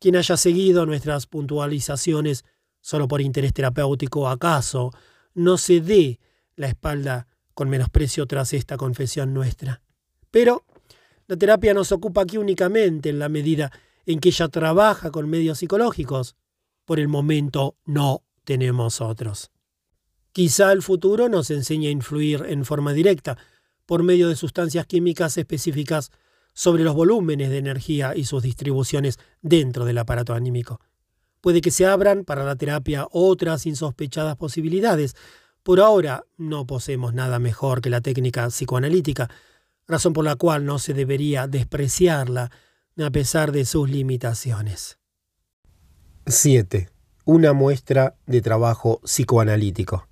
[0.00, 2.44] Quien haya seguido nuestras puntualizaciones
[2.80, 4.90] solo por interés terapéutico, acaso
[5.34, 6.18] no se dé
[6.56, 9.80] la espalda con menosprecio tras esta confesión nuestra.
[10.30, 10.64] Pero
[11.28, 13.70] la terapia nos ocupa aquí únicamente en la medida
[14.06, 16.34] en que ella trabaja con medios psicológicos,
[16.84, 19.50] por el momento no tenemos otros.
[20.32, 23.36] Quizá el futuro nos enseñe a influir en forma directa,
[23.86, 26.10] por medio de sustancias químicas específicas,
[26.54, 30.80] sobre los volúmenes de energía y sus distribuciones dentro del aparato anímico.
[31.40, 35.16] Puede que se abran para la terapia otras insospechadas posibilidades.
[35.62, 39.28] Por ahora no poseemos nada mejor que la técnica psicoanalítica,
[39.86, 42.50] razón por la cual no se debería despreciarla
[42.98, 44.98] a pesar de sus limitaciones.
[46.26, 46.88] 7.
[47.24, 50.06] Una muestra de trabajo psicoanalítico.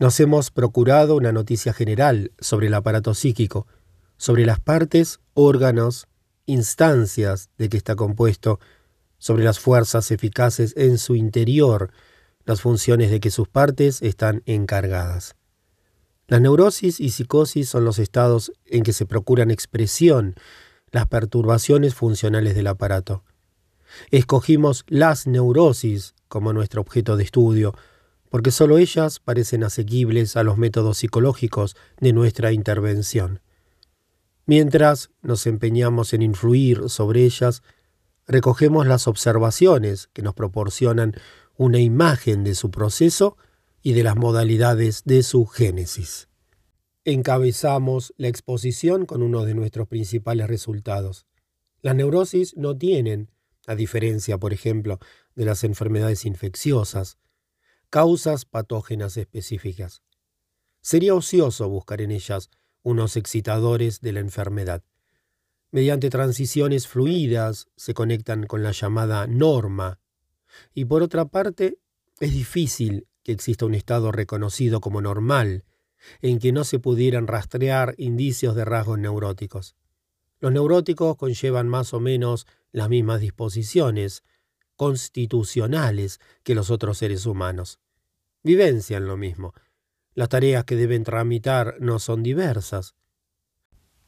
[0.00, 3.68] Nos hemos procurado una noticia general sobre el aparato psíquico,
[4.16, 6.08] sobre las partes, órganos,
[6.46, 8.58] instancias de que está compuesto,
[9.18, 11.92] sobre las fuerzas eficaces en su interior,
[12.44, 15.36] las funciones de que sus partes están encargadas.
[16.26, 20.34] Las neurosis y psicosis son los estados en que se procuran expresión
[20.90, 23.22] las perturbaciones funcionales del aparato.
[24.10, 27.74] Escogimos las neurosis como nuestro objeto de estudio,
[28.30, 33.40] porque sólo ellas parecen asequibles a los métodos psicológicos de nuestra intervención.
[34.46, 37.62] Mientras nos empeñamos en influir sobre ellas,
[38.26, 41.14] recogemos las observaciones que nos proporcionan
[41.56, 43.36] una imagen de su proceso
[43.82, 46.28] y de las modalidades de su génesis.
[47.04, 51.26] Encabezamos la exposición con uno de nuestros principales resultados.
[51.80, 53.30] Las neurosis no tienen
[53.68, 54.98] a diferencia, por ejemplo,
[55.34, 57.18] de las enfermedades infecciosas,
[57.90, 60.02] causas patógenas específicas.
[60.80, 62.48] Sería ocioso buscar en ellas
[62.82, 64.82] unos excitadores de la enfermedad.
[65.70, 70.00] Mediante transiciones fluidas se conectan con la llamada norma,
[70.72, 71.78] y por otra parte,
[72.20, 75.66] es difícil que exista un estado reconocido como normal,
[76.22, 79.76] en que no se pudieran rastrear indicios de rasgos neuróticos.
[80.40, 84.22] Los neuróticos conllevan más o menos las mismas disposiciones
[84.76, 87.80] constitucionales que los otros seres humanos.
[88.42, 89.54] Vivencian lo mismo.
[90.14, 92.94] Las tareas que deben tramitar no son diversas.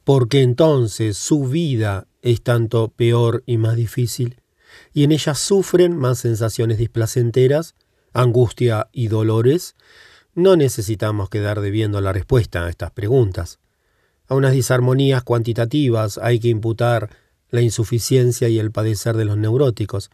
[0.03, 4.41] porque entonces su vida es tanto peor y más difícil,
[4.93, 7.75] y en ella sufren más sensaciones displacenteras,
[8.13, 9.75] angustia y dolores,
[10.33, 13.59] no necesitamos quedar debiendo la respuesta a estas preguntas.
[14.27, 17.09] A unas disarmonías cuantitativas hay que imputar
[17.51, 20.09] la insuficiencia y el padecer de los neuróticos.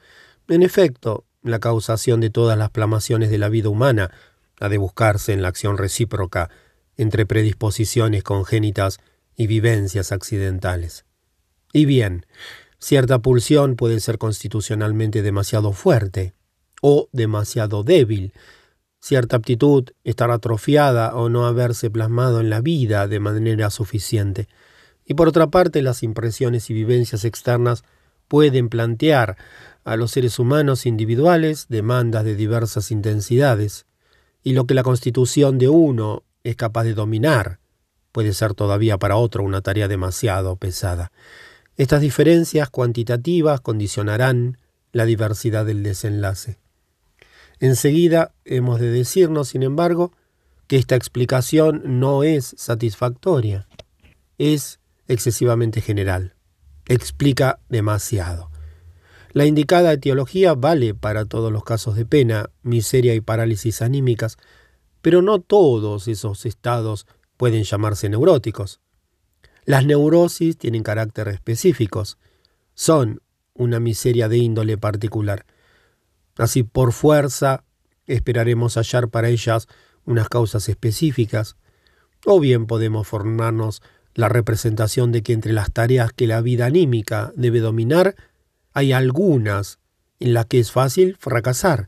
[0.50, 4.12] En efecto, la causación de todas las plamaciones de la vida humana
[4.60, 6.50] ha de buscarse en la acción recíproca
[6.98, 9.00] entre predisposiciones congénitas
[9.36, 11.06] y vivencias accidentales.
[11.72, 12.26] Y bien,
[12.80, 16.34] cierta pulsión puede ser constitucionalmente demasiado fuerte
[16.82, 18.34] o demasiado débil,
[19.00, 24.48] cierta aptitud estar atrofiada o no haberse plasmado en la vida de manera suficiente.
[25.08, 27.84] Y por otra parte, las impresiones y vivencias externas
[28.28, 29.38] pueden plantear
[29.86, 33.86] a los seres humanos individuales demandas de diversas intensidades,
[34.44, 37.60] y lo que la constitución de uno es capaz de dominar
[38.12, 41.12] puede ser todavía para otro una tarea demasiado pesada.
[41.78, 44.58] Estas diferencias cuantitativas condicionarán
[44.92, 46.58] la diversidad del desenlace.
[47.60, 50.14] Enseguida hemos de decirnos, sin embargo,
[50.66, 53.68] que esta explicación no es satisfactoria,
[54.40, 56.36] es excesivamente general,
[56.88, 58.50] explica demasiado.
[59.34, 64.38] La indicada etiología vale para todos los casos de pena, miseria y parálisis anímicas,
[65.02, 67.06] pero no todos esos estados
[67.38, 68.82] pueden llamarse neuróticos.
[69.66, 72.18] Las neurosis tienen carácter específicos,
[72.74, 73.22] son
[73.54, 75.46] una miseria de índole particular.
[76.38, 77.64] Así por fuerza
[78.06, 79.68] esperaremos hallar para ellas
[80.06, 81.58] unas causas específicas,
[82.26, 83.82] o bien podemos formarnos
[84.18, 88.16] la representación de que entre las tareas que la vida anímica debe dominar
[88.74, 89.78] hay algunas
[90.20, 91.88] en las que es fácil fracasar,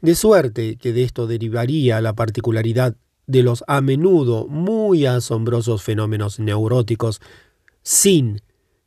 [0.00, 2.96] de suerte que de esto derivaría la particularidad
[3.26, 7.20] de los a menudo muy asombrosos fenómenos neuróticos
[7.82, 8.40] sin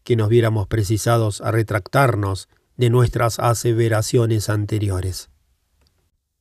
[0.03, 5.29] que nos viéramos precisados a retractarnos de nuestras aseveraciones anteriores.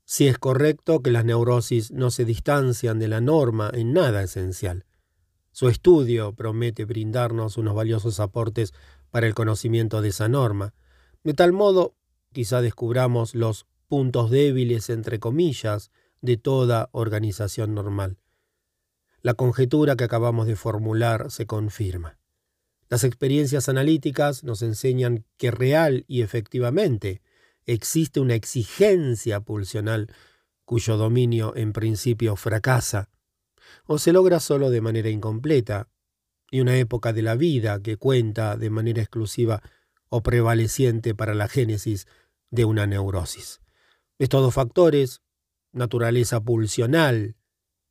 [0.07, 4.86] Si es correcto que las neurosis no se distancian de la norma en nada esencial,
[5.57, 8.75] su estudio promete brindarnos unos valiosos aportes
[9.11, 10.75] para el conocimiento de esa norma,
[11.25, 11.97] de tal modo
[12.31, 18.19] quizá descubramos los puntos débiles, entre comillas, de toda organización normal.
[19.23, 22.19] La conjetura que acabamos de formular se confirma.
[22.91, 27.23] Las experiencias analíticas nos enseñan que real y efectivamente
[27.65, 30.13] existe una exigencia pulsional
[30.67, 33.09] cuyo dominio en principio fracasa
[33.87, 35.89] o se logra solo de manera incompleta,
[36.51, 39.63] y una época de la vida que cuenta de manera exclusiva
[40.09, 42.07] o prevaleciente para la génesis
[42.51, 43.61] de una neurosis.
[44.19, 45.23] Estos dos factores,
[45.73, 47.37] naturaleza pulsional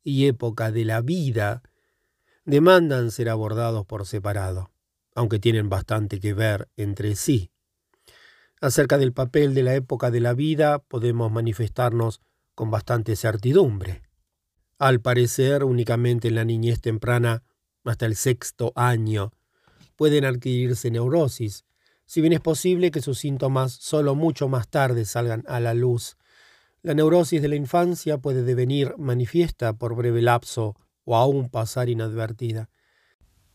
[0.02, 1.62] y época de la vida,
[2.44, 4.70] demandan ser abordados por separado,
[5.14, 7.50] aunque tienen bastante que ver entre sí.
[8.60, 12.20] Acerca del papel de la época de la vida podemos manifestarnos
[12.54, 14.05] con bastante certidumbre.
[14.78, 17.42] Al parecer, únicamente en la niñez temprana,
[17.84, 19.32] hasta el sexto año,
[19.96, 21.64] pueden adquirirse neurosis,
[22.04, 26.16] si bien es posible que sus síntomas solo mucho más tarde salgan a la luz.
[26.82, 32.68] La neurosis de la infancia puede devenir manifiesta por breve lapso o aún pasar inadvertida.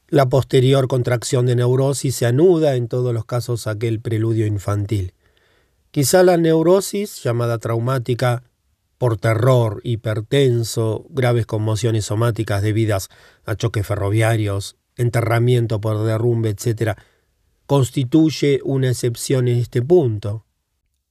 [0.07, 5.13] La posterior contracción de neurosis se anuda en todos los casos aquel preludio infantil.
[5.91, 8.43] Quizá la neurosis, llamada traumática,
[9.01, 13.09] por terror hipertenso, graves conmociones somáticas debidas
[13.45, 16.99] a choques ferroviarios, enterramiento por derrumbe, etc.,
[17.65, 20.45] constituye una excepción en este punto.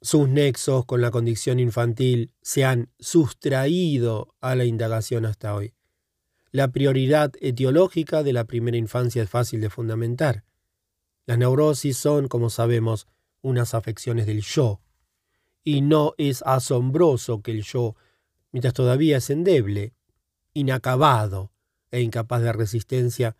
[0.00, 5.74] Sus nexos con la condición infantil se han sustraído a la indagación hasta hoy.
[6.52, 10.44] La prioridad etiológica de la primera infancia es fácil de fundamentar.
[11.26, 13.08] Las neurosis son, como sabemos,
[13.42, 14.80] unas afecciones del yo,
[15.64, 17.96] y no es asombroso que el yo,
[18.52, 19.94] mientras todavía es endeble,
[20.54, 21.52] inacabado
[21.90, 23.36] e incapaz de resistencia,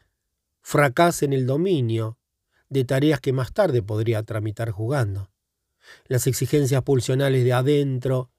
[0.61, 2.19] fracase en el dominio
[2.69, 5.31] de tareas que más tarde podría tramitar jugando.
[6.07, 8.31] Las exigencias pulsionales de adentro,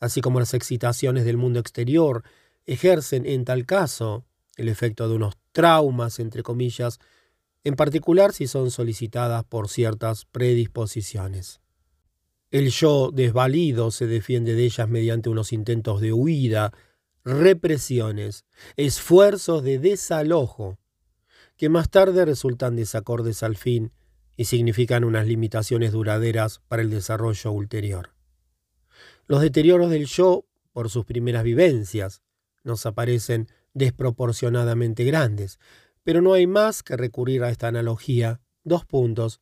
[0.00, 2.24] así como las excitaciones del mundo exterior,
[2.66, 4.24] ejercen en tal caso
[4.56, 6.98] el efecto de unos traumas, entre comillas,
[7.64, 11.60] en particular si son solicitadas por ciertas predisposiciones.
[12.54, 16.72] El yo desvalido se defiende de ellas mediante unos intentos de huida,
[17.24, 18.44] represiones,
[18.76, 20.78] esfuerzos de desalojo,
[21.56, 23.90] que más tarde resultan desacordes al fin
[24.36, 28.10] y significan unas limitaciones duraderas para el desarrollo ulterior.
[29.26, 32.22] Los deterioros del yo, por sus primeras vivencias,
[32.62, 35.58] nos aparecen desproporcionadamente grandes,
[36.04, 38.40] Pero no hay más que recurrir a esta analogía.
[38.62, 39.40] Dos puntos.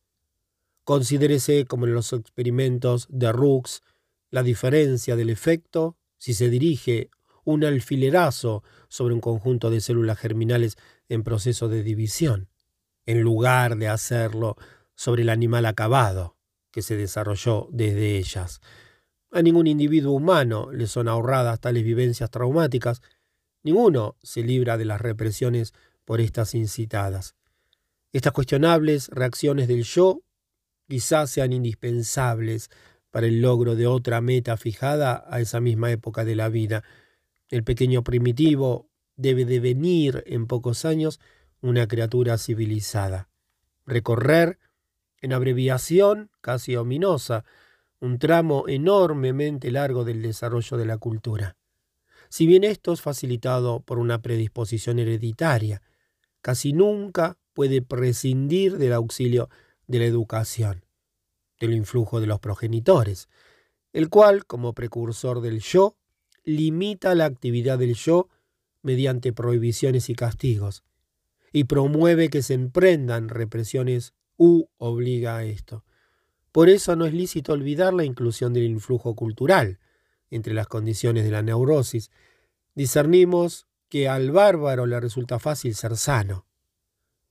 [0.85, 3.83] Considérese, como en los experimentos de Rooks,
[4.31, 7.11] la diferencia del efecto si se dirige
[7.45, 10.77] un alfilerazo sobre un conjunto de células germinales
[11.09, 12.49] en proceso de división,
[13.07, 14.57] en lugar de hacerlo
[14.95, 16.37] sobre el animal acabado
[16.71, 18.61] que se desarrolló desde ellas.
[19.31, 23.03] A ningún individuo humano le son ahorradas tales vivencias traumáticas,
[23.63, 27.35] ninguno se libra de las represiones por estas incitadas.
[28.13, 30.21] Estas cuestionables reacciones del yo
[30.89, 32.71] quizás sean indispensables
[33.11, 36.83] para el logro de otra meta fijada a esa misma época de la vida.
[37.49, 41.21] El pequeño primitivo debe devenir en pocos años
[41.61, 43.29] una criatura civilizada.
[43.87, 44.59] Recorrer,
[45.21, 47.45] en abreviación casi ominosa,
[48.01, 51.57] un tramo enormemente largo del desarrollo de la cultura.
[52.29, 55.83] Si bien esto es facilitado por una predisposición hereditaria,
[56.41, 59.51] casi nunca puede prescindir del auxilio
[59.93, 60.87] de la educación,
[61.61, 63.29] del influjo de los progenitores,
[63.93, 65.99] el cual, como precursor del yo,
[66.45, 68.31] limita la actividad del yo
[68.81, 70.83] mediante prohibiciones y castigos,
[71.53, 75.85] y promueve que se emprendan represiones u obliga a esto.
[76.53, 79.79] Por eso no es lícito olvidar la inclusión del influjo cultural
[80.31, 82.11] entre las condiciones de la neurosis.
[82.75, 86.47] Discernimos que al bárbaro le resulta fácil ser sano,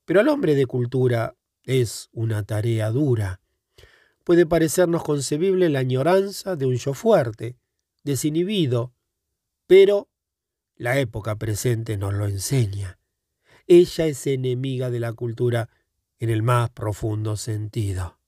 [0.05, 3.41] pero al hombre de cultura es una tarea dura.
[4.23, 7.57] Puede parecernos concebible la añoranza de un yo fuerte,
[8.03, 8.93] desinhibido,
[9.67, 10.09] pero
[10.75, 12.99] la época presente nos lo enseña.
[13.67, 15.69] Ella es enemiga de la cultura
[16.19, 18.19] en el más profundo sentido.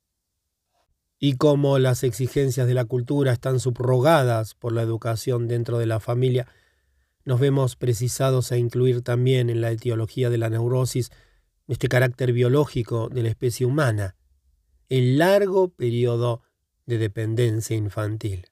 [1.20, 6.00] Y como las exigencias de la cultura están subrogadas por la educación dentro de la
[6.00, 6.48] familia,
[7.26, 11.12] nos vemos precisados a incluir también en la etiología de la neurosis
[11.68, 14.16] este carácter biológico de la especie humana,
[14.90, 16.42] el largo periodo
[16.86, 18.48] de dependencia infantil.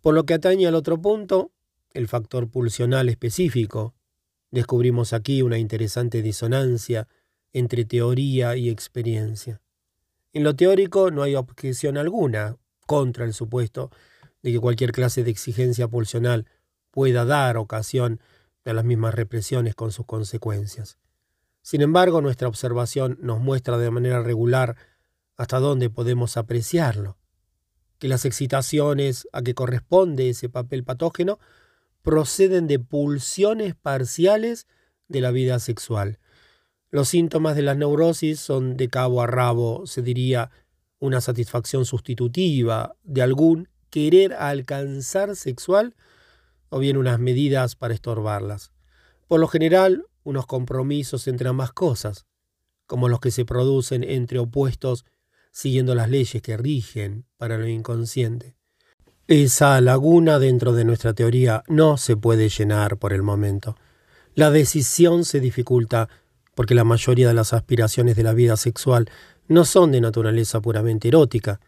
[0.00, 1.52] Por lo que atañe al otro punto,
[1.92, 3.94] el factor pulsional específico,
[4.50, 7.08] descubrimos aquí una interesante disonancia
[7.52, 9.60] entre teoría y experiencia.
[10.32, 12.56] En lo teórico no hay objeción alguna
[12.86, 13.90] contra el supuesto
[14.42, 16.46] de que cualquier clase de exigencia pulsional
[16.90, 18.20] pueda dar ocasión
[18.64, 20.98] a las mismas represiones con sus consecuencias.
[21.64, 24.76] Sin embargo, nuestra observación nos muestra de manera regular
[25.34, 27.16] hasta dónde podemos apreciarlo,
[27.98, 31.38] que las excitaciones a que corresponde ese papel patógeno
[32.02, 34.66] proceden de pulsiones parciales
[35.08, 36.18] de la vida sexual.
[36.90, 40.50] Los síntomas de la neurosis son de cabo a rabo, se diría,
[40.98, 45.96] una satisfacción sustitutiva de algún querer alcanzar sexual
[46.68, 48.70] o bien unas medidas para estorbarlas.
[49.28, 52.26] Por lo general, unos compromisos entre ambas cosas,
[52.86, 55.04] como los que se producen entre opuestos
[55.52, 58.56] siguiendo las leyes que rigen para lo inconsciente.
[59.28, 63.76] Esa laguna dentro de nuestra teoría no se puede llenar por el momento.
[64.34, 66.08] La decisión se dificulta
[66.54, 69.08] porque la mayoría de las aspiraciones de la vida sexual
[69.46, 71.60] no son de naturaleza puramente erótica,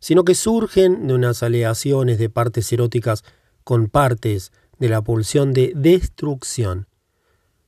[0.00, 3.22] sino que surgen de unas aleaciones de partes eróticas
[3.64, 6.88] con partes de la pulsión de destrucción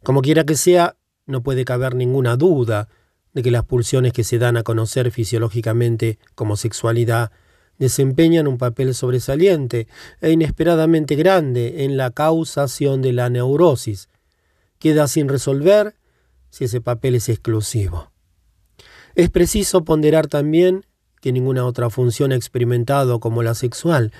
[0.02, 0.96] como quiera que sea,
[1.26, 2.88] no puede caber ninguna duda
[3.32, 7.30] de que las pulsiones que se dan a conocer fisiológicamente como sexualidad
[7.78, 9.88] desempeñan un papel sobresaliente
[10.20, 14.08] e inesperadamente grande en la causación de la neurosis.
[14.78, 15.96] Queda sin resolver
[16.50, 18.12] si ese papel es exclusivo.
[19.14, 20.84] Es preciso ponderar también
[21.20, 24.12] que ninguna otra función ha experimentado como la sexual,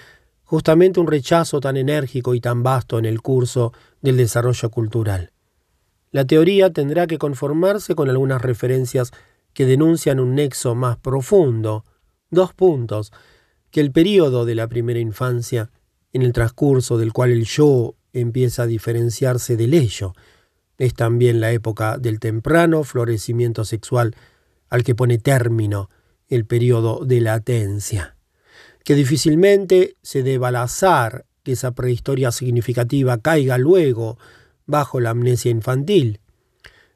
[0.44, 5.31] justamente un rechazo tan enérgico y tan vasto en el curso del desarrollo cultural.
[6.12, 9.10] La teoría tendrá que conformarse con algunas referencias
[9.54, 11.86] que denuncian un nexo más profundo,
[12.30, 13.12] dos puntos,
[13.70, 15.70] que el período de la primera infancia,
[16.12, 20.12] en el transcurso del cual el yo empieza a diferenciarse del ello,
[20.76, 24.14] es también la época del temprano florecimiento sexual
[24.68, 25.88] al que pone término
[26.28, 28.16] el periodo de latencia,
[28.84, 34.18] que difícilmente se deba al azar que esa prehistoria significativa caiga luego
[34.72, 36.18] bajo la amnesia infantil.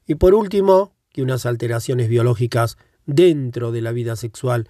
[0.09, 4.69] Y por último, que unas alteraciones biológicas dentro de la vida sexual,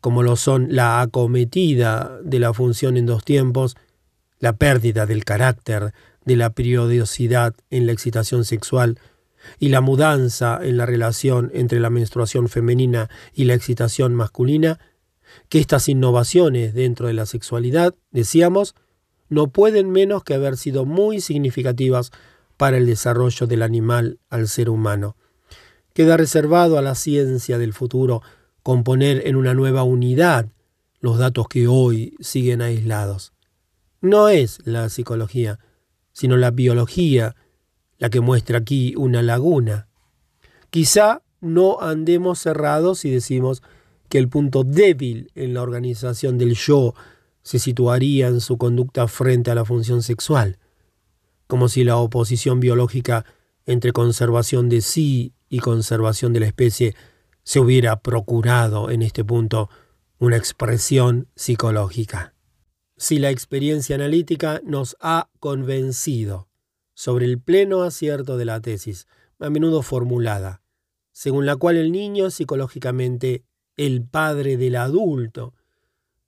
[0.00, 3.76] como lo son la acometida de la función en dos tiempos,
[4.40, 5.92] la pérdida del carácter
[6.24, 8.98] de la periodicidad en la excitación sexual
[9.60, 14.80] y la mudanza en la relación entre la menstruación femenina y la excitación masculina,
[15.48, 18.74] que estas innovaciones dentro de la sexualidad, decíamos,
[19.28, 22.12] no pueden menos que haber sido muy significativas
[22.56, 25.16] para el desarrollo del animal al ser humano.
[25.92, 28.22] Queda reservado a la ciencia del futuro
[28.62, 30.48] componer en una nueva unidad
[31.00, 33.32] los datos que hoy siguen aislados.
[34.00, 35.58] No es la psicología,
[36.12, 37.36] sino la biología
[37.98, 39.88] la que muestra aquí una laguna.
[40.70, 43.62] Quizá no andemos cerrados si decimos
[44.08, 46.94] que el punto débil en la organización del yo
[47.42, 50.58] se situaría en su conducta frente a la función sexual,
[51.46, 53.24] como si la oposición biológica
[53.66, 56.94] entre conservación de sí y conservación de la especie
[57.42, 59.70] se hubiera procurado en este punto
[60.18, 62.34] una expresión psicológica.
[62.96, 66.48] Si la experiencia analítica nos ha convencido
[66.94, 69.06] sobre el pleno acierto de la tesis,
[69.38, 70.62] a menudo formulada,
[71.12, 73.44] según la cual el niño es psicológicamente
[73.76, 75.54] el padre del adulto,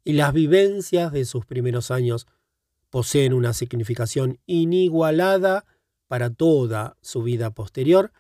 [0.05, 2.27] y las vivencias de sus primeros años
[2.91, 5.65] poseen una significación inigualada
[6.07, 8.13] para toda su vida posterior,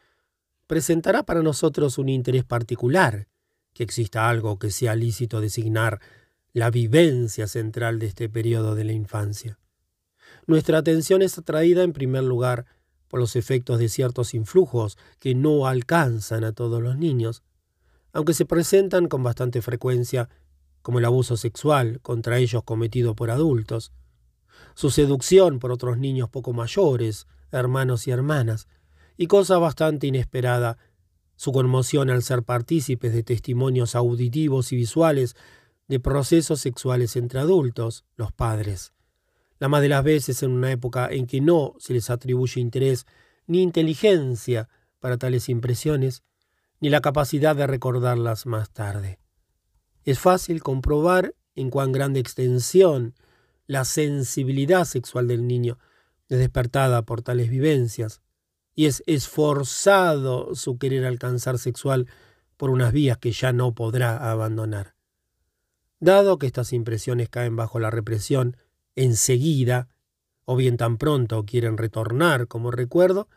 [0.66, 3.28] presentará para nosotros un interés particular
[3.72, 6.00] que exista algo que sea lícito designar
[6.52, 9.58] la vivencia central de este periodo de la infancia.
[10.46, 12.66] Nuestra atención es atraída en primer lugar
[13.08, 17.42] por los efectos de ciertos influjos que no alcanzan a todos los niños,
[18.12, 20.28] aunque se presentan con bastante frecuencia
[20.82, 23.92] como el abuso sexual contra ellos cometido por adultos,
[24.78, 28.68] su seducción por otros niños poco mayores, hermanos y hermanas,
[29.16, 30.78] y cosa bastante inesperada,
[31.34, 35.34] su conmoción al ser partícipes de testimonios auditivos y visuales
[35.88, 38.92] de procesos sexuales entre adultos, los padres.
[39.58, 43.04] La más de las veces en una época en que no se les atribuye interés
[43.48, 44.68] ni inteligencia
[45.00, 46.22] para tales impresiones,
[46.78, 49.18] ni la capacidad de recordarlas más tarde.
[50.04, 53.16] Es fácil comprobar en cuán grande extensión
[53.68, 55.78] la sensibilidad sexual del niño
[56.28, 58.22] es despertada por tales vivencias,
[58.74, 62.06] y es esforzado su querer alcanzar sexual
[62.56, 64.94] por unas vías que ya no podrá abandonar.
[66.00, 68.56] Dado que estas impresiones caen bajo la represión
[68.94, 69.88] enseguida,
[70.44, 73.28] o bien tan pronto quieren retornar como recuerdo,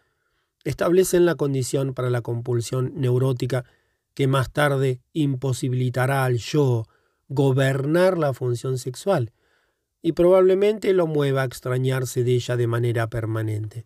[0.64, 3.66] establecen la condición para la compulsión neurótica
[4.14, 6.86] que más tarde imposibilitará al yo
[7.28, 9.34] gobernar la función sexual
[10.02, 13.86] y probablemente lo mueva a extrañarse de ella de manera permanente.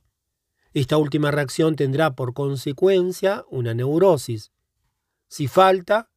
[0.74, 4.52] Esta última reacción tendrá por consecuencia una neurosis.
[5.28, 6.10] Si falta,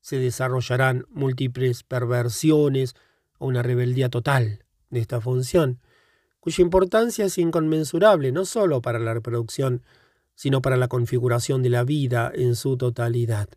[0.00, 2.94] se desarrollarán múltiples perversiones
[3.38, 5.80] o una rebeldía total de esta función,
[6.40, 9.82] cuya importancia es inconmensurable no sólo para la reproducción,
[10.34, 13.48] sino para la configuración de la vida en su totalidad.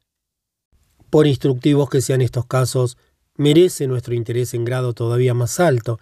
[1.10, 2.98] Por instructivos que sean estos casos,
[3.36, 6.00] merece nuestro interés en grado todavía más alto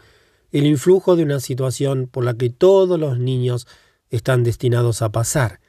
[0.51, 3.67] el influjo de una situación por la que todos los niños
[4.11, 5.59] están destinados a pasar,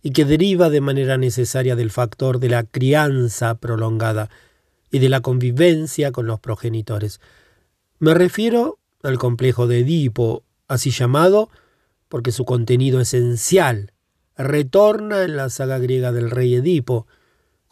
[0.00, 4.30] y que deriva de manera necesaria del factor de la crianza prolongada
[4.92, 7.20] y de la convivencia con los progenitores.
[7.98, 11.50] Me refiero al complejo de Edipo, así llamado
[12.08, 13.92] porque su contenido esencial
[14.36, 17.06] retorna en la saga griega del rey Edipo,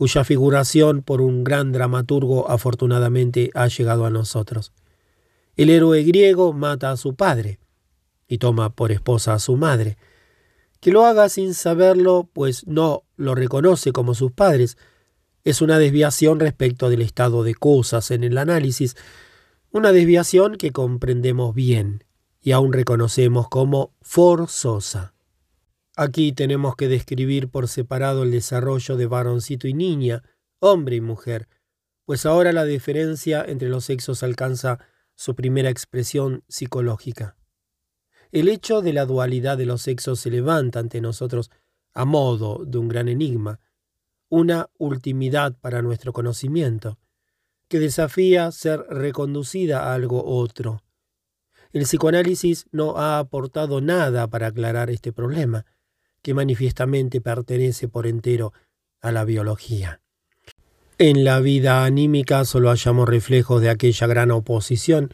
[0.01, 4.73] cuya figuración por un gran dramaturgo afortunadamente ha llegado a nosotros.
[5.57, 7.59] El héroe griego mata a su padre
[8.27, 9.99] y toma por esposa a su madre,
[10.81, 14.79] que lo haga sin saberlo, pues no lo reconoce como sus padres,
[15.45, 18.97] es una desviación respecto del estado de cosas en el análisis,
[19.71, 22.05] una desviación que comprendemos bien
[22.41, 25.13] y aún reconocemos como forzosa.
[25.97, 30.23] Aquí tenemos que describir por separado el desarrollo de varoncito y niña,
[30.61, 31.49] hombre y mujer,
[32.05, 34.79] pues ahora la diferencia entre los sexos alcanza
[35.15, 37.37] su primera expresión psicológica.
[38.33, 41.51] El hecho de la dualidad de los sexos se levanta ante nosotros
[41.93, 43.61] a modo de un gran enigma,
[44.29, 46.99] una ultimidad para nuestro conocimiento,
[47.69, 50.83] que desafía ser reconducida a algo otro.
[51.73, 55.67] El psicoanálisis no ha aportado nada para aclarar este problema,
[56.23, 58.53] que manifiestamente pertenece por entero
[59.01, 60.01] a la biología.
[60.99, 65.13] En la vida anímica solo hallamos reflejos de aquella gran oposición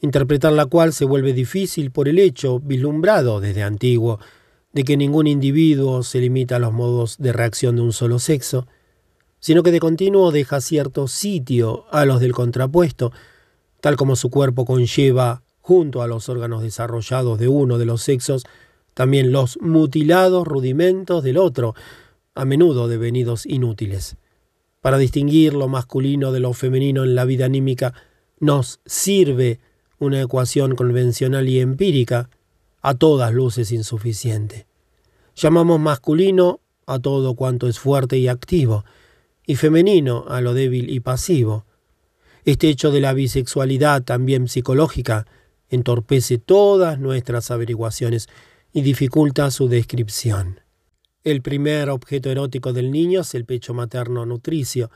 [0.00, 4.18] interpretar la cual se vuelve difícil por el hecho, vislumbrado desde antiguo,
[4.72, 8.66] de que ningún individuo se limita a los modos de reacción de un solo sexo,
[9.40, 13.12] sino que de continuo deja cierto sitio a los del contrapuesto,
[13.80, 18.44] tal como su cuerpo conlleva, junto a los órganos desarrollados de uno de los sexos,
[18.94, 21.74] también los mutilados rudimentos del otro,
[22.34, 24.16] a menudo devenidos inútiles.
[24.80, 27.94] Para distinguir lo masculino de lo femenino en la vida anímica,
[28.38, 29.60] nos sirve
[29.98, 32.30] una ecuación convencional y empírica,
[32.82, 34.66] a todas luces insuficiente.
[35.36, 38.84] Llamamos masculino a todo cuanto es fuerte y activo,
[39.46, 41.66] y femenino a lo débil y pasivo.
[42.44, 45.26] Este hecho de la bisexualidad, también psicológica,
[45.68, 48.28] entorpece todas nuestras averiguaciones
[48.72, 50.60] y dificulta su descripción.
[51.24, 54.90] El primer objeto erótico del niño es el pecho materno nutricio.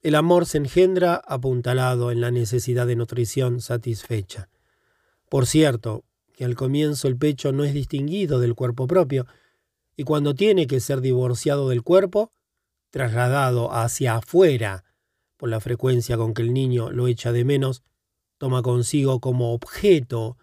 [0.00, 4.48] El amor se engendra apuntalado en la necesidad de nutrición satisfecha.
[5.28, 6.04] Por cierto,
[6.34, 9.26] que al comienzo el pecho no es distinguido del cuerpo propio,
[9.96, 12.30] y cuando tiene que ser divorciado del cuerpo,
[12.90, 14.84] trasladado hacia afuera,
[15.36, 17.82] por la frecuencia con que el niño lo echa de menos,
[18.38, 20.38] toma consigo como objeto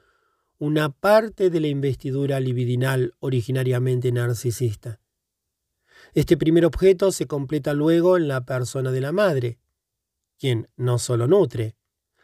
[0.59, 4.99] una parte de la investidura libidinal originariamente narcisista.
[6.13, 9.59] Este primer objeto se completa luego en la persona de la madre,
[10.39, 11.75] quien no solo nutre,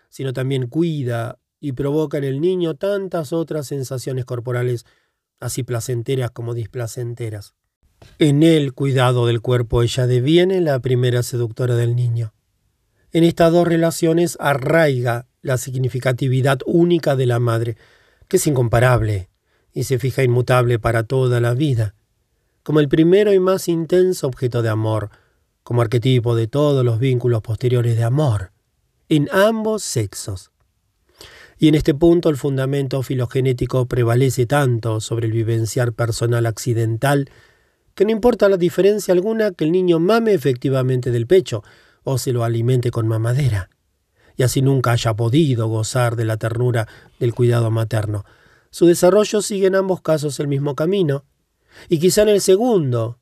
[0.10, 4.86] sino también cuida y provoca en el niño tantas otras sensaciones corporales
[5.40, 7.56] así placenteras como displacenteras.
[8.20, 12.34] En el cuidado del cuerpo ella deviene la primera seductora del niño.
[13.12, 17.78] En estas dos relaciones arraiga la significatividad única de la madre,
[18.38, 19.30] es incomparable
[19.74, 21.96] y se fija inmutable para toda la vida,
[22.64, 25.10] como el primero y más intenso objeto de amor,
[25.64, 28.52] como arquetipo de todos los vínculos posteriores de amor,
[29.10, 30.52] en ambos sexos.
[31.58, 37.30] Y en este punto el fundamento filogenético prevalece tanto sobre el vivenciar personal accidental
[37.96, 41.64] que no importa la diferencia alguna que el niño mame efectivamente del pecho
[42.04, 43.70] o se lo alimente con mamadera,
[44.38, 46.88] y así nunca haya podido gozar de la ternura
[47.20, 48.26] del cuidado materno.
[48.70, 51.26] Su desarrollo sigue en ambos casos el mismo camino,
[51.90, 53.20] y quizá en el segundo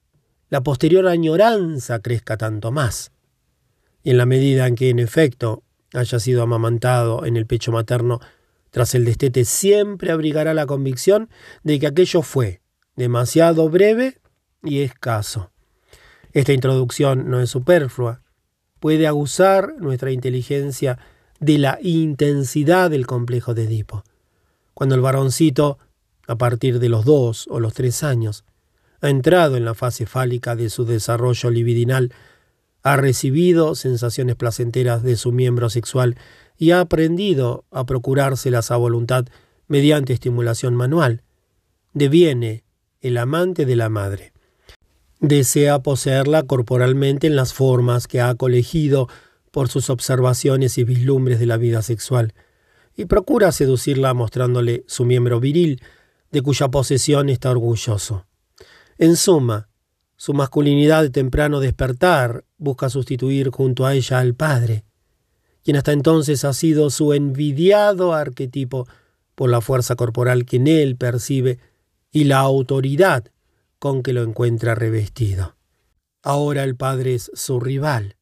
[0.49, 3.11] la posterior añoranza crezca tanto más.
[4.03, 5.63] Y en la medida en que, en efecto,
[5.93, 8.19] haya sido amamantado en el pecho materno
[8.69, 11.29] tras el destete, siempre abrigará la convicción
[11.63, 12.61] de que aquello fue
[12.95, 14.19] demasiado breve
[14.63, 15.51] y escaso.
[16.33, 18.21] Esta introducción no es superflua.
[18.81, 20.97] Puede aguzar nuestra inteligencia
[21.39, 24.03] de la intensidad del complejo de Edipo.
[24.73, 25.77] Cuando el varoncito,
[26.27, 28.43] a partir de los dos o los tres años,
[28.99, 32.11] ha entrado en la fase fálica de su desarrollo libidinal,
[32.81, 36.17] ha recibido sensaciones placenteras de su miembro sexual
[36.57, 39.27] y ha aprendido a procurárselas a voluntad
[39.67, 41.21] mediante estimulación manual.
[41.93, 42.63] Deviene
[42.99, 44.30] el amante de la madre.
[45.21, 49.07] Desea poseerla corporalmente en las formas que ha colegido
[49.51, 52.33] por sus observaciones y vislumbres de la vida sexual,
[52.95, 55.79] y procura seducirla mostrándole su miembro viril,
[56.31, 58.25] de cuya posesión está orgulloso.
[58.97, 59.69] En suma,
[60.15, 64.85] su masculinidad de temprano despertar busca sustituir junto a ella al padre,
[65.63, 68.87] quien hasta entonces ha sido su envidiado arquetipo
[69.35, 71.59] por la fuerza corporal que en él percibe
[72.11, 73.25] y la autoridad
[73.81, 75.57] con que lo encuentra revestido.
[76.21, 78.15] Ahora el padre es su rival,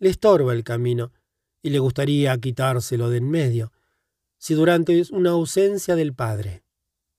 [0.00, 1.12] le estorba el camino
[1.62, 3.70] y le gustaría quitárselo de en medio,
[4.36, 6.64] si durante una ausencia del padre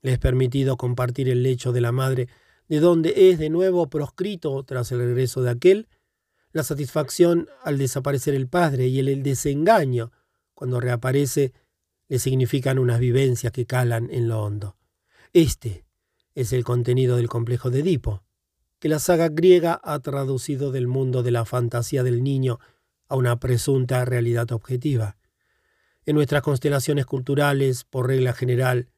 [0.01, 2.27] le es permitido compartir el lecho de la madre
[2.68, 5.88] de donde es de nuevo proscrito tras el regreso de aquel,
[6.51, 10.11] la satisfacción al desaparecer el padre y el, desengaño
[10.53, 11.53] cuando reaparece
[12.09, 14.76] le significan unas vivencias que calan en lo hondo.
[15.31, 15.86] Este
[16.38, 18.22] es el contenido del complejo de Edipo,
[18.77, 22.59] que la saga griega ha traducido del mundo de la fantasía del niño
[23.07, 25.18] a una presunta realidad objetiva.
[26.05, 28.91] En nuestras constelaciones culturales, por regla general,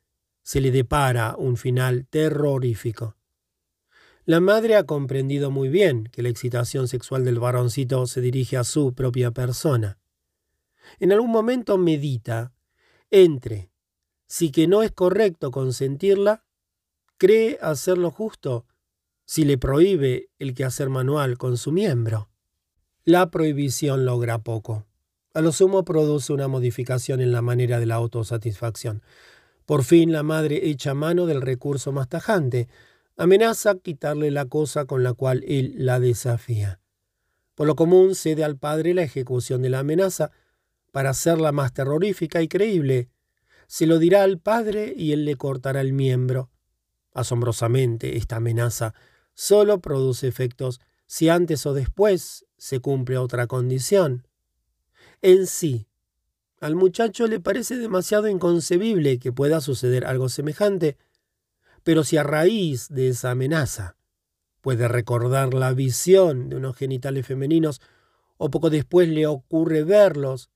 [0.43, 3.15] se le depara un final terrorífico.
[4.25, 8.65] La madre ha comprendido muy bien que la excitación sexual del varoncito se dirige a
[8.65, 9.97] su propia persona.
[10.99, 12.51] En algún momento medita
[13.11, 13.71] entre
[14.27, 16.43] si que no es correcto consentirla,
[17.19, 18.65] cree hacer lo justo
[19.25, 22.29] si le prohíbe el quehacer manual con su miembro.
[23.03, 24.87] La prohibición logra poco.
[25.33, 29.03] A lo sumo produce una modificación en la manera de la autosatisfacción.
[29.65, 32.67] Por fin la madre echa mano del recurso más tajante,
[33.17, 36.79] amenaza quitarle la cosa con la cual él la desafía.
[37.53, 40.31] Por lo común cede al padre la ejecución de la amenaza
[40.91, 43.09] para hacerla más terrorífica y creíble.
[43.67, 46.49] Se lo dirá al padre y él le cortará el miembro.
[47.13, 48.93] Asombrosamente, esta amenaza
[49.33, 54.27] solo produce efectos si antes o después se cumple otra condición.
[55.21, 55.87] En sí,
[56.59, 60.97] al muchacho le parece demasiado inconcebible que pueda suceder algo semejante,
[61.83, 63.95] pero si a raíz de esa amenaza
[64.61, 67.81] puede recordar la visión de unos genitales femeninos
[68.37, 70.49] o poco después le ocurre verlos,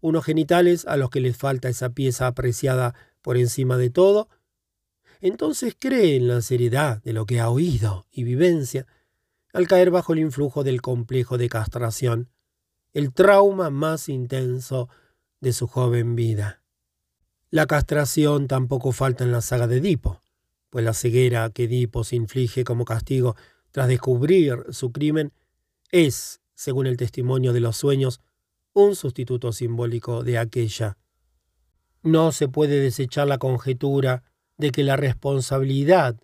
[0.00, 4.28] unos genitales a los que les falta esa pieza apreciada por encima de todo,
[5.20, 8.86] entonces cree en la seriedad de lo que ha oído y vivencia,
[9.52, 12.28] al caer bajo el influjo del complejo de castración,
[12.92, 14.88] el trauma más intenso
[15.40, 16.62] de su joven vida.
[17.50, 20.20] La castración tampoco falta en la saga de Edipo,
[20.70, 23.36] pues la ceguera que Edipo se inflige como castigo
[23.70, 25.32] tras descubrir su crimen
[25.90, 28.20] es, según el testimonio de los sueños,
[28.72, 30.98] un sustituto simbólico de aquella.
[32.02, 34.22] No se puede desechar la conjetura
[34.56, 36.16] de que la responsabilidad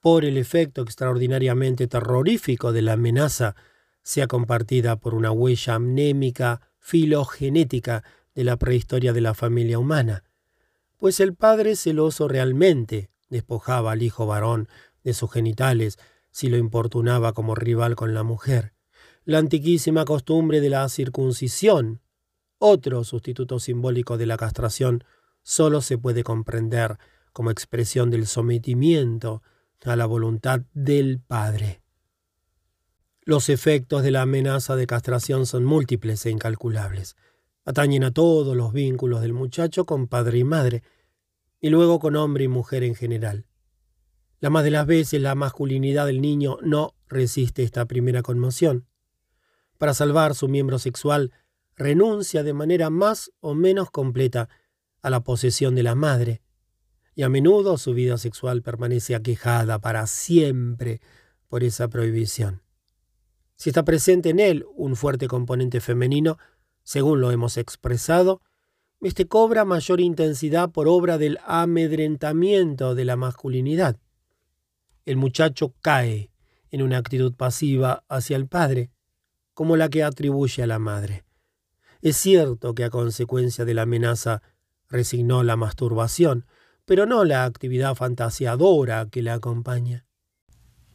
[0.00, 3.56] por el efecto extraordinariamente terrorífico de la amenaza
[4.02, 8.04] sea compartida por una huella amnémica filogenética
[8.34, 10.24] de la prehistoria de la familia humana,
[10.96, 14.68] pues el padre celoso realmente despojaba al hijo varón
[15.04, 15.98] de sus genitales
[16.30, 18.74] si lo importunaba como rival con la mujer.
[19.24, 22.00] La antiquísima costumbre de la circuncisión,
[22.58, 25.04] otro sustituto simbólico de la castración,
[25.42, 26.98] solo se puede comprender
[27.32, 29.42] como expresión del sometimiento
[29.84, 31.82] a la voluntad del padre.
[33.22, 37.16] Los efectos de la amenaza de castración son múltiples e incalculables
[37.68, 40.82] atañen a todos los vínculos del muchacho con padre y madre,
[41.60, 43.44] y luego con hombre y mujer en general.
[44.40, 48.86] La más de las veces la masculinidad del niño no resiste esta primera conmoción.
[49.76, 51.34] Para salvar su miembro sexual,
[51.76, 54.48] renuncia de manera más o menos completa
[55.02, 56.40] a la posesión de la madre,
[57.18, 61.00] y a menudo su vida sexual permanece aquejada para siempre
[61.48, 62.62] por esa prohibición.
[63.56, 66.38] Si está presente en él un fuerte componente femenino,
[66.84, 68.40] según lo hemos expresado,
[69.00, 73.96] este cobra mayor intensidad por obra del amedrentamiento de la masculinidad.
[75.04, 76.30] El muchacho cae
[76.70, 78.92] en una actitud pasiva hacia el padre,
[79.54, 81.24] como la que atribuye a la madre.
[82.00, 84.40] Es cierto que a consecuencia de la amenaza
[84.88, 86.46] resignó la masturbación,
[86.88, 90.06] pero no la actividad fantasiadora que la acompaña.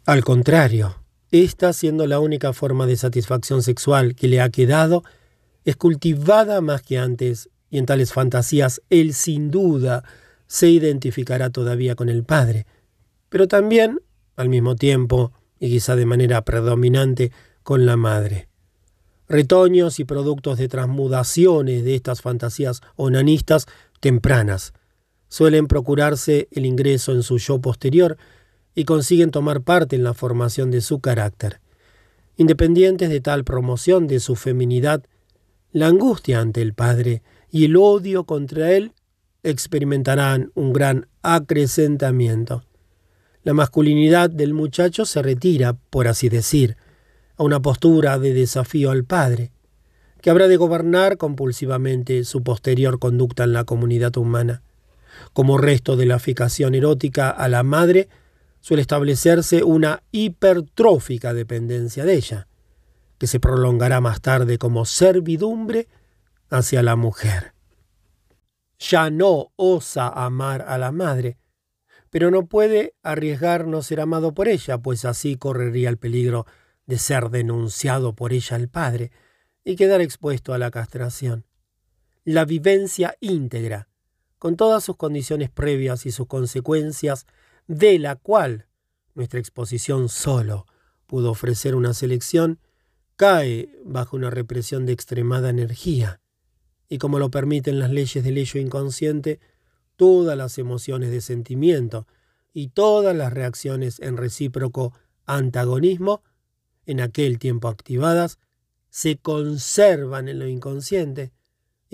[0.08, 0.96] Al contrario,
[1.30, 5.04] esta siendo la única forma de satisfacción sexual que le ha quedado,
[5.66, 10.04] es cultivada más que antes, y en tales fantasías él sin duda
[10.48, 12.66] se identificará todavía con el Padre,
[13.30, 14.00] pero también,
[14.36, 18.48] al mismo tiempo, y quizá de manera predominante, con la Madre.
[19.30, 23.68] Retoños y productos de transmudaciones de estas fantasías onanistas
[24.00, 24.74] tempranas
[25.34, 28.18] suelen procurarse el ingreso en su yo posterior
[28.76, 31.60] y consiguen tomar parte en la formación de su carácter.
[32.38, 35.04] Independientes de tal promoción de su feminidad,
[35.72, 38.92] la angustia ante el Padre y el odio contra Él
[39.42, 42.64] experimentarán un gran acrecentamiento.
[43.42, 46.78] La masculinidad del muchacho se retira, por así decir,
[47.38, 49.52] a una postura de desafío al Padre,
[50.22, 54.62] que habrá de gobernar compulsivamente su posterior conducta en la comunidad humana.
[55.34, 58.10] Como resto de la ficación erótica a la madre,
[58.60, 62.48] suele establecerse una hipertrófica dependencia de ella
[63.18, 65.88] que se prolongará más tarde como servidumbre
[66.50, 67.54] hacia la mujer.
[68.80, 71.38] Ya no osa amar a la madre,
[72.10, 76.46] pero no puede arriesgar no ser amado por ella, pues así correría el peligro
[76.86, 79.12] de ser denunciado por ella al padre
[79.64, 81.46] y quedar expuesto a la castración.
[82.26, 83.88] La vivencia íntegra,
[84.44, 87.28] con todas sus condiciones previas y sus consecuencias,
[87.68, 88.68] de la cual
[89.16, 90.66] nuestra exposición solo
[91.08, 92.60] pudo ofrecer una selección,
[93.16, 96.20] cae bajo una represión de extremada energía,
[96.90, 99.40] y como lo permiten las leyes del hecho inconsciente,
[99.96, 102.06] todas las emociones de sentimiento
[102.52, 104.92] y todas las reacciones en recíproco
[105.26, 106.22] antagonismo,
[106.86, 108.40] en aquel tiempo activadas,
[108.90, 111.32] se conservan en lo inconsciente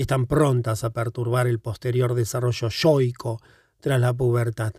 [0.01, 3.41] están prontas a perturbar el posterior desarrollo yoico
[3.79, 4.73] tras la pubertad.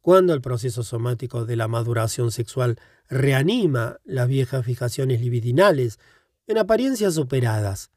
[0.00, 2.78] Cuando el proceso somático de la maduración sexual
[3.08, 5.98] reanima las viejas fijaciones libidinales,
[6.46, 7.90] en apariencia superadas,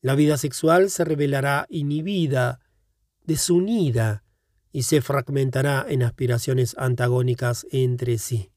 [0.00, 2.60] la vida sexual se revelará inhibida,
[3.24, 4.24] desunida,
[4.72, 8.52] y se fragmentará en aspiraciones antagónicas entre sí.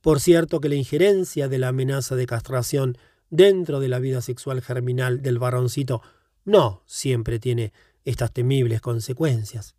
[0.00, 2.98] Por cierto que la injerencia de la amenaza de castración
[3.30, 6.02] dentro de la vida sexual germinal del varoncito
[6.44, 7.72] no siempre tiene
[8.04, 9.76] estas temibles consecuencias.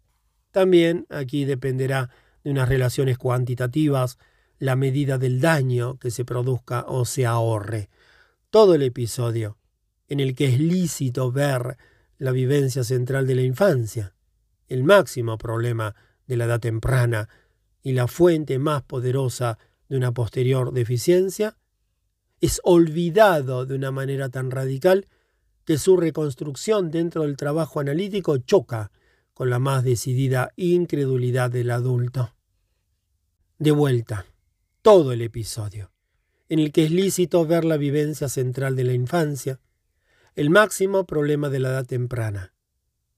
[0.51, 2.09] También aquí dependerá
[2.43, 4.17] de unas relaciones cuantitativas
[4.57, 7.89] la medida del daño que se produzca o se ahorre.
[8.49, 9.57] Todo el episodio
[10.07, 11.77] en el que es lícito ver
[12.17, 14.13] la vivencia central de la infancia,
[14.67, 15.95] el máximo problema
[16.27, 17.29] de la edad temprana
[17.81, 19.57] y la fuente más poderosa
[19.89, 21.57] de una posterior deficiencia,
[22.41, 25.07] es olvidado de una manera tan radical
[25.63, 28.91] que su reconstrucción dentro del trabajo analítico choca
[29.34, 32.34] con la más decidida incredulidad del adulto.
[33.59, 34.26] De vuelta,
[34.81, 35.91] todo el episodio,
[36.49, 39.59] en el que es lícito ver la vivencia central de la infancia,
[40.35, 42.53] el máximo problema de la edad temprana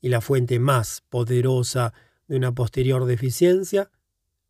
[0.02, 1.94] y la fuente más poderosa
[2.28, 3.90] de una posterior deficiencia,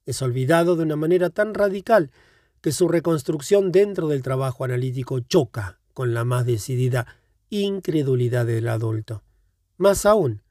[0.05, 2.11] es olvidado de una manera tan radical
[2.63, 7.05] que su reconstrucción dentro del trabajo analítico choca con la más decidida
[7.49, 9.21] incredulidad del adulto.
[9.75, 10.41] Más aún,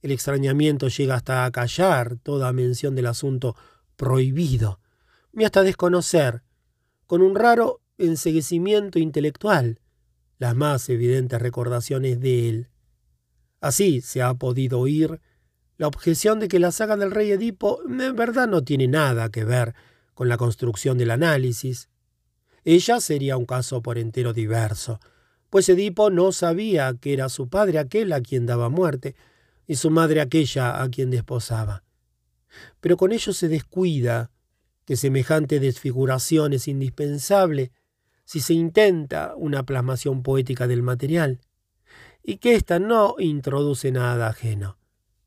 [0.00, 3.56] el extrañamiento llega hasta a callar toda mención del asunto
[3.96, 4.78] prohibido,
[5.32, 6.44] y hasta desconocer,
[7.06, 9.80] con un raro enseguecimiento intelectual,
[10.38, 12.68] las más evidentes recordaciones de él.
[13.60, 15.20] Así se ha podido oír
[15.76, 19.44] la objeción de que la saga del rey Edipo en verdad no tiene nada que
[19.44, 19.74] ver
[20.18, 21.90] con la construcción del análisis.
[22.64, 24.98] Ella sería un caso por entero diverso,
[25.48, 29.14] pues Edipo no sabía que era su padre aquel a quien daba muerte
[29.68, 31.84] y su madre aquella a quien desposaba.
[32.80, 34.32] Pero con ello se descuida
[34.86, 37.70] que semejante desfiguración es indispensable
[38.24, 41.38] si se intenta una plasmación poética del material,
[42.24, 44.78] y que ésta no introduce nada ajeno,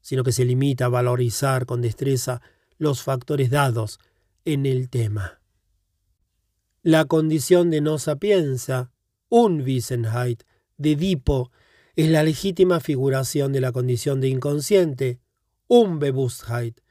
[0.01, 2.41] sino que se limita a valorizar con destreza
[2.77, 4.01] los factores dados
[4.45, 5.41] en el tema.
[6.83, 8.91] La condición de no sapienza,
[9.29, 10.43] un Wissenheit,
[10.77, 11.51] de Edipo,
[11.95, 15.19] es la legítima figuración de la condición de inconsciente,
[15.67, 16.81] un Bewusstheit,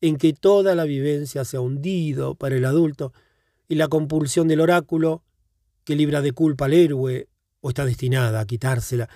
[0.00, 3.12] en que toda la vivencia se ha hundido para el adulto
[3.68, 5.22] y la compulsión del oráculo
[5.84, 7.28] que libra de culpa al héroe
[7.60, 9.08] o está destinada a quitársela,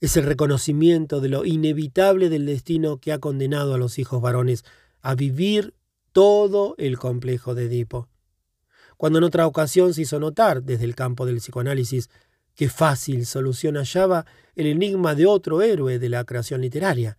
[0.00, 4.64] es el reconocimiento de lo inevitable del destino que ha condenado a los hijos varones
[5.02, 5.74] a vivir
[6.18, 8.08] todo el complejo de Edipo.
[8.96, 12.10] Cuando en otra ocasión se hizo notar desde el campo del psicoanálisis
[12.56, 14.26] qué fácil solución hallaba
[14.56, 17.18] el enigma de otro héroe de la creación literaria,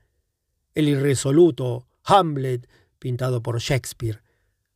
[0.76, 2.68] el irresoluto Hamlet
[3.00, 4.22] pintado por Shakespeare,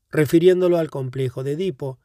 [0.10, 2.00] refiriéndolo al complejo de Edipo,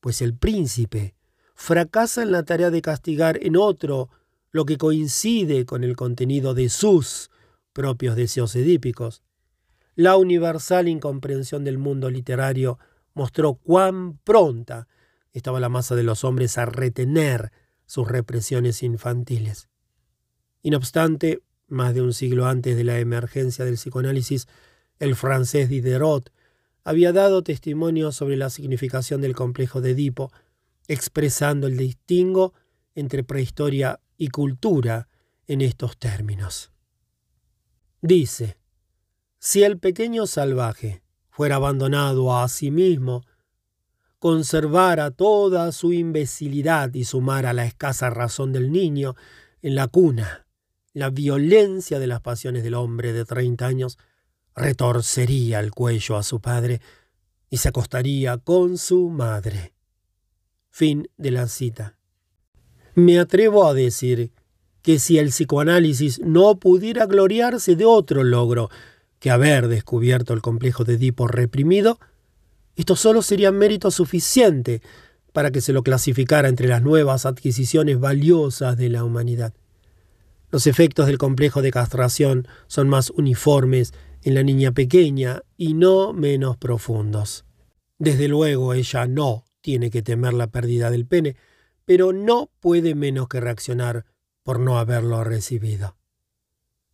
[0.00, 1.14] pues el príncipe
[1.54, 4.10] fracasa en la tarea de castigar en otro
[4.50, 7.30] lo que coincide con el contenido de sus
[7.72, 9.22] propios deseos edípicos.
[9.94, 12.78] La universal incomprensión del mundo literario
[13.14, 14.88] mostró cuán pronta
[15.32, 17.52] estaba la masa de los hombres a retener
[17.86, 19.68] sus represiones infantiles.
[20.62, 24.46] Y no obstante, más de un siglo antes de la emergencia del psicoanálisis,
[24.98, 26.32] el francés Diderot
[26.84, 30.32] había dado testimonio sobre la significación del complejo de Edipo
[30.88, 32.54] expresando el distingo
[32.94, 35.08] entre prehistoria y cultura
[35.46, 36.72] en estos términos.
[38.00, 38.56] Dice,
[39.44, 43.24] si el pequeño salvaje fuera abandonado a sí mismo,
[44.20, 49.16] conservara toda su imbecilidad y sumara la escasa razón del niño
[49.60, 50.46] en la cuna,
[50.92, 53.98] la violencia de las pasiones del hombre de treinta años,
[54.54, 56.80] retorcería el cuello a su padre
[57.50, 59.74] y se acostaría con su madre.
[60.70, 61.98] Fin de la cita.
[62.94, 64.30] Me atrevo a decir
[64.82, 68.70] que si el psicoanálisis no pudiera gloriarse de otro logro
[69.22, 72.00] que haber descubierto el complejo de Edipo reprimido,
[72.74, 74.82] esto solo sería mérito suficiente
[75.32, 79.54] para que se lo clasificara entre las nuevas adquisiciones valiosas de la humanidad.
[80.50, 83.94] Los efectos del complejo de castración son más uniformes
[84.24, 87.44] en la niña pequeña y no menos profundos.
[88.00, 91.36] Desde luego ella no tiene que temer la pérdida del pene,
[91.84, 94.04] pero no puede menos que reaccionar
[94.42, 95.94] por no haberlo recibido.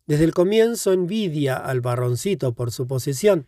[0.09, 3.45] Desde el comienzo envidia al barroncito por su posesión.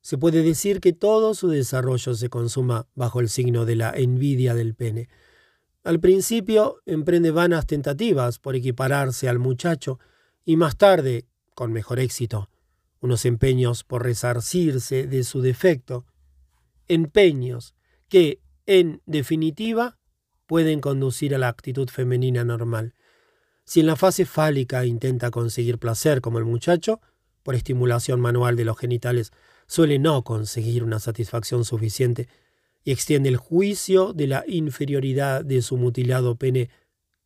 [0.00, 4.54] Se puede decir que todo su desarrollo se consuma bajo el signo de la envidia
[4.54, 5.08] del pene.
[5.84, 10.00] Al principio emprende vanas tentativas por equipararse al muchacho
[10.44, 11.24] y más tarde,
[11.54, 12.50] con mejor éxito,
[12.98, 16.04] unos empeños por resarcirse de su defecto.
[16.88, 17.76] Empeños
[18.08, 20.00] que, en definitiva,
[20.46, 22.95] pueden conducir a la actitud femenina normal.
[23.66, 27.00] Si en la fase fálica intenta conseguir placer como el muchacho,
[27.42, 29.32] por estimulación manual de los genitales,
[29.66, 32.28] suele no conseguir una satisfacción suficiente
[32.84, 36.70] y extiende el juicio de la inferioridad de su mutilado pene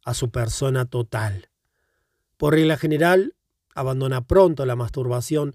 [0.02, 1.50] a su persona total.
[2.38, 3.34] Por regla general,
[3.74, 5.54] abandona pronto la masturbación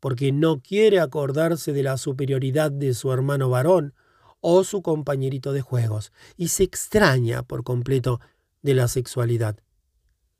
[0.00, 3.94] porque no quiere acordarse de la superioridad de su hermano varón
[4.40, 8.20] o su compañerito de juegos, y se extraña por completo
[8.60, 9.56] de la sexualidad.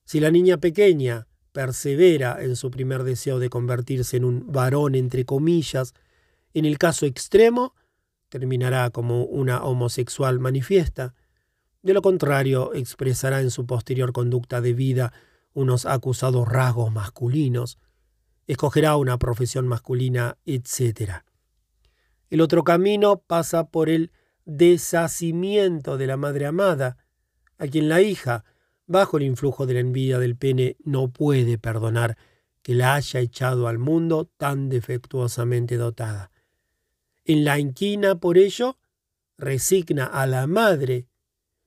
[0.06, 5.24] Si la niña pequeña persevera en su primer deseo de convertirse en un varón entre
[5.24, 5.94] comillas,
[6.54, 7.74] en el caso extremo,
[8.28, 11.14] terminará como una homosexual manifiesta.
[11.82, 15.12] De lo contrario, expresará en su posterior conducta de vida
[15.54, 17.78] unos acusados rasgos masculinos.
[18.46, 21.24] escogerá una profesión masculina, etc.
[22.30, 24.12] El otro camino pasa por el
[24.44, 26.96] deshacimiento de la madre amada,
[27.58, 28.44] a quien la hija,
[28.86, 32.16] bajo el influjo de la envidia del pene, no puede perdonar
[32.62, 36.30] que la haya echado al mundo tan defectuosamente dotada.
[37.24, 38.78] En la inquina, por ello,
[39.38, 41.06] resigna a la madre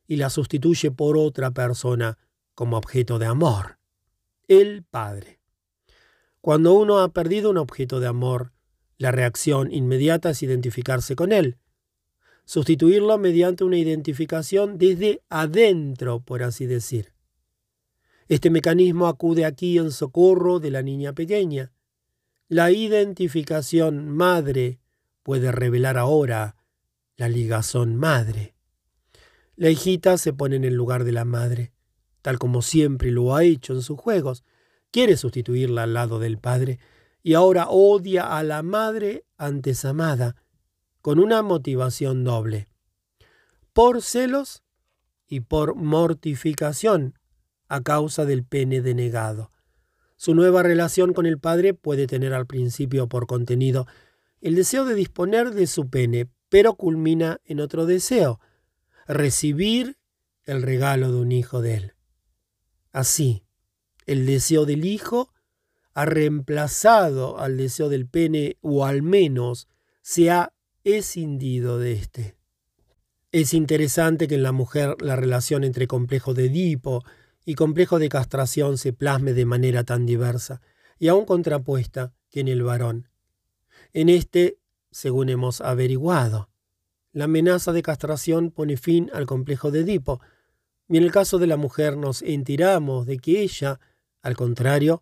[0.08, 2.18] y la sustituye por otra persona
[2.56, 3.80] como objeto de amor,
[4.48, 5.40] el padre.
[6.42, 8.52] Cuando uno ha perdido un objeto de amor,
[8.98, 11.58] la reacción inmediata es identificarse con él,
[12.50, 17.14] sustituirlo mediante una identificación desde adentro, por así decir.
[18.28, 21.72] Este mecanismo acude aquí en socorro de la niña pequeña.
[22.48, 24.80] La identificación madre
[25.22, 26.56] puede revelar ahora
[27.18, 28.56] la ligazón madre.
[29.56, 31.72] La hijita se pone en el lugar de la madre,
[32.24, 34.44] tal como siempre lo ha hecho en sus juegos.
[34.90, 36.80] Quiere sustituirla al lado del padre
[37.22, 40.36] y ahora odia a la madre antes amada,
[41.10, 42.68] con una motivación doble.
[43.74, 44.62] Por celos
[45.28, 47.18] y por mortificación
[47.68, 49.52] a causa del pene denegado.
[50.18, 53.88] Su nueva relación con el padre puede tener al principio por contenido
[54.40, 58.40] el deseo de disponer de su pene, pero culmina en otro deseo,
[59.08, 59.98] recibir
[60.44, 61.94] el regalo de un hijo de él.
[62.92, 63.44] Así,
[64.06, 65.34] el deseo del hijo
[65.96, 69.68] ha reemplazado al deseo del pene o al menos
[70.04, 72.36] se ha escindido de éste.
[73.32, 77.04] Es interesante que en la mujer la relación entre complejo de Edipo
[77.46, 80.62] y complejo de castración se plasme de manera tan diversa
[80.98, 83.10] y aún contrapuesta que en el varón.
[83.94, 84.60] En este,
[84.92, 86.50] según hemos averiguado,
[87.12, 90.22] la amenaza de castración pone fin al complejo de Edipo,
[90.88, 93.80] y en el caso de la mujer nos enteramos de que ella,
[94.22, 95.02] al contrario,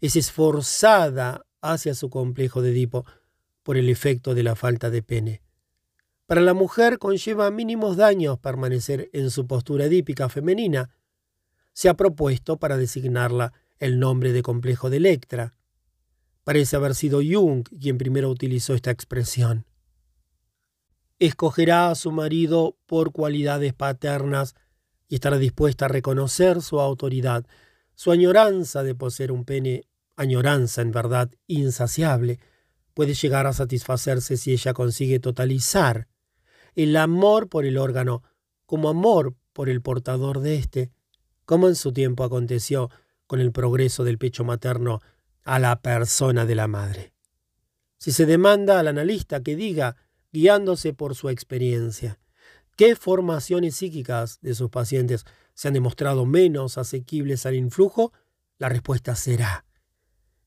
[0.00, 3.04] es esforzada hacia su complejo de Edipo
[3.66, 5.42] por el efecto de la falta de pene.
[6.24, 10.88] Para la mujer conlleva mínimos daños permanecer en su postura edípica femenina.
[11.72, 15.56] Se ha propuesto para designarla el nombre de complejo de Electra.
[16.44, 19.66] Parece haber sido Jung quien primero utilizó esta expresión
[21.18, 24.54] escogerá a su marido por cualidades paternas
[25.08, 27.46] y estará dispuesta a reconocer su autoridad,
[27.94, 29.86] su añoranza de poseer un pene,
[30.16, 32.38] añoranza en verdad insaciable,
[32.96, 36.08] puede llegar a satisfacerse si ella consigue totalizar
[36.74, 38.22] el amor por el órgano
[38.64, 40.92] como amor por el portador de éste,
[41.44, 42.90] como en su tiempo aconteció
[43.26, 45.02] con el progreso del pecho materno
[45.44, 47.12] a la persona de la madre.
[47.98, 49.96] Si se demanda al analista que diga
[50.32, 52.18] guiándose por su experiencia.
[52.76, 58.14] ¿Qué formaciones psíquicas de sus pacientes se han demostrado menos asequibles al influjo?
[58.56, 59.66] La respuesta será.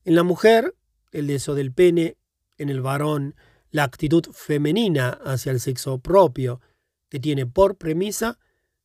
[0.04, 0.74] En la mujer,
[1.12, 2.16] el deseo del pene,
[2.60, 3.34] en el varón,
[3.70, 6.60] la actitud femenina hacia el sexo propio,
[7.08, 8.38] que tiene por premisa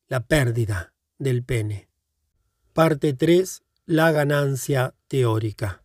[0.08, 1.88] la pérdida del pene.
[2.72, 3.62] Parte 3.
[3.86, 5.82] La ganancia teórica.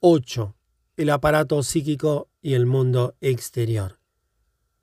[0.00, 0.56] 8.
[0.96, 3.98] El aparato psíquico y el mundo exterior.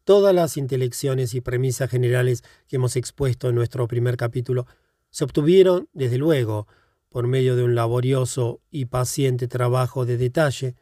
[0.04, 4.66] Todas las intelecciones y premisas generales que hemos expuesto en nuestro primer capítulo
[5.12, 6.68] se obtuvieron, desde luego,
[7.10, 10.76] por medio de un laborioso y paciente trabajo de detalle,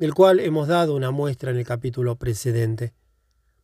[0.00, 2.94] del cual hemos dado una muestra en el capítulo precedente.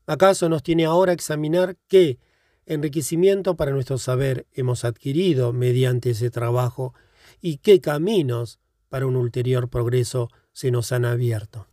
[0.07, 2.19] ¿Acaso nos tiene ahora examinar qué
[2.67, 6.93] enriquecimiento para nuestro saber hemos adquirido mediante ese trabajo
[7.41, 11.69] y qué caminos para un ulterior progreso se nos han abierto?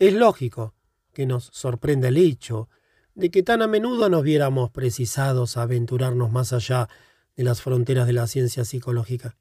[0.00, 0.74] Es lógico
[1.12, 2.68] que nos sorprenda el hecho
[3.14, 6.88] de que tan a menudo nos viéramos precisados a aventurarnos más allá
[7.36, 9.36] de las fronteras de la ciencia psicológica.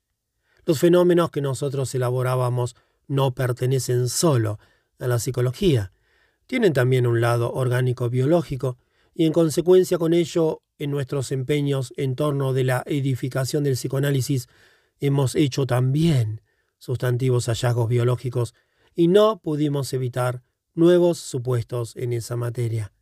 [0.66, 2.76] Los fenómenos que nosotros elaborábamos
[3.08, 4.60] no pertenecen solo
[5.00, 5.92] a la psicología,
[6.48, 8.78] tienen también un lado orgánico biológico,
[9.14, 14.48] y en consecuencia con ello, en nuestros empeños en torno de la edificación del psicoanálisis,
[15.00, 16.42] hemos hecho también
[16.78, 18.54] sustantivos hallazgos biológicos,
[18.94, 20.44] y no pudimos evitar
[20.74, 22.94] nuevos supuestos en esa materia.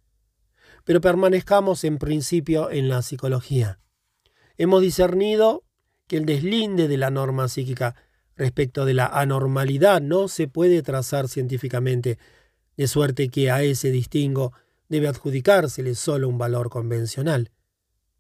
[0.85, 3.79] Pero permanezcamos en principio en la psicología.
[4.57, 5.63] Hemos discernido
[6.07, 7.95] que el deslinde de la norma psíquica
[8.35, 12.17] respecto de la anormalidad no se puede trazar científicamente,
[12.77, 14.53] de suerte que a ese distingo
[14.89, 17.51] debe adjudicársele solo un valor convencional,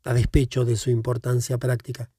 [0.03, 2.09] a despecho de su importancia práctica.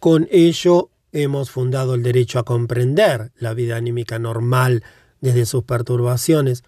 [0.00, 4.82] Con ello hemos fundado el derecho a comprender la vida anímica normal
[5.20, 6.64] desde sus perturbaciones,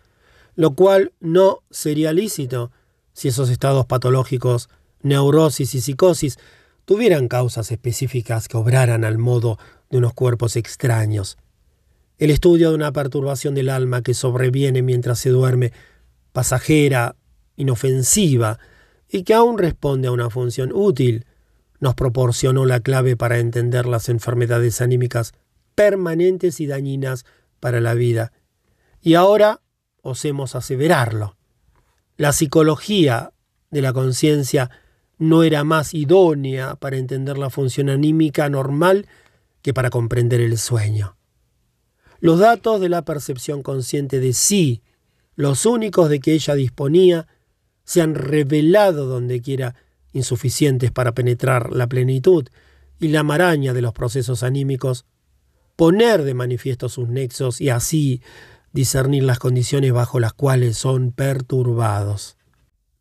[0.55, 2.71] lo cual no sería lícito
[3.13, 4.69] si esos estados patológicos,
[5.03, 6.39] neurosis y psicosis,
[6.87, 9.59] tuvieran causas específicas que obraran al modo
[9.91, 11.37] de unos cuerpos extraños.
[12.19, 15.73] el estudio de una perturbación del alma que sobreviene mientras se duerme,
[16.33, 17.15] pasajera,
[17.57, 18.59] inofensiva,
[19.07, 21.27] y que aún responde a una función útil,
[21.79, 25.35] nos proporcionó la clave para entender las enfermedades anímicas
[25.75, 27.27] permanentes y dañinas
[27.61, 28.33] para la vida.
[29.03, 29.61] Y ahora
[30.01, 31.37] osemos aseverarlo.
[32.17, 33.35] La psicología
[33.71, 34.71] de la conciencia
[35.19, 39.07] no era más idónea para entender la función anímica normal
[39.63, 41.17] que para comprender el sueño.
[42.21, 44.83] Los datos de la percepción consciente de sí,
[45.35, 47.27] los únicos de que ella disponía,
[47.85, 49.75] se han revelado dondequiera
[50.13, 52.49] insuficientes para penetrar la plenitud
[52.99, 55.05] y la maraña de los procesos anímicos,
[55.77, 58.23] poner de manifiesto sus nexos y así
[58.73, 62.36] discernir las condiciones bajo las cuales son perturbados.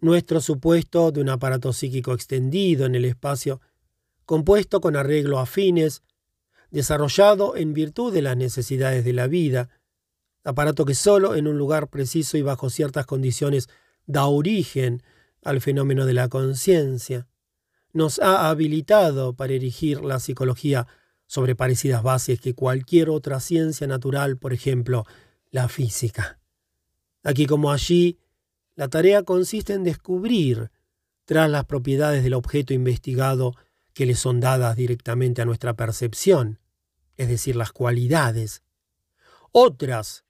[0.05, 3.59] Nuestro supuesto de un aparato psíquico extendido en el espacio,
[4.27, 6.03] compuesto con arreglo a fines,
[6.69, 9.67] desarrollado en virtud de las necesidades de la vida,
[10.43, 13.67] aparato que solo en un lugar preciso y bajo ciertas condiciones
[14.05, 15.01] da origen
[15.43, 17.25] al fenómeno de la conciencia,
[17.91, 20.85] nos ha habilitado para erigir la psicología
[21.25, 25.03] sobre parecidas bases que cualquier otra ciencia natural, por ejemplo,
[25.49, 26.37] la física.
[27.23, 28.19] Aquí como allí,
[28.75, 30.71] la tarea consiste en descubrir,
[31.25, 33.55] tras las propiedades del objeto investigado
[33.93, 36.59] que le son dadas directamente a nuestra percepción,
[37.17, 38.61] es decir, las cualidades,
[39.51, 40.25] otras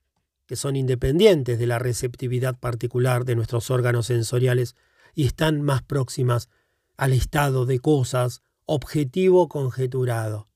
[0.46, 4.76] que son independientes de la receptividad particular de nuestros órganos sensoriales
[5.16, 6.50] y están más próximas
[6.98, 10.48] al estado de cosas objetivo conjeturado.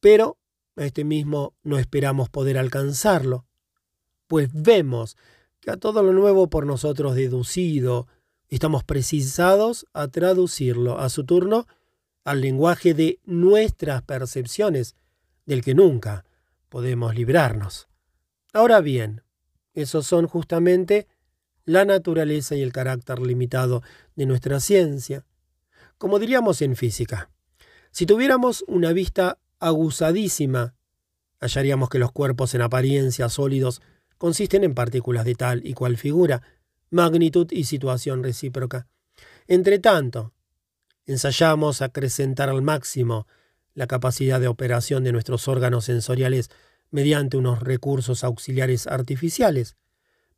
[0.00, 0.38] Pero
[0.76, 3.46] a este mismo no esperamos poder alcanzarlo,
[4.26, 5.16] pues vemos
[5.60, 8.06] que a todo lo nuevo por nosotros deducido,
[8.48, 11.66] estamos precisados a traducirlo a su turno
[12.24, 14.94] al lenguaje de nuestras percepciones,
[15.46, 16.24] del que nunca
[16.68, 17.88] podemos librarnos.
[18.52, 19.22] Ahora bien,
[19.72, 21.06] esos son justamente
[21.64, 23.82] la naturaleza y el carácter limitado
[24.14, 25.24] de nuestra ciencia.
[25.96, 27.30] Como diríamos en física,
[27.90, 30.74] si tuviéramos una vista aguzadísima,
[31.40, 33.80] hallaríamos que los cuerpos en apariencia sólidos
[34.18, 36.42] consisten en partículas de tal y cual figura,
[36.90, 38.88] magnitud y situación recíproca.
[39.46, 40.32] Entre tanto,
[41.06, 43.26] ensayamos acrecentar al máximo
[43.74, 46.50] la capacidad de operación de nuestros órganos sensoriales
[46.90, 49.76] mediante unos recursos auxiliares artificiales,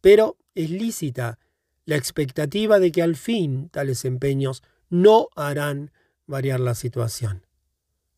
[0.01, 1.39] pero es lícita
[1.85, 5.93] la expectativa de que al fin tales empeños no harán
[6.27, 7.47] variar la situación.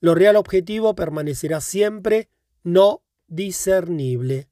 [0.01, 2.29] Lo real objetivo permanecerá siempre
[2.65, 4.49] no discernible.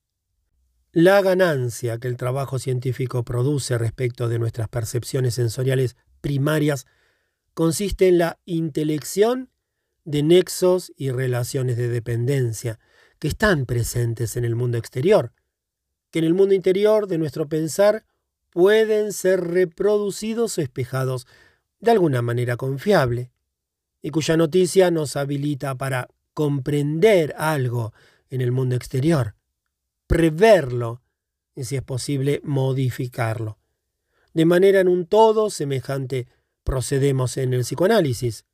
[0.93, 6.85] La ganancia que el trabajo científico produce respecto de nuestras percepciones sensoriales primarias
[7.55, 9.51] consiste en la intelección
[10.05, 12.81] de nexos y relaciones de dependencia
[13.21, 15.33] que están presentes en el mundo exterior,
[16.11, 18.05] que en el mundo interior de nuestro pensar
[18.51, 21.29] pueden ser reproducidos o espejados
[21.79, 23.31] de alguna manera confiable,
[24.03, 27.93] y cuya noticia nos habilita para comprender algo
[28.29, 29.37] en el mundo exterior,
[30.11, 31.03] preverlo
[31.55, 33.59] y, si es posible, modificarlo.
[34.35, 36.27] De manera en un todo semejante
[36.65, 38.45] procedemos en el psicoanálisis.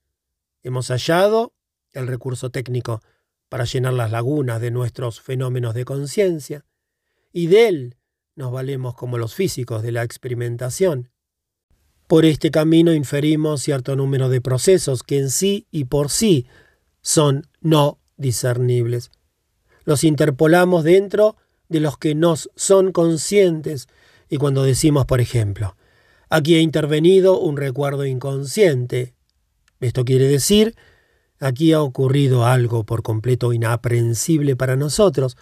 [0.63, 1.55] Hemos hallado
[1.93, 3.01] el recurso técnico
[3.49, 6.67] para llenar las lagunas de nuestros fenómenos de conciencia,
[7.33, 7.97] y de él
[8.35, 11.11] nos valemos como los físicos de la experimentación.
[12.07, 16.47] Por este camino inferimos cierto número de procesos que en sí y por sí
[17.01, 19.11] son no discernibles.
[19.85, 21.37] Los interpolamos dentro
[21.69, 23.89] de los que nos son conscientes
[24.29, 25.77] y cuando decimos, por ejemplo,
[26.29, 29.15] aquí ha intervenido un recuerdo inconsciente,
[29.81, 30.75] esto quiere decir,
[31.39, 35.37] aquí ha ocurrido algo por completo inaprensible para nosotros,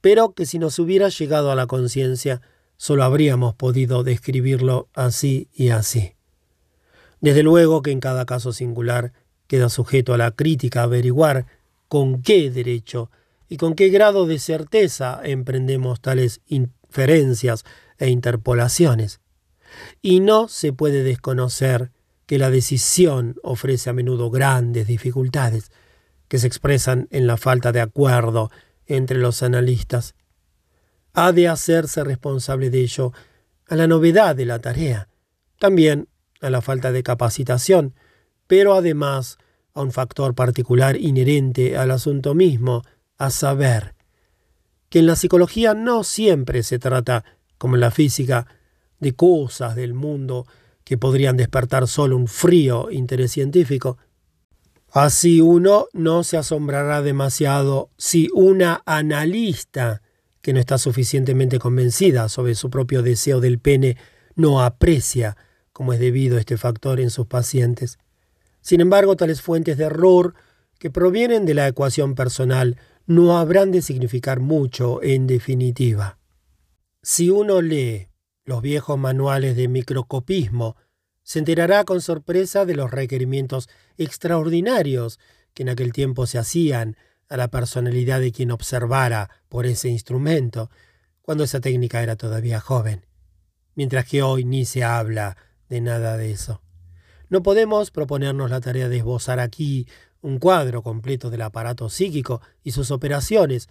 [0.00, 2.40] pero que si nos hubiera llegado a la conciencia,
[2.76, 6.14] solo habríamos podido describirlo así y así.
[7.20, 9.12] Desde luego que en cada caso singular
[9.46, 11.46] queda sujeto a la crítica averiguar
[11.88, 13.10] con qué derecho
[13.48, 17.64] y con qué grado de certeza emprendemos tales inferencias
[17.98, 19.20] e interpolaciones.
[20.02, 21.92] Y no se puede desconocer
[22.26, 25.70] que la decisión ofrece a menudo grandes dificultades,
[26.28, 28.50] que se expresan en la falta de acuerdo
[28.86, 30.14] entre los analistas.
[31.12, 33.12] Ha de hacerse responsable de ello
[33.68, 35.08] a la novedad de la tarea,
[35.58, 36.08] también
[36.40, 37.94] a la falta de capacitación,
[38.46, 39.38] pero además
[39.72, 42.82] a un factor particular inherente al asunto mismo,
[43.18, 43.94] a saber,
[44.88, 47.24] que en la psicología no siempre se trata,
[47.58, 48.46] como en la física,
[49.00, 50.46] de cosas del mundo
[50.84, 53.98] que podrían despertar solo un frío interés científico.
[54.92, 60.00] Así uno no se asombrará demasiado si una analista
[60.40, 63.96] que no está suficientemente convencida sobre su propio deseo del pene
[64.36, 65.36] no aprecia
[65.72, 67.98] como es debido este factor en sus pacientes.
[68.62, 70.34] Sin embargo, tales fuentes de error
[70.78, 76.18] que provienen de la ecuación personal no habrán de significar mucho en definitiva.
[77.02, 78.08] Si uno lee
[78.44, 80.76] los viejos manuales de microscopismo,
[81.22, 85.18] se enterará con sorpresa de los requerimientos extraordinarios
[85.54, 86.96] que en aquel tiempo se hacían
[87.28, 90.70] a la personalidad de quien observara por ese instrumento,
[91.22, 93.06] cuando esa técnica era todavía joven,
[93.74, 95.36] mientras que hoy ni se habla
[95.68, 96.62] de nada de eso.
[97.28, 99.88] No podemos proponernos la tarea de esbozar aquí
[100.26, 103.68] un cuadro completo del aparato psíquico y sus operaciones.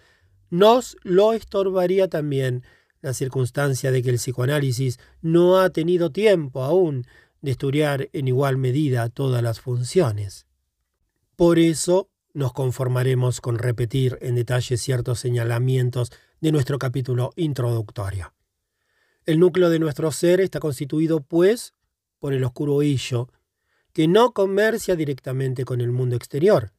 [0.50, 2.64] Nos lo estorbaría también
[3.02, 7.06] la circunstancia de que el psicoanálisis no ha tenido tiempo aún
[7.42, 10.48] de estudiar en igual medida todas las funciones.
[11.36, 18.34] Por eso nos conformaremos con repetir en detalle ciertos señalamientos de nuestro capítulo introductorio.
[19.26, 21.74] El núcleo de nuestro ser está constituido, pues,
[22.20, 23.28] por el oscuro hillo,
[23.96, 26.74] que no comercia directamente con el mundo exterior,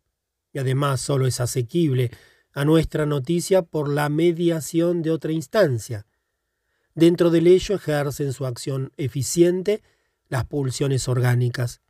[0.53, 2.11] y además solo es asequible
[2.53, 6.07] a nuestra noticia por la mediación de otra instancia.
[6.95, 9.83] Dentro del ello ejercen su acción eficiente
[10.29, 11.81] las pulsiones orgánicas,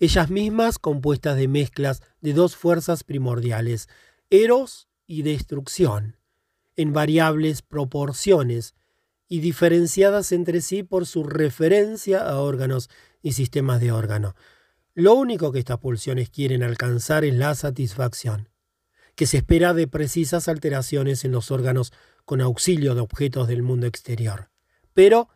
[0.00, 3.88] ellas mismas compuestas de mezclas de dos fuerzas primordiales,
[4.30, 6.16] eros y destrucción,
[6.74, 8.74] en variables proporciones
[9.28, 12.90] y diferenciadas entre sí por su referencia a órganos
[13.22, 14.34] y sistemas de órgano.
[14.94, 18.50] Lo único que estas pulsiones quieren alcanzar es la satisfacción,
[19.14, 21.94] que se espera de precisas alteraciones en los órganos
[22.26, 24.50] con auxilio de objetos del mundo exterior.
[24.92, 25.30] Pero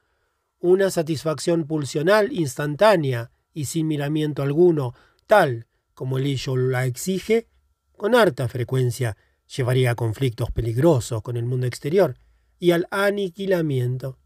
[0.59, 4.94] una satisfacción pulsional instantánea y sin miramiento alguno,
[5.26, 7.49] tal como el ello la exige,
[7.97, 12.18] con harta frecuencia llevaría a conflictos peligrosos con el mundo exterior
[12.59, 14.18] y al aniquilamiento.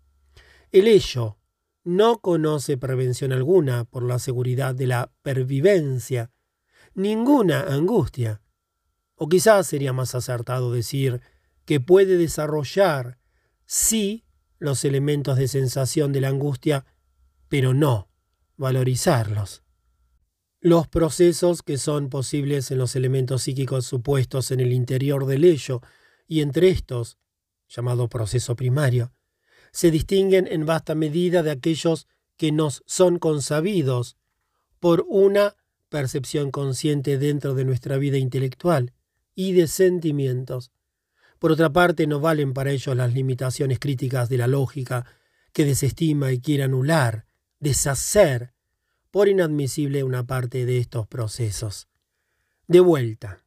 [0.72, 1.36] El ello
[1.84, 6.30] no conoce prevención alguna por la seguridad de la pervivencia,
[6.94, 8.42] ninguna angustia.
[9.14, 11.20] O quizás sería más acertado decir
[11.64, 13.18] que puede desarrollar,
[13.64, 14.24] sí,
[14.58, 16.84] los elementos de sensación de la angustia,
[17.48, 18.10] pero no
[18.56, 19.62] valorizarlos.
[20.60, 25.80] Los procesos que son posibles en los elementos psíquicos supuestos en el interior del ello
[26.26, 27.18] y entre estos,
[27.68, 29.14] llamado proceso primario,
[29.72, 34.16] se distinguen en vasta medida de aquellos que nos son consabidos
[34.78, 35.56] por una
[35.88, 38.92] percepción consciente dentro de nuestra vida intelectual
[39.34, 40.72] y de sentimientos.
[41.38, 45.06] Por otra parte, no valen para ellos las limitaciones críticas de la lógica
[45.52, 47.26] que desestima y quiere anular
[47.58, 48.54] deshacer
[49.10, 51.88] por inadmisible una parte de estos procesos.
[52.68, 53.44] De vuelta,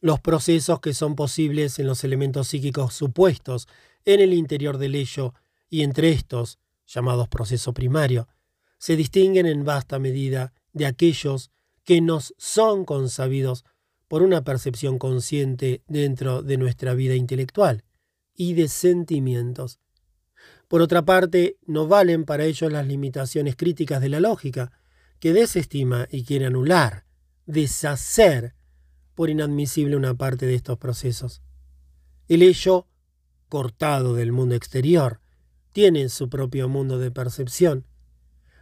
[0.00, 3.66] los procesos que son posibles en los elementos psíquicos supuestos
[4.04, 5.34] en el interior del ello
[5.68, 8.28] y entre estos, llamados proceso primario,
[8.78, 11.50] se distinguen en vasta medida de aquellos
[11.84, 13.64] que nos son consabidos
[14.06, 17.84] por una percepción consciente dentro de nuestra vida intelectual
[18.34, 19.80] y de sentimientos,
[20.68, 24.70] por otra parte, no valen para ellos las limitaciones críticas de la lógica,
[25.18, 27.06] que desestima y quiere anular,
[27.46, 28.54] deshacer
[29.14, 31.42] por inadmisible una parte de estos procesos.
[32.28, 32.86] El ello,
[33.48, 35.20] cortado del mundo exterior,
[35.78, 37.86] tiene su propio mundo de percepción.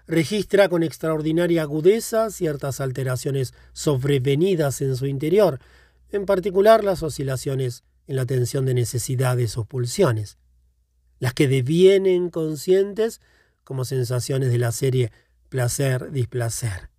[0.07, 5.59] Registra con extraordinaria agudeza ciertas alteraciones sobrevenidas en su interior,
[6.11, 10.37] en particular las oscilaciones en la tensión de necesidad de sus pulsiones
[11.19, 13.23] las que devienen conscientes
[13.65, 15.11] como sensaciones de la serie
[15.49, 16.91] placer-displacer.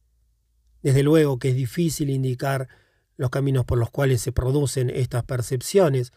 [0.82, 2.70] Desde luego que es difícil indicar
[3.18, 6.12] los caminos por los cuales se producen estas percepciones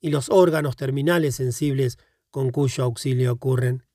[0.00, 1.96] y los órganos terminales sensibles
[2.36, 3.86] con cuyo auxilio ocurren.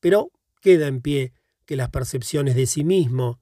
[0.00, 1.32] Pero queda en pie
[1.64, 3.40] que las percepciones de sí mismo,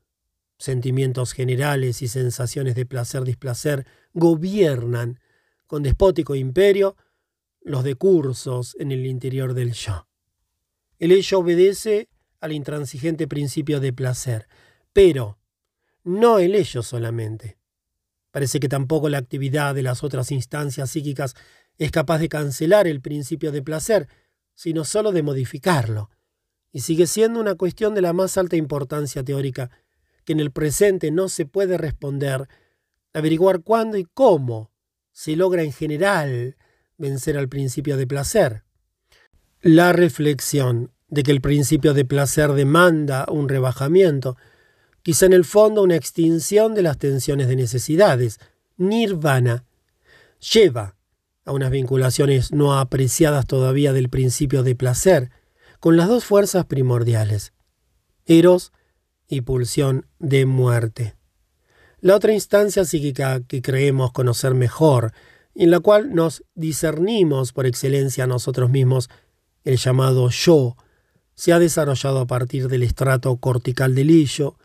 [0.59, 5.21] sentimientos generales y sensaciones de placer-displacer gobiernan
[5.67, 6.99] con despótico imperio
[7.63, 10.07] los decursos en el interior del yo.
[10.99, 14.49] El ello obedece al intransigente principio de placer,
[14.93, 15.39] pero
[16.05, 17.57] no el ello solamente.
[18.33, 21.35] Parece que tampoco la actividad de las otras instancias psíquicas
[21.79, 24.09] es capaz de cancelar el principio de placer,
[24.57, 26.11] sino sólo de modificarlo,
[26.73, 29.71] y sigue siendo una cuestión de la más alta importancia teórica,
[30.25, 32.49] que en el presente no se puede responder,
[33.15, 34.73] averiguar cuándo y cómo
[35.13, 36.57] se logra en general
[36.99, 38.65] vencer al principio de placer.
[39.61, 44.37] La reflexión de que el principio de placer demanda un rebajamiento
[45.03, 48.41] quizá en el fondo una extinción de las tensiones de necesidades,
[48.77, 49.65] nirvana,
[50.53, 50.96] lleva
[51.47, 55.31] a unas vinculaciones no apreciadas todavía del principio de placer,
[55.81, 57.53] con las dos fuerzas primordiales,
[58.27, 58.73] eros
[59.29, 61.15] y pulsión de muerte.
[62.01, 65.13] La otra instancia psíquica que creemos conocer mejor,
[65.55, 69.09] en la cual nos discernimos por excelencia a nosotros mismos,
[69.65, 70.77] el llamado yo,
[71.35, 74.57] se ha desarrollado a partir del estrato cortical del hillo,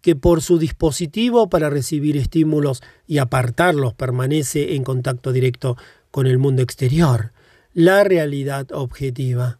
[0.00, 5.76] que por su dispositivo para recibir estímulos y apartarlos permanece en contacto directo
[6.12, 7.32] con el mundo exterior,
[7.72, 9.58] la realidad objetiva.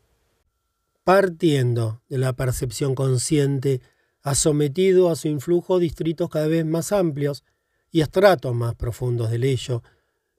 [1.02, 3.80] Partiendo de la percepción consciente,
[4.22, 7.42] ha sometido a su influjo distritos cada vez más amplios
[7.90, 9.82] y estratos más profundos del ello,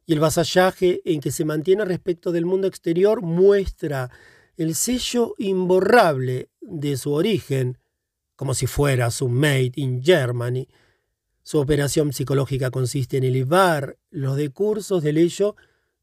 [0.06, 4.12] y el vasallaje en que se mantiene respecto del mundo exterior muestra
[4.56, 7.80] el sello imborrable de su origen,
[8.36, 10.68] como si fuera su Made in Germany.
[11.42, 15.56] Su operación psicológica consiste en elevar los decursos del ello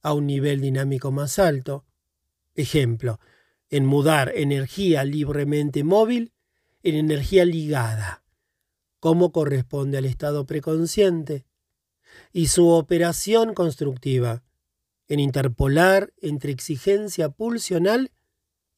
[0.02, 1.84] a un nivel dinámico más alto.
[2.54, 3.20] Ejemplo,
[3.68, 6.32] en mudar energía libremente móvil
[6.82, 8.24] en energía ligada,
[8.98, 11.44] como corresponde al estado preconsciente,
[12.32, 14.42] y su operación constructiva,
[15.08, 18.12] en interpolar entre exigencia pulsional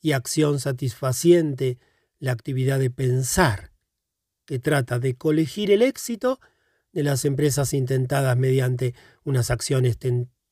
[0.01, 1.79] y acción satisfaciente
[2.19, 3.73] la actividad de pensar,
[4.47, 6.41] que trata de colegir el éxito
[6.93, 8.95] de las empresas intentadas mediante
[9.25, 9.99] unas acciones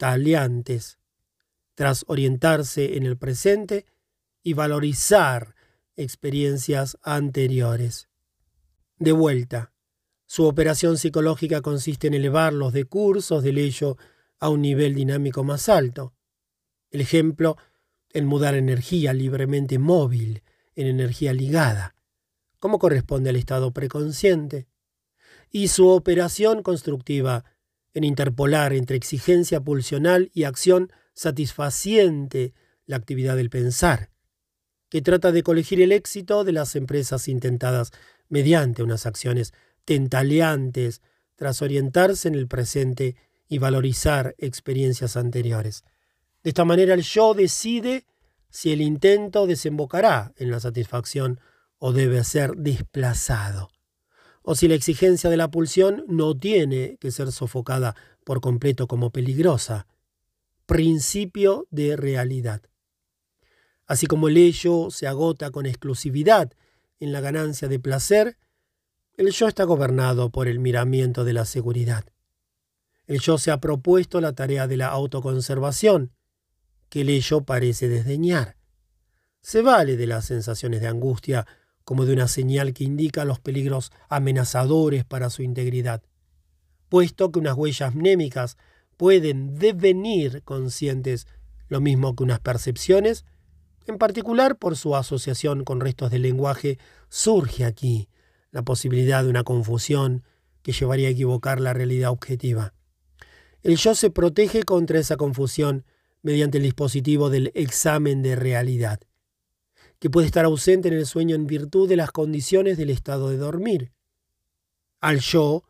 [0.01, 0.99] tentaleantes,
[1.75, 3.85] tras orientarse en el presente
[4.43, 5.55] y valorizar
[5.95, 8.09] experiencias anteriores.
[8.99, 9.75] De vuelta,
[10.25, 13.99] su operación psicológica consiste en elevar los decursos del ello
[14.39, 16.15] a un nivel dinámico más alto.
[16.91, 17.59] El ejemplo
[18.11, 20.43] en mudar energía libremente móvil
[20.77, 21.95] en energía ligada,
[22.59, 24.67] como corresponde al estado preconsciente,
[25.51, 27.45] y su operación constructiva
[27.95, 32.55] en interpolar entre exigencia pulsional y acción satisfaciente
[32.87, 34.11] la actividad del pensar,
[34.89, 37.91] que trata de colegir el éxito de las empresas intentadas
[38.29, 39.53] mediante unas acciones
[39.85, 41.03] tentaleantes
[41.37, 43.17] tras orientarse en el presente
[43.49, 45.85] y valorizar experiencias anteriores.
[46.43, 48.07] De esta manera el yo decide
[48.51, 51.41] si el intento desembocará en la satisfacción
[51.79, 53.71] o debe ser desplazado,
[54.43, 57.95] o si la exigencia de la pulsión no tiene que ser sofocada
[58.25, 59.87] por completo como peligrosa.
[60.67, 62.63] Principio de realidad.
[63.87, 66.53] Así como el ello se agota con exclusividad
[67.01, 68.37] en la ganancia de placer,
[69.17, 72.05] el yo está gobernado por el miramiento de la seguridad.
[73.07, 76.13] El yo se ha propuesto la tarea de la autoconservación,
[76.89, 78.57] que el ello parece desdeñar.
[79.43, 81.47] Se vale de las sensaciones de angustia
[81.91, 86.05] como de una señal que indica los peligros amenazadores para su integridad,
[86.89, 88.57] puesto que unas huellas mnémicas
[88.97, 91.27] pueden devenir conscientes
[91.67, 93.25] lo mismo que unas percepciones,
[93.89, 96.79] en particular por su asociación con restos del lenguaje,
[97.09, 98.09] surge aquí
[98.53, 100.23] la posibilidad de una confusión
[100.63, 102.73] que llevaría a equivocar la realidad objetiva.
[103.65, 105.85] El yo se protege contra esa confusión
[106.23, 109.01] mediante el dispositivo del examen de realidad,
[110.01, 113.37] que puede estar ausente en el sueño en virtud de las condiciones del estado de
[113.37, 113.93] dormir.
[115.01, 115.65] Al yo,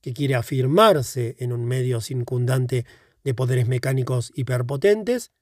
[0.00, 2.84] que quiere afirmarse en un medio circundante
[3.24, 5.32] de poderes mecánicos hiperpotentes,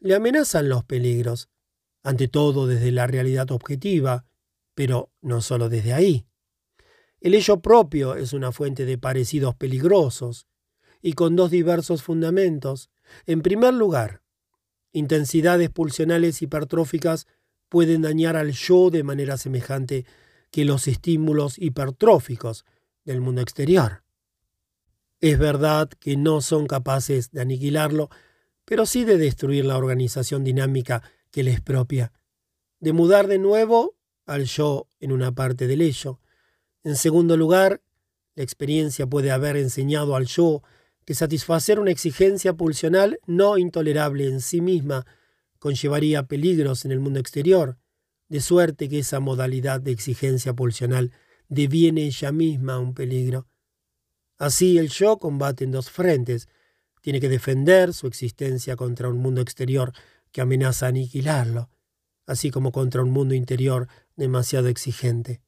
[0.00, 1.48] le amenazan los peligros,
[2.02, 4.26] ante todo desde la realidad objetiva,
[4.74, 6.26] pero no solo desde ahí.
[7.20, 10.46] El ello propio es una fuente de parecidos peligrosos,
[11.02, 12.90] y con dos diversos fundamentos,
[13.26, 14.22] en primer lugar,
[14.92, 17.26] intensidades pulsionales hipertróficas
[17.68, 20.04] pueden dañar al yo de manera semejante
[20.50, 22.64] que los estímulos hipertróficos
[23.04, 24.02] del mundo exterior.
[25.20, 28.10] Es verdad que no son capaces de aniquilarlo,
[28.64, 32.12] pero sí de destruir la organización dinámica que les propia,
[32.80, 33.96] de mudar de nuevo
[34.26, 36.20] al yo en una parte del ello.
[36.82, 37.80] En segundo lugar,
[38.34, 40.62] la experiencia puede haber enseñado al yo
[41.04, 45.06] que satisfacer una exigencia pulsional no intolerable en sí misma
[45.58, 47.78] conllevaría peligros en el mundo exterior,
[48.28, 51.12] de suerte que esa modalidad de exigencia pulsional
[51.48, 53.46] deviene ella misma un peligro.
[54.38, 56.48] Así el yo combate en dos frentes,
[57.00, 59.92] tiene que defender su existencia contra un mundo exterior
[60.32, 61.70] que amenaza aniquilarlo,
[62.26, 65.40] así como contra un mundo interior demasiado exigente.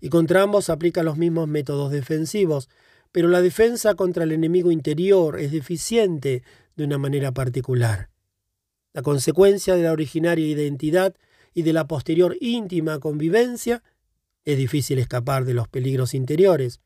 [0.00, 2.68] Y contra ambos aplica los mismos métodos defensivos,
[3.12, 6.42] pero la defensa contra el enemigo interior es deficiente
[6.76, 8.10] de una manera particular.
[8.98, 11.14] La consecuencia de la originaria identidad
[11.54, 13.84] y de la posterior íntima convivencia
[14.44, 16.80] Es difícil escapar de los peligros interiores.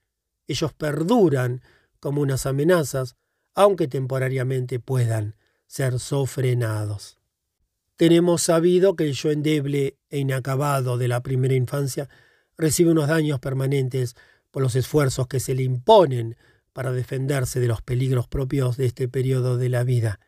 [0.47, 1.63] Ellos perduran
[2.01, 3.17] como unas amenazas,
[3.55, 7.17] aunque temporariamente puedan ser sofrenados.
[7.97, 12.11] Tenemos sabido que el yo endeble e inacabado de la primera infancia
[12.59, 14.17] recibe unos daños permanentes
[14.51, 16.37] por los esfuerzos que se le imponen
[16.75, 20.21] para defenderse de los peligros propios de este periodo de la vida,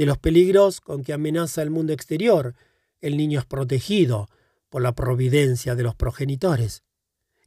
[0.00, 2.54] de los peligros con que amenaza el mundo exterior.
[3.02, 4.30] El niño es protegido
[4.70, 6.84] por la providencia de los progenitores.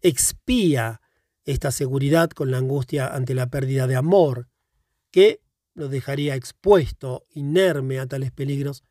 [0.03, 1.01] Expía
[1.45, 4.49] esta seguridad con la angustia ante la pérdida de amor,
[5.09, 5.41] que
[5.73, 8.83] lo dejaría expuesto, inerme a tales peligros.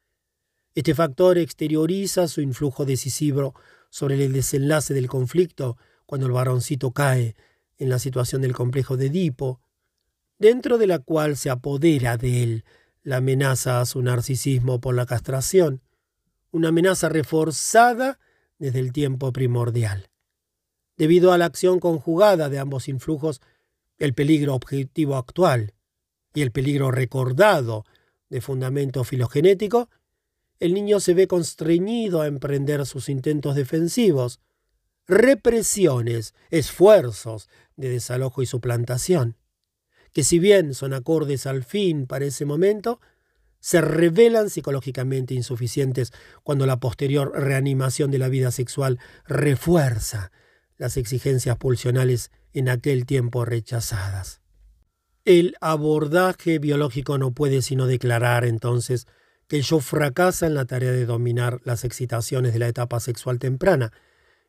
[0.75, 3.55] Este factor exterioriza su influjo decisivo
[3.91, 7.37] sobre el desenlace del conflicto cuando el varoncito cae
[7.79, 9.61] en la situación del complejo de Edipo,
[10.41, 12.65] dentro de la cual se apodera de él
[13.03, 15.83] la amenaza a su narcisismo por la castración,
[16.51, 18.19] una amenaza reforzada
[18.59, 20.09] desde el tiempo primordial.
[20.97, 23.41] Debido a la acción conjugada de ambos influjos,
[23.99, 25.75] el peligro objetivo actual
[26.35, 27.85] y el peligro recordado
[28.29, 29.89] de fundamento filogenético,
[30.61, 34.41] el niño se ve constreñido a emprender sus intentos defensivos,
[35.09, 39.37] represiones, esfuerzos de desalojo y suplantación,
[40.13, 43.01] que si bien son acordes al fin para ese momento,
[43.61, 50.33] se revelan psicológicamente insuficientes cuando la posterior reanimación de la vida sexual refuerza
[50.79, 54.41] las exigencias pulsionales en aquel tiempo rechazadas.
[55.25, 59.07] El abordaje biológico no puede sino declarar entonces
[59.47, 63.39] que el yo fracasa en la tarea de dominar las excitaciones de la etapa sexual
[63.39, 63.93] temprana,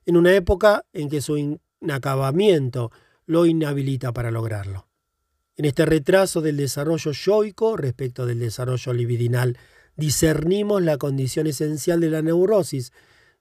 [0.08, 2.92] en una época en que su inacabamiento
[3.28, 4.88] lo inhabilita para lograrlo.
[5.56, 9.58] En este retraso del desarrollo yoico respecto del desarrollo libidinal,
[9.96, 12.92] discernimos la condición esencial de la neurosis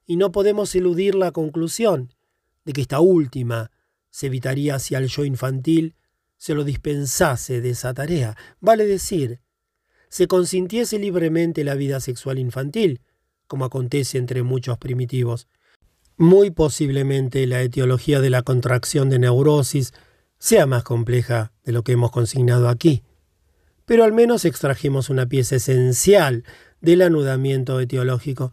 [0.05, 2.13] y no podemos eludir la conclusión
[2.65, 3.71] de que esta última
[4.11, 5.95] se evitaría si al yo infantil
[6.37, 9.39] se lo dispensase de esa tarea, vale decir,
[10.09, 13.01] se consintiese libremente la vida sexual infantil,
[13.47, 15.47] como acontece entre muchos primitivos,
[16.17, 19.93] muy posiblemente la etiología de la contracción de neurosis
[20.43, 23.01] sea más compleja de lo que hemos consignado aquí,
[23.85, 26.43] pero al menos extrajimos una pieza esencial
[26.81, 28.51] del anudamiento etiológico.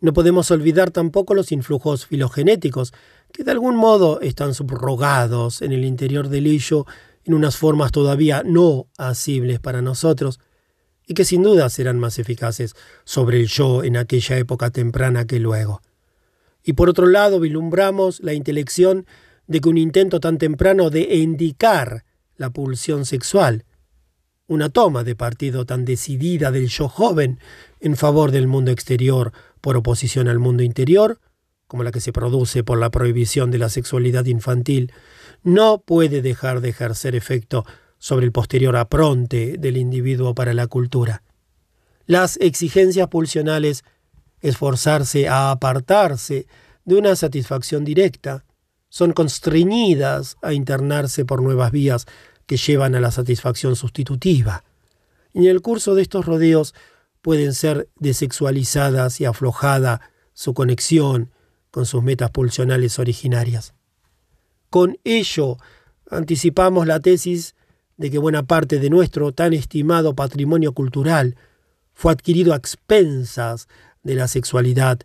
[0.00, 2.92] No podemos olvidar tampoco los influjos filogenéticos,
[3.32, 6.86] que de algún modo están subrogados en el interior del hillo
[7.24, 10.38] en unas formas todavía no asibles para nosotros,
[11.04, 15.40] y que sin duda serán más eficaces sobre el yo en aquella época temprana que
[15.40, 15.82] luego.
[16.62, 19.04] Y por otro lado, vislumbramos la intelección
[19.48, 22.04] de que un intento tan temprano de indicar
[22.36, 23.64] la pulsión sexual,
[24.46, 27.40] una toma de partido tan decidida del yo joven
[27.80, 31.20] en favor del mundo exterior por oposición al mundo interior,
[31.66, 34.92] como la que se produce por la prohibición de la sexualidad infantil,
[35.42, 37.64] no puede dejar de ejercer efecto
[37.98, 41.22] sobre el posterior apronte del individuo para la cultura.
[42.06, 43.84] Las exigencias pulsionales
[44.40, 46.46] esforzarse a apartarse
[46.84, 48.44] de una satisfacción directa,
[48.88, 52.06] son constreñidas a internarse por nuevas vías
[52.46, 54.64] que llevan a la satisfacción sustitutiva.
[55.32, 56.74] Y en el curso de estos rodeos
[57.20, 60.00] pueden ser desexualizadas y aflojada
[60.32, 61.30] su conexión
[61.70, 63.74] con sus metas pulsionales originarias.
[64.70, 65.58] Con ello
[66.10, 67.54] anticipamos la tesis
[67.96, 71.36] de que buena parte de nuestro tan estimado patrimonio cultural
[71.92, 73.68] fue adquirido a expensas
[74.02, 75.00] de la sexualidad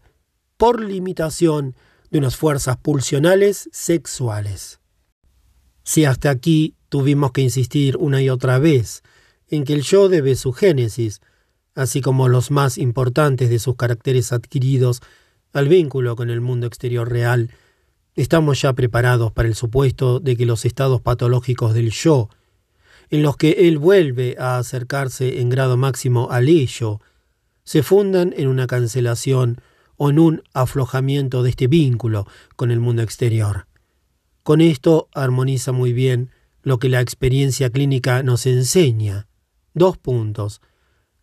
[0.57, 1.75] por limitación
[2.14, 4.80] de unas fuerzas pulsionales sexuales.
[5.83, 9.01] Si hasta aquí tuvimos que insistir una y otra vez
[9.48, 11.22] en que el yo debe su génesis,
[11.74, 15.01] así como los más importantes de sus caracteres adquiridos
[15.53, 17.50] al vínculo con el mundo exterior real,
[18.14, 22.30] estamos ya preparados para el supuesto de que los estados patológicos del yo,
[23.09, 27.01] en los que él vuelve a acercarse en grado máximo al ello,
[27.64, 29.58] se fundan en una cancelación
[30.03, 33.67] o en un aflojamiento de este vínculo con el mundo exterior.
[34.43, 36.30] Con esto armoniza muy bien
[36.61, 39.27] lo que la experiencia clínica nos enseña.
[39.73, 40.59] Dos puntos.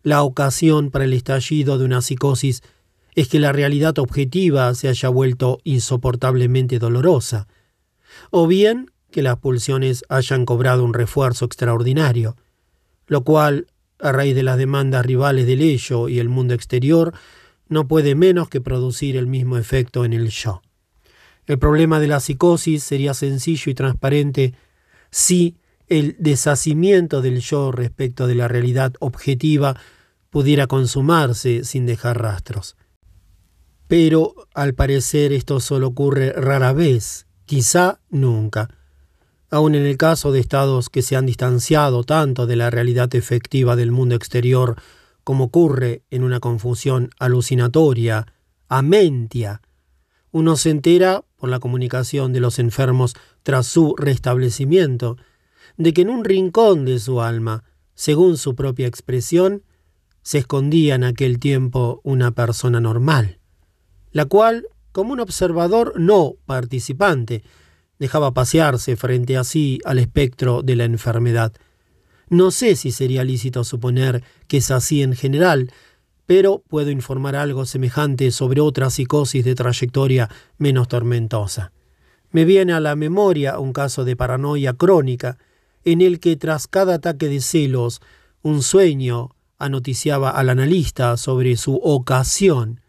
[0.01, 2.63] La ocasión para el estallido de una psicosis
[3.13, 7.47] es que la realidad objetiva se haya vuelto insoportablemente dolorosa,
[8.31, 12.35] o bien que las pulsiones hayan cobrado un refuerzo extraordinario,
[13.05, 13.67] lo cual
[13.99, 17.13] a raíz de las demandas rivales del ello y el mundo exterior,
[17.71, 20.61] no puede menos que producir el mismo efecto en el yo.
[21.47, 24.53] El problema de la psicosis sería sencillo y transparente
[25.09, 25.55] si
[25.87, 29.77] el deshacimiento del yo respecto de la realidad objetiva
[30.29, 32.75] pudiera consumarse sin dejar rastros.
[33.87, 38.69] pero al parecer esto solo ocurre rara vez, quizá nunca.
[39.49, 43.75] Aun en el caso de estados que se han distanciado tanto de la realidad efectiva
[43.75, 44.77] del mundo exterior
[45.23, 48.27] como ocurre en una confusión alucinatoria,
[48.67, 49.61] amentia,
[50.31, 55.17] uno se entera, por la comunicación de los enfermos tras su restablecimiento,
[55.77, 57.63] de que en un rincón de su alma,
[57.95, 59.63] según su propia expresión,
[60.21, 63.39] se escondía en aquel tiempo una persona normal,
[64.11, 67.43] la cual, como un observador no participante,
[67.99, 71.53] dejaba pasearse frente a sí al espectro de la enfermedad.
[72.31, 75.69] No sé si sería lícito suponer que es así en general,
[76.25, 81.73] pero puedo informar algo semejante sobre otra psicosis de trayectoria menos tormentosa.
[82.31, 85.39] Me viene a la memoria un caso de paranoia crónica,
[85.83, 87.99] en el que tras cada ataque de celos,
[88.43, 92.79] un sueño anoticiaba al analista sobre su ocasión,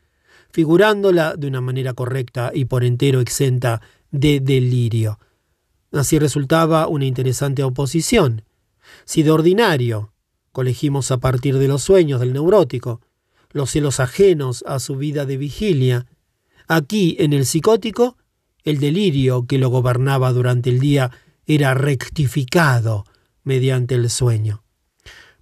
[0.52, 3.80] figurándola de una manera correcta y por entero exenta
[4.12, 5.18] de delirio.
[5.90, 8.44] Así resultaba una interesante oposición.
[9.04, 10.12] Si de ordinario
[10.52, 13.00] colegimos a partir de los sueños del neurótico,
[13.50, 16.06] los celos ajenos a su vida de vigilia.
[16.68, 18.16] Aquí, en el psicótico,
[18.64, 21.10] el delirio que lo gobernaba durante el día
[21.46, 23.04] era rectificado
[23.42, 24.62] mediante el sueño.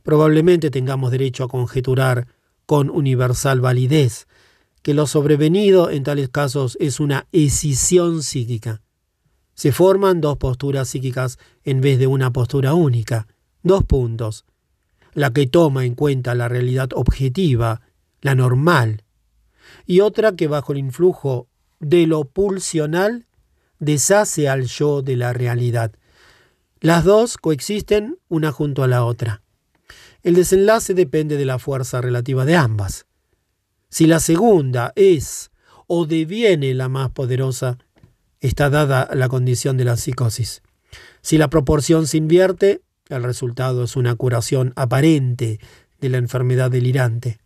[0.02, 2.26] Probablemente tengamos derecho a conjeturar
[2.66, 4.26] con universal validez
[4.82, 8.80] que lo sobrevenido en tales casos es una escisión psíquica.
[9.54, 13.26] Se forman dos posturas psíquicas en vez de una postura única.
[13.62, 14.44] Dos puntos.
[15.12, 17.82] La que toma en cuenta la realidad objetiva
[18.20, 19.02] la normal,
[19.86, 21.48] y otra que bajo el influjo
[21.78, 23.26] de lo pulsional
[23.78, 25.92] deshace al yo de la realidad.
[26.80, 29.42] Las dos coexisten una junto a la otra.
[30.22, 33.06] El desenlace depende de la fuerza relativa de ambas.
[33.88, 35.50] Si la segunda es
[35.86, 37.78] o deviene la más poderosa,
[38.40, 40.62] está dada la condición de la psicosis.
[41.22, 42.82] Si la proporción se invierte,
[43.16, 45.60] el resultado es una curación aparente
[46.00, 47.38] de la enfermedad delirante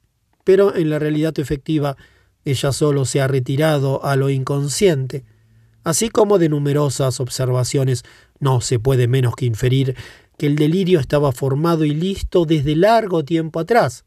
[0.44, 1.96] pero en la realidad efectiva
[2.44, 5.24] ella solo se ha retirado a lo inconsciente.
[5.82, 8.04] Así como de numerosas observaciones
[8.38, 9.96] no se puede menos que inferir
[10.36, 14.04] que el delirio estaba formado y listo desde largo tiempo atrás,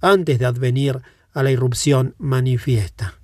[0.00, 1.00] antes de advenir
[1.32, 3.20] a la irrupción manifiesta.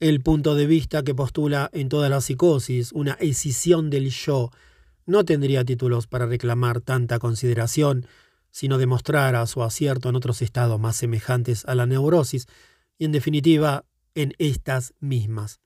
[0.00, 4.50] El punto de vista que postula en toda la psicosis una escisión del yo
[5.06, 8.06] no tendría títulos para reclamar tanta consideración
[8.56, 12.46] sino demostrara su acierto en otros estados más semejantes a la neurosis
[12.96, 15.60] y en definitiva en estas mismas.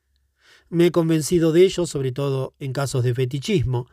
[0.68, 3.86] Me he convencido de ello sobre todo en casos de fetichismo.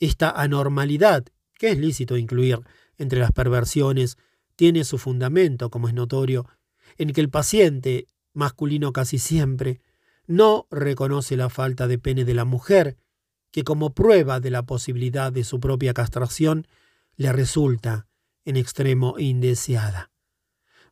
[0.00, 1.24] Esta anormalidad,
[1.54, 2.60] que es lícito incluir
[2.98, 4.18] entre las perversiones,
[4.54, 6.46] tiene su fundamento, como es notorio,
[6.98, 9.80] en que el paciente, masculino casi siempre,
[10.26, 12.98] no reconoce la falta de pene de la mujer,
[13.56, 16.66] que como prueba de la posibilidad de su propia castración
[17.16, 18.06] le resulta
[18.44, 20.10] en extremo indeseada.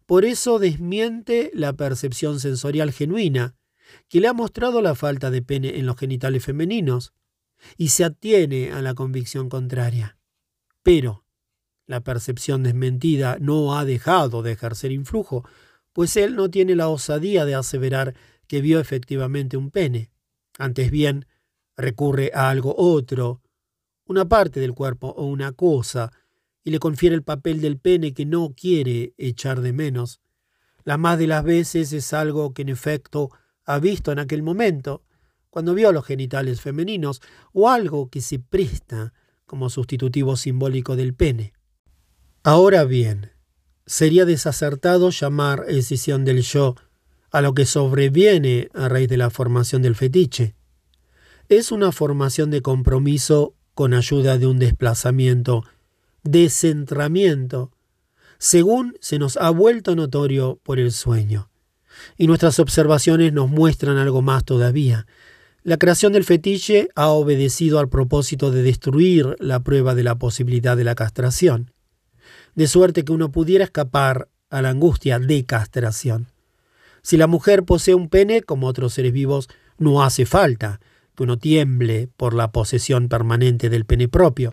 [0.07, 3.55] Por eso desmiente la percepción sensorial genuina,
[4.09, 7.13] que le ha mostrado la falta de pene en los genitales femeninos,
[7.77, 10.17] y se atiene a la convicción contraria.
[10.83, 11.27] Pero
[11.85, 15.47] la percepción desmentida no ha dejado de ejercer influjo,
[15.93, 18.15] pues él no tiene la osadía de aseverar
[18.47, 20.11] que vio efectivamente un pene.
[20.57, 21.27] Antes bien,
[21.77, 23.41] recurre a algo otro,
[24.07, 26.13] una parte del cuerpo o una cosa,
[26.63, 30.21] y le confiere el papel del pene que no quiere echar de menos.
[30.85, 33.31] La más de las veces es algo que en efecto
[33.65, 35.03] ha visto en aquel momento,
[35.51, 37.21] cuando vio los genitales femeninos,
[37.53, 39.13] o algo que se presta
[39.47, 41.53] como sustitutivo simbólico del pene.
[42.43, 43.33] Ahora bien,
[43.87, 46.75] sería desacertado llamar escisión del yo
[47.31, 50.55] a lo que sobreviene a raíz de la formación del fetiche.
[51.49, 55.65] Es una formación de compromiso con ayuda de un desplazamiento
[56.25, 57.71] descentramiento,
[58.39, 61.51] según se nos ha vuelto notorio por el sueño.
[62.17, 65.07] Y nuestras observaciones nos muestran algo más todavía.
[65.63, 70.77] La creación del fetiche ha obedecido al propósito de destruir la prueba de la posibilidad
[70.77, 71.71] de la castración,
[72.55, 76.29] de suerte que uno pudiera escapar a la angustia de castración.
[77.03, 79.49] Si la mujer posee un pene, como otros seres vivos,
[79.79, 80.81] no hace falta
[81.15, 84.53] que uno tiemble por la posesión permanente del pene propio,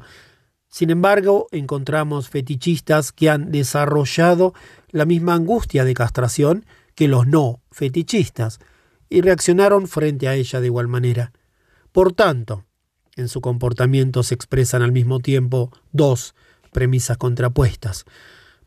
[0.72, 4.54] sin embargo, encontramos fetichistas que han desarrollado
[4.90, 6.66] la misma angustia de castración
[6.96, 8.60] que los no fetichistas
[9.10, 11.34] y reaccionaron frente a ella de igual manera.
[11.92, 12.66] Por tanto,
[13.18, 16.36] en su comportamiento se expresan al mismo tiempo dos
[16.72, 18.06] premisas contrapuestas.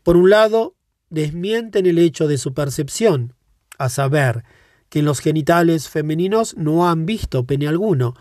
[0.03, 0.75] Por un lado,
[1.09, 3.33] desmienten el hecho de su percepción,
[3.79, 4.43] a saber,
[4.89, 8.15] que en los genitales femeninos no han visto pene alguno.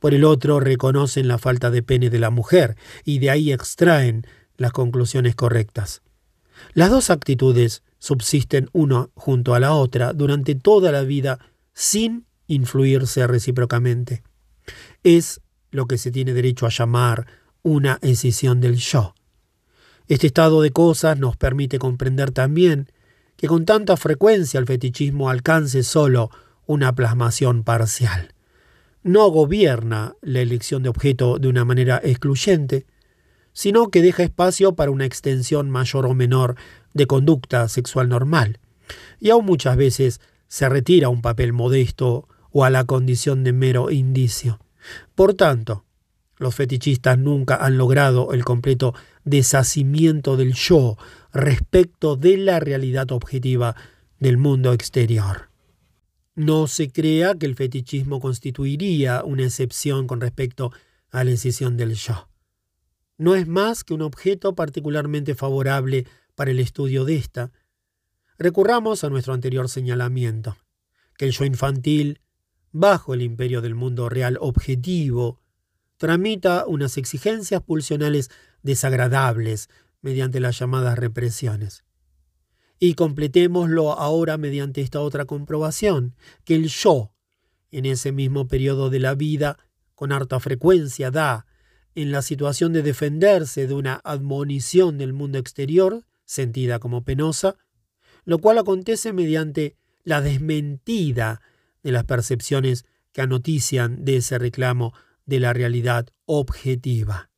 [0.00, 4.26] Por el otro reconocen la falta de pene de la mujer y de ahí extraen
[4.56, 6.02] las conclusiones correctas.
[6.74, 11.38] Las dos actitudes subsisten una junto a la otra durante toda la vida
[11.72, 14.22] sin influirse recíprocamente.
[15.02, 15.40] Es
[15.70, 17.26] lo que se tiene derecho a llamar
[17.62, 19.14] una escisión del yo.
[20.08, 22.90] Este estado de cosas nos permite comprender también
[23.40, 26.30] que con tanta frecuencia el fetichismo alcance solo
[26.66, 28.34] una plasmación parcial.
[29.02, 32.84] No gobierna la elección de objeto de una manera excluyente,
[33.54, 36.56] sino que deja espacio para una extensión mayor o menor
[36.92, 38.58] de conducta sexual normal,
[39.20, 43.54] y aún muchas veces se retira a un papel modesto o a la condición de
[43.54, 44.60] mero indicio.
[45.14, 45.86] Por tanto,
[46.40, 48.94] los fetichistas nunca han logrado el completo
[49.24, 50.96] deshacimiento del yo
[51.34, 53.76] respecto de la realidad objetiva
[54.18, 55.50] del mundo exterior.
[56.34, 60.72] No se crea que el fetichismo constituiría una excepción con respecto
[61.10, 62.30] a la incisión del yo.
[63.18, 67.52] No es más que un objeto particularmente favorable para el estudio de esta.
[68.38, 70.56] Recurramos a nuestro anterior señalamiento,
[71.18, 72.22] que el yo infantil,
[72.72, 75.39] bajo el imperio del mundo real objetivo,
[76.00, 78.30] tramita unas exigencias pulsionales
[78.62, 79.68] desagradables
[80.00, 81.84] mediante las llamadas represiones.
[82.78, 87.12] Y completémoslo ahora mediante esta otra comprobación, que el yo,
[87.70, 89.58] en ese mismo periodo de la vida,
[89.94, 91.44] con harta frecuencia da,
[91.94, 97.56] en la situación de defenderse de una admonición del mundo exterior, sentida como penosa,
[98.24, 101.42] lo cual acontece mediante la desmentida
[101.82, 104.94] de las percepciones que anotician de ese reclamo
[105.30, 107.30] de la realidad objetiva.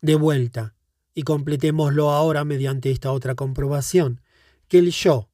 [0.00, 0.74] De vuelta,
[1.14, 4.22] y completémoslo ahora mediante esta otra comprobación,
[4.68, 5.28] que el yo,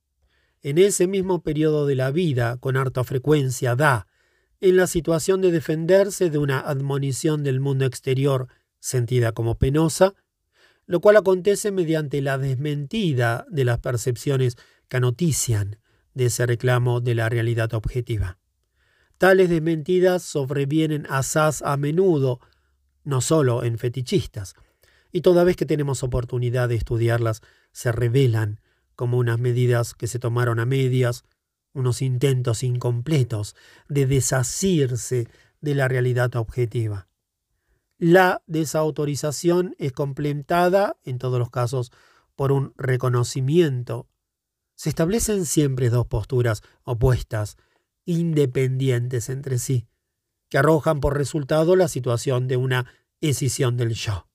[0.62, 4.08] en ese mismo periodo de la vida, con harta frecuencia da,
[4.60, 8.48] en la situación de defenderse de una admonición del mundo exterior
[8.81, 10.15] sentida como penosa,
[10.86, 14.56] lo cual acontece mediante la desmentida de las percepciones
[14.89, 15.78] que anotician
[16.15, 18.39] de ese reclamo de la realidad objetiva.
[19.19, 22.41] Tales desmentidas sobrevienen asaz a menudo,
[23.03, 24.55] no solo en fetichistas,
[25.11, 27.41] y toda vez que tenemos oportunidad de estudiarlas,
[27.73, 28.61] se revelan
[28.95, 31.25] como unas medidas que se tomaron a medias,
[31.73, 33.55] unos intentos incompletos
[33.89, 35.28] de desasirse
[35.61, 37.09] de la realidad objetiva.
[37.99, 41.93] La desautorización es complementada, en todos los casos,
[42.35, 44.07] por un reconocimiento.
[44.75, 47.57] Se establecen siempre dos posturas opuestas
[48.07, 49.86] independientes entre sí,
[50.49, 52.86] que arrojan por resultado la situación de una
[53.20, 54.28] escisión del yo.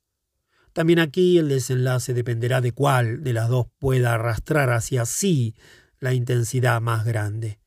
[0.73, 5.55] También aquí el desenlace dependerá de cuál de las dos pueda arrastrar hacia sí
[5.99, 7.59] la intensidad más grande.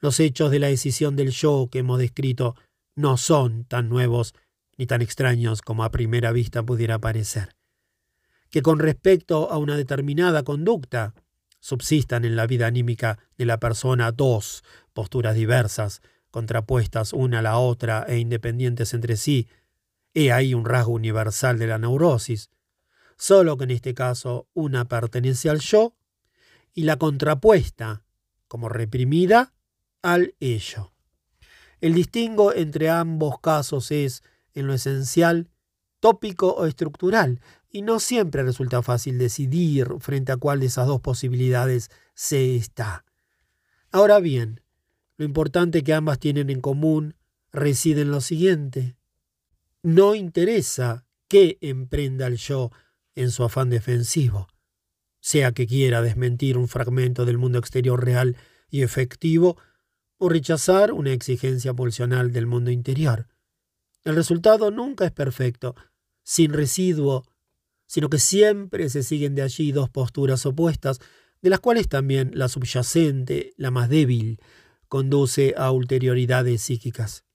[0.00, 2.56] Los hechos de la escisión del yo que hemos descrito
[2.94, 4.34] no son tan nuevos
[4.76, 7.56] ni tan extraños como a primera vista pudiera parecer.
[8.50, 11.14] Que con respecto a una determinada conducta
[11.62, 17.56] subsistan en la vida anímica de la persona dos posturas diversas, contrapuestas una a la
[17.56, 19.48] otra e independientes entre sí,
[20.12, 22.50] he ahí un rasgo universal de la neurosis,
[23.16, 25.94] solo que en este caso una pertenece al yo
[26.74, 28.02] y la contrapuesta,
[28.48, 29.54] como reprimida,
[30.02, 30.92] al ello.
[31.80, 35.48] El distingo entre ambos casos es, en lo esencial,
[36.00, 37.40] tópico o estructural,
[37.72, 43.06] y no siempre resulta fácil decidir frente a cuál de esas dos posibilidades se está.
[43.90, 44.60] Ahora bien,
[45.16, 47.16] lo importante que ambas tienen en común
[47.50, 48.96] reside en lo siguiente.
[49.82, 52.70] No interesa qué emprenda el yo
[53.14, 54.48] en su afán defensivo,
[55.20, 58.36] sea que quiera desmentir un fragmento del mundo exterior real
[58.68, 59.56] y efectivo
[60.18, 63.28] o rechazar una exigencia pulsional del mundo interior.
[64.04, 65.74] El resultado nunca es perfecto,
[66.22, 67.24] sin residuo
[67.92, 70.98] sino que siempre se siguen de allí dos posturas opuestas,
[71.42, 74.40] de las cuales también la subyacente, la más débil,
[74.88, 77.26] conduce a ulterioridades psíquicas.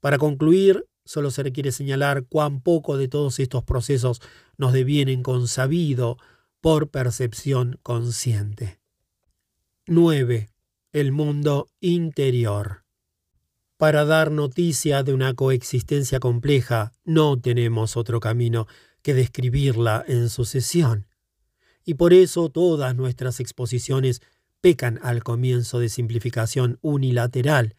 [0.00, 4.22] Para concluir, solo se requiere señalar cuán poco de todos estos procesos
[4.56, 6.16] nos devienen consabido
[6.62, 8.80] por percepción consciente.
[9.86, 10.48] 9.
[10.94, 12.86] El mundo interior.
[13.76, 18.66] Para dar noticia de una coexistencia compleja no tenemos otro camino
[19.02, 21.06] que describirla en sucesión.
[21.84, 24.20] Y por eso todas nuestras exposiciones
[24.60, 27.74] pecan al comienzo de simplificación unilateral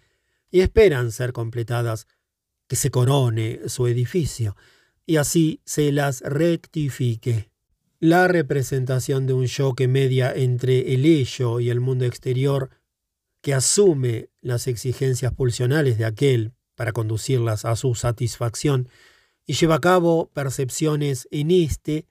[0.49, 2.07] y esperan ser completadas,
[2.67, 4.55] que se corone su edificio,
[5.05, 7.49] y así se las rectifique.
[7.99, 12.69] La representación de un yo que media entre el ello y el mundo exterior
[13.41, 18.87] que asume las exigencias pulsionales de aquel para conducirlas a su satisfacción
[19.51, 22.05] y lleva a cabo percepciones en éste,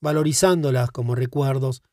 [0.00, 1.84] valorizándolas como recuerdos,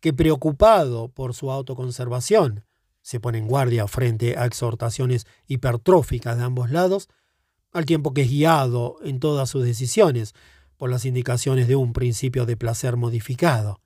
[0.00, 2.64] que preocupado por su autoconservación,
[3.02, 7.10] se pone en guardia frente a exhortaciones hipertróficas de ambos lados,
[7.70, 10.34] al tiempo que es guiado en todas sus decisiones
[10.78, 13.82] por las indicaciones de un principio de placer modificado.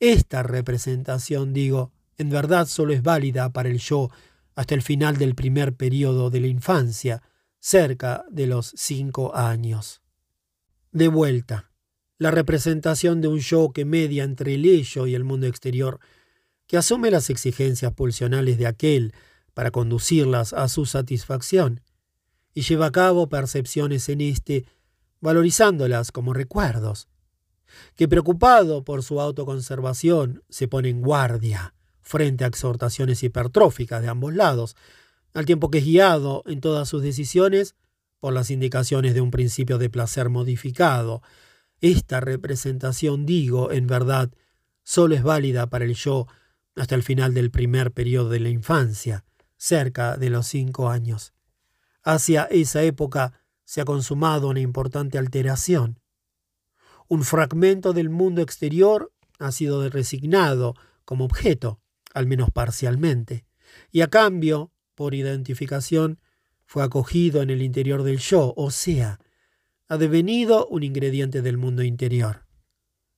[0.00, 4.08] Esta representación, digo, en verdad solo es válida para el yo
[4.54, 7.22] hasta el final del primer periodo de la infancia,
[7.62, 10.02] cerca de los cinco años.
[10.90, 11.70] De vuelta,
[12.18, 16.00] la representación de un yo que media entre el ello y el mundo exterior,
[16.66, 19.14] que asume las exigencias pulsionales de aquel
[19.54, 21.82] para conducirlas a su satisfacción,
[22.52, 24.66] y lleva a cabo percepciones en éste,
[25.20, 27.06] valorizándolas como recuerdos,
[27.94, 34.34] que preocupado por su autoconservación se pone en guardia frente a exhortaciones hipertróficas de ambos
[34.34, 34.74] lados,
[35.34, 37.74] al tiempo que es guiado en todas sus decisiones
[38.20, 41.22] por las indicaciones de un principio de placer modificado.
[41.80, 44.30] Esta representación, digo, en verdad,
[44.84, 46.26] solo es válida para el yo
[46.76, 49.24] hasta el final del primer periodo de la infancia,
[49.56, 51.32] cerca de los cinco años.
[52.02, 53.32] Hacia esa época
[53.64, 56.00] se ha consumado una importante alteración.
[57.08, 61.80] Un fragmento del mundo exterior ha sido resignado como objeto,
[62.14, 63.44] al menos parcialmente,
[63.90, 64.70] y a cambio,
[65.02, 66.20] por identificación,
[66.64, 69.18] fue acogido en el interior del yo, o sea,
[69.88, 72.46] ha devenido un ingrediente del mundo interior.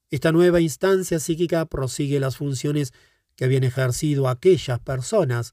[0.08, 2.94] Esta nueva instancia psíquica prosigue las funciones
[3.36, 5.52] que habían ejercido aquellas personas,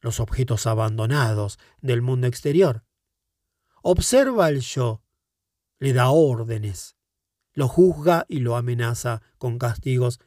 [0.00, 2.82] los objetos abandonados del mundo exterior.
[3.80, 5.04] Observa al yo,
[5.78, 6.96] le da órdenes,
[7.52, 10.18] lo juzga y lo amenaza con castigos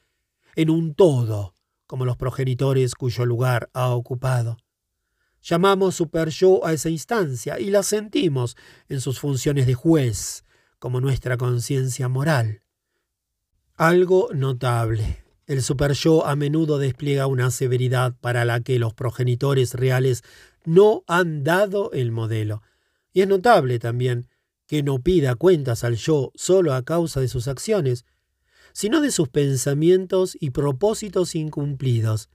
[0.55, 1.55] en un todo,
[1.88, 4.55] como los progenitores cuyo lugar ha ocupado.
[5.43, 8.55] Llamamos super yo a esa instancia y la sentimos
[8.89, 10.45] en sus funciones de juez,
[10.77, 12.61] como nuestra conciencia moral.
[13.75, 15.23] Algo notable.
[15.47, 20.23] El super yo a menudo despliega una severidad para la que los progenitores reales
[20.63, 22.61] no han dado el modelo.
[23.11, 24.27] Y es notable también
[24.67, 28.05] que no pida cuentas al yo solo a causa de sus acciones,
[28.73, 32.29] sino de sus pensamientos y propósitos incumplidos,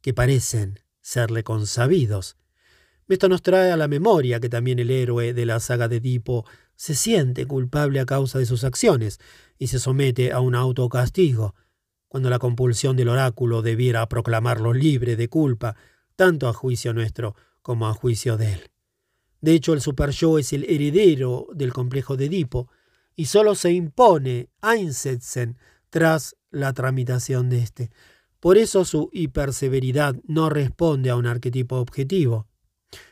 [0.00, 2.36] que parecen serle consabidos.
[3.08, 6.46] Esto nos trae a la memoria que también el héroe de la saga de Edipo
[6.74, 9.20] se siente culpable a causa de sus acciones
[9.58, 11.54] y se somete a un autocastigo,
[12.08, 15.76] cuando la compulsión del oráculo debiera proclamarlo libre de culpa,
[16.16, 18.70] tanto a juicio nuestro como a juicio de él.
[19.40, 22.70] De hecho, el super yo es el heredero del complejo de Edipo,
[23.16, 25.58] y solo se impone Einsetzen
[25.90, 27.90] tras la tramitación de éste.
[28.40, 32.48] Por eso su hiperseveridad no responde a un arquetipo objetivo,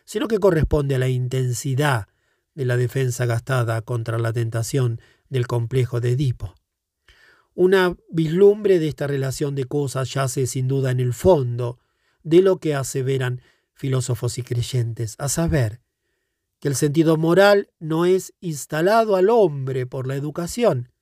[0.04, 2.08] sino que corresponde a la intensidad
[2.54, 6.54] de la defensa gastada contra la tentación del complejo de Edipo.
[7.54, 11.78] Una vislumbre de esta relación de cosas yace sin duda en el fondo
[12.22, 13.42] de lo que aseveran
[13.74, 15.80] filósofos y creyentes, a saber,
[16.60, 20.92] que el sentido moral no es instalado al hombre por la educación,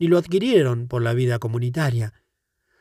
[0.00, 2.12] ni lo adquirieron por la vida comunitaria,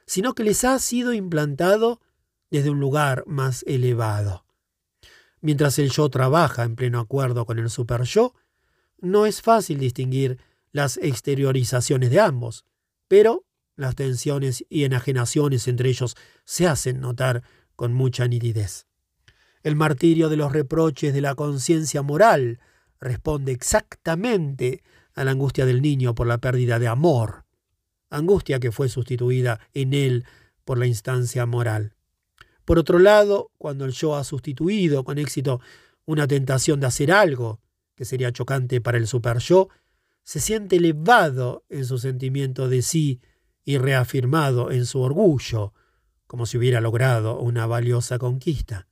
[0.08, 2.02] sino que les ha sido implantado
[2.50, 4.47] desde un lugar más elevado.
[5.42, 8.34] Mientras el yo trabaja en pleno acuerdo con el super yo,
[9.00, 10.40] no es fácil distinguir
[10.72, 12.66] las exteriorizaciones de ambos,
[13.08, 17.44] pero las tensiones y enajenaciones entre ellos se hacen notar
[17.76, 18.88] con mucha nitidez.
[19.62, 22.60] El martirio de los reproches de la conciencia moral
[23.00, 24.82] responde exactamente
[25.14, 27.46] a la angustia del niño por la pérdida de amor,
[28.10, 30.26] angustia que fue sustituida en él
[30.66, 31.97] por la instancia moral.
[32.68, 35.62] Por otro lado, cuando el yo ha sustituido con éxito
[36.04, 37.62] una tentación de hacer algo
[37.96, 39.70] que sería chocante para el super yo,
[40.24, 43.22] se siente elevado en su sentimiento de sí
[43.64, 45.74] y reafirmado en su orgullo,
[46.28, 48.90] como si hubiera logrado una valiosa conquista.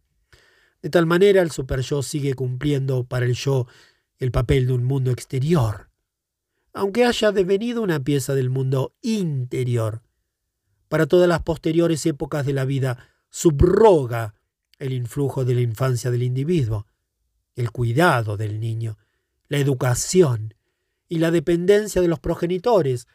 [0.81, 3.67] De tal manera el super yo sigue cumpliendo para el yo
[4.19, 5.89] el papel de un mundo exterior,
[6.71, 10.01] aunque haya devenido una pieza del mundo interior.
[10.87, 14.33] Para todas las posteriores épocas de la vida, subroga
[14.79, 16.87] el influjo de la infancia del individuo,
[17.55, 18.97] el cuidado del niño,
[19.49, 20.53] la educación
[21.09, 23.07] y la dependencia de los progenitores,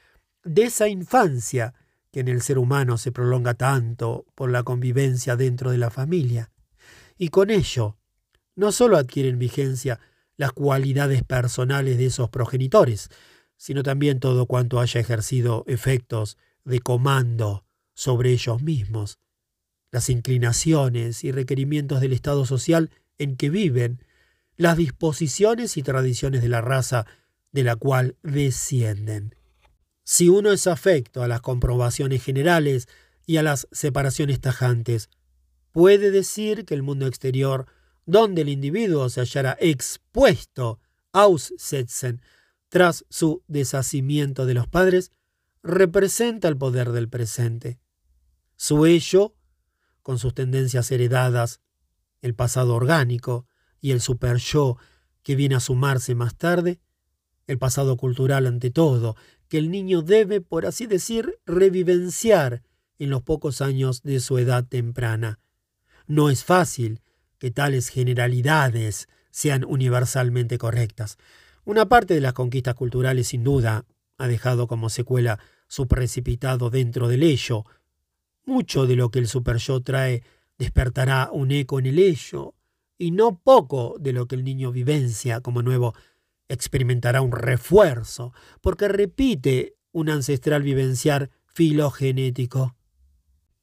[0.45, 1.73] de esa infancia
[2.13, 6.51] que en el ser humano se prolonga tanto por la convivencia dentro de la familia.
[7.17, 7.97] Y con ello,
[8.57, 10.01] no solo adquieren vigencia
[10.37, 13.09] las cualidades personales de esos progenitores,
[13.57, 19.19] sino también todo cuanto haya ejercido efectos de comando sobre ellos mismos.
[19.91, 24.05] Las inclinaciones y requerimientos del estado social en que viven,
[24.57, 27.07] las disposiciones y tradiciones de la raza
[27.53, 29.35] de la cual descienden.
[30.05, 32.89] Si uno es afecto a las comprobaciones generales
[33.27, 35.09] y a las separaciones tajantes,
[35.73, 37.67] puede decir que el mundo exterior,
[38.07, 40.81] donde el individuo se hallara expuesto,
[41.13, 42.23] aussetzen,
[42.69, 45.13] tras su deshacimiento de los padres,
[45.63, 47.79] representa el poder del presente.
[48.57, 49.35] Su ello,
[50.03, 51.61] con sus tendencias heredadas,
[52.23, 53.47] el pasado orgánico
[53.81, 54.77] y el super yo
[55.23, 56.81] que viene a sumarse más tarde,
[57.47, 59.17] el pasado cultural ante todo,
[59.49, 62.63] que el niño debe, por así decir, revivenciar
[62.99, 65.41] en los pocos años de su edad temprana.
[66.07, 67.01] No es fácil
[67.39, 71.19] que tales generalidades sean universalmente correctas.
[71.65, 73.87] Una parte de las conquistas culturales sin duda
[74.19, 77.65] ha dejado como secuela su precipitado dentro del ello.
[78.51, 80.25] Mucho de lo que el super-yo trae
[80.59, 82.57] despertará un eco en el ello,
[82.99, 85.95] y no poco de lo que el niño vivencia como nuevo
[86.49, 92.75] experimentará un refuerzo, porque repite un ancestral vivenciar filogenético.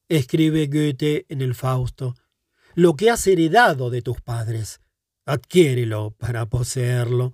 [0.08, 2.16] Escribe Goethe en el Fausto,
[2.74, 4.80] lo que has heredado de tus padres,
[5.26, 7.34] adquiérelo para poseerlo.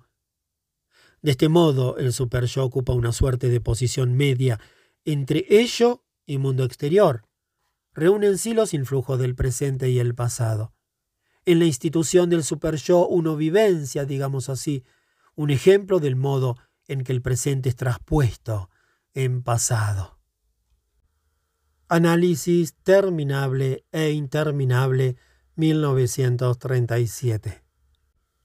[1.22, 4.58] De este modo, el super-yo ocupa una suerte de posición media
[5.04, 7.22] entre ello y mundo exterior.
[7.94, 10.74] Reúne en sí los influjos del presente y el pasado.
[11.46, 14.84] En la institución del super-yo uno vivencia, digamos así,
[15.36, 16.56] un ejemplo del modo
[16.88, 18.70] en que el presente es traspuesto
[19.12, 20.18] en pasado.
[21.88, 25.16] Análisis terminable e interminable
[25.56, 27.62] 1937.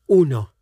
[0.05, 0.53] 1.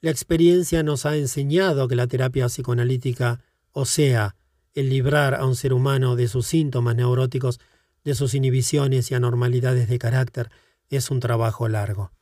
[0.00, 3.42] La experiencia nos ha enseñado que la terapia psicoanalítica,
[3.72, 4.36] o sea,
[4.74, 7.60] el librar a un ser humano de sus síntomas neuróticos,
[8.06, 10.48] de sus inhibiciones y anormalidades de carácter,
[10.90, 12.12] es un trabajo largo.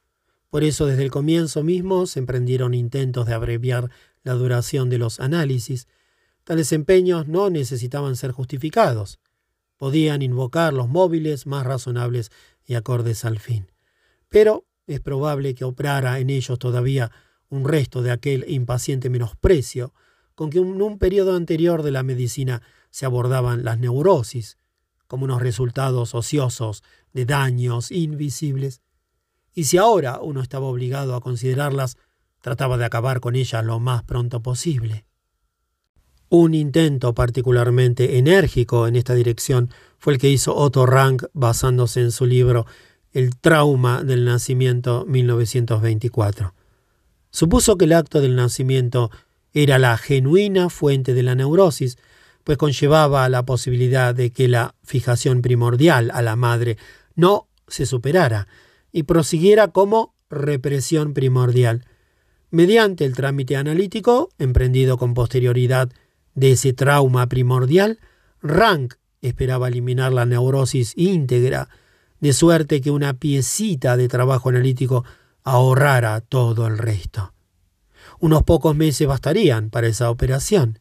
[0.48, 3.90] Por eso desde el comienzo mismo se emprendieron intentos de abreviar
[4.22, 5.86] la duración de los análisis.
[6.42, 9.20] Tales empeños no necesitaban ser justificados.
[9.76, 12.30] Podían invocar los móviles más razonables
[12.64, 13.70] y acordes al fin.
[14.30, 17.10] Pero es probable que obrara en ellos todavía
[17.50, 19.92] un resto de aquel impaciente menosprecio
[20.34, 24.56] con que en un periodo anterior de la medicina se abordaban las neurosis
[25.06, 28.80] como unos resultados ociosos de daños invisibles
[29.54, 31.96] y si ahora uno estaba obligado a considerarlas,
[32.40, 35.06] trataba de acabar con ellas lo más pronto posible.
[36.28, 42.10] Un intento particularmente enérgico en esta dirección fue el que hizo Otto Rank basándose en
[42.10, 42.66] su libro
[43.12, 46.54] El trauma del nacimiento 1924.
[47.30, 49.10] Supuso que el acto del nacimiento
[49.52, 51.96] era la genuina fuente de la neurosis,
[52.44, 56.76] pues conllevaba la posibilidad de que la fijación primordial a la madre
[57.14, 58.46] no se superara,
[58.92, 61.84] y prosiguiera como represión primordial.
[62.50, 65.90] Mediante el trámite analítico, emprendido con posterioridad
[66.34, 67.98] de ese trauma primordial,
[68.42, 71.68] Rank esperaba eliminar la neurosis íntegra,
[72.20, 75.04] de suerte que una piecita de trabajo analítico
[75.42, 77.32] ahorrara todo el resto.
[78.20, 80.78] Unos pocos meses bastarían para esa operación.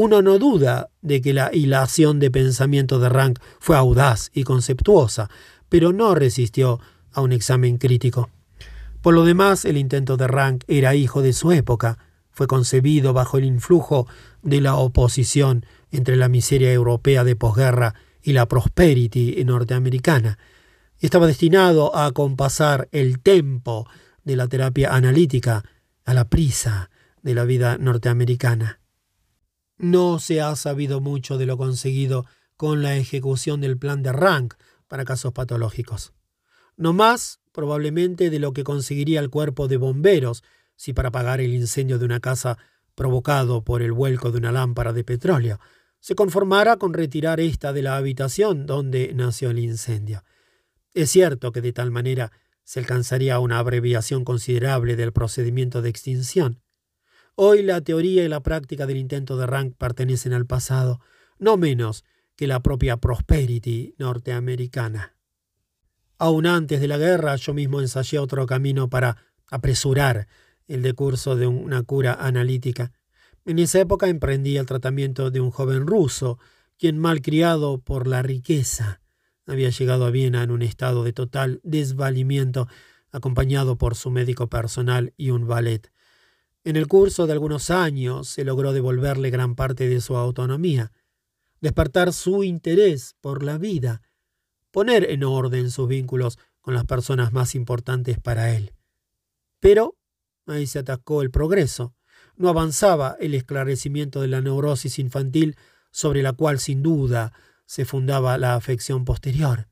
[0.00, 5.28] Uno no duda de que la hilación de pensamiento de Rank fue audaz y conceptuosa,
[5.68, 6.78] pero no resistió
[7.10, 8.30] a un examen crítico.
[9.02, 11.98] Por lo demás, el intento de Rank era hijo de su época,
[12.30, 14.06] fue concebido bajo el influjo
[14.40, 20.38] de la oposición entre la miseria europea de posguerra y la prosperity norteamericana.
[21.00, 23.88] Estaba destinado a acompasar el tempo
[24.22, 25.64] de la terapia analítica
[26.04, 26.88] a la prisa
[27.20, 28.77] de la vida norteamericana.
[29.78, 32.26] No se ha sabido mucho de lo conseguido
[32.56, 34.54] con la ejecución del plan de Rank
[34.88, 36.12] para casos patológicos
[36.78, 40.44] no más probablemente de lo que conseguiría el cuerpo de bomberos
[40.76, 42.56] si para apagar el incendio de una casa
[42.94, 45.58] provocado por el vuelco de una lámpara de petróleo
[46.00, 50.22] se conformara con retirar ésta de la habitación donde nació el incendio.
[50.94, 52.30] Es cierto que de tal manera
[52.62, 56.62] se alcanzaría una abreviación considerable del procedimiento de extinción.
[57.40, 60.98] Hoy la teoría y la práctica del intento de Rank pertenecen al pasado,
[61.38, 62.02] no menos
[62.34, 65.14] que la propia prosperity norteamericana.
[66.18, 69.18] Aún antes de la guerra yo mismo ensayé otro camino para
[69.52, 70.26] apresurar
[70.66, 72.90] el decurso de una cura analítica.
[73.44, 76.40] En esa época emprendí el tratamiento de un joven ruso,
[76.76, 79.00] quien, malcriado por la riqueza,
[79.46, 82.66] había llegado a Viena en un estado de total desvalimiento,
[83.12, 85.92] acompañado por su médico personal y un ballet.
[86.64, 90.92] En el curso de algunos años se logró devolverle gran parte de su autonomía,
[91.60, 94.02] despertar su interés por la vida,
[94.70, 98.74] poner en orden sus vínculos con las personas más importantes para él.
[99.60, 99.96] Pero
[100.46, 101.94] ahí se atacó el progreso.
[102.36, 105.56] No avanzaba el esclarecimiento de la neurosis infantil
[105.90, 107.32] sobre la cual sin duda
[107.66, 109.68] se fundaba la afección posterior,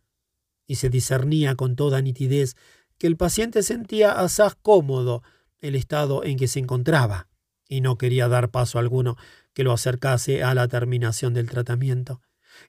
[0.67, 2.57] y se discernía con toda nitidez
[2.99, 5.23] que el paciente sentía asaz cómodo
[5.61, 7.29] el estado en que se encontraba,
[7.69, 9.17] y no quería dar paso alguno
[9.53, 12.21] que lo acercase a la terminación del tratamiento.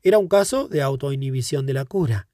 [0.02, 2.30] Era un caso de autoinhibición de la cura.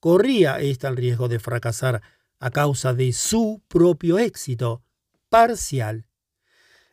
[0.00, 2.02] Corría ésta el riesgo de fracasar
[2.38, 4.82] a causa de su propio éxito
[5.28, 6.06] parcial.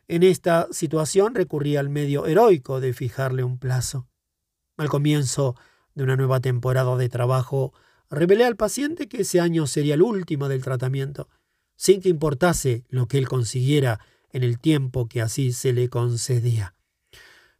[0.08, 4.08] En esta situación recurría al medio heroico de fijarle un plazo.
[4.76, 5.56] Al comienzo
[5.94, 7.72] de una nueva temporada de trabajo,
[8.10, 11.28] revelé al paciente que ese año sería el último del tratamiento,
[11.82, 13.98] sin que importase lo que él consiguiera
[14.30, 16.76] en el tiempo que así se le concedía.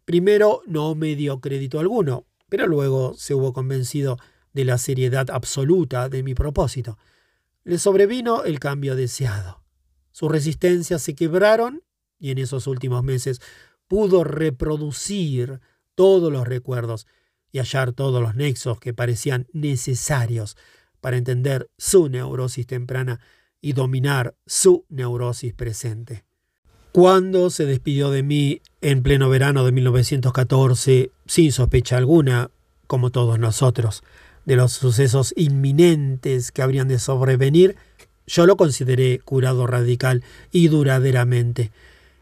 [0.04, 4.18] Primero no me dio crédito alguno, pero luego se hubo convencido
[4.52, 6.98] de la seriedad absoluta de mi propósito.
[7.64, 9.64] Le sobrevino el cambio deseado.
[10.12, 11.82] Sus resistencias se quebraron
[12.20, 13.40] y en esos últimos meses
[13.88, 15.58] pudo reproducir
[15.96, 17.08] todos los recuerdos
[17.50, 20.56] y hallar todos los nexos que parecían necesarios
[21.00, 23.18] para entender su neurosis temprana
[23.62, 26.24] y dominar su neurosis presente.
[26.92, 32.50] Cuando se despidió de mí en pleno verano de 1914, sin sospecha alguna,
[32.86, 34.02] como todos nosotros,
[34.44, 37.76] de los sucesos inminentes que habrían de sobrevenir,
[38.26, 41.70] yo lo consideré curado radical y duraderamente.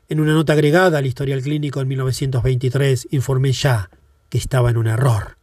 [0.09, 3.91] En una nota agregada al historial clínico en 1923 informé ya
[4.28, 5.36] que estaba en un error.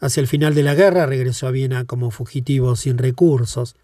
[0.00, 3.76] Hacia el final de la guerra regresó a Viena como fugitivo sin recursos.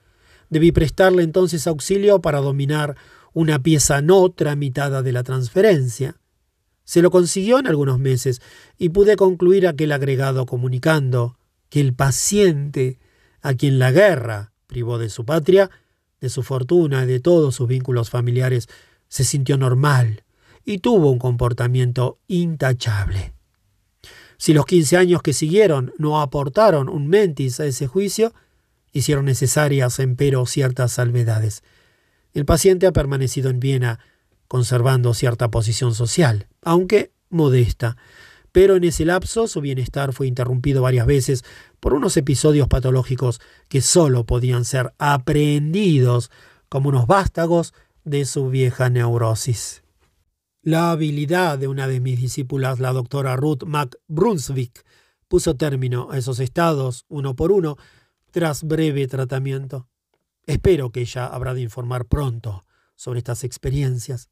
[0.51, 2.97] Debí prestarle entonces auxilio para dominar
[3.33, 6.17] una pieza no tramitada de la transferencia.
[6.85, 8.41] Se lo consiguió en algunos meses
[8.79, 12.99] y pude concluir aquel agregado comunicando que el paciente
[13.43, 15.71] a quien la guerra privó de su patria,
[16.21, 18.69] de su fortuna y de todos sus vínculos familiares,
[19.09, 20.25] se sintió normal
[20.65, 23.35] y tuvo un comportamiento intachable.
[24.37, 28.33] Si los quince años que siguieron no aportaron un mentis a ese juicio,
[28.99, 31.63] hicieron necesarias, empero, ciertas salvedades.
[32.33, 34.01] El paciente ha permanecido en Viena,
[34.47, 37.97] conservando cierta posición social, aunque modesta,
[38.53, 41.45] pero en ese lapso su bienestar fue interrumpido varias veces
[41.81, 46.31] por unos episodios patológicos que sólo podían ser aprehendidos
[46.69, 49.83] como unos vástagos de su vieja neurosis.
[50.63, 54.85] La habilidad de una de mis discípulas, la doctora Ruth McBrunswick,
[55.29, 57.77] puso término a esos estados, uno por uno,
[58.31, 59.89] tras breve tratamiento.
[60.47, 62.65] Espero que ella habrá de informar pronto
[62.97, 64.29] sobre estas experiencias.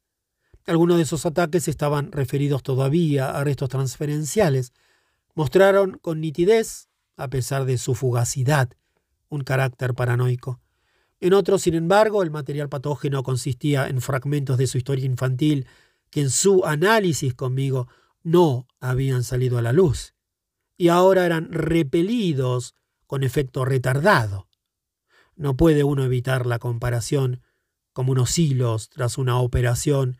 [0.65, 4.73] Algunos de esos ataques estaban referidos todavía a restos transferenciales.
[5.35, 8.69] Mostraron con nitidez, a pesar de su fugacidad,
[9.29, 10.59] un carácter paranoico.
[11.19, 15.67] En otros, sin embargo, el material patógeno consistía en fragmentos de su historia infantil
[16.09, 17.87] que en su análisis conmigo
[18.23, 20.13] no habían salido a la luz
[20.77, 22.75] y ahora eran repelidos
[23.07, 24.47] con efecto retardado.
[25.35, 27.41] No puede uno evitar la comparación
[27.93, 30.17] como unos hilos tras una operación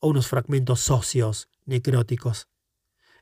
[0.00, 2.48] o unos fragmentos socios necróticos.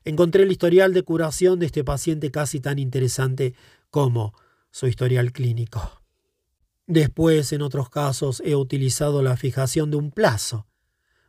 [0.05, 3.55] Encontré el historial de curación de este paciente casi tan interesante
[3.89, 4.33] como
[4.71, 6.01] su historial clínico.
[6.85, 10.67] Después, en otros casos, he utilizado la fijación de un plazo,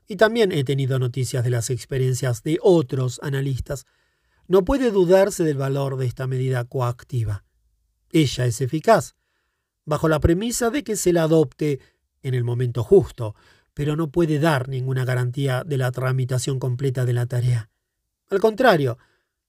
[0.06, 3.84] y también he tenido noticias de las experiencias de otros analistas.
[4.46, 7.44] No puede dudarse del valor de esta medida coactiva.
[8.10, 9.14] Ella es eficaz,
[9.84, 11.80] bajo la premisa de que se la adopte
[12.22, 13.34] en el momento justo,
[13.74, 17.70] pero no puede dar ninguna garantía de la tramitación completa de la tarea.
[18.28, 18.98] Al contrario,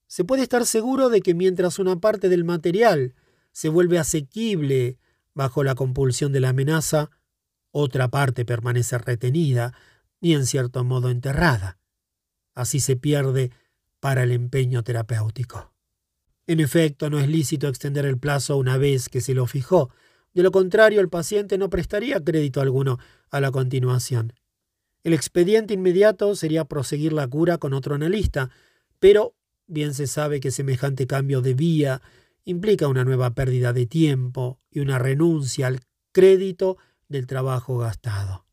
[0.07, 3.15] se puede estar seguro de que mientras una parte del material
[3.51, 4.97] se vuelve asequible
[5.33, 7.09] bajo la compulsión de la amenaza,
[7.71, 9.73] otra parte permanece retenida,
[10.21, 11.77] ni en cierto modo enterrada.
[12.55, 13.51] Así se pierde
[13.99, 15.73] para el empeño terapéutico.
[16.49, 19.91] En efecto, no es lícito extender el plazo una vez que se lo fijó.
[20.33, 22.97] De lo contrario, el paciente no prestaría crédito alguno
[23.29, 24.33] a la continuación.
[25.03, 28.49] El expediente inmediato sería proseguir la cura con otro analista,
[28.99, 29.35] pero
[29.67, 32.01] bien se sabe que semejante cambio de vía
[32.45, 36.77] implica una nueva pérdida de tiempo y una renuncia al crédito
[37.09, 38.47] del trabajo gastado.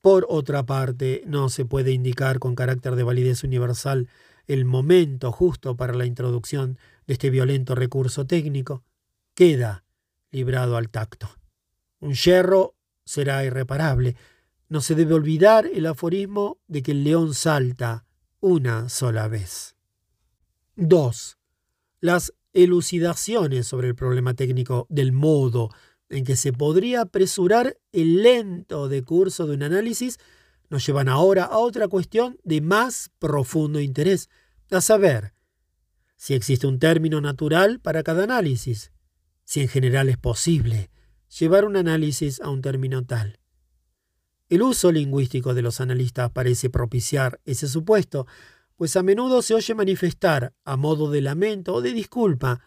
[0.00, 4.08] Por otra parte, no se puede indicar con carácter de validez universal
[4.48, 8.82] el momento justo para la introducción de este violento recurso técnico.
[9.34, 9.84] Queda
[10.30, 11.28] librado al tacto.
[12.00, 14.16] Un yerro será irreparable.
[14.68, 18.04] No se debe olvidar el aforismo de que el león salta
[18.40, 19.76] una sola vez.
[20.76, 21.38] 2.
[22.00, 25.70] Las elucidaciones sobre el problema técnico del modo
[26.08, 30.18] en que se podría apresurar el lento decurso de un análisis,
[30.70, 34.28] nos llevan ahora a otra cuestión de más profundo interés,
[34.70, 35.32] a saber,
[36.16, 38.92] si existe un término natural para cada análisis,
[39.44, 40.90] si en general es posible
[41.38, 43.40] llevar un análisis a un término tal.
[44.48, 48.26] El uso lingüístico de los analistas parece propiciar ese supuesto,
[48.76, 52.60] pues a menudo se oye manifestar, a modo de lamento o de disculpa,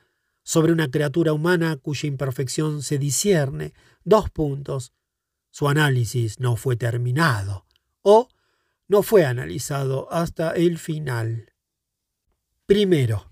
[0.43, 3.73] sobre una criatura humana cuya imperfección se discierne,
[4.03, 4.93] dos puntos.
[5.49, 7.65] Su análisis no fue terminado
[8.01, 8.29] o
[8.87, 11.53] no fue analizado hasta el final.
[12.65, 13.31] Primero,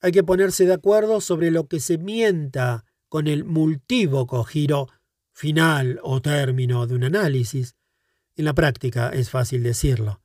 [0.00, 4.88] hay que ponerse de acuerdo sobre lo que se mienta con el multívoco giro
[5.32, 7.76] final o término de un análisis.
[8.36, 10.20] En la práctica es fácil decirlo.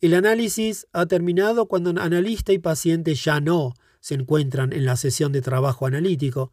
[0.00, 5.32] El análisis ha terminado cuando analista y paciente ya no se encuentran en la sesión
[5.32, 6.52] de trabajo analítico,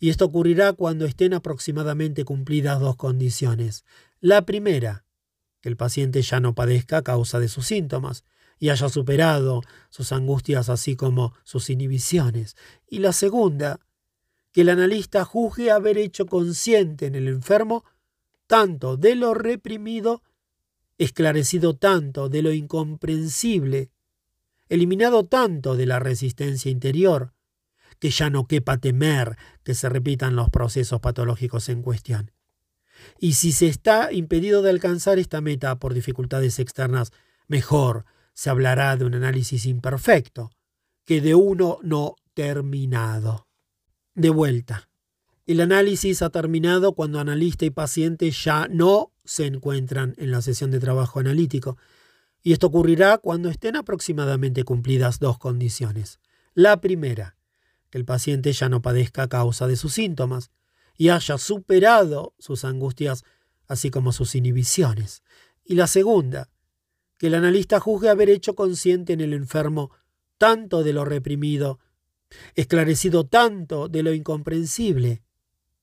[0.00, 3.84] y esto ocurrirá cuando estén aproximadamente cumplidas dos condiciones.
[4.20, 5.04] La primera,
[5.60, 8.24] que el paciente ya no padezca a causa de sus síntomas
[8.58, 12.56] y haya superado sus angustias así como sus inhibiciones.
[12.88, 13.80] Y la segunda,
[14.52, 17.84] que el analista juzgue haber hecho consciente en el enfermo
[18.46, 20.22] tanto de lo reprimido,
[20.96, 23.90] esclarecido tanto de lo incomprensible,
[24.68, 27.34] eliminado tanto de la resistencia interior,
[27.98, 32.32] que ya no quepa temer que se repitan los procesos patológicos en cuestión.
[33.18, 37.12] Y si se está impedido de alcanzar esta meta por dificultades externas,
[37.46, 38.04] mejor
[38.34, 40.50] se hablará de un análisis imperfecto
[41.04, 43.48] que de uno no terminado.
[44.14, 44.88] De vuelta.
[45.46, 50.70] El análisis ha terminado cuando analista y paciente ya no se encuentran en la sesión
[50.70, 51.78] de trabajo analítico,
[52.42, 56.20] y esto ocurrirá cuando estén aproximadamente cumplidas dos condiciones.
[56.54, 57.36] La primera,
[57.90, 60.50] que el paciente ya no padezca a causa de sus síntomas,
[60.98, 63.24] y haya superado sus angustias,
[63.68, 65.22] así como sus inhibiciones.
[65.64, 66.50] Y la segunda,
[67.18, 69.92] que el analista juzgue haber hecho consciente en el enfermo
[70.38, 71.78] tanto de lo reprimido,
[72.56, 75.22] esclarecido tanto de lo incomprensible,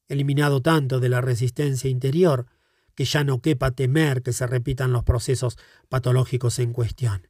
[0.10, 2.48] eliminado tanto de la resistencia interior,
[2.94, 7.30] que ya no quepa temer que se repitan los procesos patológicos en cuestión.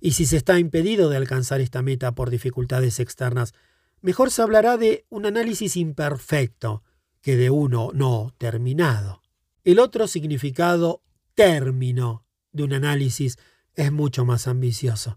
[0.00, 3.52] Y si se está impedido de alcanzar esta meta por dificultades externas,
[4.00, 6.82] mejor se hablará de un análisis imperfecto,
[7.24, 9.22] que de uno no terminado.
[9.64, 11.00] El otro significado
[11.34, 12.22] término
[12.52, 13.38] de un análisis
[13.74, 15.16] es mucho más ambicioso.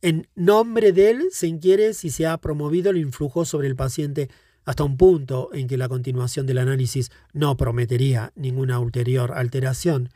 [0.00, 4.30] En nombre de él se inquiere si se ha promovido el influjo sobre el paciente
[4.64, 10.08] hasta un punto en que la continuación del análisis no prometería ninguna ulterior alteración.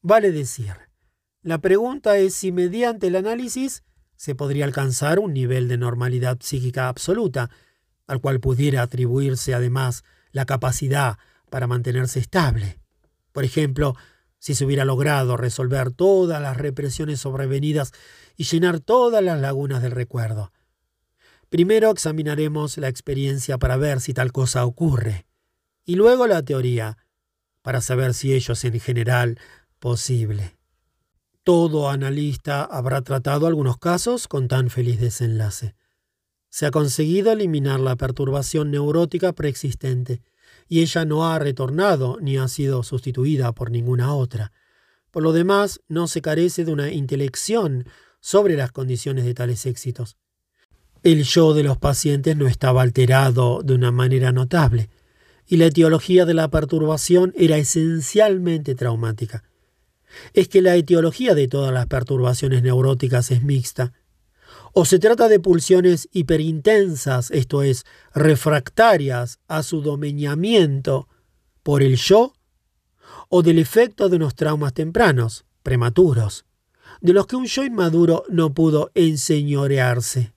[0.00, 0.74] Vale decir,
[1.42, 3.82] la pregunta es si mediante el análisis
[4.14, 7.50] se podría alcanzar un nivel de normalidad psíquica absoluta,
[8.06, 11.18] al cual pudiera atribuirse además la capacidad
[11.50, 12.78] para mantenerse estable.
[13.32, 13.94] Por ejemplo,
[14.38, 17.92] si se hubiera logrado resolver todas las represiones sobrevenidas
[18.36, 20.52] y llenar todas las lagunas del recuerdo.
[21.48, 25.26] Primero examinaremos la experiencia para ver si tal cosa ocurre,
[25.84, 26.98] y luego la teoría,
[27.62, 29.38] para saber si ello es en general
[29.78, 30.56] posible.
[31.42, 35.74] Todo analista habrá tratado algunos casos con tan feliz desenlace
[36.50, 40.22] se ha conseguido eliminar la perturbación neurótica preexistente,
[40.68, 44.52] y ella no ha retornado ni ha sido sustituida por ninguna otra.
[45.10, 47.86] Por lo demás, no se carece de una intelección
[48.20, 50.16] sobre las condiciones de tales éxitos.
[51.02, 54.90] El yo de los pacientes no estaba alterado de una manera notable,
[55.46, 59.44] y la etiología de la perturbación era esencialmente traumática.
[60.34, 63.92] Es que la etiología de todas las perturbaciones neuróticas es mixta,
[64.72, 71.08] o se trata de pulsiones hiperintensas, esto es, refractarias a su domeñamiento
[71.62, 72.34] por el yo,
[73.28, 76.44] o del efecto de unos traumas tempranos, prematuros,
[77.00, 80.32] de los que un yo inmaduro no pudo enseñorearse.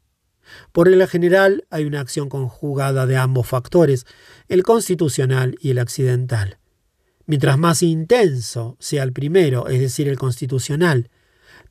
[0.71, 4.05] Por regla general hay una acción conjugada de ambos factores,
[4.47, 6.57] el constitucional y el accidental.
[7.25, 11.09] Mientras más intenso sea el primero, es decir, el constitucional,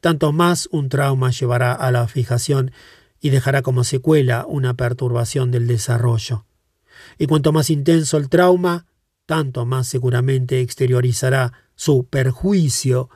[0.01, 2.73] tanto más un trauma llevará a la fijación
[3.21, 6.47] y dejará como secuela una perturbación del desarrollo.
[7.19, 8.87] Y cuanto más intenso el trauma,
[9.27, 13.11] tanto más seguramente exteriorizará su perjuicio,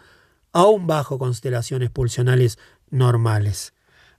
[0.53, 2.59] aún bajo constelaciones pulsionales
[2.91, 3.75] normales.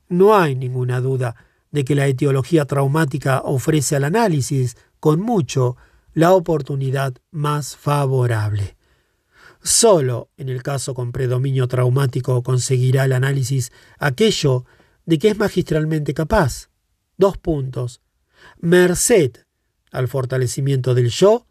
[0.10, 1.36] No hay ninguna duda
[1.72, 5.78] de que la etiología traumática ofrece al análisis, con mucho,
[6.14, 8.75] la oportunidad más favorable.
[9.66, 14.64] Solo en el caso con predominio traumático conseguirá el análisis aquello
[15.08, 16.70] de que es magistralmente capaz,
[17.18, 18.02] Dos puntos.
[18.60, 19.32] Merced
[19.92, 21.48] al fortalecimiento del yo,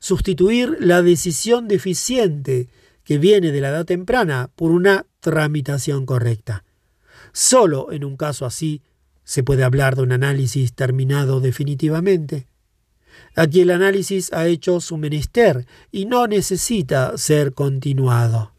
[0.00, 2.68] sustituir la decisión deficiente
[3.04, 6.64] que viene de la edad temprana por una tramitación correcta.
[7.32, 8.82] Solo en un caso así
[9.22, 12.48] se puede hablar de un análisis terminado definitivamente.
[13.36, 18.52] Aquí el análisis ha hecho su menester y no necesita ser continuado.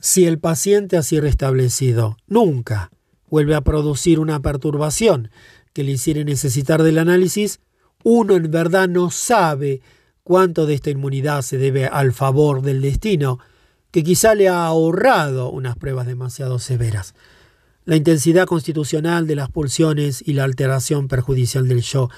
[0.00, 2.90] Si el paciente así restablecido nunca
[3.28, 5.30] vuelve a producir una perturbación
[5.72, 7.60] que le hiciera necesitar del análisis,
[8.04, 9.80] uno en verdad no sabe
[10.22, 13.38] cuánto de esta inmunidad se debe al favor del destino,
[13.90, 17.14] que quizá le ha ahorrado unas pruebas demasiado severas.
[17.84, 22.10] La intensidad constitucional de las pulsiones y la alteración perjudicial del yo,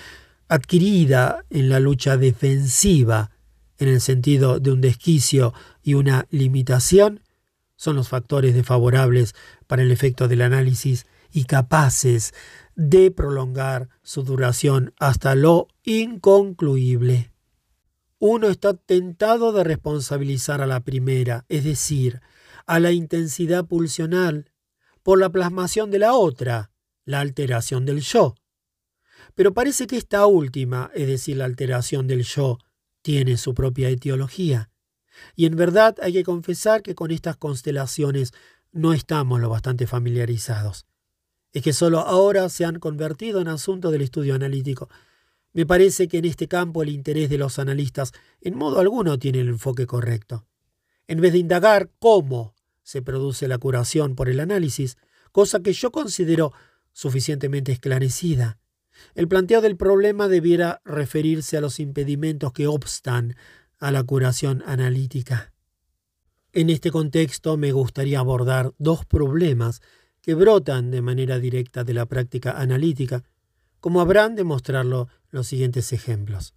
[0.51, 3.31] adquirida en la lucha defensiva,
[3.79, 7.23] en el sentido de un desquicio y una limitación,
[7.77, 9.35] son los factores desfavorables
[9.69, 12.35] para el efecto del análisis y capaces
[12.75, 17.33] de prolongar su duración hasta lo inconcluible.
[18.19, 22.21] Uno está tentado de responsabilizar a la primera, es decir,
[22.67, 24.51] a la intensidad pulsional,
[25.05, 26.73] por la plasmación de la otra,
[27.05, 28.35] la alteración del yo.
[29.35, 32.59] Pero parece que esta última, es decir, la alteración del yo,
[33.03, 34.71] tiene su propia etiología.
[35.37, 38.33] Y en verdad hay que confesar que con estas constelaciones
[38.73, 40.87] no estamos lo bastante familiarizados.
[41.53, 44.89] Es que solo ahora se han convertido en asunto del estudio analítico.
[45.53, 49.41] Me parece que en este campo el interés de los analistas en modo alguno tiene
[49.41, 50.47] el enfoque correcto.
[51.09, 54.97] En vez de indagar cómo se produce la curación por el análisis,
[55.33, 56.53] cosa que yo considero
[56.93, 58.60] suficientemente esclarecida,
[59.15, 63.37] el planteo del problema debiera referirse a los impedimentos que obstan
[63.79, 65.53] a la curación analítica.
[66.53, 69.81] En este contexto me gustaría abordar dos problemas
[70.21, 73.25] que brotan de manera directa de la práctica analítica,
[73.81, 76.55] como habrán de mostrarlo los siguientes ejemplos.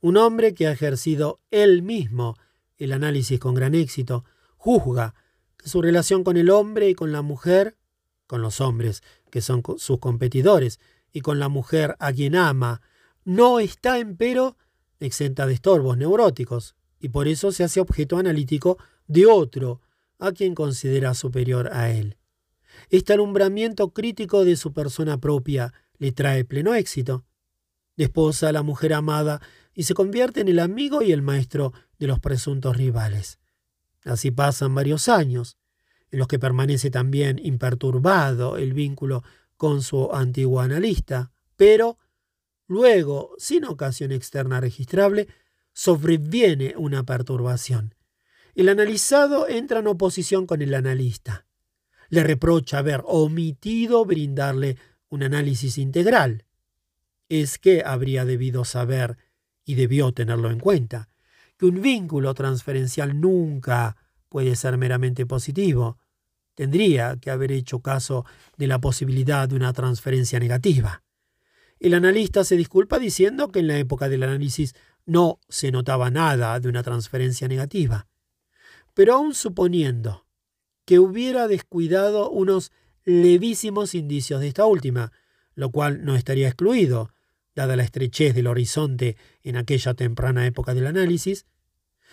[0.00, 2.36] Un hombre que ha ejercido él mismo
[2.80, 4.24] el análisis con gran éxito,
[4.56, 5.14] juzga
[5.56, 7.76] que su relación con el hombre y con la mujer,
[8.26, 10.80] con los hombres que son sus competidores,
[11.12, 12.82] y con la mujer a quien ama,
[13.24, 14.56] no está, empero,
[14.98, 19.80] exenta de estorbos neuróticos, y por eso se hace objeto analítico de otro,
[20.18, 22.18] a quien considera superior a él.
[22.88, 27.24] Este alumbramiento crítico de su persona propia le trae pleno éxito.
[27.96, 29.40] Desposa a la mujer amada
[29.74, 33.38] y se convierte en el amigo y el maestro de los presuntos rivales.
[34.04, 35.58] Así pasan varios años,
[36.10, 39.22] en los que permanece también imperturbado el vínculo
[39.60, 41.98] con su antiguo analista, pero
[42.66, 45.28] luego, sin ocasión externa registrable,
[45.74, 47.94] sobreviene una perturbación.
[48.54, 51.44] El analizado entra en oposición con el analista.
[52.08, 54.78] Le reprocha haber omitido brindarle
[55.10, 56.46] un análisis integral.
[57.28, 59.18] Es que habría debido saber,
[59.66, 61.10] y debió tenerlo en cuenta,
[61.58, 63.98] que un vínculo transferencial nunca
[64.30, 65.98] puede ser meramente positivo,
[66.60, 68.26] tendría que haber hecho caso
[68.58, 71.02] de la posibilidad de una transferencia negativa.
[71.78, 74.74] El analista se disculpa diciendo que en la época del análisis
[75.06, 78.08] no se notaba nada de una transferencia negativa.
[78.92, 80.26] Pero aun suponiendo
[80.84, 82.72] que hubiera descuidado unos
[83.06, 85.12] levísimos indicios de esta última,
[85.54, 87.10] lo cual no estaría excluido,
[87.54, 91.46] dada la estrechez del horizonte en aquella temprana época del análisis,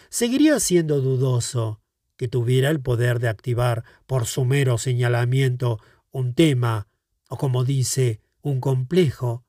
[0.08, 1.82] seguiría siendo dudoso
[2.17, 5.79] que tuviera el poder de activar por su mero señalamiento
[6.11, 6.87] un tema,
[7.29, 9.45] o como dice, un complejo,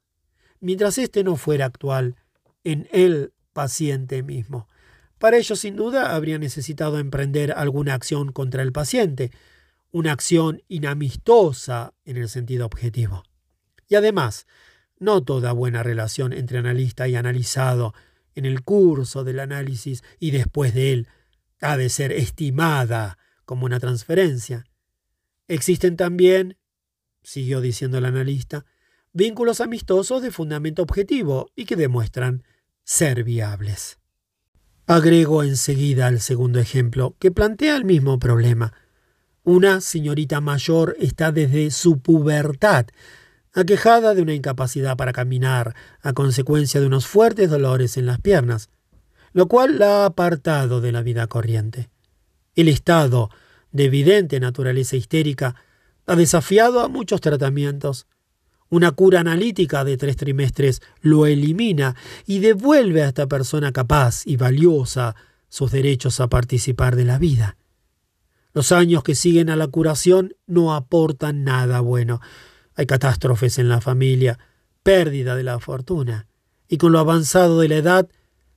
[0.60, 2.16] mientras éste no fuera actual
[2.64, 4.68] en el paciente mismo.
[5.18, 9.32] Para ello, sin duda, habría necesitado emprender alguna acción contra el paciente,
[9.90, 13.24] una acción inamistosa en el sentido objetivo.
[13.88, 14.46] Y además,
[14.98, 17.94] no toda buena relación entre analista y analizado
[18.34, 21.08] en el curso del análisis y después de él
[21.60, 24.64] ha de ser estimada como una transferencia.
[25.46, 26.56] Existen también,
[27.22, 28.66] siguió diciendo el analista,
[29.12, 32.44] vínculos amistosos de fundamento objetivo y que demuestran
[32.84, 33.98] ser viables.
[34.86, 38.72] Agrego enseguida al segundo ejemplo, que plantea el mismo problema.
[39.42, 42.86] Una señorita mayor está desde su pubertad
[43.52, 48.70] aquejada de una incapacidad para caminar a consecuencia de unos fuertes dolores en las piernas
[49.38, 51.90] lo cual la ha apartado de la vida corriente.
[52.56, 53.30] El estado
[53.70, 55.54] de evidente naturaleza histérica
[56.08, 58.08] ha desafiado a muchos tratamientos.
[58.68, 61.94] Una cura analítica de tres trimestres lo elimina
[62.26, 65.14] y devuelve a esta persona capaz y valiosa
[65.48, 67.56] sus derechos a participar de la vida.
[68.52, 72.20] Los años que siguen a la curación no aportan nada bueno.
[72.74, 74.36] Hay catástrofes en la familia,
[74.82, 76.26] pérdida de la fortuna,
[76.66, 78.08] y con lo avanzado de la edad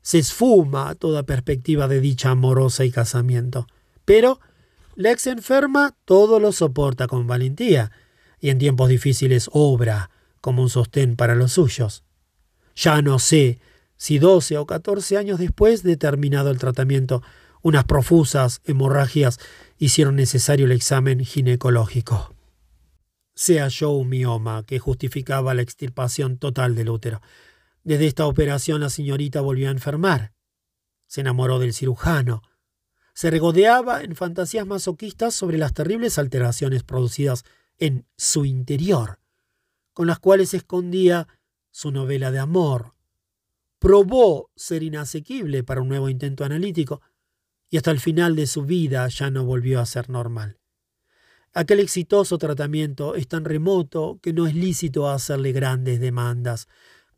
[0.02, 3.68] se esfuma toda perspectiva de dicha amorosa y casamiento.
[4.06, 4.40] Pero
[4.96, 7.92] la ex enferma todo lo soporta con valentía,
[8.40, 10.10] y en tiempos difíciles obra
[10.42, 12.04] como un sostén para los suyos.
[12.76, 13.60] Ya no sé
[13.96, 17.22] si doce o catorce años después de terminado el tratamiento,
[17.62, 19.40] unas profusas hemorragias
[19.78, 22.34] hicieron necesario el examen ginecológico.
[23.36, 27.22] Se halló un mioma que justificaba la extirpación total del útero.
[27.84, 30.34] Desde esta operación la señorita volvió a enfermar.
[31.08, 32.42] Se enamoró del cirujano.
[33.14, 37.44] Se regodeaba en fantasías masoquistas sobre las terribles alteraciones producidas
[37.78, 39.20] en su interior,
[39.94, 41.28] con las cuales escondía
[41.72, 42.94] su novela de amor.
[43.80, 47.02] Probó ser inasequible para un nuevo intento analítico
[47.70, 50.60] y hasta el final de su vida ya no volvió a ser normal.
[51.54, 56.68] Aquel exitoso tratamiento es tan remoto que no es lícito hacerle grandes demandas.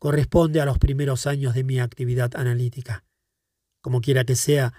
[0.04, 3.04] Corresponde a los primeros años de mi actividad analítica.
[3.80, 4.74] Como quiera que sea,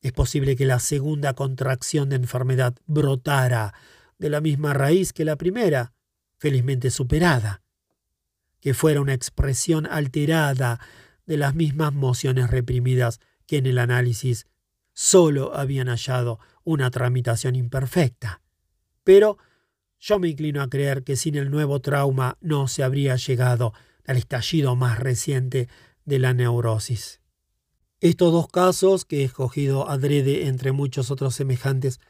[0.00, 3.74] es posible que la segunda contracción de enfermedad brotara
[4.20, 5.92] de la misma raíz que la primera,
[6.38, 7.64] felizmente superada,
[8.60, 10.78] que fuera una expresión alterada
[11.26, 14.46] de las mismas mociones reprimidas que en el análisis
[14.92, 18.40] solo habían hallado una tramitación imperfecta.
[19.02, 19.36] Pero
[19.98, 23.72] yo me inclino a creer que sin el nuevo trauma no se habría llegado
[24.10, 25.68] al estallido más reciente
[26.04, 27.20] de la neurosis.
[28.00, 32.00] Estos dos casos, que he escogido adrede entre muchos otros semejantes,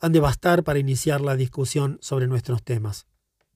[0.00, 3.06] han de bastar para iniciar la discusión sobre nuestros temas.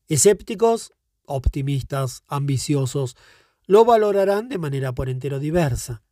[0.06, 0.92] Escépticos,
[1.24, 3.16] optimistas, ambiciosos,
[3.66, 6.04] lo valorarán de manera por entero diversa.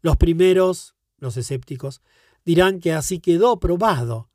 [0.00, 2.02] Los primeros, los escépticos,
[2.44, 4.30] dirán que así quedó probado.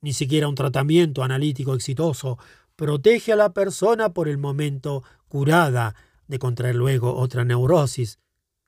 [0.00, 2.38] Ni siquiera un tratamiento analítico exitoso
[2.76, 8.18] protege a la persona por el momento curada de contraer luego otra neurosis,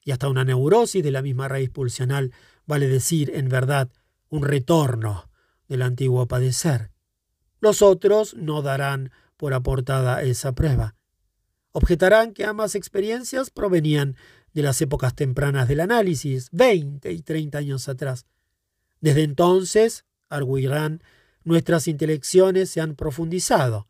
[0.03, 2.33] y hasta una neurosis de la misma raíz pulsional
[2.67, 3.91] vale decir, en verdad,
[4.29, 5.31] un retorno
[5.69, 6.91] del antiguo padecer.
[7.61, 10.97] Los otros no darán por aportada esa prueba.
[11.73, 14.17] Objetarán que ambas experiencias provenían
[14.53, 18.27] de las épocas tempranas del análisis, 20 y 30 años atrás.
[19.01, 21.03] Desde entonces, arguirán,
[21.43, 23.89] nuestras intelecciones se han profundizado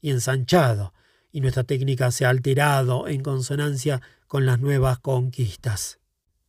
[0.00, 0.93] y ensanchado,
[1.34, 5.98] y nuestra técnica se ha alterado en consonancia con las nuevas conquistas.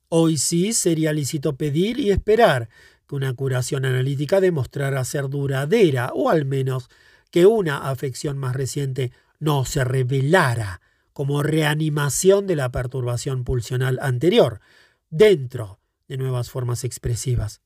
[0.09, 2.69] Hoy sí sería lícito pedir y esperar
[3.07, 6.87] que una curación analítica demostrara ser duradera o al menos
[7.31, 10.81] que una afección más reciente no se revelara
[11.13, 14.61] como reanimación de la perturbación pulsional anterior,
[15.09, 17.59] dentro de nuevas formas expresivas.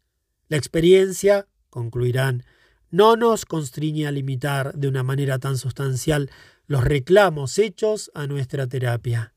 [0.47, 2.45] La experiencia, concluirán,
[2.91, 6.31] no nos constriñe a limitar de una manera tan sustancial
[6.69, 9.33] los reclamos hechos a nuestra terapia.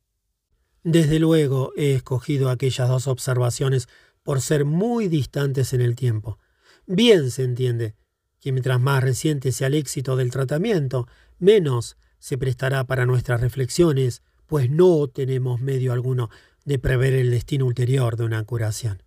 [0.85, 3.89] Desde luego he escogido aquellas dos observaciones
[4.23, 6.39] por ser muy distantes en el tiempo.
[6.86, 7.94] Bien se entiende
[8.39, 14.20] que mientras más reciente sea el éxito del tratamiento, menos se prestará para nuestras reflexiones,
[14.47, 16.28] pues no tenemos medio alguno
[16.67, 19.02] de prever el destino ulterior de una curación.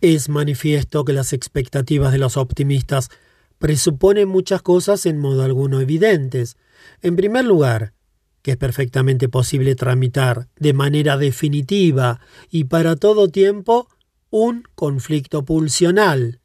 [0.00, 3.10] Es manifiesto que las expectativas de los optimistas
[3.58, 6.56] presuponen muchas cosas en modo alguno evidentes.
[7.00, 7.94] En primer lugar,
[8.42, 12.20] que es perfectamente posible tramitar de manera definitiva
[12.50, 13.88] y para todo tiempo
[14.30, 16.40] un conflicto pulsional.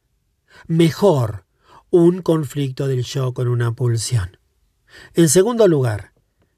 [0.67, 1.45] Mejor,
[1.89, 4.37] un conflicto del yo con una pulsión.
[5.13, 6.13] En segundo lugar,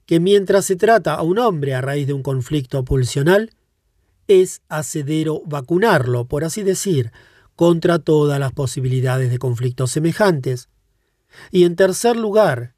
[0.06, 3.52] que mientras se trata a un hombre a raíz de un conflicto pulsional,
[4.28, 7.12] es hacedero vacunarlo, por así decir,
[7.56, 10.70] contra todas las posibilidades de conflictos semejantes.
[11.52, 12.76] Y en tercer lugar,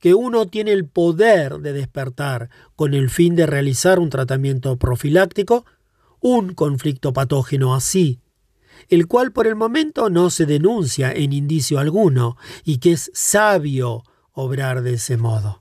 [0.00, 5.64] que uno tiene el poder de despertar con el fin de realizar un tratamiento profiláctico,
[6.20, 8.20] un conflicto patógeno así,
[8.88, 14.02] el cual por el momento no se denuncia en indicio alguno y que es sabio
[14.32, 15.60] obrar de ese modo.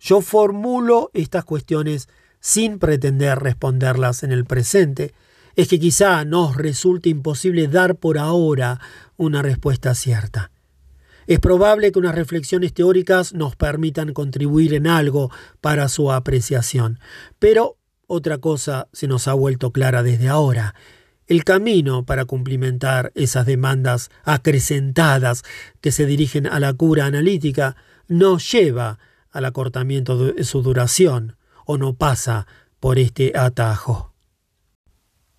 [0.00, 2.08] Yo formulo estas cuestiones
[2.40, 5.14] sin pretender responderlas en el presente,
[5.56, 8.80] es que quizá nos resulte imposible dar por ahora
[9.16, 10.50] una respuesta cierta.
[11.30, 16.98] Es probable que unas reflexiones teóricas nos permitan contribuir en algo para su apreciación,
[17.38, 17.78] pero
[18.08, 20.74] otra cosa se nos ha vuelto clara desde ahora.
[21.28, 25.44] El camino para cumplimentar esas demandas acrecentadas
[25.80, 27.76] que se dirigen a la cura analítica
[28.08, 28.98] no lleva
[29.30, 32.48] al acortamiento de su duración o no pasa
[32.80, 34.12] por este atajo.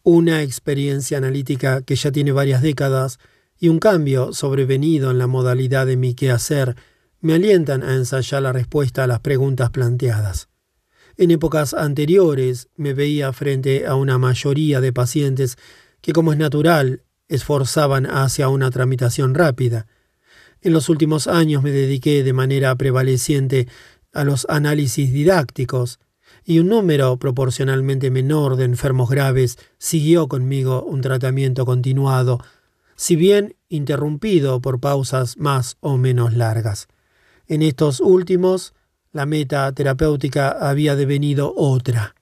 [0.04, 3.20] Una experiencia analítica que ya tiene varias décadas
[3.62, 6.76] y un cambio sobrevenido en la modalidad de mi quehacer
[7.22, 10.50] me alientan a ensayar la respuesta a las preguntas planteadas.
[11.16, 15.58] En épocas anteriores me veía frente a una mayoría de pacientes
[16.02, 19.86] que, como es natural, esforzaban hacia una tramitación rápida.
[20.62, 23.68] En los últimos años me dediqué de manera prevaleciente
[24.12, 26.00] a los análisis didácticos,
[26.44, 32.40] y un número proporcionalmente menor de enfermos graves siguió conmigo un tratamiento continuado,
[33.02, 36.88] si bien interrumpido por pausas más o menos largas.
[37.48, 38.76] En estos últimos,
[39.12, 42.14] la meta terapéutica había devenido otra.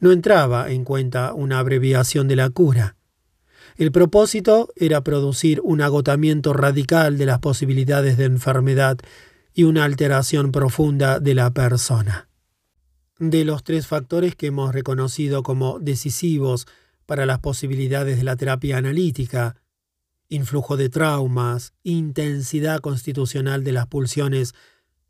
[0.00, 2.96] No entraba en cuenta una abreviación de la cura.
[3.76, 8.98] El propósito era producir un agotamiento radical de las posibilidades de enfermedad
[9.54, 12.28] y una alteración profunda de la persona.
[13.20, 16.66] De los tres factores que hemos reconocido como decisivos
[17.06, 19.54] para las posibilidades de la terapia analítica,
[20.28, 24.54] influjo de traumas, intensidad constitucional de las pulsiones,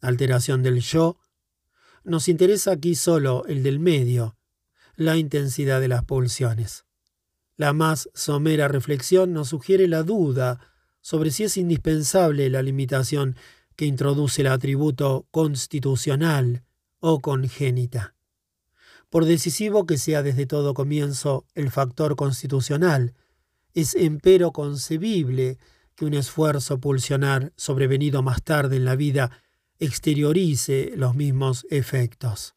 [0.01, 1.19] alteración del yo,
[2.05, 4.37] nos interesa aquí solo el del medio,
[4.97, 6.85] la intensidad de las pulsiones.
[7.57, 10.61] La más somera reflexión nos sugiere la duda
[11.01, 13.37] sobre si es indispensable la limitación
[13.77, 16.65] que introduce el atributo constitucional
[17.01, 18.15] o congénita.
[19.11, 23.15] Por decisivo que sea desde todo comienzo el factor constitucional,
[23.81, 25.57] es empero concebible
[25.95, 29.31] que un esfuerzo pulsionar sobrevenido más tarde en la vida
[29.79, 32.57] exteriorice los mismos efectos.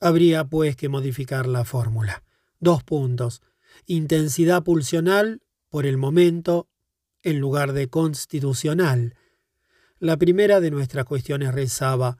[0.00, 2.24] Habría pues que modificar la fórmula.
[2.58, 3.42] Dos puntos.
[3.86, 6.68] Intensidad pulsional por el momento
[7.22, 9.14] en lugar de constitucional.
[10.00, 12.18] La primera de nuestras cuestiones rezaba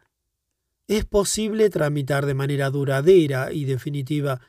[0.87, 4.41] ¿Es posible tramitar de manera duradera y definitiva,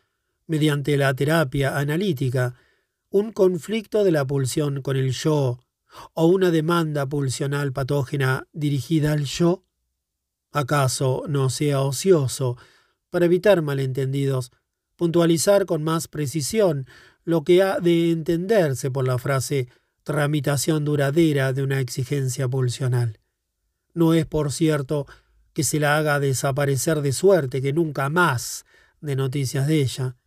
[0.45, 2.53] mediante la terapia analítica,
[3.16, 5.61] un conflicto de la pulsión con el yo
[6.14, 9.64] o una demanda pulsional patógena dirigida al yo?
[10.52, 12.58] ¿Acaso no sea ocioso,
[13.10, 14.52] para evitar malentendidos,
[14.98, 16.88] puntualizar con más precisión
[17.24, 19.69] lo que ha de entenderse por la frase
[20.03, 23.22] tramitación duradera de una exigencia pulsional?
[23.94, 25.08] No es, por cierto,
[25.53, 28.66] que se la haga desaparecer de suerte que nunca más
[29.00, 30.18] de noticias de ella.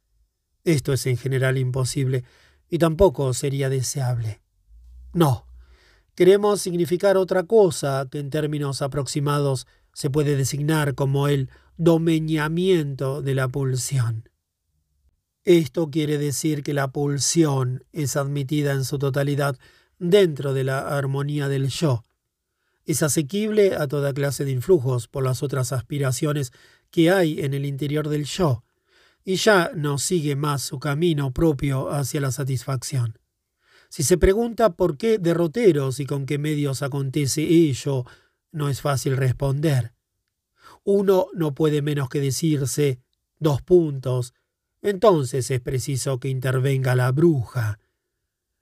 [0.65, 2.25] Esto es en general imposible
[2.69, 4.41] y tampoco sería deseable.
[5.13, 5.47] No,
[6.15, 13.35] queremos significar otra cosa que en términos aproximados se puede designar como el domeñamiento de
[13.35, 14.29] la pulsión.
[15.45, 19.57] Esto quiere decir que la pulsión es admitida en su totalidad
[19.99, 22.03] dentro de la armonía del yo,
[22.89, 26.53] es asequible a toda clase de influjos por las otras aspiraciones
[26.91, 28.65] que hay en el interior del yo,
[29.25, 33.19] y ya no sigue más su camino propio hacia la satisfacción.
[33.89, 38.05] Si se pregunta por qué derroteros y con qué medios acontece ello,
[38.53, 39.95] no es fácil responder.
[40.85, 43.01] Uno no puede menos que decirse
[43.39, 44.35] dos puntos.
[44.83, 47.79] Entonces es preciso que intervenga la bruja.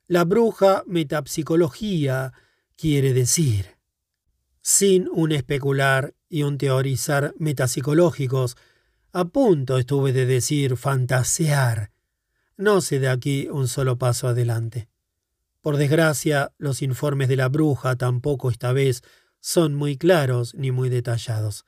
[0.06, 2.32] La bruja metapsicología
[2.76, 3.76] quiere decir
[4.66, 8.56] sin un especular y un teorizar metapsicológicos.
[9.18, 11.90] A punto estuve de decir fantasear.
[12.58, 14.90] No se de aquí un solo paso adelante.
[15.62, 19.02] Por desgracia, los informes de la bruja tampoco esta vez
[19.40, 21.64] son muy claros ni muy detallados.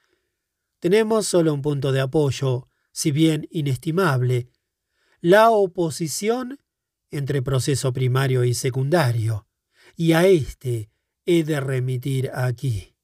[0.78, 4.50] Tenemos solo un punto de apoyo, si bien inestimable,
[5.22, 6.60] la oposición
[7.10, 9.46] entre proceso primario y secundario,
[9.96, 10.90] y a éste
[11.24, 12.94] he de remitir aquí.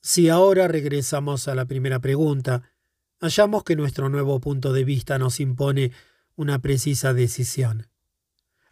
[0.00, 2.72] Si ahora regresamos a la primera pregunta,
[3.20, 5.92] hallamos que nuestro nuevo punto de vista nos impone
[6.34, 7.88] una precisa decisión.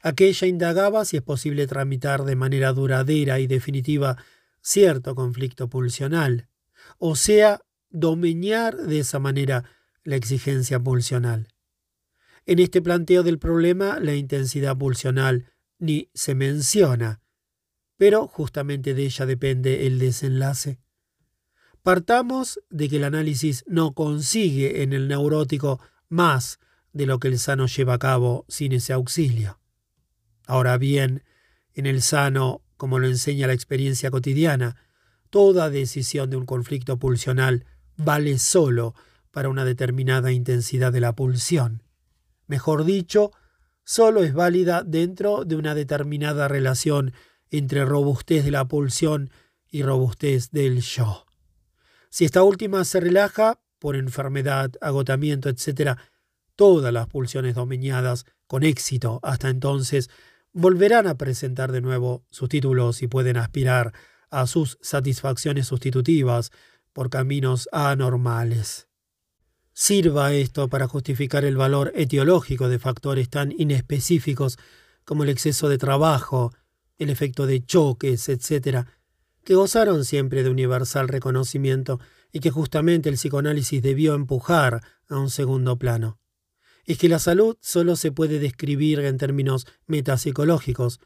[0.00, 4.18] Aquella indagaba si es posible tramitar de manera duradera y definitiva
[4.60, 6.48] cierto conflicto pulsional,
[6.98, 9.64] o sea, domeñar de esa manera
[10.02, 11.48] la exigencia pulsional.
[12.46, 17.22] En este planteo del problema, la intensidad pulsional ni se menciona,
[17.96, 20.83] pero justamente de ella depende el desenlace.
[21.84, 26.58] Partamos de que el análisis no consigue en el neurótico más
[26.94, 29.60] de lo que el sano lleva a cabo sin ese auxilio.
[30.46, 31.24] Ahora bien,
[31.74, 34.76] en el sano, como lo enseña la experiencia cotidiana,
[35.28, 37.66] toda decisión de un conflicto pulsional
[37.98, 38.94] vale solo
[39.30, 41.82] para una determinada intensidad de la pulsión.
[42.46, 43.30] Mejor dicho,
[43.84, 47.12] solo es válida dentro de una determinada relación
[47.50, 49.28] entre robustez de la pulsión
[49.68, 51.23] y robustez del yo.
[52.14, 55.98] Si esta última se relaja por enfermedad, agotamiento, etc.,
[56.54, 60.10] todas las pulsiones dominadas con éxito hasta entonces
[60.52, 63.92] volverán a presentar de nuevo sus títulos y pueden aspirar
[64.30, 66.52] a sus satisfacciones sustitutivas
[66.92, 68.86] por caminos anormales.
[69.72, 74.56] Sirva esto para justificar el valor etiológico de factores tan inespecíficos
[75.04, 76.52] como el exceso de trabajo,
[76.96, 78.86] el efecto de choques, etc.,
[79.44, 82.00] que gozaron siempre de universal reconocimiento
[82.32, 86.18] y que justamente el psicoanálisis debió empujar a un segundo plano.
[86.84, 91.00] Es que la salud solo se puede describir en términos metapsicológicos,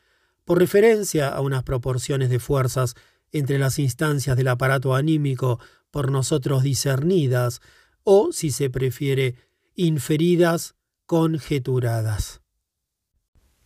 [0.44, 2.94] por referencia a unas proporciones de fuerzas
[3.32, 5.60] entre las instancias del aparato anímico
[5.90, 7.60] por nosotros discernidas,
[8.02, 9.34] o, si se prefiere,
[9.74, 12.40] inferidas, conjeturadas.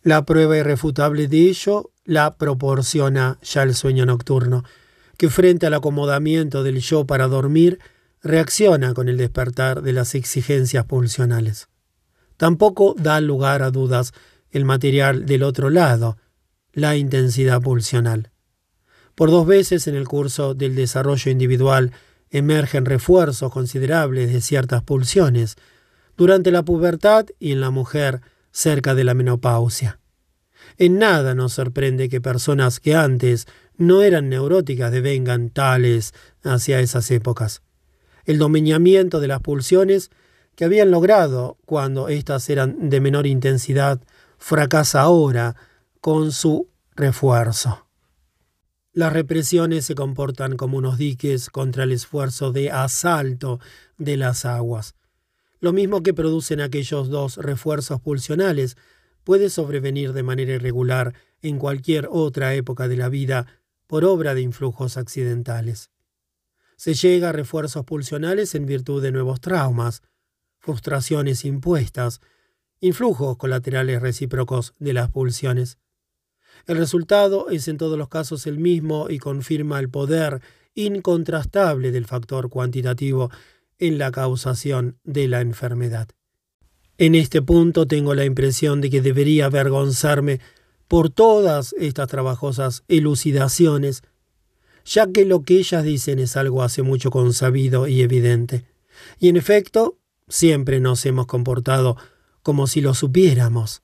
[0.01, 4.63] La prueba irrefutable de ello la proporciona ya el sueño nocturno,
[5.17, 7.79] que frente al acomodamiento del yo para dormir,
[8.21, 11.67] reacciona con el despertar de las exigencias pulsionales.
[12.37, 14.13] Tampoco da lugar a dudas
[14.51, 16.17] el material del otro lado,
[16.73, 18.31] la intensidad pulsional.
[19.15, 21.91] Por dos veces en el curso del desarrollo individual
[22.31, 25.55] emergen refuerzos considerables de ciertas pulsiones,
[26.17, 29.99] durante la pubertad y en la mujer cerca de la menopausia.
[30.77, 37.09] En nada nos sorprende que personas que antes no eran neuróticas devengan tales hacia esas
[37.11, 37.61] épocas.
[38.25, 40.09] El dominamiento de las pulsiones
[40.55, 44.01] que habían logrado cuando éstas eran de menor intensidad
[44.37, 45.55] fracasa ahora
[45.99, 47.87] con su refuerzo.
[48.91, 53.59] Las represiones se comportan como unos diques contra el esfuerzo de asalto
[53.97, 54.95] de las aguas.
[55.59, 58.77] Lo mismo que producen aquellos dos refuerzos pulsionales
[59.23, 63.47] puede sobrevenir de manera irregular en cualquier otra época de la vida
[63.87, 65.89] por obra de influjos accidentales.
[66.75, 70.01] Se llega a refuerzos pulsionales en virtud de nuevos traumas,
[70.59, 72.21] frustraciones impuestas,
[72.79, 75.77] influjos colaterales recíprocos de las pulsiones.
[76.65, 80.41] El resultado es en todos los casos el mismo y confirma el poder
[80.75, 83.29] incontrastable del factor cuantitativo
[83.77, 86.09] en la causación de la enfermedad.
[87.05, 90.39] En este punto tengo la impresión de que debería avergonzarme
[90.87, 94.03] por todas estas trabajosas elucidaciones,
[94.85, 98.63] ya que lo que ellas dicen es algo hace mucho consabido y evidente.
[99.19, 99.97] Y en efecto,
[100.29, 101.97] siempre nos hemos comportado
[102.41, 103.81] como si lo supiéramos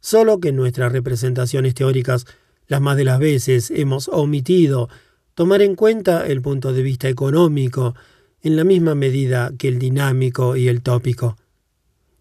[0.00, 2.26] solo que en nuestras representaciones teóricas
[2.66, 4.88] las más de las veces hemos omitido
[5.34, 7.94] tomar en cuenta el punto de vista económico
[8.42, 11.36] en la misma medida que el dinámico y el tópico.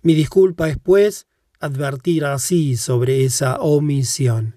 [0.07, 1.27] Mi disculpa es, pues,
[1.59, 4.55] advertir así sobre esa omisión.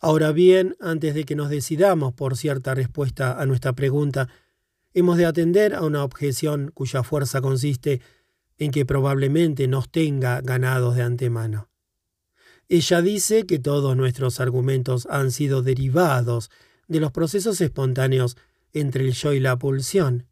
[0.00, 4.28] Ahora bien, antes de que nos decidamos por cierta respuesta a nuestra pregunta,
[4.92, 8.02] hemos de atender a una objeción cuya fuerza consiste
[8.58, 11.70] en que probablemente nos tenga ganados de antemano.
[12.68, 16.50] Ella dice que todos nuestros argumentos han sido derivados
[16.86, 18.36] de los procesos espontáneos
[18.74, 20.26] entre el yo y la pulsión,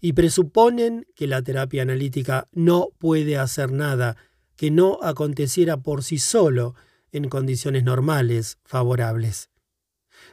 [0.00, 4.16] y presuponen que la terapia analítica no puede hacer nada
[4.56, 6.74] que no aconteciera por sí solo
[7.12, 9.50] en condiciones normales favorables.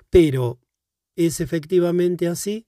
[0.09, 0.59] Pero,
[1.15, 2.65] ¿es efectivamente así?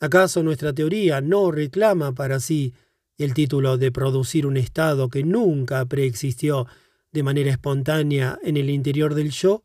[0.00, 2.74] ¿Acaso nuestra teoría no reclama para sí
[3.18, 6.66] el título de producir un estado que nunca preexistió
[7.12, 9.64] de manera espontánea en el interior del yo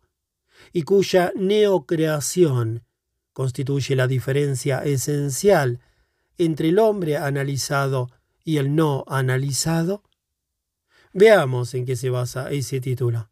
[0.74, 2.84] y cuya neocreación
[3.34, 5.80] constituye la diferencia esencial
[6.38, 8.10] entre el hombre analizado
[8.44, 10.04] y el no analizado?
[11.14, 13.30] Veamos en qué se basa ese título.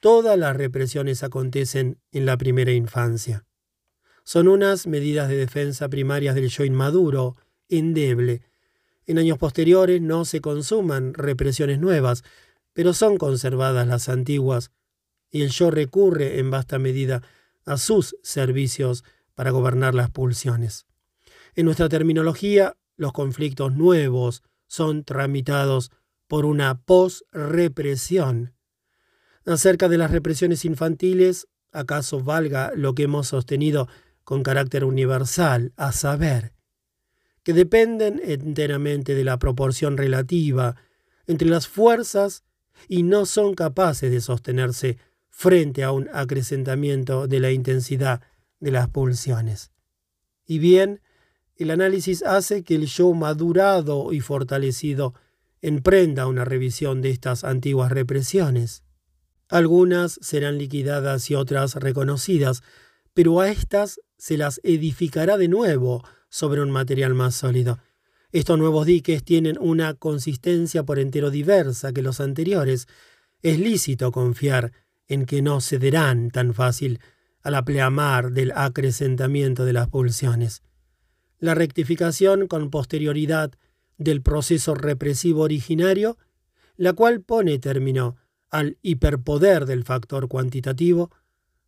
[0.00, 3.44] Todas las represiones acontecen en la primera infancia.
[4.24, 7.36] Son unas medidas de defensa primarias del yo inmaduro,
[7.68, 8.42] endeble.
[9.06, 12.24] En años posteriores no se consuman represiones nuevas,
[12.72, 14.70] pero son conservadas las antiguas,
[15.30, 17.22] y el yo recurre en vasta medida
[17.64, 20.87] a sus servicios para gobernar las pulsiones.
[21.58, 25.90] En nuestra terminología, los conflictos nuevos son tramitados
[26.28, 28.54] por una posrepresión.
[29.44, 33.88] Acerca de las represiones infantiles, ¿acaso valga lo que hemos sostenido
[34.22, 36.52] con carácter universal, a saber,
[37.42, 40.76] que dependen enteramente de la proporción relativa
[41.26, 42.44] entre las fuerzas
[42.86, 48.22] y no son capaces de sostenerse frente a un acrecentamiento de la intensidad
[48.60, 49.72] de las pulsiones.
[50.46, 51.00] Y bien,
[51.58, 55.14] el análisis hace que el yo madurado y fortalecido
[55.60, 58.82] emprenda una revisión de estas antiguas represiones.
[59.48, 62.62] Algunas serán liquidadas y otras reconocidas,
[63.14, 67.78] pero a estas se las edificará de nuevo sobre un material más sólido,
[68.30, 72.86] estos nuevos diques tienen una consistencia por entero diversa que los anteriores.
[73.42, 74.72] Es lícito confiar
[75.06, 77.00] en que no cederán tan fácil
[77.42, 80.62] a la pleamar del acrecentamiento de las pulsiones.
[81.38, 83.52] La rectificación con posterioridad
[83.96, 86.18] del proceso represivo originario,
[86.76, 88.16] la cual pone término
[88.50, 91.10] al hiperpoder del factor cuantitativo,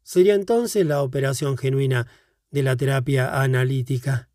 [0.03, 2.07] sería entonces la operación genuina
[2.51, 4.29] de la terapia analítica.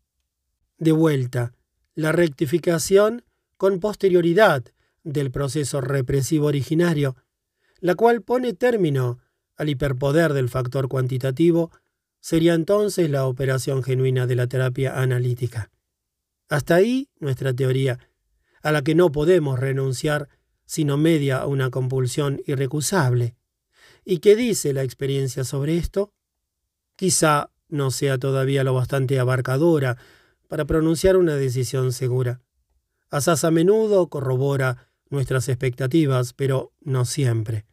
[0.78, 1.52] De vuelta,
[1.94, 3.24] la rectificación
[3.56, 4.64] con posterioridad
[5.02, 7.16] del proceso represivo originario,
[7.80, 9.18] la cual pone término
[9.56, 11.70] al hiperpoder del factor cuantitativo,
[12.26, 15.70] sería entonces la operación genuina de la terapia analítica.
[16.48, 18.00] Hasta ahí nuestra teoría,
[18.64, 20.28] a la que no podemos renunciar
[20.64, 23.36] sino media una compulsión irrecusable.
[24.04, 26.14] ¿Y qué dice la experiencia sobre esto?
[26.96, 29.96] Quizá no sea todavía lo bastante abarcadora
[30.48, 32.40] para pronunciar una decisión segura.
[33.08, 37.66] Asaz a menudo corrobora nuestras expectativas, pero no siempre.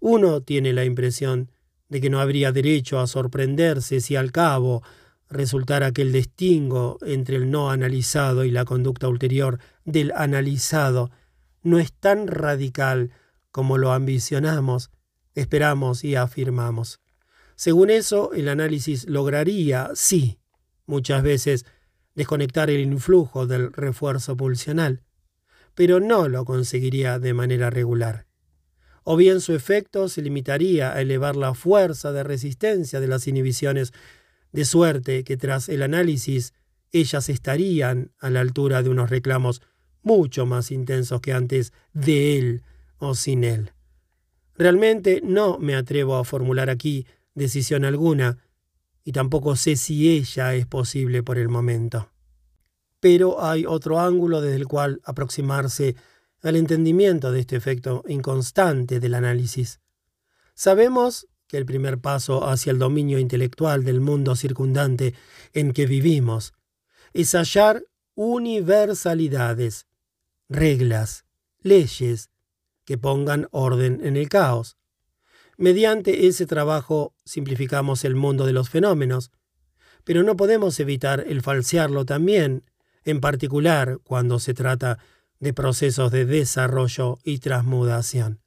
[0.00, 1.52] Uno tiene la impresión
[1.88, 4.82] de que no habría derecho a sorprenderse si al cabo
[5.28, 11.10] resultara que el distingo entre el no analizado y la conducta ulterior del analizado
[11.62, 13.10] no es tan radical
[13.50, 14.90] como lo ambicionamos,
[15.34, 17.00] esperamos y afirmamos.
[17.56, 20.38] Según eso, el análisis lograría, sí,
[20.86, 21.64] muchas veces,
[22.14, 25.02] desconectar el influjo del refuerzo pulsional,
[25.74, 28.25] pero no lo conseguiría de manera regular.
[29.08, 33.92] O bien su efecto se limitaría a elevar la fuerza de resistencia de las inhibiciones,
[34.50, 36.54] de suerte que tras el análisis
[36.90, 39.62] ellas estarían a la altura de unos reclamos
[40.02, 42.62] mucho más intensos que antes de él
[42.98, 43.70] o sin él.
[44.56, 48.38] Realmente no me atrevo a formular aquí decisión alguna,
[49.04, 52.10] y tampoco sé si ella es posible por el momento.
[52.98, 55.94] Pero hay otro ángulo desde el cual aproximarse
[56.48, 59.80] al entendimiento de este efecto inconstante del análisis.
[60.54, 65.14] Sabemos que el primer paso hacia el dominio intelectual del mundo circundante
[65.52, 66.54] en que vivimos
[67.12, 67.84] es hallar
[68.14, 69.86] universalidades,
[70.48, 71.24] reglas,
[71.60, 72.30] leyes
[72.84, 74.76] que pongan orden en el caos.
[75.56, 79.30] Mediante ese trabajo simplificamos el mundo de los fenómenos,
[80.04, 82.64] pero no podemos evitar el falsearlo también,
[83.04, 84.98] en particular cuando se trata
[85.40, 88.40] de procesos de desarrollo y transmudación.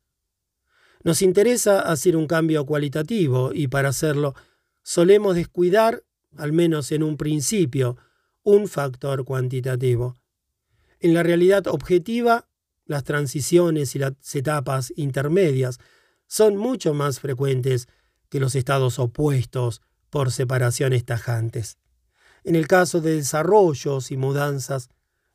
[1.04, 4.36] Nos interesa hacer un cambio cualitativo y para hacerlo
[4.84, 6.04] solemos descuidar,
[6.38, 7.98] al menos en un principio,
[8.44, 10.16] un factor cuantitativo.
[11.00, 12.50] En la realidad objetiva,
[12.86, 15.80] las transiciones y las etapas intermedias
[16.28, 17.88] son mucho más frecuentes
[18.30, 21.78] que los estados opuestos por separaciones tajantes.
[22.44, 24.90] En el caso de desarrollos y mudanzas,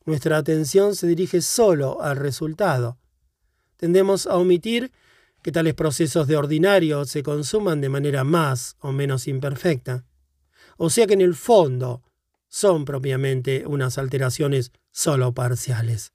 [0.05, 2.99] nuestra atención se dirige solo al resultado.
[3.76, 4.92] Tendemos a omitir
[5.42, 10.05] que tales procesos de ordinario se consuman de manera más o menos imperfecta.
[10.76, 12.02] O sea que en el fondo
[12.49, 16.12] son propiamente unas alteraciones solo parciales.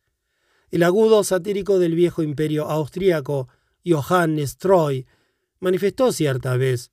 [0.72, 3.50] El agudo satírico del viejo imperio austríaco,
[3.86, 5.08] Johannes Troy,
[5.60, 6.92] manifestó cierta vez,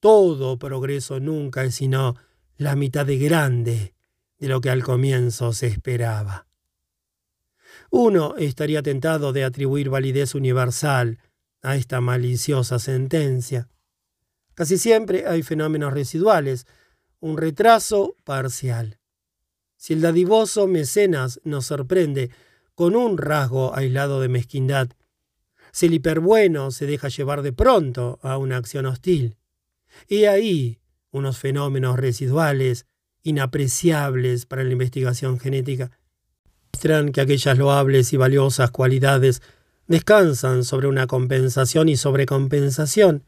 [0.00, 2.16] todo progreso nunca es sino
[2.56, 3.95] la mitad de grande
[4.38, 6.46] de lo que al comienzo se esperaba.
[7.90, 11.18] Uno estaría tentado de atribuir validez universal
[11.62, 13.68] a esta maliciosa sentencia.
[14.54, 16.66] Casi siempre hay fenómenos residuales,
[17.20, 18.98] un retraso parcial.
[19.76, 22.30] Si el dadivoso mecenas nos sorprende
[22.74, 24.88] con un rasgo aislado de mezquindad,
[25.72, 29.36] si el hiperbueno se deja llevar de pronto a una acción hostil,
[30.08, 32.86] y ahí unos fenómenos residuales
[33.26, 35.90] inapreciables para la investigación genética,
[36.72, 39.42] muestran que aquellas loables y valiosas cualidades
[39.88, 43.24] descansan sobre una compensación y sobrecompensación,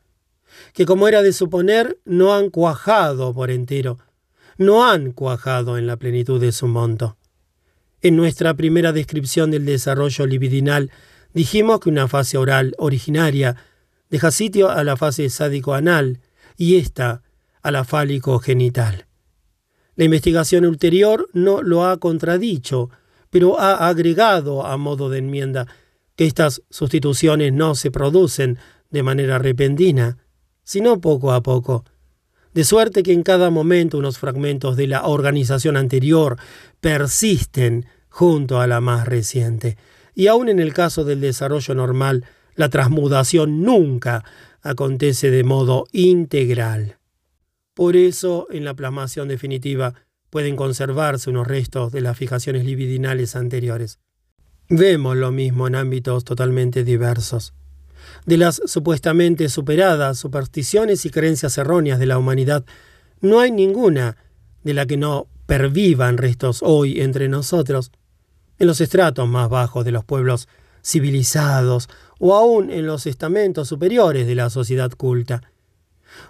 [0.72, 3.98] que como era de suponer no han cuajado por entero,
[4.56, 7.16] no han cuajado en la plenitud de su monto.
[8.00, 10.92] En nuestra primera descripción del desarrollo libidinal
[11.34, 13.56] dijimos que una fase oral originaria
[14.10, 16.20] deja sitio a la fase sádico-anal
[16.56, 17.22] y ésta
[17.62, 19.07] a la fálico-genital.
[19.98, 22.88] La investigación ulterior no lo ha contradicho,
[23.30, 25.66] pero ha agregado a modo de enmienda
[26.14, 28.58] que estas sustituciones no se producen
[28.90, 30.16] de manera repentina,
[30.62, 31.84] sino poco a poco,
[32.54, 36.36] de suerte que en cada momento unos fragmentos de la organización anterior
[36.80, 39.76] persisten junto a la más reciente.
[40.14, 44.22] Y aun en el caso del desarrollo normal, la transmudación nunca
[44.62, 46.97] acontece de modo integral.
[47.78, 49.94] Por eso, en la plasmación definitiva,
[50.30, 54.00] pueden conservarse unos restos de las fijaciones libidinales anteriores.
[54.68, 57.54] Vemos lo mismo en ámbitos totalmente diversos
[58.26, 62.64] de las supuestamente superadas supersticiones y creencias erróneas de la humanidad,
[63.20, 64.16] no hay ninguna
[64.64, 67.90] de la que no pervivan restos hoy entre nosotros.
[68.60, 70.48] en los estratos más bajos de los pueblos
[70.82, 75.47] civilizados o aún en los estamentos superiores de la sociedad culta.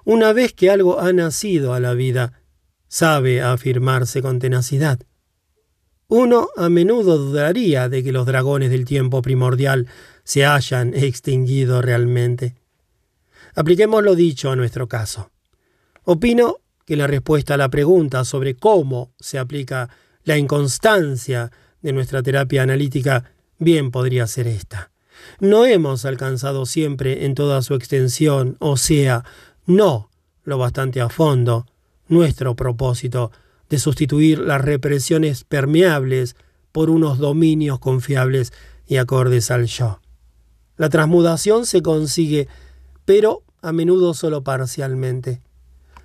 [0.04, 2.42] Una vez que algo ha nacido a la vida,
[2.88, 5.00] sabe afirmarse con tenacidad.
[6.08, 9.86] Uno a menudo dudaría de que los dragones del tiempo primordial
[10.24, 12.54] se hayan extinguido realmente.
[13.54, 15.30] Apliquemos lo dicho a nuestro caso.
[16.04, 19.90] Opino que la respuesta a la pregunta sobre cómo se aplica
[20.24, 21.50] la inconstancia
[21.82, 24.90] de nuestra terapia analítica bien podría ser esta.
[25.40, 29.24] No hemos alcanzado siempre en toda su extensión, o sea,
[29.68, 30.08] no
[30.44, 31.66] lo bastante a fondo,
[32.08, 33.30] nuestro propósito
[33.68, 36.36] de sustituir las represiones permeables
[36.72, 38.54] por unos dominios confiables
[38.86, 40.00] y acordes al yo.
[40.78, 42.48] La transmudación se consigue,
[43.04, 45.42] pero a menudo solo parcialmente.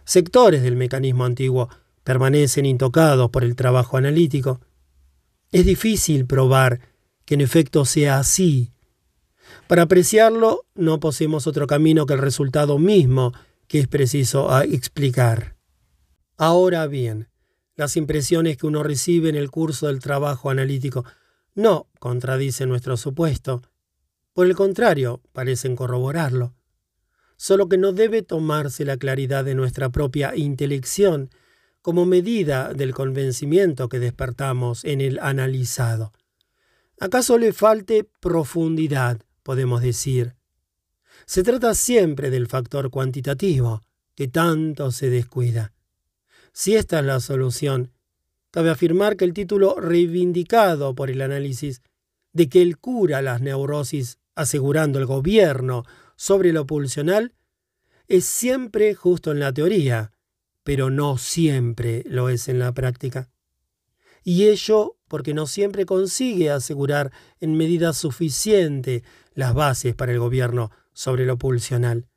[0.03, 1.69] Sectores del mecanismo antiguo
[2.03, 4.59] permanecen intocados por el trabajo analítico.
[5.53, 6.81] Es difícil probar
[7.23, 8.73] que en efecto sea así.
[9.67, 13.31] Para apreciarlo no poseemos otro camino que el resultado mismo
[13.73, 15.57] que es preciso explicar.
[16.37, 17.29] Ahora bien,
[17.75, 21.05] las impresiones que uno recibe en el curso del trabajo analítico
[21.55, 23.63] no contradicen nuestro supuesto.
[24.31, 26.53] Por el contrario, parecen corroborarlo.
[27.35, 31.31] Solo que no debe tomarse la claridad de nuestra propia intelección
[31.81, 36.13] como medida del convencimiento que despertamos en el analizado.
[36.99, 40.35] ¿Acaso le falte profundidad, podemos decir?
[41.25, 43.81] Se trata siempre del factor cuantitativo,
[44.15, 45.73] que tanto se descuida.
[46.51, 47.91] Si esta es la solución,
[48.51, 51.81] cabe afirmar que el título reivindicado por el análisis
[52.33, 55.83] de que él cura las neurosis asegurando el gobierno
[56.15, 57.33] sobre lo pulsional
[58.07, 60.11] es siempre justo en la teoría,
[60.63, 63.29] pero no siempre lo es en la práctica.
[64.23, 69.03] Y ello porque no siempre consigue asegurar en medida suficiente
[69.33, 72.07] las bases para el gobierno sobre lo pulsional.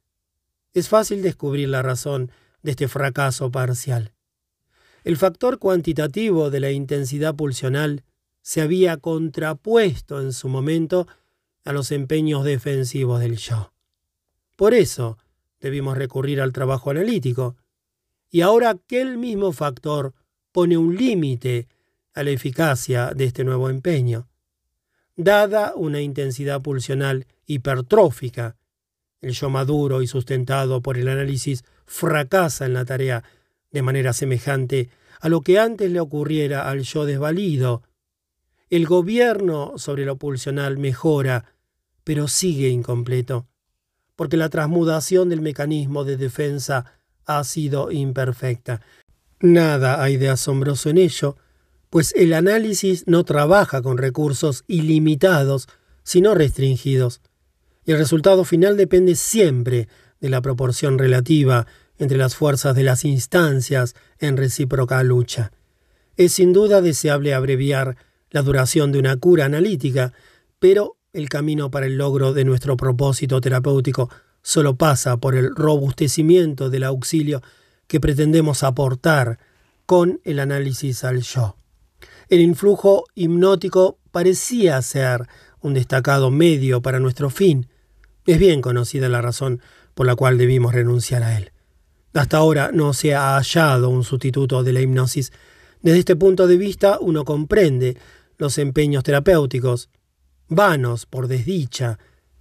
[0.73, 2.31] Es fácil descubrir la razón
[2.63, 4.13] de este fracaso parcial.
[5.05, 8.05] El factor cuantitativo de la intensidad pulsional
[8.43, 11.07] se había contrapuesto en su momento
[11.65, 13.73] a los empeños defensivos del yo.
[14.57, 15.19] Por eso
[15.61, 17.57] debimos recurrir al trabajo analítico.
[18.31, 20.15] Y ahora aquel mismo factor
[20.53, 21.69] pone un límite
[22.15, 24.29] a la eficacia de este nuevo empeño.
[25.17, 28.57] Dada una intensidad pulsional hipertrófica,
[29.21, 33.25] el yo maduro y sustentado por el análisis fracasa en la tarea
[33.73, 37.83] de manera semejante a lo que antes le ocurriera al yo desvalido.
[38.69, 41.45] El gobierno sobre lo pulsional mejora,
[42.05, 43.47] pero sigue incompleto,
[44.15, 46.93] porque la transmudación del mecanismo de defensa
[47.25, 48.81] ha sido imperfecta.
[49.41, 51.37] Nada hay de asombroso en ello,
[51.91, 55.69] pues el análisis no trabaja con recursos ilimitados,
[56.03, 57.21] sino restringidos.
[57.87, 59.89] Y el resultado final depende siempre
[60.21, 61.67] de la proporción relativa
[61.99, 65.53] entre las fuerzas de las instancias en recíproca lucha.
[66.17, 67.97] Es sin duda deseable abreviar
[68.31, 70.13] la duración de una cura analítica,
[70.59, 74.11] pero el camino para el logro de nuestro propósito terapéutico
[74.43, 77.41] solo pasa por el robustecimiento del auxilio
[77.87, 79.39] que pretendemos aportar
[79.87, 81.57] con el análisis al yo.
[82.29, 85.27] El influjo hipnótico parecía ser
[85.61, 87.69] un destacado medio para nuestro fin.
[88.27, 89.61] Es bien conocida la razón
[89.95, 91.53] por la cual debimos renunciar a él.
[92.13, 95.33] Hasta ahora no se ha hallado un sustituto de la hipnosis.
[95.83, 97.97] Desde este punto de vista uno comprende
[98.39, 99.91] los empeños terapéuticos,
[100.49, 101.99] vanos por desdicha,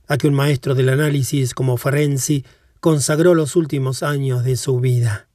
[0.07, 2.45] a que un maestro del análisis como Ferenczi
[2.79, 5.29] consagró los últimos años de su vida.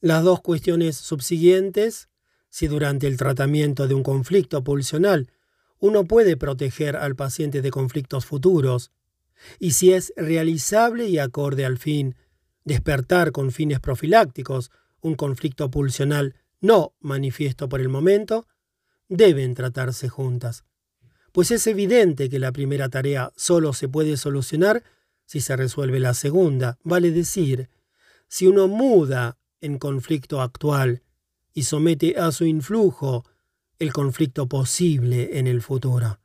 [0.00, 2.10] Las dos cuestiones subsiguientes
[2.50, 5.30] si durante el tratamiento de un conflicto pulsional
[5.78, 8.90] uno puede proteger al paciente de conflictos futuros,
[9.58, 12.16] y si es realizable y acorde al fin
[12.64, 14.70] despertar con fines profilácticos
[15.00, 18.46] un conflicto pulsional no manifiesto por el momento,
[19.08, 20.64] deben tratarse juntas.
[21.32, 24.82] Pues es evidente que la primera tarea solo se puede solucionar
[25.24, 27.70] si se resuelve la segunda, vale decir,
[28.28, 31.02] si uno muda en conflicto actual
[31.52, 33.24] y somete a su influjo
[33.78, 36.20] el conflicto posible en el futuro.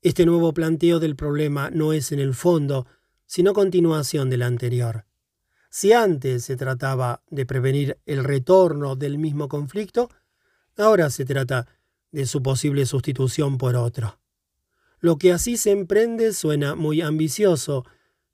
[0.00, 2.86] Este nuevo planteo del problema no es en el fondo,
[3.26, 5.06] sino continuación del anterior.
[5.70, 10.08] Si antes se trataba de prevenir el retorno del mismo conflicto,
[10.76, 11.66] ahora se trata
[12.12, 14.20] de su posible sustitución por otro.
[15.00, 17.84] Lo que así se emprende suena muy ambicioso,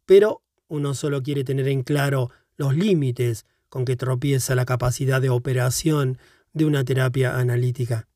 [0.04, 5.30] pero uno solo quiere tener en claro los límites con que tropieza la capacidad de
[5.30, 6.18] operación
[6.52, 8.06] de una terapia analítica.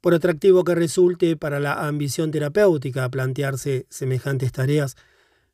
[0.00, 4.96] Por atractivo que resulte para la ambición terapéutica plantearse semejantes tareas,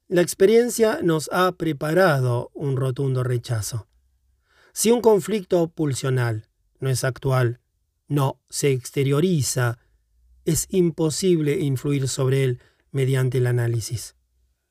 [0.09, 3.87] la experiencia nos ha preparado un rotundo rechazo.
[4.73, 6.49] Si un conflicto pulsional
[6.81, 7.61] no es actual,
[8.09, 9.79] no se exterioriza,
[10.45, 14.17] es imposible influir sobre él mediante el análisis.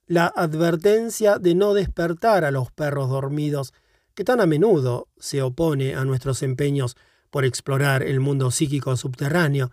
[0.06, 3.74] La advertencia de no despertar a los perros dormidos,
[4.14, 6.98] que tan a menudo se opone a nuestros empeños
[7.32, 9.72] por explorar el mundo psíquico subterráneo,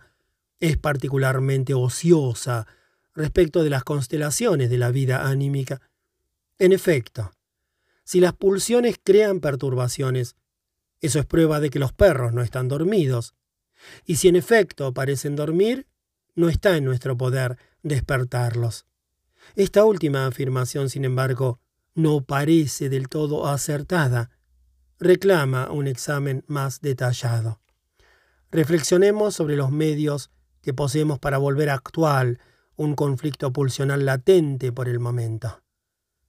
[0.59, 2.65] es particularmente ociosa
[3.13, 5.81] respecto de las constelaciones de la vida anímica.
[6.57, 7.31] En efecto,
[8.03, 10.35] si las pulsiones crean perturbaciones,
[11.01, 13.35] eso es prueba de que los perros no están dormidos.
[14.05, 15.87] Y si en efecto parecen dormir,
[16.35, 18.85] no está en nuestro poder despertarlos.
[19.55, 21.59] Esta última afirmación, sin embargo,
[21.95, 24.31] no parece del todo acertada.
[24.99, 27.61] Reclama un examen más detallado.
[28.51, 30.29] Reflexionemos sobre los medios
[30.61, 32.39] que poseemos para volver actual
[32.75, 35.61] un conflicto pulsional latente por el momento.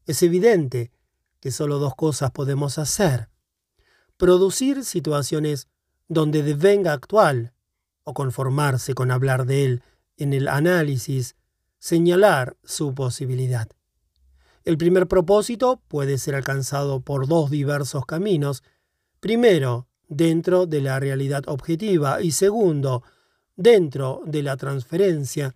[0.06, 0.92] Es evidente
[1.40, 3.28] que solo dos cosas podemos hacer.
[4.16, 5.66] Producir situaciones
[6.06, 7.52] donde devenga actual
[8.04, 9.82] o conformarse con hablar de él
[10.16, 11.34] en el análisis,
[11.80, 13.68] señalar su posibilidad.
[14.64, 18.62] El primer propósito puede ser alcanzado por dos diversos caminos.
[19.20, 23.02] Primero, dentro de la realidad objetiva y segundo,
[23.56, 25.54] dentro de la transferencia,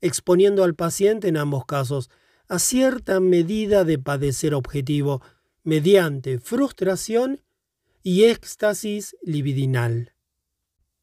[0.00, 2.10] exponiendo al paciente en ambos casos
[2.48, 5.22] a cierta medida de padecer objetivo
[5.62, 7.40] mediante frustración
[8.02, 10.12] y éxtasis libidinal.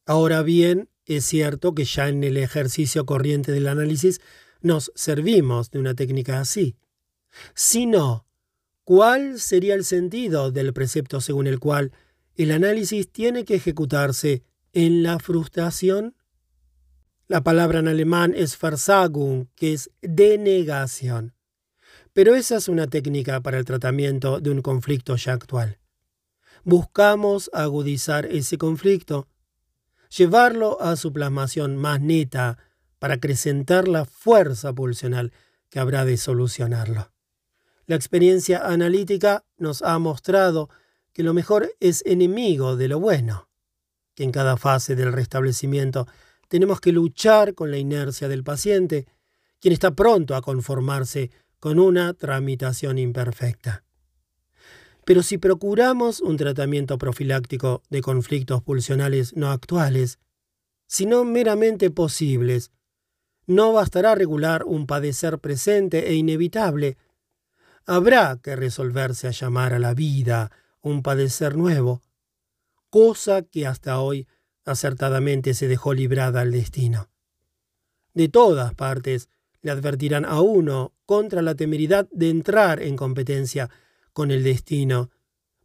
[0.06, 4.20] Ahora bien, es cierto que ya en el ejercicio corriente del análisis
[4.60, 6.76] nos servimos de una técnica así.
[7.54, 8.26] Si no,
[8.84, 11.92] ¿cuál sería el sentido del precepto según el cual
[12.34, 16.16] el análisis tiene que ejecutarse en la frustración?
[17.28, 21.34] La palabra en alemán es Versagung, que es denegación.
[22.12, 25.78] Pero esa es una técnica para el tratamiento de un conflicto ya actual.
[26.64, 29.28] Buscamos agudizar ese conflicto,
[30.16, 32.58] llevarlo a su plasmación más neta
[32.98, 35.32] para acrecentar la fuerza pulsional
[35.70, 37.12] que habrá de solucionarlo.
[37.92, 40.70] La experiencia analítica nos ha mostrado
[41.12, 43.50] que lo mejor es enemigo de lo bueno,
[44.14, 46.06] que en cada fase del restablecimiento
[46.48, 49.04] tenemos que luchar con la inercia del paciente,
[49.60, 51.30] quien está pronto a conformarse
[51.60, 53.84] con una tramitación imperfecta.
[55.04, 60.18] Pero si procuramos un tratamiento profiláctico de conflictos pulsionales no actuales,
[60.86, 62.70] sino meramente posibles,
[63.46, 66.96] no bastará regular un padecer presente e inevitable.
[67.86, 72.02] Habrá que resolverse a llamar a la vida un padecer nuevo,
[72.90, 74.28] cosa que hasta hoy
[74.64, 77.10] acertadamente se dejó librada al destino.
[78.14, 79.28] De todas partes
[79.62, 83.70] le advertirán a uno contra la temeridad de entrar en competencia
[84.12, 85.10] con el destino,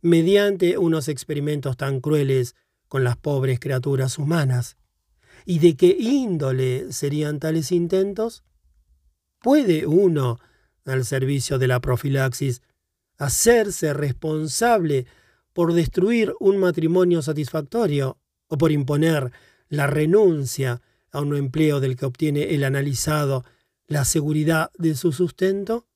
[0.01, 2.55] mediante unos experimentos tan crueles
[2.87, 4.77] con las pobres criaturas humanas.
[5.45, 8.43] ¿Y de qué índole serían tales intentos?
[9.41, 10.39] ¿Puede uno,
[10.87, 12.61] al servicio de la profilaxis,
[13.17, 15.05] hacerse responsable
[15.53, 18.17] por destruir un matrimonio satisfactorio
[18.47, 19.31] o por imponer
[19.69, 23.43] la renuncia a un empleo del que obtiene el analizado
[23.87, 25.87] la seguridad de su sustento?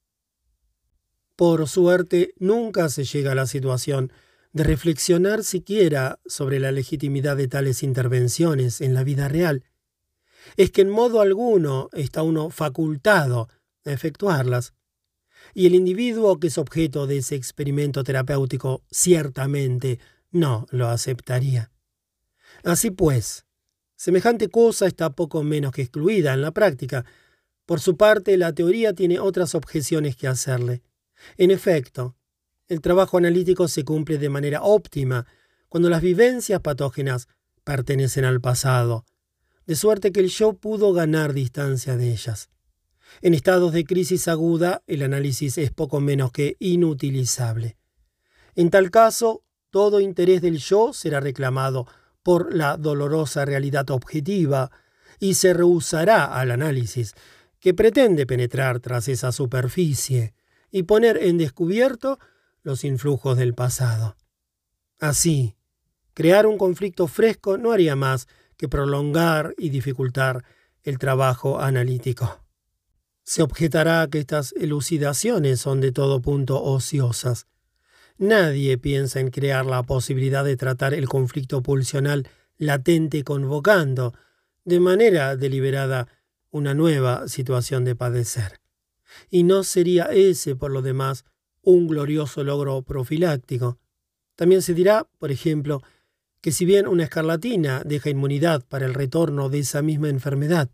[1.35, 4.11] Por suerte, nunca se llega a la situación
[4.53, 9.63] de reflexionar siquiera sobre la legitimidad de tales intervenciones en la vida real.
[10.57, 13.49] Es que en modo alguno está uno facultado
[13.85, 14.73] a efectuarlas,
[15.53, 19.99] y el individuo que es objeto de ese experimento terapéutico ciertamente
[20.31, 21.71] no lo aceptaría.
[22.63, 23.45] Así pues,
[23.95, 27.05] semejante cosa está poco menos que excluida en la práctica.
[27.65, 30.83] Por su parte, la teoría tiene otras objeciones que hacerle.
[31.37, 32.15] En efecto,
[32.67, 35.27] el trabajo analítico se cumple de manera óptima
[35.69, 37.27] cuando las vivencias patógenas
[37.63, 39.05] pertenecen al pasado,
[39.65, 42.49] de suerte que el yo pudo ganar distancia de ellas.
[43.21, 47.77] En estados de crisis aguda, el análisis es poco menos que inutilizable.
[48.55, 51.87] En tal caso, todo interés del yo será reclamado
[52.23, 54.71] por la dolorosa realidad objetiva
[55.19, 57.13] y se rehusará al análisis,
[57.59, 60.33] que pretende penetrar tras esa superficie
[60.71, 62.19] y poner en descubierto
[62.63, 64.15] los influjos del pasado.
[64.99, 65.55] Así,
[66.13, 70.43] crear un conflicto fresco no haría más que prolongar y dificultar
[70.83, 72.40] el trabajo analítico.
[73.23, 77.47] Se objetará que estas elucidaciones son de todo punto ociosas,
[78.21, 82.27] Nadie piensa en crear la posibilidad de tratar el conflicto pulsional
[82.59, 84.13] latente convocando,
[84.63, 86.07] de manera deliberada
[86.51, 88.61] una nueva situación de padecer.
[89.31, 91.25] Y no sería ese, por lo demás,
[91.63, 93.79] un glorioso logro profiláctico.
[94.35, 95.81] También se dirá, por ejemplo,
[96.41, 100.69] que si bien una escarlatina deja inmunidad para el retorno de esa misma enfermedad,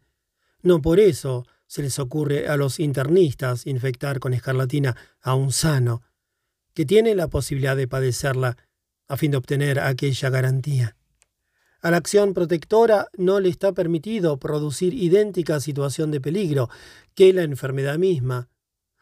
[0.63, 6.01] no por eso se les ocurre a los internistas infectar con escarlatina a un sano,
[6.73, 8.57] que tiene la posibilidad de padecerla
[9.07, 10.95] a fin de obtener aquella garantía.
[11.81, 16.69] A la acción protectora no le está permitido producir idéntica situación de peligro
[17.13, 18.49] que la enfermedad misma,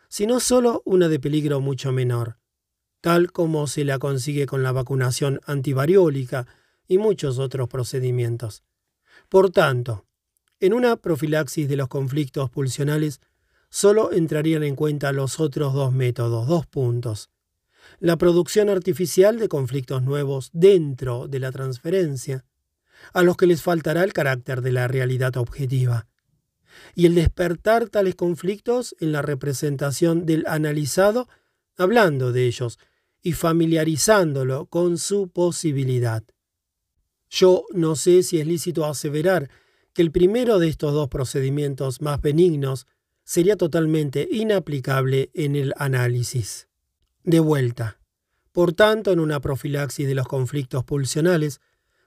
[0.09, 2.37] sino solo una de peligro mucho menor,
[3.01, 6.47] tal como se la consigue con la vacunación antivariólica
[6.87, 8.63] y muchos otros procedimientos.
[9.29, 10.04] Por tanto,
[10.65, 13.21] en una profilaxis de los conflictos pulsionales
[13.69, 17.29] solo entrarían en cuenta los otros dos métodos, dos puntos.
[17.99, 22.45] La producción artificial de conflictos nuevos dentro de la transferencia,
[23.13, 26.07] a los que les faltará el carácter de la realidad objetiva,
[26.95, 31.27] y el despertar tales conflictos en la representación del analizado,
[31.77, 32.79] hablando de ellos
[33.21, 36.23] y familiarizándolo con su posibilidad.
[37.29, 39.49] Yo no sé si es lícito aseverar
[39.95, 42.85] que el primero de estos dos procedimientos más benignos
[43.23, 46.67] sería totalmente inaplicable en el análisis.
[47.23, 47.97] De vuelta.
[48.51, 51.61] Por tanto, en una profilaxis de los conflictos pulsionales,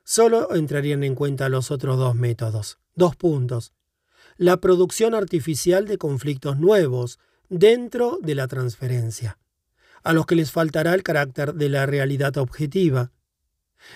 [0.05, 2.79] solo entrarían en cuenta los otros dos métodos.
[2.95, 3.73] Dos puntos.
[4.37, 7.19] La producción artificial de conflictos nuevos
[7.49, 9.39] dentro de la transferencia,
[10.03, 13.13] a los que les faltará el carácter de la realidad objetiva,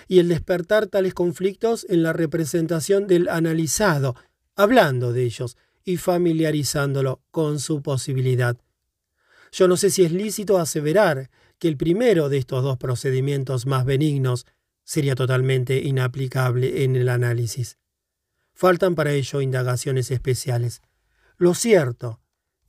[0.07, 4.15] y el despertar tales conflictos en la representación del analizado,
[4.55, 8.57] hablando de ellos y familiarizándolo con su posibilidad.
[9.51, 11.29] Yo no sé si es lícito aseverar
[11.59, 14.45] que el primero de estos dos procedimientos más benignos
[14.83, 17.77] sería totalmente inaplicable en el análisis.
[18.53, 20.81] Faltan para ello indagaciones especiales.
[21.37, 22.19] Lo cierto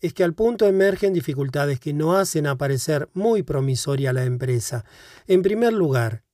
[0.01, 4.85] es que al punto emergen dificultades que no hacen aparecer muy promisoria la empresa.
[5.27, 6.25] En primer lugar,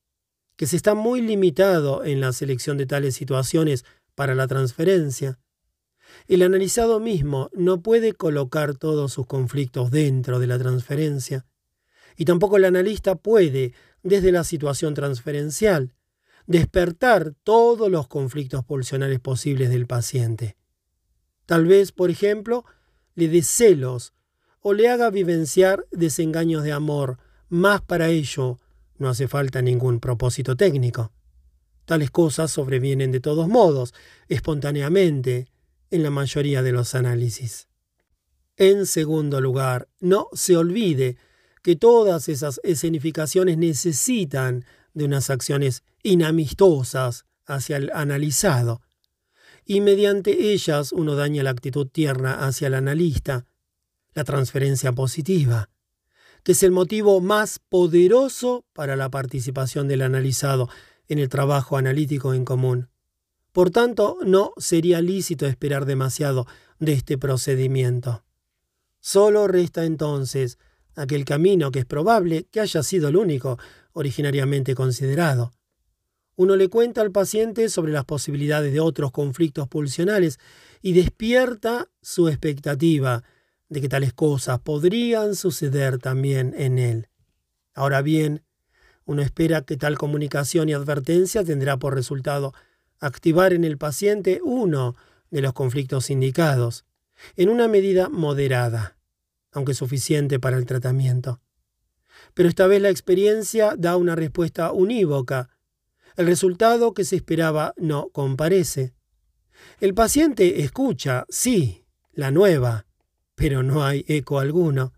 [0.61, 5.39] que se está muy limitado en la selección de tales situaciones para la transferencia.
[6.29, 11.47] El analizado mismo no puede colocar todos sus conflictos dentro de la transferencia,
[12.15, 13.73] y tampoco el analista puede
[14.03, 15.95] desde la situación transferencial,
[16.47, 20.59] despertar todos los conflictos pulsionales posibles del paciente.
[21.47, 22.67] Tal vez, por ejemplo,
[23.15, 24.13] le dé celos
[24.61, 27.17] o le haga vivenciar desengaños de amor.
[27.49, 28.59] Más para ello
[29.01, 31.11] no hace falta ningún propósito técnico.
[31.87, 33.95] Tales cosas sobrevienen de todos modos,
[34.29, 35.49] espontáneamente,
[35.91, 37.67] en la mayoría de los análisis.
[38.57, 41.17] En segundo lugar, no se olvide
[41.63, 48.83] que todas esas escenificaciones necesitan de unas acciones inamistosas hacia el analizado,
[49.65, 53.47] y mediante ellas uno daña la actitud tierna hacia el analista,
[54.13, 55.70] la transferencia positiva,
[56.43, 60.69] que es el motivo más poderoso para la participación del analizado
[61.09, 62.89] en el trabajo analítico en común.
[63.53, 66.47] Por tanto, no sería lícito esperar demasiado
[66.79, 68.25] de este procedimiento.
[69.01, 70.59] Solo resta entonces
[70.95, 73.59] aquel camino que es probable que haya sido el único
[73.93, 75.53] originariamente considerado.
[76.37, 80.39] Uno le cuenta al paciente sobre las posibilidades de otros conflictos pulsionales
[80.81, 83.25] y despierta su expectativa
[83.71, 87.09] de que tales cosas podrían suceder también en él.
[87.73, 88.45] Ahora bien,
[89.07, 92.53] uno espera que tal comunicación y advertencia tendrá por resultado
[92.99, 94.95] activar en el paciente uno
[95.31, 96.85] de los conflictos indicados,
[97.37, 99.01] en una medida moderada
[99.53, 101.41] aunque suficiente para el tratamiento.
[102.35, 105.51] Pero esta vez la experiencia da una respuesta unívoca.
[106.17, 108.95] El resultado que se esperaba no comparece.
[109.81, 112.87] El paciente escucha, sí, la nueva,
[113.41, 114.93] pero no hay eco alguno.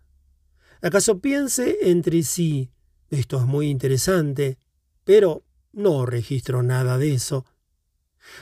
[0.81, 2.69] ¿Acaso piense entre sí,
[3.09, 4.57] esto es muy interesante,
[5.05, 7.45] pero no registro nada de eso?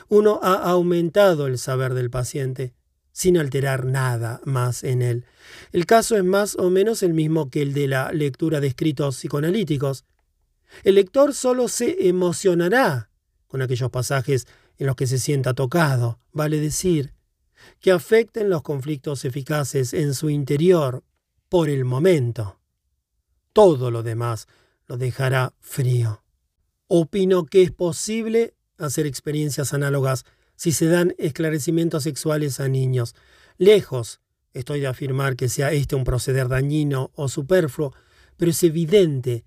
[0.10, 2.74] Uno ha aumentado el saber del paciente
[3.12, 5.26] sin alterar nada más en él.
[5.72, 9.18] El caso es más o menos el mismo que el de la lectura de escritos
[9.18, 10.06] psicoanalíticos.
[10.84, 13.12] El lector solo se emocionará
[13.48, 14.48] con aquellos pasajes
[14.80, 17.14] en los que se sienta tocado, vale decir,
[17.80, 21.04] que afecten los conflictos eficaces en su interior
[21.50, 22.60] por el momento.
[23.54, 24.48] Todo lo demás
[24.88, 26.24] lo dejará frío.
[26.88, 30.26] Opino que es posible hacer experiencias análogas
[30.56, 33.16] si se dan esclarecimientos sexuales a niños.
[33.58, 34.22] Lejos
[34.54, 37.94] estoy de afirmar que sea este un proceder dañino o superfluo,
[38.38, 39.44] pero es evidente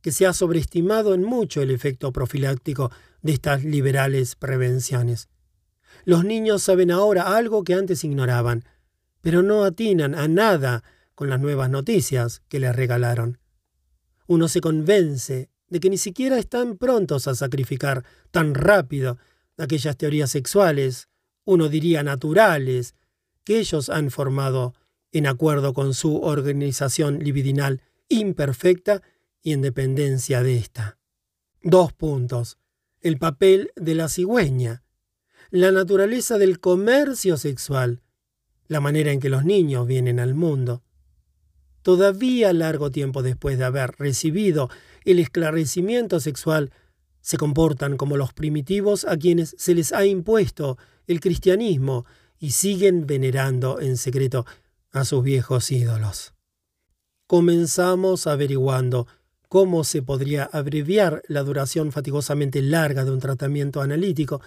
[0.00, 2.90] que se ha sobreestimado en mucho el efecto profiláctico
[3.22, 5.28] de estas liberales prevenciones.
[6.04, 8.64] Los niños saben ahora algo que antes ignoraban,
[9.20, 10.82] pero no atinan a nada
[11.14, 13.38] con las nuevas noticias que les regalaron.
[14.26, 19.18] Uno se convence de que ni siquiera están prontos a sacrificar tan rápido
[19.56, 21.08] aquellas teorías sexuales,
[21.44, 22.94] uno diría naturales,
[23.44, 24.74] que ellos han formado
[25.12, 29.02] en acuerdo con su organización libidinal imperfecta
[29.42, 30.98] y en dependencia de ésta.
[31.62, 32.58] Dos puntos.
[33.00, 34.82] El papel de la cigüeña,
[35.50, 38.02] la naturaleza del comercio sexual,
[38.66, 40.82] la manera en que los niños vienen al mundo.
[41.82, 44.68] Todavía largo tiempo después de haber recibido
[45.04, 46.70] el esclarecimiento sexual,
[47.20, 52.04] se comportan como los primitivos a quienes se les ha impuesto el cristianismo
[52.38, 54.44] y siguen venerando en secreto
[54.92, 56.34] a sus viejos ídolos.
[57.26, 59.06] Comenzamos averiguando
[59.48, 64.42] cómo se podría abreviar la duración fatigosamente larga de un tratamiento analítico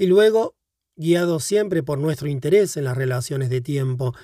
[0.00, 0.56] y luego,
[0.96, 4.14] guiados siempre por nuestro interés en las relaciones de tiempo,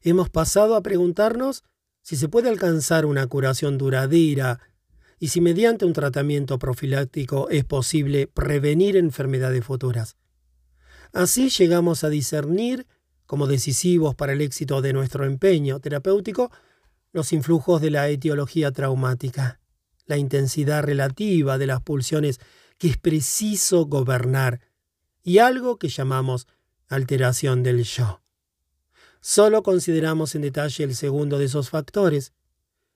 [0.00, 1.62] hemos pasado a preguntarnos
[2.02, 4.58] si se puede alcanzar una curación duradera
[5.20, 10.16] y si mediante un tratamiento profiláctico es posible prevenir enfermedades futuras.
[11.12, 12.88] Así llegamos a discernir,
[13.24, 16.50] como decisivos para el éxito de nuestro empeño terapéutico,
[17.12, 19.60] los influjos de la etiología traumática,
[20.06, 22.40] la intensidad relativa de las pulsiones
[22.78, 24.60] que es preciso gobernar
[25.22, 26.46] y algo que llamamos
[26.88, 28.20] alteración del yo.
[29.20, 32.32] Solo consideramos en detalle el segundo de esos factores,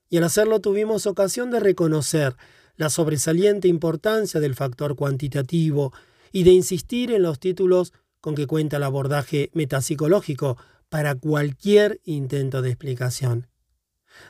[0.09, 2.35] y al hacerlo tuvimos ocasión de reconocer
[2.77, 5.93] la sobresaliente importancia del factor cuantitativo
[6.31, 10.57] y de insistir en los títulos con que cuenta el abordaje metapsicológico
[10.89, 13.47] para cualquier intento de explicación.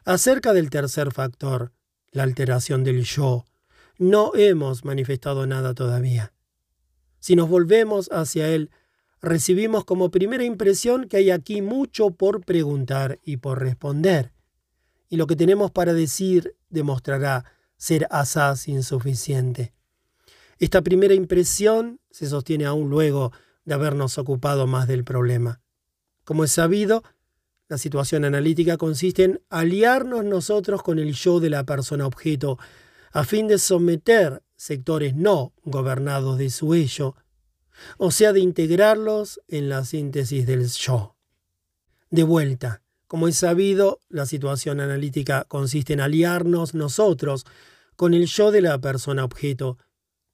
[0.04, 1.72] Acerca del tercer factor,
[2.12, 3.46] la alteración del yo,
[3.98, 6.35] no hemos manifestado nada todavía.
[7.26, 8.70] Si nos volvemos hacia él,
[9.20, 14.32] recibimos como primera impresión que hay aquí mucho por preguntar y por responder
[15.10, 17.44] y lo que tenemos para decir demostrará
[17.78, 19.74] ser asaz insuficiente.
[20.60, 23.32] Esta primera impresión se sostiene aún luego
[23.64, 25.62] de habernos ocupado más del problema.
[26.26, 27.02] Como es sabido,
[27.70, 32.60] la situación analítica consiste en aliarnos nosotros con el yo de la persona objeto,
[33.14, 37.16] a fin de someter sectores no gobernados de su ello,
[37.98, 41.16] o sea, de integrarlos en la síntesis del yo.
[42.10, 47.46] De vuelta, como es sabido, la situación analítica consiste en aliarnos nosotros
[47.96, 49.78] con el yo de la persona objeto,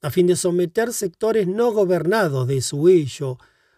[0.00, 3.36] a fin de someter sectores no gobernados de su ello,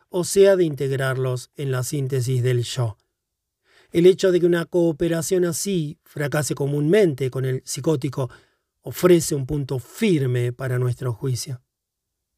[0.09, 2.97] o sea, de integrarlos en la síntesis del yo.
[3.91, 8.31] El hecho de que una cooperación así fracase comúnmente con el psicótico
[8.85, 11.63] ofrece un punto firme para nuestro juicio.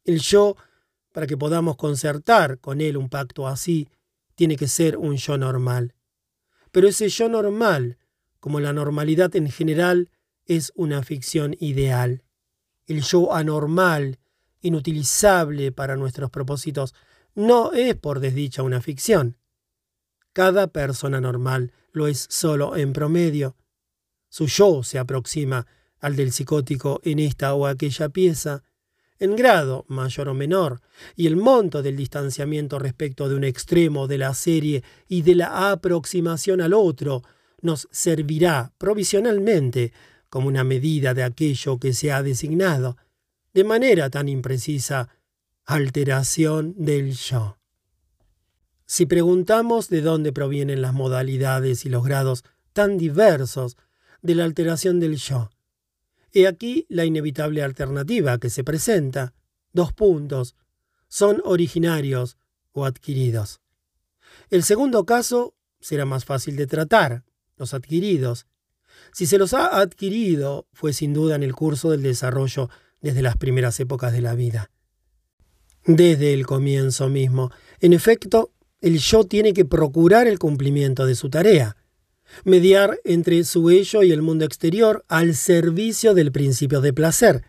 [0.05, 0.55] El yo,
[1.11, 3.89] para que podamos concertar con él un pacto así,
[4.33, 5.93] tiene que ser un yo normal.
[6.71, 7.97] Pero ese yo normal,
[8.39, 10.09] como la normalidad en general,
[10.45, 12.23] es una ficción ideal.
[12.85, 14.17] El yo anormal,
[14.61, 16.95] inutilizable para nuestros propósitos,
[17.35, 19.37] no es por desdicha una ficción.
[20.31, 23.57] Cada persona normal lo es solo en promedio.
[24.29, 25.67] Su yo se aproxima
[25.99, 28.63] al del psicótico en esta o aquella pieza,
[29.19, 30.81] en grado mayor o menor,
[31.15, 35.71] y el monto del distanciamiento respecto de un extremo de la serie y de la
[35.71, 37.23] aproximación al otro
[37.61, 39.91] nos servirá provisionalmente
[40.29, 42.97] como una medida de aquello que se ha designado,
[43.53, 45.09] de manera tan imprecisa,
[45.65, 47.57] alteración del yo.
[48.85, 52.43] Si preguntamos de dónde provienen las modalidades y los grados
[52.73, 53.75] tan diversos
[54.21, 55.49] de la alteración del yo,
[56.33, 59.33] He aquí la inevitable alternativa que se presenta.
[59.73, 60.55] Dos puntos.
[61.07, 62.37] Son originarios
[62.73, 63.61] o adquiridos.
[64.49, 67.23] El segundo caso será más fácil de tratar,
[67.55, 68.45] los adquiridos.
[69.13, 72.69] Si se los ha adquirido, fue sin duda en el curso del desarrollo
[73.01, 74.71] desde las primeras épocas de la vida.
[75.85, 77.51] Desde el comienzo mismo.
[77.79, 81.77] En efecto, el yo tiene que procurar el cumplimiento de su tarea
[82.43, 87.43] mediar entre su ello y el mundo exterior al servicio del principio de placer,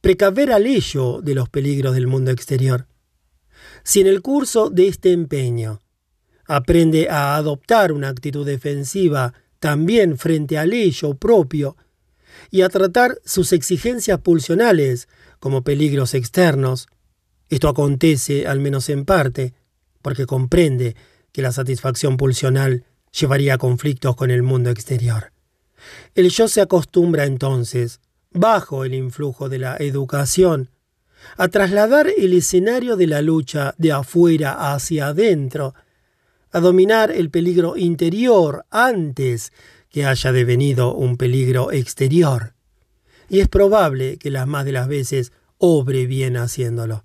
[0.00, 2.86] precaver al ello de los peligros del mundo exterior.
[3.82, 5.80] Si en el curso de este empeño
[6.46, 11.76] aprende a adoptar una actitud defensiva también frente al ello propio
[12.50, 15.08] y a tratar sus exigencias pulsionales
[15.40, 16.88] como peligros externos,
[17.50, 19.54] esto acontece, al menos en parte,
[20.02, 20.96] porque comprende
[21.32, 25.32] que la satisfacción pulsional llevaría a conflictos con el mundo exterior.
[26.14, 30.70] El yo se acostumbra entonces, bajo el influjo de la educación,
[31.36, 35.74] a trasladar el escenario de la lucha de afuera hacia adentro,
[36.52, 39.52] a dominar el peligro interior antes
[39.90, 42.54] que haya devenido un peligro exterior.
[43.28, 47.04] Y es probable que las más de las veces obre bien haciéndolo.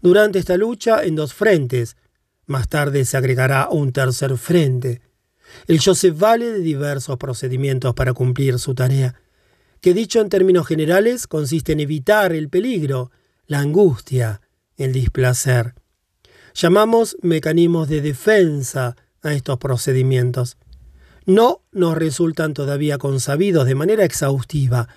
[0.00, 1.96] Durante esta lucha en dos frentes,
[2.46, 5.00] más tarde se agregará un tercer frente.
[5.66, 9.14] El yo se vale de diversos procedimientos para cumplir su tarea,
[9.80, 13.10] que dicho en términos generales consiste en evitar el peligro,
[13.46, 14.40] la angustia,
[14.76, 15.74] el displacer.
[16.54, 20.56] Llamamos mecanismos de defensa a estos procedimientos.
[21.26, 24.88] No nos resultan todavía consabidos de manera exhaustiva.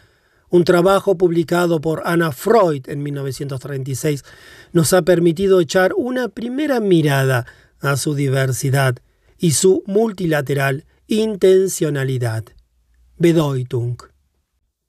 [0.50, 4.24] Un trabajo publicado por Anna Freud en 1936
[4.72, 7.46] nos ha permitido echar una primera mirada
[7.80, 8.98] a su diversidad
[9.42, 12.46] y su multilateral intencionalidad.
[13.18, 13.98] Bedeutung.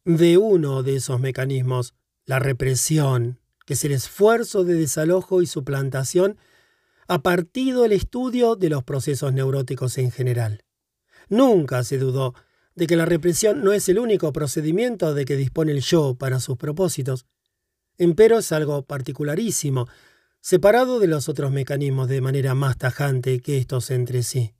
[0.04, 1.94] De uno de esos mecanismos,
[2.26, 6.36] la represión, que es el esfuerzo de desalojo y suplantación,
[7.08, 10.64] ha partido el estudio de los procesos neuróticos en general.
[11.30, 12.34] Nunca se dudó
[12.74, 16.40] de que la represión no es el único procedimiento de que dispone el yo para
[16.40, 17.24] sus propósitos.
[17.96, 19.88] Empero es algo particularísimo,
[20.42, 24.52] separado de los otros mecanismos de manera más tajante que estos entre sí.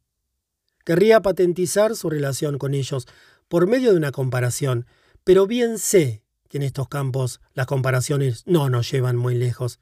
[0.85, 3.07] Querría patentizar su relación con ellos
[3.49, 4.86] por medio de una comparación,
[5.25, 9.81] pero bien sé que en estos campos las comparaciones no nos llevan muy lejos.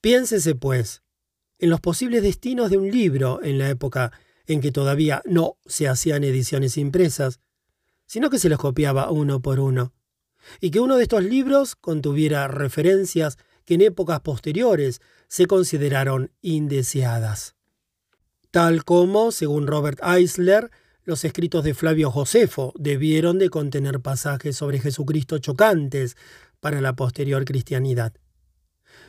[0.00, 1.02] Piénsese, pues,
[1.58, 4.12] en los posibles destinos de un libro en la época
[4.46, 7.40] en que todavía no se hacían ediciones impresas,
[8.06, 9.92] sino que se los copiaba uno por uno,
[10.60, 17.54] y que uno de estos libros contuviera referencias que en épocas posteriores se consideraron indeseadas.
[18.50, 20.70] Tal como, según Robert Eisler,
[21.04, 26.16] los escritos de Flavio Josefo debieron de contener pasajes sobre Jesucristo chocantes
[26.60, 28.14] para la posterior cristianidad.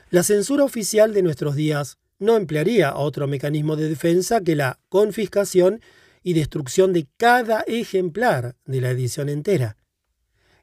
[0.09, 5.82] La censura oficial de nuestros días no emplearía otro mecanismo de defensa que la confiscación
[6.24, 9.77] y destrucción de cada ejemplar de la edición entera.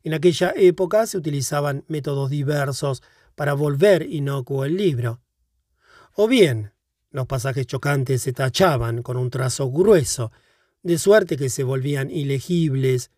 [0.02, 3.02] En aquella época se utilizaban métodos diversos
[3.42, 5.20] para volver inocuo el libro.
[6.14, 6.70] O bien,
[7.10, 10.30] los pasajes chocantes se tachaban con un trazo grueso,
[10.84, 13.10] de suerte que se volvían ilegibles,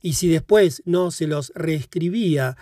[0.00, 2.56] y si después no se los reescribía,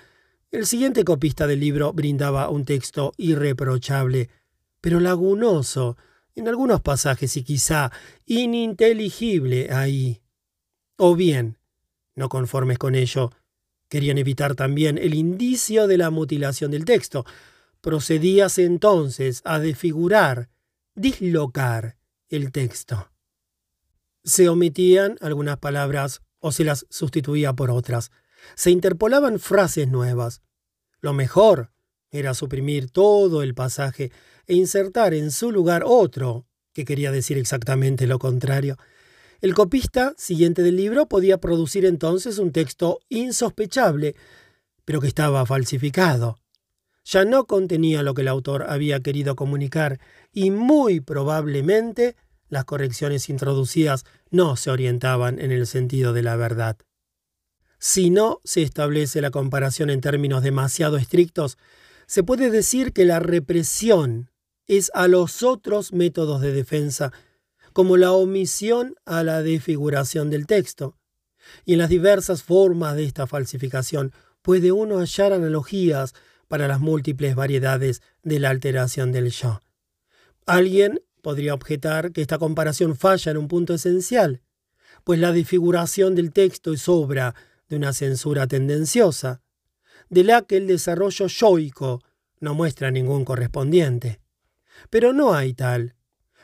[0.51, 4.31] el siguiente copista del libro brindaba un texto irreprochable,
[4.81, 5.99] pero lagunoso
[6.35, 7.93] en algunos pasajes y quizá
[8.25, 10.23] ininteligible ahí.
[10.97, 11.59] O bien,
[12.15, 13.33] no conformes con ello,
[13.93, 17.27] Querían evitar también el indicio de la mutilación del texto.
[17.83, 20.49] Procedíase entonces a desfigurar,
[20.95, 21.99] dislocar
[22.31, 23.11] el texto.
[24.25, 28.13] Se omitían algunas palabras o se las sustituía por otras.
[28.55, 30.41] Se interpolaban frases nuevas.
[31.03, 31.71] Lo mejor
[32.11, 34.11] era suprimir todo el pasaje
[34.47, 38.79] e insertar en su lugar otro que quería decir exactamente lo contrario.
[39.43, 44.15] El copista siguiente del libro podía producir entonces un texto insospechable,
[44.85, 46.39] pero que estaba falsificado.
[47.05, 49.99] Ya no contenía lo que el autor había querido comunicar
[50.33, 52.15] y muy probablemente
[52.51, 56.77] las correcciones introducidas no se orientaban en el sentido de la verdad.
[57.81, 61.59] Si no se establece la comparación en términos demasiado estrictos,
[62.07, 64.31] se puede decir que la represión
[64.69, 67.13] es a los otros métodos de defensa
[67.73, 70.97] como la omisión a la desfiguración del texto.
[71.65, 76.15] Y en las diversas formas de esta falsificación puede uno hallar analogías
[76.49, 79.61] para las múltiples variedades de la alteración del yo.
[80.47, 84.43] Alguien podría objetar que esta comparación falla en un punto esencial,
[85.05, 87.35] pues la desfiguración del texto es obra
[87.69, 89.41] de una censura tendenciosa,
[90.11, 92.03] de la que el desarrollo yoico
[92.41, 94.21] no muestra ningún correspondiente.
[94.91, 95.95] Pero no hay tal,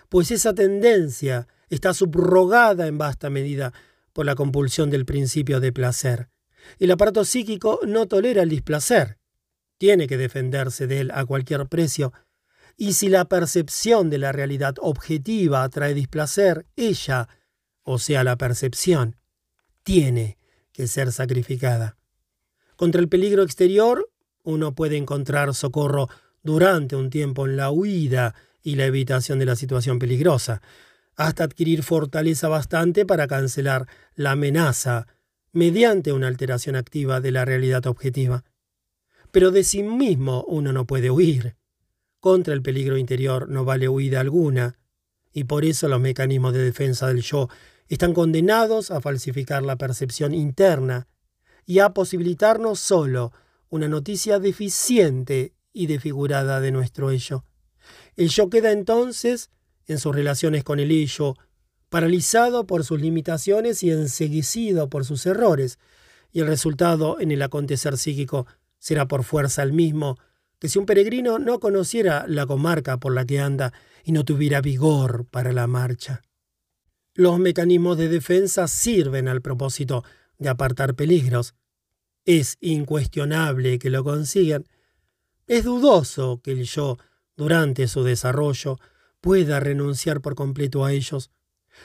[0.09, 3.73] pues esa tendencia está subrogada en vasta medida
[4.13, 6.29] por la compulsión del principio de placer.
[6.79, 9.19] El aparato psíquico no tolera el displacer,
[9.79, 12.13] tiene que defenderse de él a cualquier precio,
[12.77, 17.29] y si la percepción de la realidad objetiva trae displacer, ella,
[17.83, 19.17] o sea, la percepción,
[19.83, 20.39] tiene
[20.73, 21.97] que ser sacrificada.
[22.77, 24.11] Contra el peligro exterior,
[24.45, 26.09] uno puede encontrar socorro
[26.43, 30.63] durante un tiempo en la huida y la evitación de la situación peligrosa,
[31.17, 35.07] hasta adquirir fortaleza bastante para cancelar la amenaza
[35.53, 38.45] mediante una alteración activa de la realidad objetiva.
[39.31, 41.57] Pero de sí mismo uno no puede huir.
[42.21, 44.79] Contra el peligro interior no vale huida alguna,
[45.33, 47.49] y por eso los mecanismos de defensa del yo
[47.89, 51.09] están condenados a falsificar la percepción interna
[51.65, 53.33] y a posibilitarnos solo
[53.69, 57.45] una noticia deficiente y desfigurada de nuestro ello.
[58.19, 59.49] El yo queda entonces
[59.87, 61.37] en sus relaciones con el ello,
[61.89, 65.79] paralizado por sus limitaciones y enseguecido por sus errores,
[66.33, 68.49] y el resultado en el acontecer psíquico
[68.81, 70.19] será por fuerza el mismo
[70.59, 73.73] que si un peregrino no conociera la comarca por la que anda
[74.03, 76.23] y no tuviera vigor para la marcha.
[77.15, 80.03] Los mecanismos de defensa sirven al propósito
[80.39, 81.55] de apartar peligros.
[82.25, 84.65] Es incuestionable que lo consigan.
[85.47, 86.99] Es dudoso que el yo,
[87.39, 88.79] durante su desarrollo,
[89.21, 91.31] pueda renunciar por completo a ellos,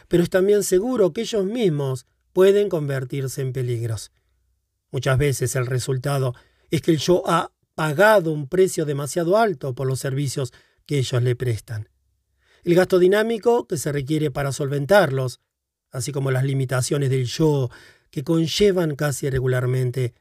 [0.08, 4.12] pero es también seguro que ellos mismos pueden convertirse en peligros.
[4.92, 6.34] Muchas veces el resultado
[6.72, 10.52] es que el yo ha pagado un precio demasiado alto por los servicios
[10.88, 11.88] que ellos le prestan.
[12.64, 15.40] El gasto dinámico que se requiere para solventarlos,
[15.92, 17.70] así como las limitaciones del yo
[18.10, 20.16] que conllevan casi regularmente,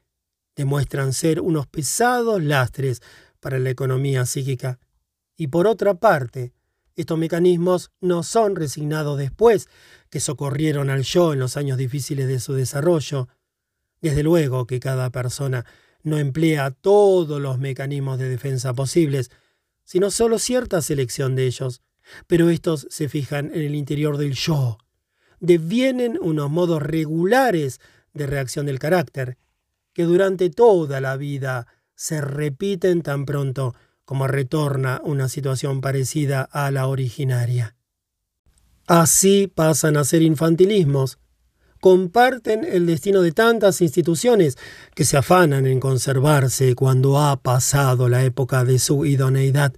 [0.55, 3.01] demuestran ser unos pesados lastres
[3.39, 4.79] para la economía psíquica.
[5.35, 6.53] Y por otra parte,
[6.95, 9.67] estos mecanismos no son resignados después
[10.09, 13.27] que socorrieron al yo en los años difíciles de su desarrollo.
[14.01, 15.65] Desde luego que cada persona
[16.03, 19.31] no emplea todos los mecanismos de defensa posibles,
[19.83, 21.81] sino solo cierta selección de ellos,
[22.27, 24.77] pero estos se fijan en el interior del yo,
[25.39, 27.79] devienen unos modos regulares
[28.13, 29.37] de reacción del carácter,
[29.93, 33.75] que durante toda la vida se repiten tan pronto
[34.05, 37.75] como retorna una situación parecida a la originaria.
[38.87, 41.19] Así pasan a ser infantilismos,
[41.79, 44.57] comparten el destino de tantas instituciones
[44.95, 49.73] que se afanan en conservarse cuando ha pasado la época de su idoneidad.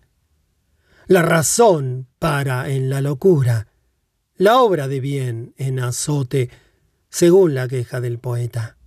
[1.07, 3.67] La razón para en la locura,
[4.35, 6.49] la obra de bien en azote,
[7.09, 8.77] según la queja del poeta.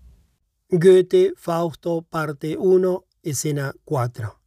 [0.69, 4.38] Goethe, Fausto, parte 1, escena 4.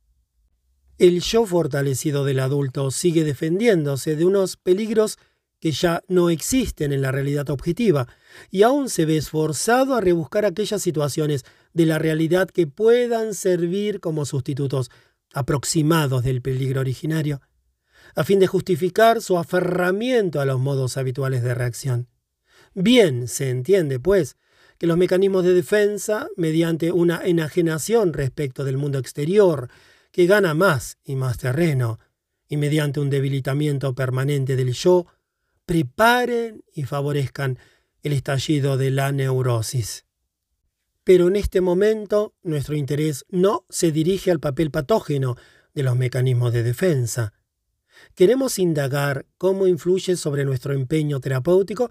[1.02, 5.18] El yo fortalecido del adulto sigue defendiéndose de unos peligros
[5.60, 8.08] que ya no existen en la realidad objetiva,
[8.52, 14.00] y aún se ve esforzado a rebuscar aquellas situaciones de la realidad que puedan servir
[14.00, 14.92] como sustitutos
[15.34, 17.42] aproximados del peligro originario,
[18.14, 22.10] a fin de justificar su aferramiento a los modos habituales de reacción.
[22.76, 24.38] Bien se entiende, pues,
[24.78, 29.68] que los mecanismos de defensa, mediante una enajenación respecto del mundo exterior,
[30.12, 32.00] que gana más y más terreno,
[32.48, 35.08] y mediante un debilitamiento permanente del yo,
[35.66, 37.58] preparen y favorezcan
[38.04, 40.06] el estallido de la neurosis.
[41.04, 45.36] Pero en este momento nuestro interés no se dirige al papel patógeno
[45.74, 47.34] de los mecanismos de defensa.
[48.16, 51.90] Queremos indagar cómo influye sobre nuestro empeño terapéutico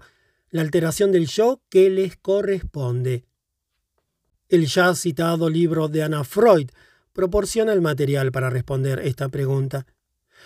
[0.49, 3.25] la alteración del yo que les corresponde.
[4.49, 6.69] El ya citado libro de Anna Freud
[7.13, 9.85] proporciona el material para responder esta pregunta.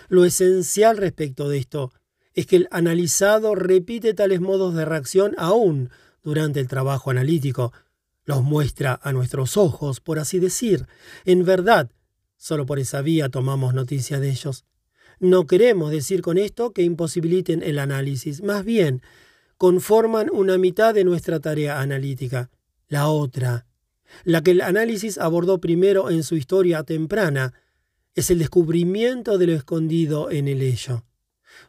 [0.07, 1.91] Lo esencial respecto de esto
[2.33, 5.89] es que el analizado repite tales modos de reacción aún
[6.23, 7.71] durante el trabajo analítico.
[8.25, 10.87] Los muestra a nuestros ojos, por así decir.
[11.23, 11.89] En verdad,
[12.35, 14.65] solo por esa vía tomamos noticia de ellos.
[15.19, 19.01] No queremos decir con esto que imposibiliten el análisis, más bien,
[19.57, 22.49] conforman una mitad de nuestra tarea analítica.
[22.87, 23.65] La otra,
[24.23, 27.53] la que el análisis abordó primero en su historia temprana,
[28.15, 31.03] es el descubrimiento de lo escondido en el ello.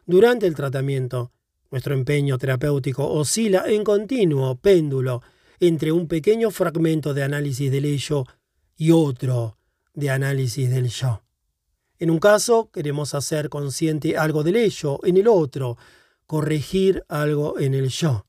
[0.05, 1.31] Durante el tratamiento,
[1.71, 5.21] nuestro empeño terapéutico oscila en continuo péndulo
[5.59, 8.25] entre un pequeño fragmento de análisis del ello
[8.77, 9.57] y otro
[9.93, 11.23] de análisis del yo.
[11.99, 15.77] En un caso queremos hacer consciente algo del ello, en el otro
[16.27, 18.26] corregir algo en el yo.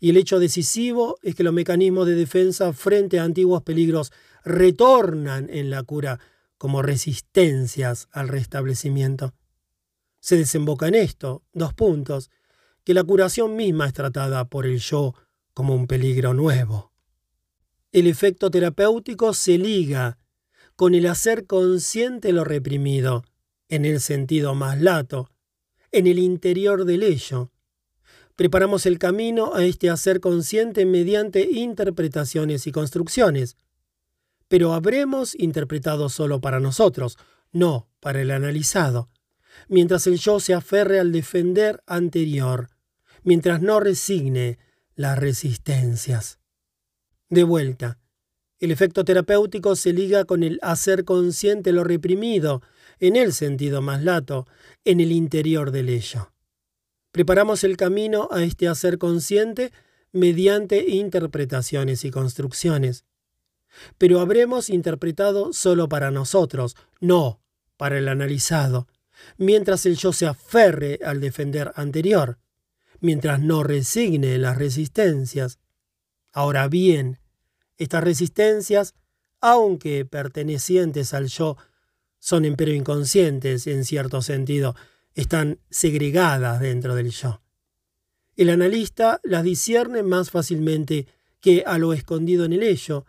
[0.00, 4.12] Y el hecho decisivo es que los mecanismos de defensa frente a antiguos peligros
[4.44, 6.20] retornan en la cura
[6.58, 9.34] como resistencias al restablecimiento
[10.24, 12.30] se desemboca en esto, dos puntos,
[12.82, 15.14] que la curación misma es tratada por el yo
[15.52, 16.92] como un peligro nuevo.
[17.92, 20.16] El efecto terapéutico se liga
[20.76, 23.22] con el hacer consciente lo reprimido,
[23.68, 25.30] en el sentido más lato,
[25.92, 27.50] en el interior del ello.
[28.36, 33.56] Preparamos el camino a este hacer consciente mediante interpretaciones y construcciones.
[34.48, 37.16] Pero habremos interpretado solo para nosotros,
[37.52, 39.08] no para el analizado
[39.68, 42.68] mientras el yo se aferre al defender anterior,
[43.22, 44.58] mientras no resigne
[44.94, 46.38] las resistencias.
[47.28, 47.98] De vuelta,
[48.58, 52.62] el efecto terapéutico se liga con el hacer consciente lo reprimido,
[53.00, 54.46] en el sentido más lato,
[54.84, 56.33] en el interior del ello.
[57.14, 59.70] Preparamos el camino a este hacer consciente
[60.10, 63.04] mediante interpretaciones y construcciones.
[63.98, 67.40] pero habremos interpretado solo para nosotros, no
[67.76, 68.88] para el analizado,
[69.36, 72.38] mientras el yo se aferre al defender anterior,
[72.98, 75.60] mientras no resigne las resistencias.
[76.32, 77.20] Ahora bien,
[77.76, 78.94] estas resistencias,
[79.40, 81.56] aunque pertenecientes al yo,
[82.18, 84.74] son empero inconscientes en cierto sentido,
[85.14, 87.40] están segregadas dentro del yo.
[88.36, 91.06] El analista las discierne más fácilmente
[91.40, 93.06] que a lo escondido en el ello.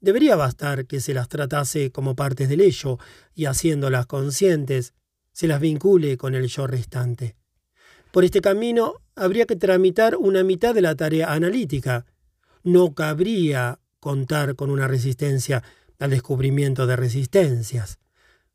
[0.00, 2.98] Debería bastar que se las tratase como partes del ello
[3.34, 4.94] y haciéndolas conscientes,
[5.32, 7.36] se las vincule con el yo restante.
[8.12, 12.06] Por este camino habría que tramitar una mitad de la tarea analítica.
[12.62, 15.64] No cabría contar con una resistencia
[15.98, 17.98] al descubrimiento de resistencias.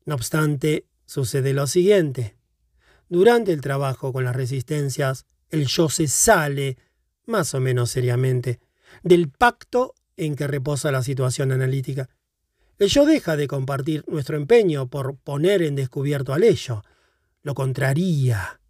[0.06, 2.39] No obstante, sucede lo siguiente.
[3.10, 6.78] Durante el trabajo con las resistencias, el yo se sale,
[7.26, 8.58] más o menos seriamente,
[9.02, 12.08] del pacto en que reposa la situación analítica.
[12.78, 16.82] El yo deja de compartir nuestro empeño por poner en descubierto al ello.
[17.42, 18.60] Lo contraría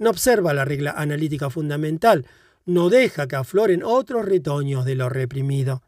[0.00, 2.26] no observa la regla analítica fundamental,
[2.64, 5.82] no deja que afloren otros retoños de lo reprimido.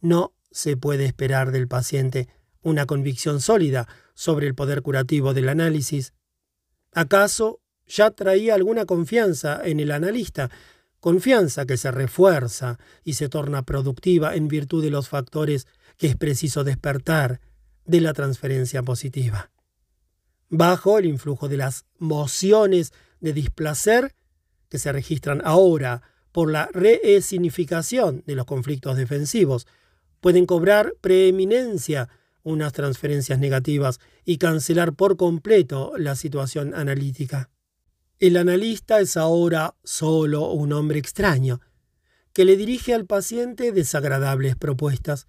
[0.00, 2.28] No se puede esperar del paciente
[2.62, 6.14] una convicción sólida sobre el poder curativo del análisis.
[6.94, 10.50] ¿Acaso ya traía alguna confianza en el analista?
[11.00, 15.66] Confianza que se refuerza y se torna productiva en virtud de los factores
[15.98, 17.40] que es preciso despertar
[17.84, 19.50] de la transferencia positiva.
[20.48, 24.14] Bajo el influjo de las mociones de displacer
[24.68, 29.66] que se registran ahora por la resignificación de los conflictos defensivos,
[30.20, 32.08] pueden cobrar preeminencia
[32.44, 37.50] unas transferencias negativas y cancelar por completo la situación analítica.
[38.20, 41.60] El analista es ahora solo un hombre extraño,
[42.32, 45.26] que le dirige al paciente desagradables propuestas,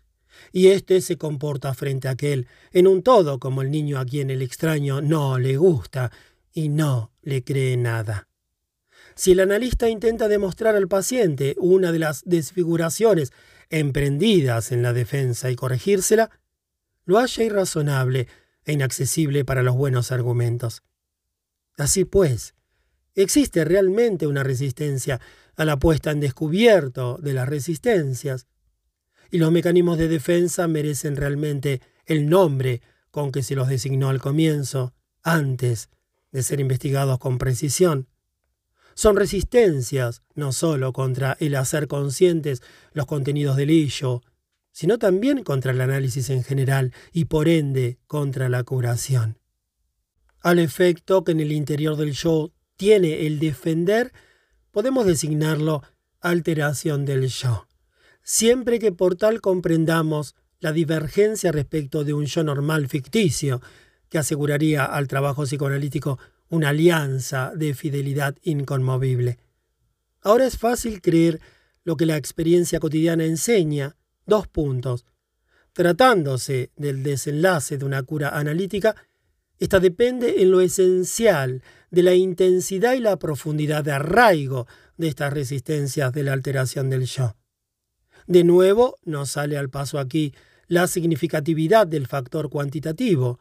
[0.51, 4.29] y éste se comporta frente a aquel en un todo como el niño a quien
[4.29, 6.11] el extraño no le gusta
[6.53, 8.27] y no le cree nada.
[9.15, 13.31] Si el analista intenta demostrar al paciente una de las desfiguraciones
[13.69, 16.29] emprendidas en la defensa y corregírsela,
[17.05, 18.27] lo halla irrazonable
[18.65, 20.83] e inaccesible para los buenos argumentos.
[21.77, 22.55] Así pues,
[23.13, 25.21] existe realmente una resistencia
[25.55, 28.47] a la puesta en descubierto de las resistencias,
[29.31, 34.19] y los mecanismos de defensa merecen realmente el nombre con que se los designó al
[34.19, 34.93] comienzo,
[35.23, 35.89] antes
[36.31, 38.07] de ser investigados con precisión.
[38.93, 42.61] Son resistencias no solo contra el hacer conscientes
[42.93, 44.21] los contenidos del ello,
[44.75, 49.39] sino también contra el análisis en general y por ende contra la curación.
[50.41, 54.11] Al efecto que en el interior del yo tiene el defender,
[54.71, 55.81] podemos designarlo
[56.19, 57.69] alteración del yo,
[58.21, 63.61] siempre que por tal comprendamos la divergencia respecto de un yo normal ficticio,
[64.09, 69.39] que aseguraría al trabajo psicoanalítico una alianza de fidelidad inconmovible.
[70.19, 71.39] Ahora es fácil creer
[71.85, 73.95] lo que la experiencia cotidiana enseña.
[74.25, 75.05] Dos puntos.
[75.73, 78.95] Tratándose del desenlace de una cura analítica,
[79.59, 85.33] esta depende en lo esencial de la intensidad y la profundidad de arraigo de estas
[85.33, 87.35] resistencias de la alteración del yo.
[88.27, 90.33] De nuevo, nos sale al paso aquí
[90.67, 93.39] la significatividad del factor cuantitativo,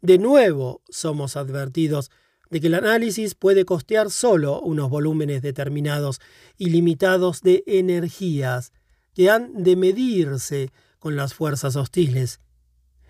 [0.00, 2.10] de nuevo somos advertidos
[2.50, 6.20] de que el análisis puede costear solo unos volúmenes determinados
[6.56, 8.72] y limitados de energías
[9.18, 12.38] que han de medirse con las fuerzas hostiles.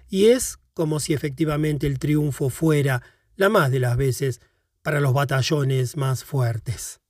[0.08, 3.02] Y es como si efectivamente el triunfo fuera,
[3.36, 4.40] la más de las veces,
[4.80, 7.00] para los batallones más fuertes.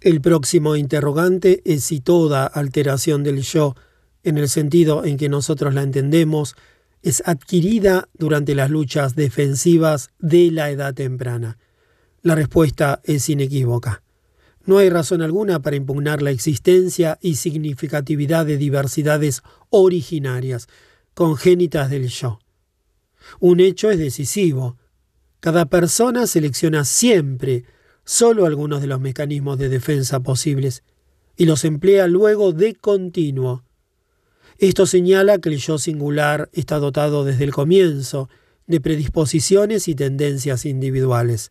[0.00, 3.74] El próximo interrogante es si toda alteración del yo,
[4.22, 6.56] en el sentido en que nosotros la entendemos,
[7.02, 11.58] es adquirida durante las luchas defensivas de la edad temprana?
[12.22, 14.01] La respuesta es inequívoca.
[14.64, 20.68] No hay razón alguna para impugnar la existencia y significatividad de diversidades originarias,
[21.14, 22.38] congénitas del yo.
[23.40, 24.76] Un hecho es decisivo.
[25.40, 27.64] Cada persona selecciona siempre
[28.04, 30.82] solo algunos de los mecanismos de defensa posibles
[31.36, 33.64] y los emplea luego de continuo.
[34.58, 38.28] Esto señala que el yo singular está dotado desde el comienzo
[38.66, 41.50] de predisposiciones y tendencias individuales,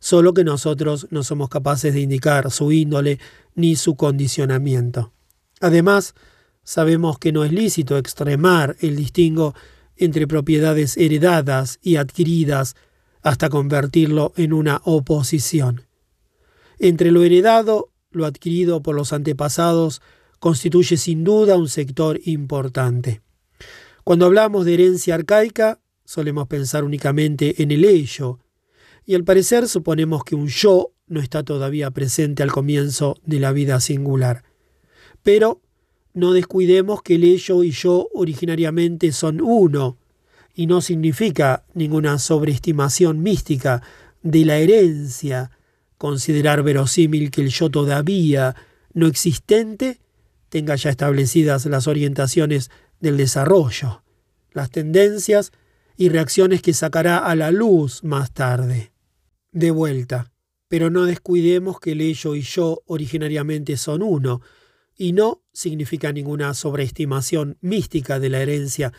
[0.00, 3.20] solo que nosotros no somos capaces de indicar su índole
[3.54, 5.12] ni su condicionamiento.
[5.60, 6.14] Además,
[6.64, 9.54] sabemos que no es lícito extremar el distingo
[9.96, 12.74] entre propiedades heredadas y adquiridas
[13.22, 15.86] hasta convertirlo en una oposición.
[16.78, 20.00] Entre lo heredado, lo adquirido por los antepasados,
[20.38, 23.20] constituye sin duda un sector importante.
[24.04, 28.38] Cuando hablamos de herencia arcaica, solemos pensar únicamente en el ello,
[29.10, 33.50] y al parecer suponemos que un yo no está todavía presente al comienzo de la
[33.50, 34.44] vida singular.
[35.24, 35.60] Pero
[36.14, 39.98] no descuidemos que el ello y yo originariamente son uno,
[40.54, 43.82] y no significa ninguna sobreestimación mística
[44.22, 45.50] de la herencia,
[45.98, 48.54] considerar verosímil que el yo todavía
[48.94, 49.98] no existente
[50.50, 54.04] tenga ya establecidas las orientaciones del desarrollo,
[54.52, 55.50] las tendencias
[55.96, 58.92] y reacciones que sacará a la luz más tarde.
[59.52, 60.32] De vuelta,
[60.68, 64.40] pero no descuidemos que el ello y yo originariamente son uno,
[64.96, 68.92] y no significa ninguna sobreestimación mística de la herencia,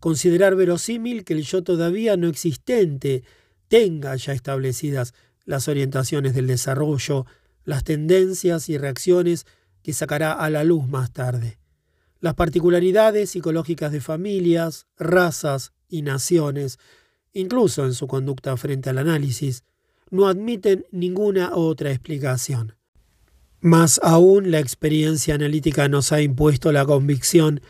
[0.00, 3.24] considerar verosímil que el yo todavía no existente
[3.68, 5.12] tenga ya establecidas
[5.44, 7.26] las orientaciones del desarrollo,
[7.64, 9.46] las tendencias y reacciones
[9.82, 11.58] que sacará a la luz más tarde.
[12.20, 16.78] Las particularidades psicológicas de familias, razas y naciones,
[17.32, 19.64] incluso en su conducta frente al análisis,
[20.10, 22.74] no admiten ninguna otra explicación.
[23.60, 27.60] Más aún, la experiencia analítica nos ha impuesto la convicción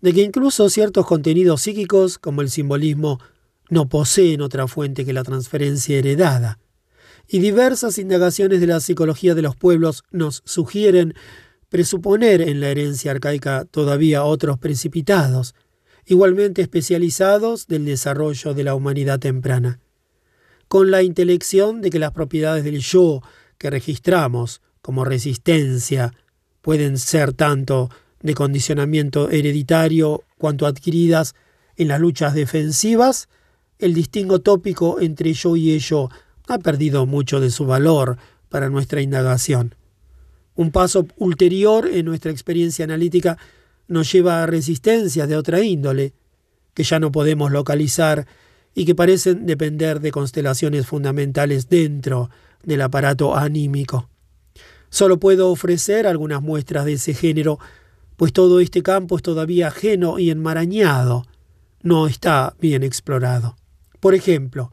[0.00, 3.18] de que incluso ciertos contenidos psíquicos, como el simbolismo,
[3.70, 6.58] no poseen otra fuente que la transferencia heredada.
[7.26, 11.14] Y diversas indagaciones de la psicología de los pueblos nos sugieren
[11.68, 15.54] presuponer en la herencia arcaica todavía otros precipitados,
[16.06, 19.80] igualmente especializados del desarrollo de la humanidad temprana.
[20.68, 23.22] Con la intelección de que las propiedades del yo
[23.56, 26.12] que registramos como resistencia
[26.60, 27.90] pueden ser tanto
[28.20, 31.34] de condicionamiento hereditario cuanto adquiridas
[31.76, 33.28] en las luchas defensivas,
[33.78, 36.10] el distingo tópico entre yo y ello
[36.48, 39.74] ha perdido mucho de su valor para nuestra indagación.
[40.54, 43.38] Un paso ulterior en nuestra experiencia analítica
[43.86, 46.12] nos lleva a resistencias de otra índole,
[46.74, 48.26] que ya no podemos localizar
[48.74, 52.30] y que parecen depender de constelaciones fundamentales dentro
[52.62, 54.08] del aparato anímico.
[54.90, 57.58] Solo puedo ofrecer algunas muestras de ese género,
[58.16, 61.24] pues todo este campo es todavía ajeno y enmarañado,
[61.82, 63.56] no está bien explorado.
[64.00, 64.72] Por ejemplo,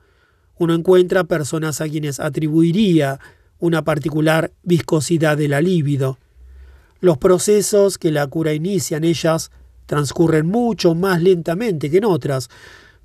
[0.58, 3.20] uno encuentra personas a quienes atribuiría
[3.60, 6.18] una particular viscosidad de la libido.
[7.02, 9.52] Los procesos que la cura inicia en ellas
[9.86, 12.50] transcurren mucho más lentamente que en otras,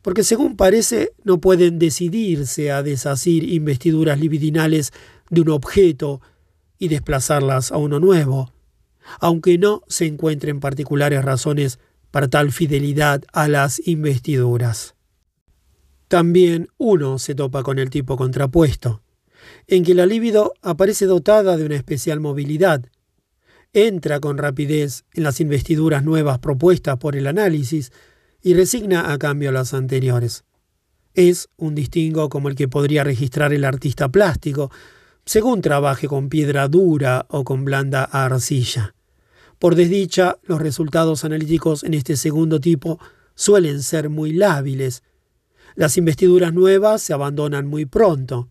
[0.02, 4.92] porque según parece no pueden decidirse a deshacer investiduras libidinales
[5.28, 6.20] de un objeto
[6.78, 8.52] y desplazarlas a uno nuevo,
[9.20, 11.78] aunque no se encuentren particulares razones
[12.10, 14.94] para tal fidelidad a las investiduras.
[16.08, 19.02] También uno se topa con el tipo contrapuesto,
[19.66, 22.86] en que la libido aparece dotada de una especial movilidad,
[23.72, 27.92] entra con rapidez en las investiduras nuevas propuestas por el análisis
[28.42, 30.44] y resigna a cambio las anteriores.
[31.14, 34.70] Es un distingo como el que podría registrar el artista plástico,
[35.24, 38.94] según trabaje con piedra dura o con blanda arcilla.
[39.58, 42.98] Por desdicha, los resultados analíticos en este segundo tipo
[43.34, 45.02] suelen ser muy lábiles,
[45.74, 48.48] las investiduras nuevas se abandonan muy pronto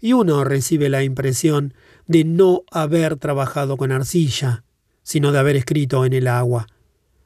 [0.00, 1.74] y uno recibe la impresión
[2.06, 4.64] de no haber trabajado con arcilla,
[5.02, 6.66] sino de haber escrito en el agua.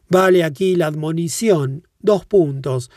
[0.08, 2.90] Vale aquí la admonición, dos puntos,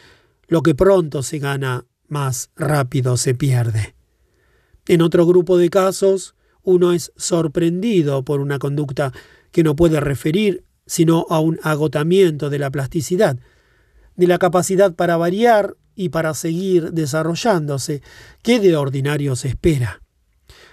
[0.48, 3.96] lo que pronto se gana, más rápido se pierde.
[4.88, 9.12] En otro grupo de casos, uno es sorprendido por una conducta
[9.52, 13.38] que no puede referir sino a un agotamiento de la plasticidad,
[14.16, 18.02] de la capacidad para variar y para seguir desarrollándose,
[18.42, 20.02] ¿qué de ordinario se espera?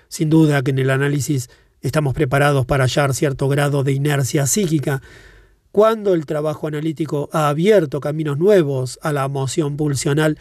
[0.08, 5.02] Sin duda que en el análisis estamos preparados para hallar cierto grado de inercia psíquica,
[5.74, 10.38] cuando el trabajo analítico ha abierto caminos nuevos a la moción pulsional,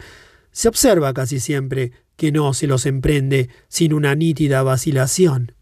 [0.52, 5.56] se observa casi siempre que no se los emprende sin una nítida vacilación.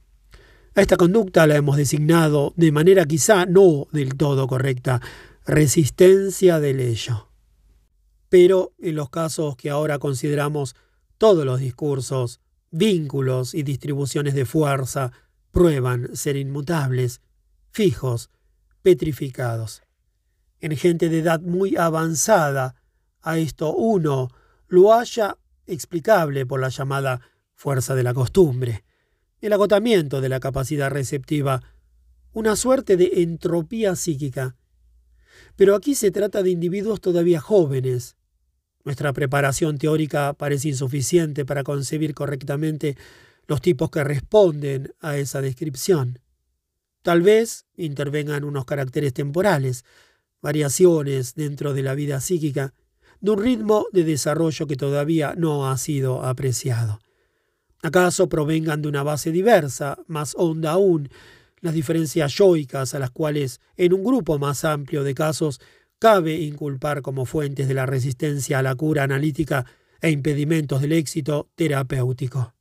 [0.75, 5.01] A esta conducta la hemos designado, de manera quizá no del todo correcta,
[5.47, 7.29] resistencia del ello.
[8.29, 10.77] Pero en los casos que ahora consideramos,
[11.17, 15.13] todos los discursos, vínculos y distribuciones de fuerza
[15.51, 17.23] prueban ser inmutables,
[17.71, 18.29] fijos,
[18.83, 19.83] petrificados.
[20.61, 22.77] En gente de edad muy avanzada,
[23.21, 24.29] a esto uno
[24.69, 27.21] lo haya explicable por la llamada
[27.55, 28.85] fuerza de la costumbre,
[29.41, 31.63] el agotamiento de la capacidad receptiva,
[32.33, 34.57] una suerte de entropía psíquica.
[35.57, 38.17] Pero aquí se trata de individuos todavía jóvenes,
[38.85, 42.97] nuestra preparación teórica parece insuficiente para concebir correctamente
[43.47, 46.19] los tipos que responden a esa descripción.
[47.03, 49.85] Tal vez intervengan unos caracteres temporales,
[50.41, 52.75] variaciones dentro de la vida psíquica,
[53.21, 57.01] de un ritmo de desarrollo que todavía no ha sido apreciado.
[57.83, 61.09] ¿Acaso provengan de una base diversa, más honda aún,
[61.61, 65.61] las diferencias yoicas a las cuales en un grupo más amplio de casos
[65.99, 69.67] cabe inculpar como fuentes de la resistencia a la cura analítica
[70.01, 72.55] e impedimentos del éxito terapéutico?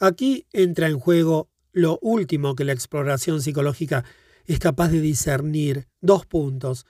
[0.00, 4.04] Aquí entra en juego lo último que la exploración psicológica
[4.46, 6.86] es capaz de discernir, dos puntos,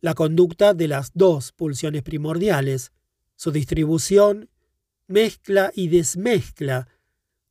[0.00, 2.92] la conducta de las dos pulsiones primordiales,
[3.36, 4.50] su distribución,
[5.06, 6.88] mezcla y desmezcla,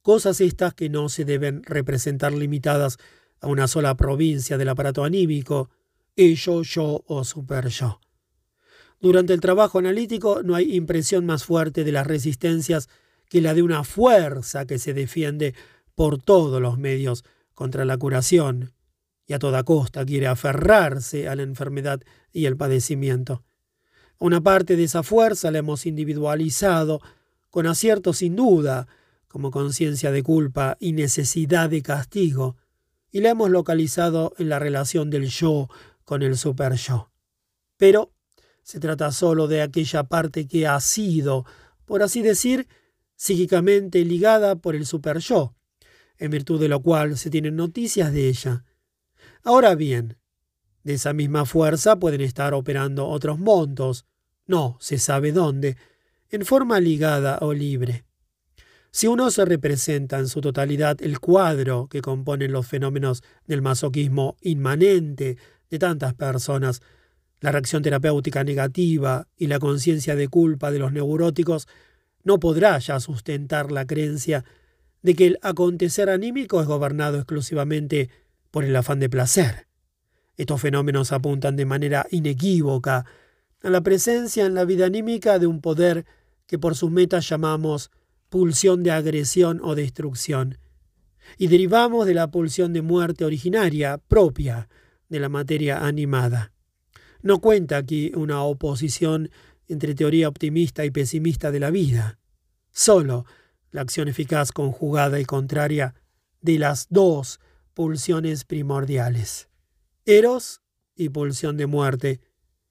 [0.02, 2.98] cosas estas que no se deben representar limitadas
[3.40, 5.70] a una sola provincia del aparato anímico,
[6.16, 8.00] ello, yo o super yo.
[9.00, 12.90] Durante el trabajo analítico no hay impresión más fuerte de las resistencias
[13.30, 15.56] que la de una fuerza que se defiende
[15.96, 18.74] por todos los medios contra la curación
[19.26, 22.02] y a toda costa quiere aferrarse a la enfermedad
[22.32, 23.44] y el padecimiento.
[24.20, 27.02] Una parte de esa fuerza la hemos individualizado,
[27.50, 28.88] con acierto sin duda,
[29.28, 32.56] como conciencia de culpa y necesidad de castigo,
[33.12, 35.70] y la hemos localizado en la relación del yo
[36.04, 37.10] con el super yo.
[37.78, 38.12] Pero
[38.62, 41.46] se trata solo de aquella parte que ha sido,
[41.86, 42.68] por así decir,
[43.16, 45.56] psíquicamente ligada por el super yo,
[46.18, 48.64] en virtud de lo cual se tienen noticias de ella.
[49.44, 50.18] Ahora bien,
[50.84, 54.06] de esa misma fuerza pueden estar operando otros montos,
[54.46, 55.78] no se sabe dónde,
[56.30, 58.06] en forma ligada o libre.
[58.92, 64.38] Si uno se representa en su totalidad el cuadro que componen los fenómenos del masoquismo
[64.42, 65.38] inmanente
[65.70, 66.82] de tantas personas,
[67.42, 71.68] la reacción terapéutica negativa y la conciencia de culpa de los neuróticos,
[72.24, 74.46] no podrá ya sustentar la creencia
[75.06, 78.10] de que el acontecer anímico es gobernado exclusivamente
[78.50, 79.68] por el afán de placer.
[80.36, 83.06] Estos fenómenos apuntan de manera inequívoca
[83.62, 86.08] a la presencia en la vida anímica de un poder
[86.48, 87.92] que por sus metas llamamos
[88.30, 90.58] pulsión de agresión o destrucción,
[91.38, 94.70] y derivamos de la pulsión de muerte originaria propia
[95.08, 96.52] de la materia animada.
[97.22, 99.30] No cuenta aquí una oposición
[99.68, 102.18] entre teoría optimista y pesimista de la vida.
[102.72, 103.28] Solo
[103.76, 105.96] la acción eficaz conjugada y contraria
[106.40, 107.42] de las dos
[107.74, 109.50] pulsiones primordiales.
[110.06, 110.62] Eros
[110.96, 112.22] y pulsión de muerte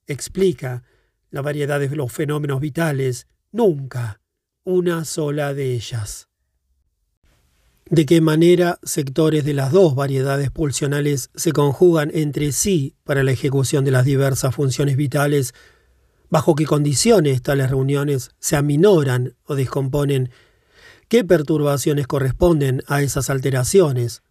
[0.06, 0.82] explica
[1.28, 4.22] la variedad de los fenómenos vitales, nunca
[4.64, 6.28] una sola de ellas.
[7.90, 13.32] ¿De qué manera sectores de las dos variedades pulsionales se conjugan entre sí para la
[13.32, 15.52] ejecución de las diversas funciones vitales?
[16.30, 20.30] ¿Bajo qué condiciones tales reuniones se aminoran o descomponen
[21.14, 24.24] qué perturbaciones corresponden a esas alteraciones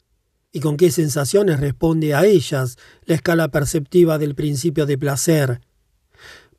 [0.52, 5.62] y con qué sensaciones responde a ellas la escala perceptiva del principio de placer.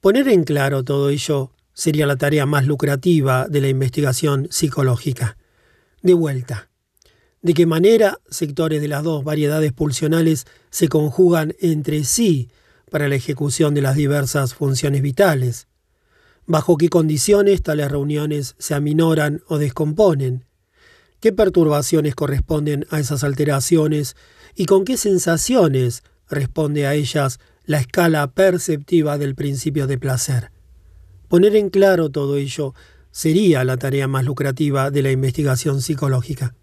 [0.01, 5.37] Poner en claro todo ello sería la tarea más lucrativa de la investigación psicológica.
[6.01, 6.71] De vuelta,
[7.43, 12.49] ¿de qué manera sectores de las dos variedades pulsionales se conjugan entre sí
[12.91, 15.67] para la ejecución de las diversas funciones vitales?
[16.47, 20.45] Bajo qué condiciones tales reuniones se aminoran o descomponen,
[21.21, 24.17] qué perturbaciones corresponden a esas alteraciones
[24.55, 30.51] y con qué sensaciones responde a ellas la escala perceptiva del principio de placer.
[31.29, 32.75] Poner en claro todo ello
[33.11, 36.55] sería la tarea más lucrativa de la investigación psicológica.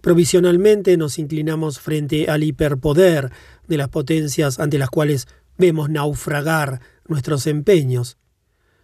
[0.00, 3.30] Provisionalmente nos inclinamos frente al hiperpoder
[3.66, 5.26] de las potencias ante las cuales
[5.58, 8.16] vemos naufragar nuestros empeños,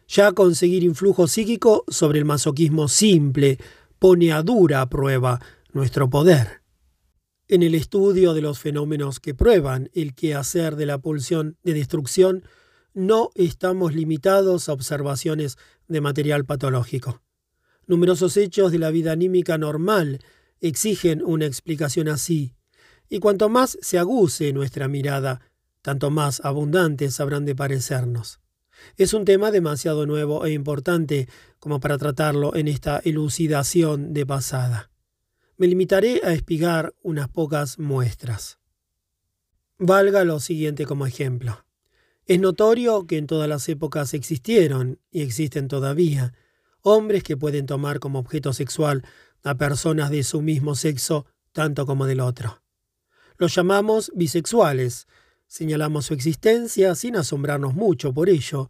[0.08, 3.58] ya conseguir influjo psíquico sobre el masoquismo simple
[3.98, 5.40] pone a dura prueba
[5.72, 6.62] nuestro poder.
[7.48, 12.44] En el estudio de los fenómenos que prueban el quehacer de la pulsión de destrucción,
[12.92, 17.22] no estamos limitados a observaciones de material patológico.
[17.86, 20.20] Numerosos hechos de la vida anímica normal
[20.60, 22.54] exigen una explicación así,
[23.08, 25.40] y cuanto más se aguce nuestra mirada,
[25.82, 28.40] tanto más abundantes habrán de parecernos.
[28.96, 34.90] Es un tema demasiado nuevo e importante como para tratarlo en esta elucidación de pasada.
[35.56, 38.58] Me limitaré a espigar unas pocas muestras.
[39.78, 41.64] Valga lo siguiente como ejemplo.
[42.26, 46.34] Es notorio que en todas las épocas existieron, y existen todavía,
[46.82, 49.04] hombres que pueden tomar como objeto sexual
[49.42, 52.62] a personas de su mismo sexo tanto como del otro.
[53.38, 55.06] Los llamamos bisexuales,
[55.46, 58.68] Señalamos su existencia sin asombrarnos mucho por ello,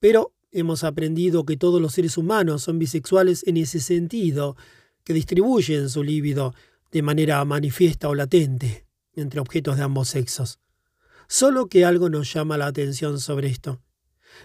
[0.00, 4.56] pero hemos aprendido que todos los seres humanos son bisexuales en ese sentido,
[5.04, 6.54] que distribuyen su líbido
[6.90, 8.86] de manera manifiesta o latente.
[9.16, 10.60] entre objetos de ambos sexos.
[11.28, 13.80] Solo que algo nos llama la atención sobre esto.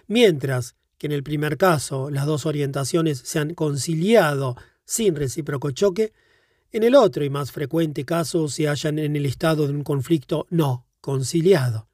[0.08, 6.14] Mientras que en el primer caso las dos orientaciones se han conciliado sin recíproco choque,
[6.72, 10.48] en el otro y más frecuente caso se hallan en el estado de un conflicto
[10.50, 11.88] no conciliado.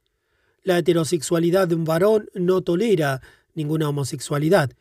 [0.64, 3.22] La heterosexualidad de un varón no tolera
[3.54, 4.72] ninguna homosexualidad,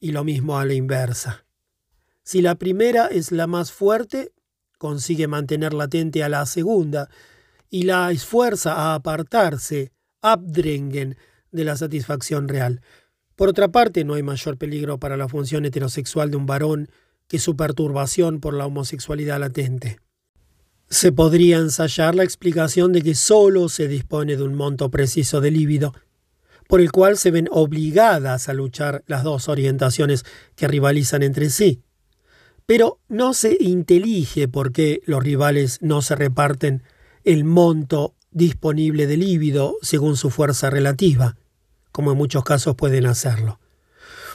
[0.00, 1.44] y lo mismo a la inversa.
[2.22, 4.32] Si la primera es la más fuerte,
[4.78, 7.10] consigue mantener latente a la segunda
[7.68, 11.18] y la esfuerza a apartarse, abdrengen,
[11.52, 12.80] de la satisfacción real.
[13.34, 16.88] Por otra parte, no hay mayor peligro para la función heterosexual de un varón
[17.28, 19.98] que su perturbación por la homosexualidad latente.
[20.88, 25.50] Se podría ensayar la explicación de que sólo se dispone de un monto preciso de
[25.50, 25.94] líbido,
[26.68, 30.24] por el cual se ven obligadas a luchar las dos orientaciones
[30.54, 31.82] que rivalizan entre sí.
[32.66, 36.82] Pero no se intelige por qué los rivales no se reparten
[37.24, 41.36] el monto disponible de líbido según su fuerza relativa,
[41.90, 43.58] como en muchos casos pueden hacerlo.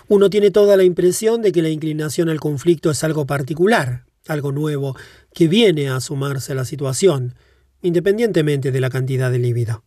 [0.08, 4.51] Uno tiene toda la impresión de que la inclinación al conflicto es algo particular, algo
[4.51, 4.95] nuevo,
[5.33, 7.35] que viene a sumarse a la situación,
[7.82, 9.83] independientemente de la cantidad de líbido.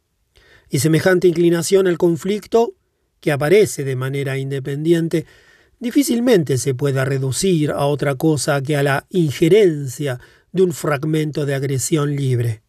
[0.70, 2.74] Y semejante inclinación al conflicto,
[3.20, 5.26] que aparece de manera independiente,
[5.78, 10.20] difícilmente se pueda reducir a otra cosa que a la injerencia
[10.52, 12.62] de un fragmento de agresión libre.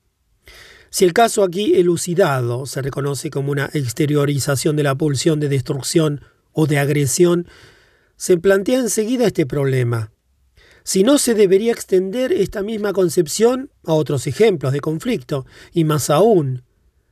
[0.89, 6.21] Si el caso aquí elucidado se reconoce como una exteriorización de la pulsión de destrucción
[6.53, 7.47] o de agresión,
[8.15, 10.14] se plantea enseguida este problema.
[10.85, 16.11] Si no se debería extender esta misma concepción a otros ejemplos de conflicto, y más
[16.11, 16.61] aún,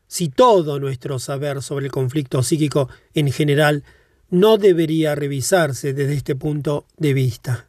[0.05, 3.83] si todo nuestro saber sobre el conflicto psíquico en general
[4.29, 7.67] no debería revisarse desde este punto de vista.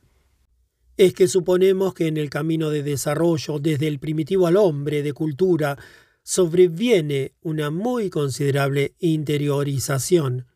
[0.99, 5.15] Es que suponemos que en el camino de desarrollo desde el primitivo al hombre de
[5.15, 5.79] cultura
[6.23, 10.49] sobreviene una muy considerable interiorización,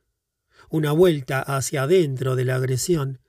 [0.69, 3.21] una vuelta hacia adentro de la agresión,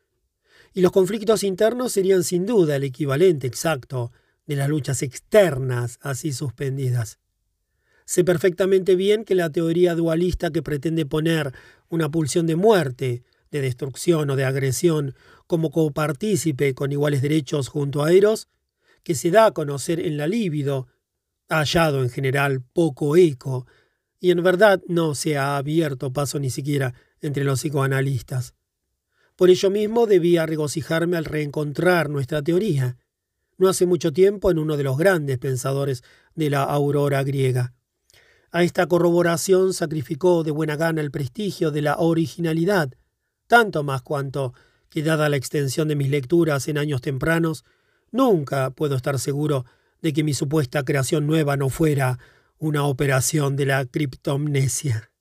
[0.80, 4.14] y los conflictos internos serían sin duda el equivalente exacto
[4.48, 7.20] de las luchas externas así suspendidas.
[8.06, 11.54] Sé perfectamente bien que la teoría dualista que pretende poner
[11.90, 15.16] una pulsión de muerte, de destrucción o de agresión
[15.48, 18.48] como copartícipe con iguales derechos junto a Eros,
[19.04, 20.88] que se da a conocer en la líbido,
[21.50, 23.68] ha hallado en general poco eco,
[24.22, 28.54] y en verdad no se ha abierto paso ni siquiera entre los psicoanalistas.
[29.40, 32.98] Por ello mismo debía regocijarme al reencontrar nuestra teoría,
[33.58, 36.04] no hace mucho tiempo en uno de los grandes pensadores
[36.36, 37.74] de la aurora griega.
[38.52, 42.92] A esta corroboración sacrificó de buena gana el prestigio de la originalidad,
[43.48, 44.54] tanto más cuanto
[44.90, 47.64] que dada la extensión de mis lecturas en años tempranos,
[48.12, 49.64] nunca puedo estar seguro
[50.02, 52.20] de que mi supuesta creación nueva no fuera
[52.58, 55.14] una operación de la criptomnesia.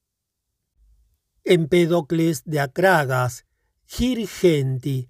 [1.45, 3.45] Empédocles de Acragas,
[3.91, 5.09] Girgenti,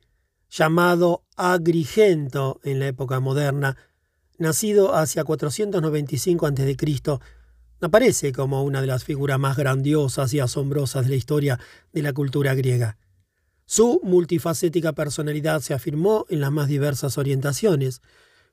[0.48, 3.76] llamado Agrigento en la época moderna,
[4.38, 7.18] nacido hacia 495 a.C.,
[7.80, 11.58] aparece como una de las figuras más grandiosas y asombrosas de la historia
[11.92, 12.98] de la cultura griega.
[13.66, 18.00] Su multifacética personalidad se afirmó en las más diversas orientaciones.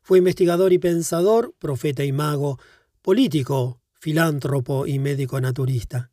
[0.02, 2.60] Fue investigador y pensador, profeta y mago,
[3.04, 6.10] político, filántropo y médico naturista.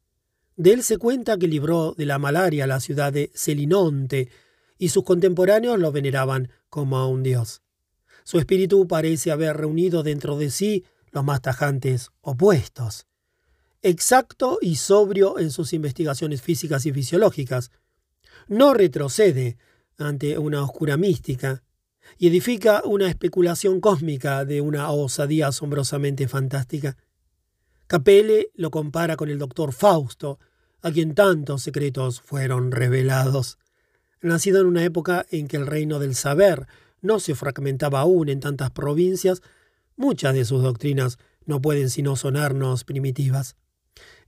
[0.56, 4.28] De él se cuenta que libró de la malaria la ciudad de Selinonte,
[4.78, 7.62] y sus contemporáneos lo veneraban como a un dios.
[8.24, 13.06] Su espíritu parece haber reunido dentro de sí los más tajantes opuestos.
[13.82, 17.70] Exacto y sobrio en sus investigaciones físicas y fisiológicas.
[18.48, 19.56] No retrocede
[19.98, 21.62] ante una oscura mística
[22.18, 26.96] y edifica una especulación cósmica de una osadía asombrosamente fantástica.
[27.92, 30.38] Capelle lo compara con el doctor Fausto,
[30.80, 33.58] a quien tantos secretos fueron revelados.
[34.22, 36.66] Nacido en una época en que el reino del saber
[37.02, 39.42] no se fragmentaba aún en tantas provincias,
[39.94, 43.56] muchas de sus doctrinas no pueden sino sonarnos primitivas.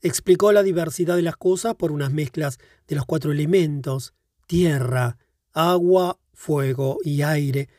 [0.03, 4.13] Explicó la diversidad de las cosas por unas mezclas de los cuatro elementos,
[4.47, 5.17] tierra,
[5.55, 7.71] agua, fuego y aire.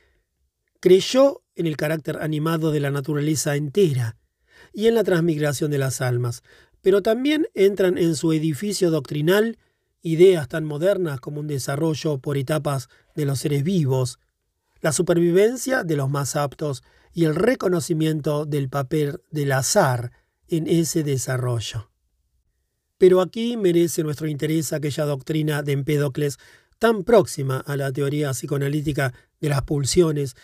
[0.80, 4.18] Creyó en el carácter animado de la naturaleza entera
[4.76, 6.44] y en la transmigración de las almas,
[6.82, 9.58] pero también entran en su edificio doctrinal
[10.02, 14.20] ideas tan modernas como un desarrollo por etapas de los seres vivos,
[14.82, 20.12] la supervivencia de los más aptos y el reconocimiento del papel del azar
[20.48, 21.90] en ese desarrollo.
[23.00, 26.38] Pero aquí merece nuestro interés aquella doctrina de Empédocles
[26.78, 30.36] tan próxima a la teoría psicoanalítica de las pulsiones,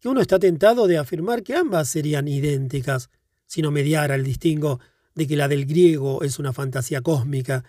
[0.00, 3.10] que uno está tentado de afirmar que ambas serían idénticas,
[3.50, 4.78] sino mediar al distingo
[5.16, 7.64] de que la del griego es una fantasía cósmica,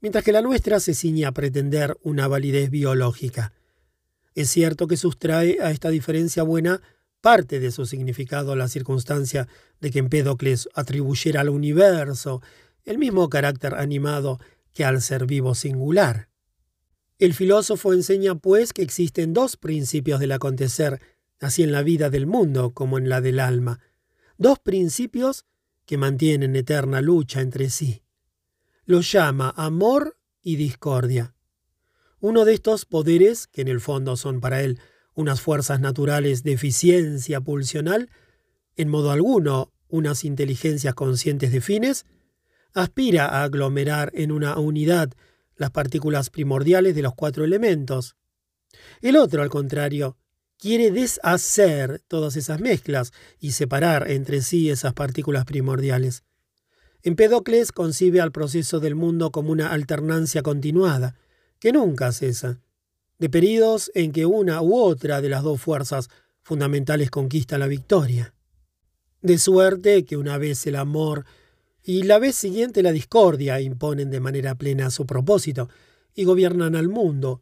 [0.00, 3.52] mientras que la nuestra se ciñe a pretender una validez biológica.
[4.34, 6.82] Es cierto que sustrae a esta diferencia buena
[7.20, 9.46] parte de su significado la circunstancia
[9.80, 12.42] de que Empédocles atribuyera al universo
[12.84, 14.40] el mismo carácter animado
[14.72, 16.28] que al ser vivo singular.
[17.20, 21.00] El filósofo enseña, pues, que existen dos principios del acontecer,
[21.38, 23.78] así en la vida del mundo como en la del alma,
[24.40, 25.44] dos principios
[25.84, 28.02] que mantienen eterna lucha entre sí.
[28.86, 31.34] Los llama amor y discordia.
[32.20, 34.80] Uno de estos poderes, que en el fondo son para él
[35.12, 38.08] unas fuerzas naturales de eficiencia pulsional,
[38.76, 42.06] en modo alguno unas inteligencias conscientes de fines,
[42.72, 45.12] aspira a aglomerar en una unidad
[45.56, 48.16] las partículas primordiales de los cuatro elementos.
[49.02, 50.16] El otro, al contrario,
[50.60, 56.22] quiere deshacer todas esas mezclas y separar entre sí esas partículas primordiales.
[57.02, 61.16] Empedocles concibe al proceso del mundo como una alternancia continuada,
[61.58, 62.60] que nunca cesa,
[63.18, 66.08] de periodos en que una u otra de las dos fuerzas
[66.42, 68.34] fundamentales conquista la victoria.
[69.22, 71.24] De suerte que una vez el amor
[71.82, 75.70] y la vez siguiente la discordia imponen de manera plena su propósito
[76.14, 77.40] y gobiernan al mundo,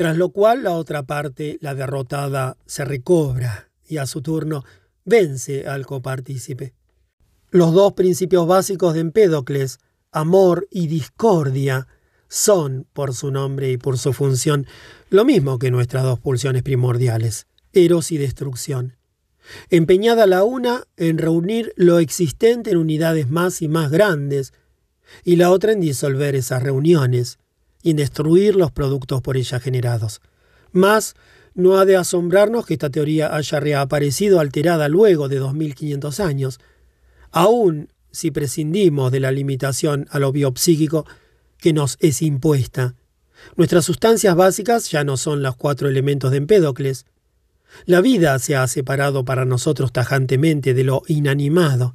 [0.00, 4.64] tras lo cual la otra parte, la derrotada, se recobra y a su turno
[5.04, 6.72] vence al copartícipe.
[7.50, 9.78] Los dos principios básicos de Empédocles,
[10.10, 11.86] amor y discordia,
[12.28, 14.66] son, por su nombre y por su función,
[15.10, 18.96] lo mismo que nuestras dos pulsiones primordiales, eros y destrucción
[19.68, 24.54] empeñada la una en reunir lo existente en unidades más y más grandes,
[25.24, 27.38] y la otra en disolver esas reuniones
[27.82, 30.20] y destruir los productos por ellas generados.
[30.72, 31.14] Mas
[31.54, 36.60] no ha de asombrarnos que esta teoría haya reaparecido alterada luego de 2500 años,
[37.30, 41.06] aun si prescindimos de la limitación a lo biopsíquico
[41.58, 42.94] que nos es impuesta.
[43.56, 47.06] Nuestras sustancias básicas ya no son los cuatro elementos de Empédocles,
[47.86, 51.94] la vida se ha separado para nosotros tajantemente de lo inanimado.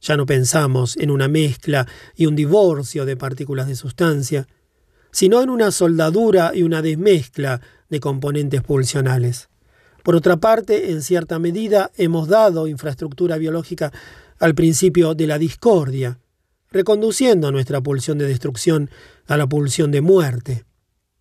[0.00, 4.46] Ya no pensamos en una mezcla y un divorcio de partículas de sustancia,
[5.16, 9.48] sino en una soldadura y una desmezcla de componentes pulsionales.
[10.02, 13.94] Por otra parte, en cierta medida hemos dado infraestructura biológica
[14.38, 16.18] al principio de la discordia,
[16.70, 18.90] reconduciendo nuestra pulsión de destrucción
[19.26, 20.66] a la pulsión de muerte,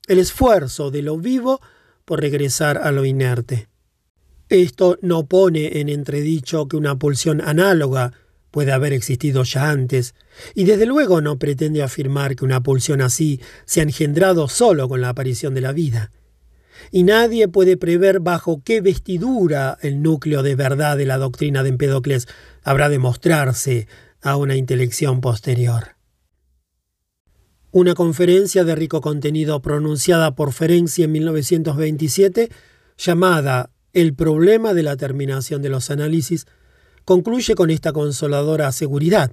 [0.07, 1.61] el esfuerzo de lo vivo
[2.03, 3.69] por regresar a lo inerte.
[4.49, 8.11] Esto no pone en entredicho que una pulsión análoga
[8.56, 10.16] puede haber existido ya antes,
[10.53, 15.01] y desde luego no pretende afirmar que una pulsión así se ha engendrado solo con
[15.01, 16.09] la aparición de la vida.
[16.90, 21.69] Y nadie puede prever bajo qué vestidura el núcleo de verdad de la doctrina de
[21.69, 22.30] Empedocles
[22.64, 23.90] habrá de mostrarse
[24.22, 25.98] a una intelección posterior.
[27.72, 32.50] Una conferencia de rico contenido pronunciada por Ferenczi en 1927,
[32.98, 36.48] llamada El problema de la terminación de los análisis,
[37.06, 39.32] concluye con esta consoladora seguridad.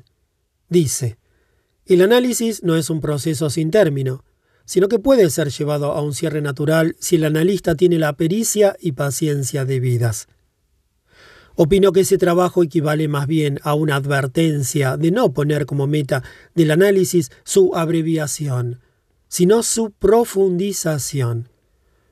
[0.68, 1.18] Dice,
[1.86, 4.24] el análisis no es un proceso sin término,
[4.64, 8.76] sino que puede ser llevado a un cierre natural si el analista tiene la pericia
[8.80, 10.28] y paciencia debidas.
[11.54, 16.22] Opino que ese trabajo equivale más bien a una advertencia de no poner como meta
[16.54, 18.80] del análisis su abreviación,
[19.28, 21.48] sino su profundización.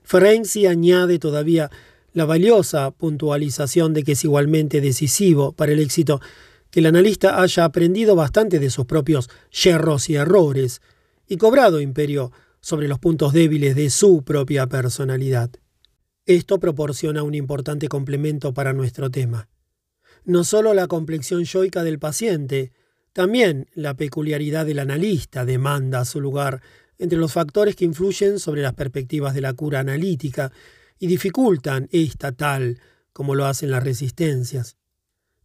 [0.03, 1.71] Ferenczi añade todavía
[2.13, 6.21] la valiosa puntualización de que es igualmente decisivo para el éxito
[6.71, 10.81] que el analista haya aprendido bastante de sus propios yerros y errores
[11.27, 15.51] y cobrado imperio sobre los puntos débiles de su propia personalidad.
[16.27, 19.49] Esto proporciona un importante complemento para nuestro tema.
[20.25, 22.73] No solo la complexión yoica del paciente,
[23.13, 26.63] también la peculiaridad del analista demanda su lugar
[26.99, 30.53] entre los factores que influyen sobre las perspectivas de la cura analítica
[31.01, 32.79] y dificultan esta tal
[33.13, 34.77] como lo hacen las resistencias.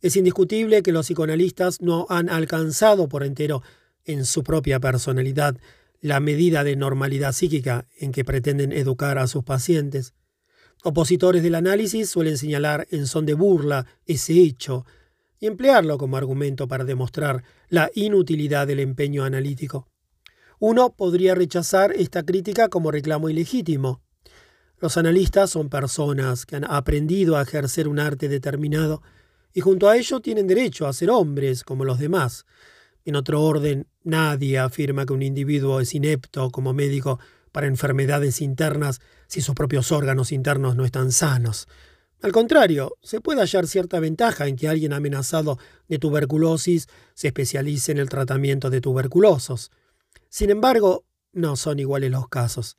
[0.02, 3.64] Es indiscutible que los psicoanalistas no han alcanzado por entero
[4.04, 5.58] en su propia personalidad
[6.02, 10.14] la medida de normalidad psíquica en que pretenden educar a sus pacientes.
[10.84, 14.86] Opositores del análisis suelen señalar en son de burla ese hecho
[15.40, 19.88] y emplearlo como argumento para demostrar la inutilidad del empeño analítico.
[20.60, 24.05] Uno podría rechazar esta crítica como reclamo ilegítimo.
[24.86, 29.02] Los analistas son personas que han aprendido a ejercer un arte determinado
[29.52, 32.46] y junto a ello tienen derecho a ser hombres como los demás.
[33.04, 37.20] En otro orden, nadie afirma que un individuo es inepto como médico
[37.52, 41.68] para enfermedades internas si sus propios órganos internos no están sanos.
[42.22, 47.92] Al contrario, se puede hallar cierta ventaja en que alguien amenazado de tuberculosis se especialice
[47.92, 49.72] en el tratamiento de tuberculosos.
[50.30, 52.78] Sin embargo, no son iguales los casos.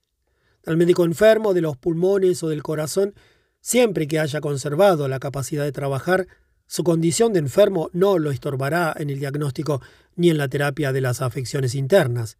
[0.66, 3.14] Al médico enfermo de los pulmones o del corazón,
[3.60, 6.26] siempre que haya conservado la capacidad de trabajar,
[6.66, 9.80] su condición de enfermo no lo estorbará en el diagnóstico
[10.16, 12.38] ni en la terapia de las afecciones internas,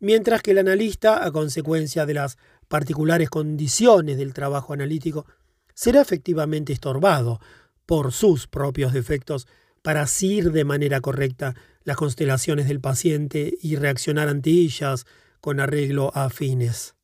[0.00, 5.26] mientras que el analista, a consecuencia de las particulares condiciones del trabajo analítico,
[5.72, 7.38] será efectivamente estorbado
[7.86, 9.46] por sus propios defectos
[9.82, 15.06] para asir de manera correcta las constelaciones del paciente y reaccionar ante ellas
[15.40, 16.96] con arreglo a fines.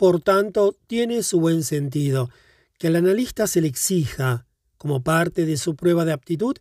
[0.00, 2.30] Por tanto, tiene su buen sentido
[2.78, 4.46] que al analista se le exija,
[4.78, 6.56] como parte de su prueba de aptitud,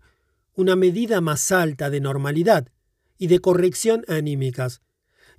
[0.55, 2.67] una medida más alta de normalidad
[3.17, 4.81] y de corrección anímicas,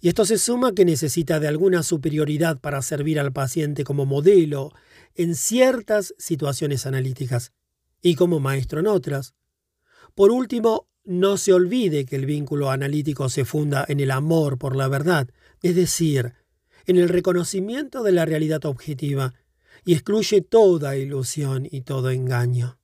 [0.00, 4.72] y esto se suma que necesita de alguna superioridad para servir al paciente como modelo
[5.14, 7.52] en ciertas situaciones analíticas
[8.00, 9.34] y como maestro en otras.
[10.14, 14.74] Por último, no se olvide que el vínculo analítico se funda en el amor por
[14.74, 15.28] la verdad,
[15.60, 16.32] es decir,
[16.90, 19.34] en el reconocimiento de la realidad objetiva,
[19.84, 22.78] y excluye toda ilusión y todo engaño.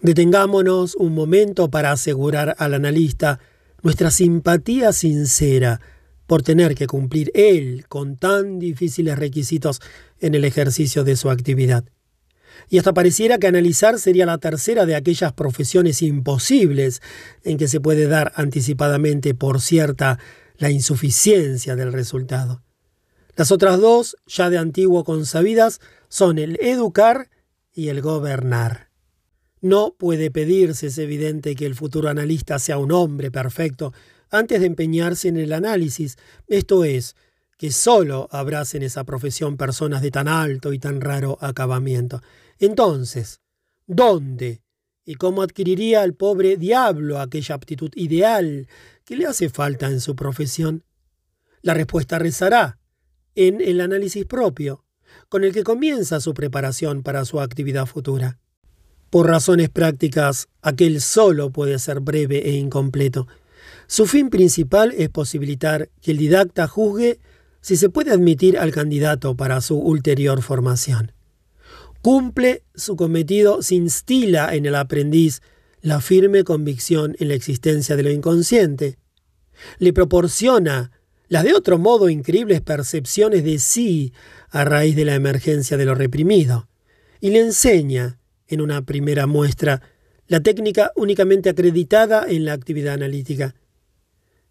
[0.00, 3.40] Detengámonos un momento para asegurar al analista
[3.82, 5.80] nuestra simpatía sincera
[6.26, 9.80] por tener que cumplir él con tan difíciles requisitos
[10.20, 11.84] en el ejercicio de su actividad.
[12.68, 17.02] Y hasta pareciera que analizar sería la tercera de aquellas profesiones imposibles
[17.42, 20.18] en que se puede dar anticipadamente por cierta
[20.56, 22.62] la insuficiencia del resultado.
[23.36, 27.30] Las otras dos, ya de antiguo consabidas, son el educar
[27.72, 28.90] y el gobernar.
[29.60, 33.92] No puede pedirse, es evidente, que el futuro analista sea un hombre perfecto,
[34.30, 37.16] antes de empeñarse en el análisis, esto es,
[37.58, 42.22] que solo abracen esa profesión personas de tan alto y tan raro acabamiento.
[42.58, 43.40] Entonces,
[43.86, 44.62] ¿dónde
[45.04, 48.66] y cómo adquiriría el pobre diablo aquella aptitud ideal
[49.04, 50.84] que le hace falta en su profesión?
[51.60, 52.79] La respuesta rezará
[53.48, 54.84] en el análisis propio,
[55.28, 58.38] con el que comienza su preparación para su actividad futura.
[59.10, 63.26] Por razones prácticas, aquel solo puede ser breve e incompleto,
[63.86, 67.18] su fin principal es posibilitar que el didacta juzgue
[67.60, 71.12] si se puede admitir al candidato para su ulterior formación.
[72.00, 75.42] Cumple su cometido si instila en el aprendiz
[75.82, 78.96] la firme convicción en la existencia de lo inconsciente.
[79.78, 80.92] Le proporciona
[81.30, 84.12] las de otro modo increíbles percepciones de sí
[84.50, 86.68] a raíz de la emergencia de lo reprimido.
[87.20, 89.80] Y le enseña, en una primera muestra,
[90.26, 93.54] la técnica únicamente acreditada en la actividad analítica,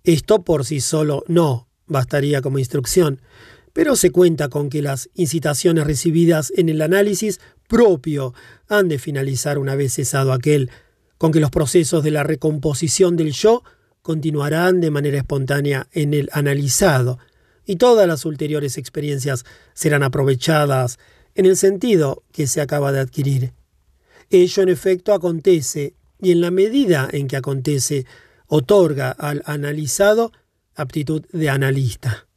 [0.05, 3.21] esto por sí solo no bastaría como instrucción,
[3.73, 8.33] pero se cuenta con que las incitaciones recibidas en el análisis propio
[8.69, 10.71] han de finalizar una vez cesado aquel,
[11.17, 13.63] con que los procesos de la recomposición del yo
[14.09, 17.19] continuarán de manera espontánea en el analizado,
[17.63, 20.97] y todas las ulteriores experiencias serán aprovechadas
[21.35, 23.53] en el sentido que se acaba de adquirir.
[24.31, 28.07] Ello en efecto acontece, y en la medida en que acontece,
[28.47, 30.31] otorga al analizado
[30.73, 32.27] aptitud de analista.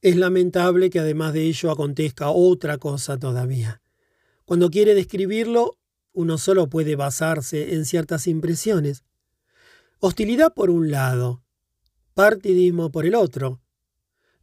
[0.00, 3.80] Es lamentable que además de ello acontezca otra cosa todavía.
[4.44, 5.78] Cuando quiere describirlo,
[6.12, 9.04] uno solo puede basarse en ciertas impresiones.
[10.04, 11.44] Hostilidad por un lado,
[12.14, 13.60] partidismo por el otro.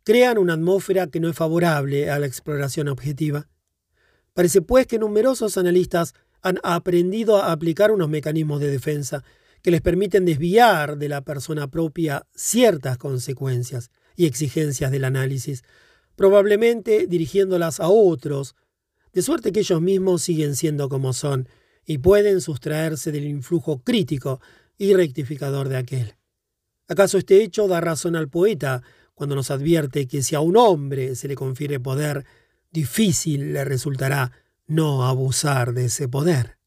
[0.05, 3.49] Crean una atmósfera que no es favorable a la exploración objetiva.
[4.33, 9.25] Parece pues que numerosos analistas han aprendido a aplicar unos mecanismos de defensa
[9.61, 15.65] que les permiten desviar de la persona propia ciertas consecuencias y exigencias del análisis,
[16.15, 18.55] probablemente dirigiéndolas a otros,
[19.11, 21.49] de suerte que ellos mismos siguen siendo como son
[21.85, 24.39] y pueden sustraerse del influjo crítico
[24.79, 26.15] y rectificador de aquel.
[26.87, 28.81] ¿Acaso este hecho da razón al poeta
[29.13, 32.25] cuando nos advierte que si a un hombre se le confiere poder,
[32.71, 34.31] difícil le resultará
[34.65, 36.57] no abusar de ese poder?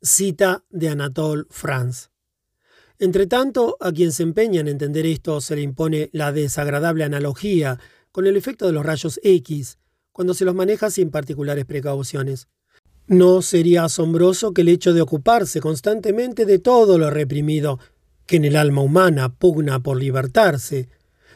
[0.00, 2.10] Cita de Anatole France.
[2.98, 7.80] Entretanto, a quien se empeña en entender esto se le impone la desagradable analogía
[8.12, 9.78] con el efecto de los rayos X,
[10.12, 12.48] cuando se los maneja sin particulares precauciones.
[13.06, 17.78] No sería asombroso que el hecho de ocuparse constantemente de todo lo reprimido,
[18.26, 20.88] que en el alma humana pugna por libertarse,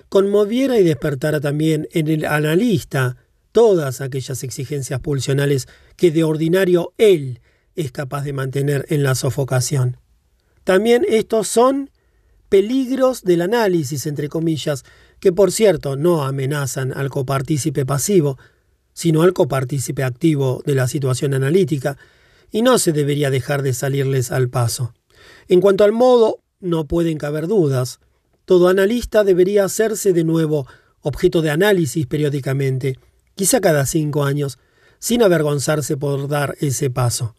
[0.08, 3.16] conmoviera y despertara también en el analista
[3.50, 5.66] todas aquellas exigencias pulsionales
[5.96, 7.40] que de ordinario él
[7.74, 9.96] es capaz de mantener en la sofocación.
[10.64, 11.90] También estos son
[12.48, 14.84] peligros del análisis, entre comillas,
[15.20, 18.38] que por cierto no amenazan al copartícipe pasivo,
[18.94, 21.98] sino al copartícipe activo de la situación analítica,
[22.50, 24.94] y no se debería dejar de salirles al paso.
[25.48, 28.00] En cuanto al modo, no pueden caber dudas.
[28.44, 30.66] Todo analista debería hacerse de nuevo
[31.00, 32.98] objeto de análisis periódicamente,
[33.34, 34.58] quizá cada cinco años,
[34.98, 37.34] sin avergonzarse por dar ese paso.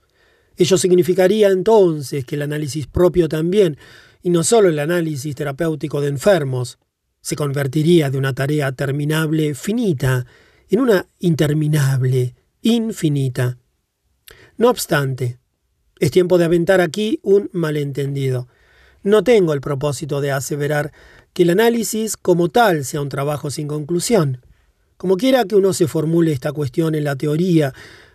[0.58, 3.78] Ello significaría entonces que el análisis propio también,
[4.22, 6.78] y no solo el análisis terapéutico de enfermos,
[7.22, 10.26] se convertiría de una tarea terminable finita
[10.70, 13.58] en una interminable infinita.
[14.58, 15.40] No obstante,
[16.00, 18.48] es tiempo de aventar aquí un malentendido.
[19.04, 20.92] No tengo el propósito de aseverar
[21.34, 24.42] que el análisis como tal sea un trabajo sin conclusión.
[24.98, 27.74] Como quiera que uno se formule esta cuestión en la teoría,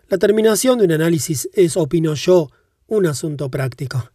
[0.09, 2.51] la terminación de un análisis es, opino yo,
[2.87, 4.11] un asunto práctico.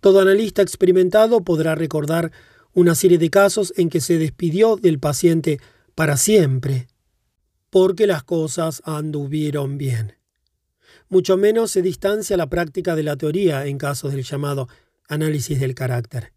[0.00, 2.30] Todo analista experimentado podrá recordar
[2.74, 5.60] una serie de casos en que se despidió del paciente
[5.94, 6.88] para siempre,
[7.74, 10.14] porque las cosas anduvieron bien.
[11.08, 14.68] Mucho menos se distancia la práctica de la teoría en casos del llamado
[15.08, 16.32] análisis del carácter.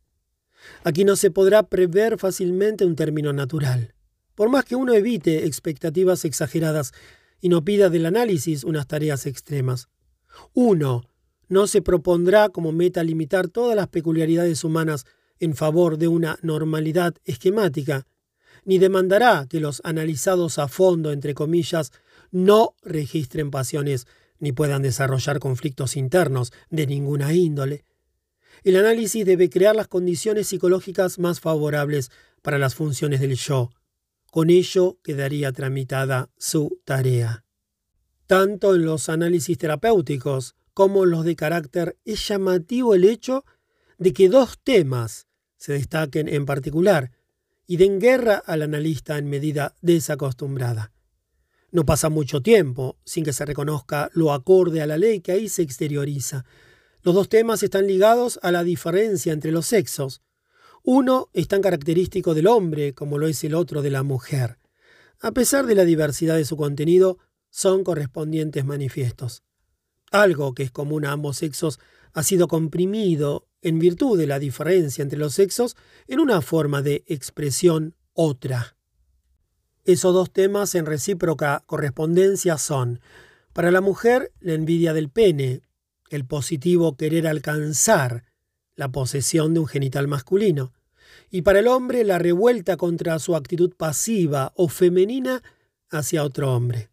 [0.84, 3.94] Aquí no se podrá prever fácilmente un término natural.
[4.34, 6.92] Por más que uno evite expectativas exageradas
[7.40, 9.90] y no pida del análisis unas tareas extremas.
[10.56, 11.04] Uno
[11.50, 15.06] no se propondrá como meta limitar todas las peculiaridades humanas
[15.40, 18.08] en favor de una normalidad esquemática,
[18.68, 21.94] ni demandará que los analizados a fondo, entre comillas,
[22.32, 24.08] no registren pasiones
[24.40, 27.86] ni puedan desarrollar conflictos internos de ninguna índole.
[28.66, 33.70] El análisis debe crear las condiciones psicológicas más favorables para las funciones del yo.
[34.32, 37.46] Con ello quedaría tramitada su tarea.
[38.26, 43.46] Tanto en los análisis terapéuticos como en los de carácter es llamativo el hecho
[43.98, 47.12] de que dos temas se destaquen en particular
[47.68, 50.92] y den guerra al analista en medida desacostumbrada.
[51.70, 55.50] No pasa mucho tiempo sin que se reconozca lo acorde a la ley que ahí
[55.50, 56.46] se exterioriza,
[57.08, 60.22] los dos temas están ligados a la diferencia entre los sexos.
[60.84, 64.60] Uno es tan característico del hombre como lo es el otro de la mujer.
[65.22, 67.18] A pesar de la diversidad de su contenido,
[67.50, 69.44] son correspondientes manifiestos.
[70.12, 71.80] Algo que es común a ambos sexos
[72.18, 77.04] ha sido comprimido, en virtud de la diferencia entre los sexos, en una forma de
[77.06, 78.76] expresión otra.
[79.86, 83.02] Esos dos temas en recíproca correspondencia son,
[83.54, 85.62] para la mujer, la envidia del pene,
[86.10, 88.24] el positivo querer alcanzar
[88.74, 90.74] la posesión de un genital masculino,
[91.30, 95.44] y para el hombre la revuelta contra su actitud pasiva o femenina
[95.92, 96.90] hacia otro hombre.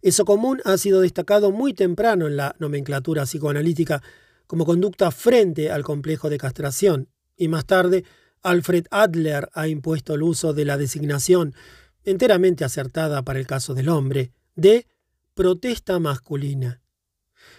[0.00, 4.02] Eso común ha sido destacado muy temprano en la nomenclatura psicoanalítica
[4.48, 8.04] como conducta frente al complejo de castración, y más tarde
[8.42, 11.54] Alfred Adler ha impuesto el uso de la designación,
[12.02, 14.86] enteramente acertada para el caso del hombre, de
[15.34, 16.80] protesta masculina.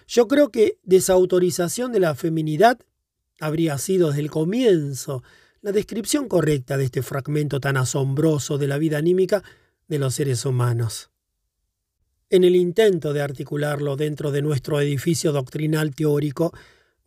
[0.07, 2.79] Yo creo que desautorización de la feminidad
[3.39, 5.23] habría sido desde el comienzo
[5.61, 9.43] la descripción correcta de este fragmento tan asombroso de la vida anímica
[9.87, 11.11] de los seres humanos.
[12.31, 16.53] En el intento de articularlo dentro de nuestro edificio doctrinal teórico,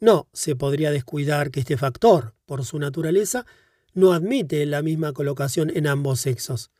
[0.02, 3.47] no se podría descuidar que este factor, por su naturaleza,
[3.94, 6.72] no admite la misma colocación en ambos sexos.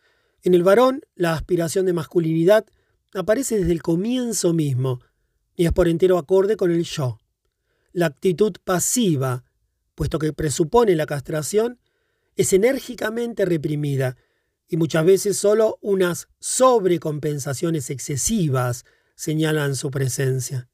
[0.43, 2.67] En el varón, la aspiración de masculinidad
[3.15, 5.01] aparece desde el comienzo mismo,
[5.55, 7.21] y es por entero acorde con el yo.
[7.93, 9.45] La actitud pasiva,
[9.95, 11.79] puesto que presupone la castración,
[12.35, 14.17] es enérgicamente reprimida
[14.67, 20.69] y muchas veces solo unas sobrecompensaciones excesivas señalan su presencia.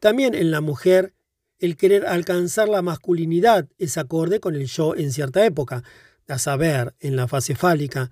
[0.00, 1.13] También en la mujer,
[1.58, 5.82] el querer alcanzar la masculinidad es acorde con el yo en cierta época,
[6.28, 8.10] a saber, en la fase fálica,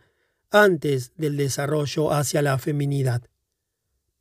[0.50, 3.22] antes del desarrollo hacia la feminidad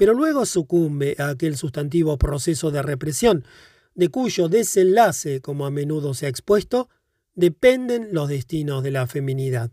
[0.02, 3.46] pero luego sucumbe a aquel sustantivo proceso de represión,
[3.94, 6.90] de cuyo desenlace, como a menudo se ha expuesto,
[7.36, 9.70] dependen los destinos de la feminidad.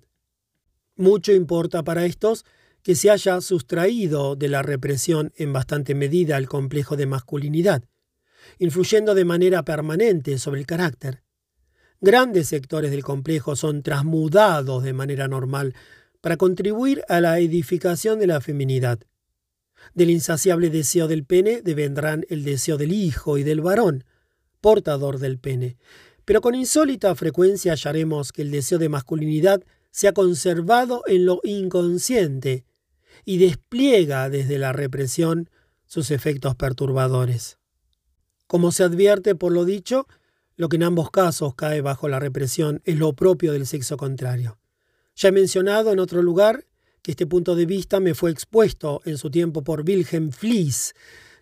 [0.96, 2.44] Mucho importa para estos
[2.82, 7.84] que se haya sustraído de la represión en bastante medida el complejo de masculinidad,
[8.58, 11.22] influyendo de manera permanente sobre el carácter.
[12.00, 15.74] Grandes sectores del complejo son transmudados de manera normal
[16.20, 19.00] para contribuir a la edificación de la feminidad.
[19.94, 24.04] Del insaciable deseo del pene devendrán el deseo del hijo y del varón,
[24.60, 25.76] portador del pene.
[26.24, 31.40] Pero con insólita frecuencia hallaremos que el deseo de masculinidad se ha conservado en lo
[31.42, 32.64] inconsciente
[33.24, 35.50] y despliega desde la represión
[35.86, 37.57] sus efectos perturbadores.
[38.48, 40.08] Como se advierte por lo dicho,
[40.56, 44.58] lo que en ambos casos cae bajo la represión es lo propio del sexo contrario.
[45.14, 46.64] Ya he mencionado en otro lugar
[47.02, 50.94] que este punto de vista me fue expuesto en su tiempo por Wilhelm Fliess,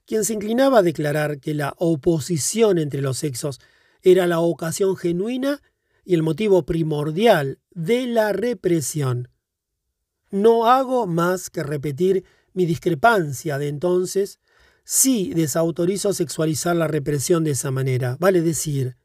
[0.05, 3.61] quien se inclinaba a declarar que la oposición entre los sexos
[4.03, 5.63] era la ocasión genuina
[6.05, 9.29] y el motivo primordial de la represión.
[10.33, 14.41] No hago más que repetir mi discrepancia de entonces
[14.89, 18.97] si desautorizo sexualizar la represión de esa manera, vale decir,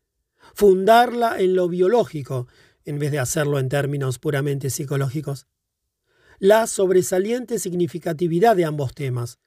[0.54, 2.48] fundarla en lo biológico
[2.86, 5.48] en vez de hacerlo en términos puramente psicológicos.
[6.38, 9.40] La sobresaliente significatividad de ambos temas,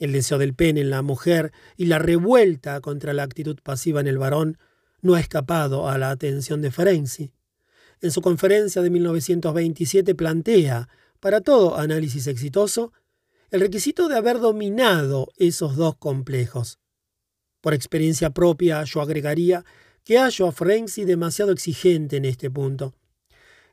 [0.00, 4.08] el deseo del pene en la mujer y la revuelta contra la actitud pasiva en
[4.08, 4.58] el varón,
[5.02, 7.32] no ha escapado a la atención de Ferenczi.
[8.00, 10.88] En su conferencia de 1927 plantea,
[11.20, 12.92] para todo análisis exitoso,
[13.50, 16.78] el requisito de haber dominado esos dos complejos.
[17.60, 19.64] Por experiencia propia, yo agregaría
[20.04, 22.94] que hallo a Ferenczi demasiado exigente en este punto.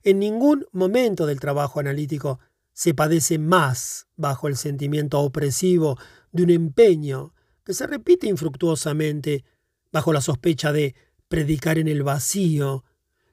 [0.04, 2.40] En ningún momento del trabajo analítico
[2.74, 5.98] se padece más bajo el sentimiento opresivo
[6.32, 9.46] de un empeño que se repite infructuosamente
[9.92, 10.96] bajo la sospecha de
[11.28, 12.84] predicar en el vacío,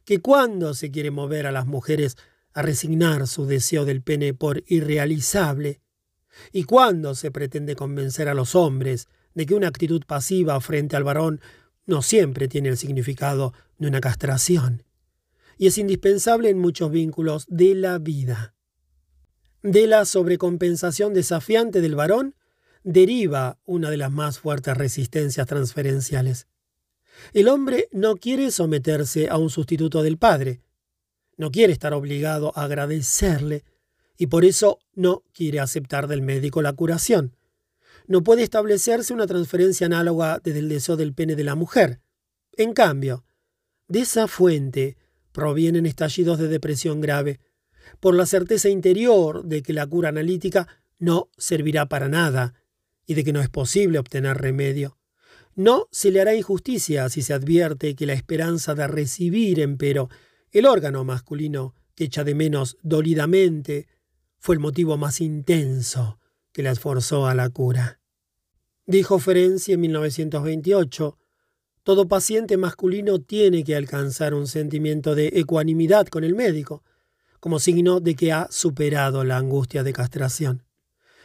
[0.05, 2.17] que cuando se quiere mover a las mujeres
[2.53, 5.81] a resignar su deseo del pene por irrealizable,
[6.53, 11.05] y cuando se pretende convencer a los hombres de que una actitud pasiva frente al
[11.05, 11.41] varón
[11.87, 14.85] no siempre tiene el significado de una castración,
[15.59, 18.55] y es indispensable en muchos vínculos de la vida.
[19.63, 22.35] De la sobrecompensación desafiante del varón
[22.83, 26.47] deriva una de las más fuertes resistencias transferenciales.
[27.33, 30.63] El hombre no quiere someterse a un sustituto del padre,
[31.37, 33.65] no quiere estar obligado a agradecerle
[34.21, 37.35] y por eso no quiere aceptar del médico la curación.
[38.07, 42.03] No puede establecerse una transferencia análoga desde el deseo del pene de la mujer.
[42.53, 43.25] En cambio,
[43.89, 44.99] de esa fuente
[45.33, 47.41] provienen estallidos de depresión grave,
[47.99, 52.53] por la certeza interior de que la cura analítica no servirá para nada
[53.07, 54.99] y de que no es posible obtener remedio.
[55.55, 60.11] No se le hará injusticia si se advierte que la esperanza de recibir, empero,
[60.53, 63.89] el órgano masculino que echa de menos dolidamente
[64.41, 66.19] fue el motivo más intenso
[66.51, 68.01] que la esforzó a la cura.
[68.87, 71.17] Dijo Ferenczi en 1928,
[71.85, 76.83] todo paciente masculino tiene que alcanzar un sentimiento de ecuanimidad con el médico,
[77.39, 80.65] como signo de que ha superado la angustia de castración.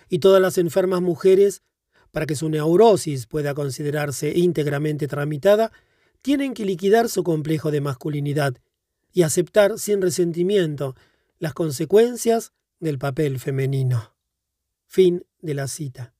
[0.07, 1.63] Y todas las enfermas mujeres
[2.15, 5.73] para que su neurosis pueda considerarse íntegramente tramitada,
[6.21, 8.55] tienen que liquidar su complejo de masculinidad
[9.11, 10.95] y aceptar sin resentimiento
[11.39, 14.15] las consecuencias del papel femenino.
[14.87, 16.13] Fin de la cita.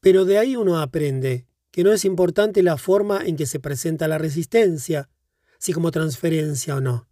[0.00, 4.08] Pero de ahí uno aprende que no es importante la forma en que se presenta
[4.08, 5.10] la resistencia,
[5.58, 7.08] si como transferencia o no.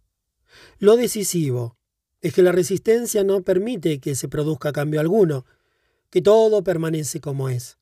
[0.79, 1.77] Lo decisivo
[2.21, 5.45] es que la resistencia no permite que se produzca cambio alguno,
[6.09, 7.77] que todo permanece como es.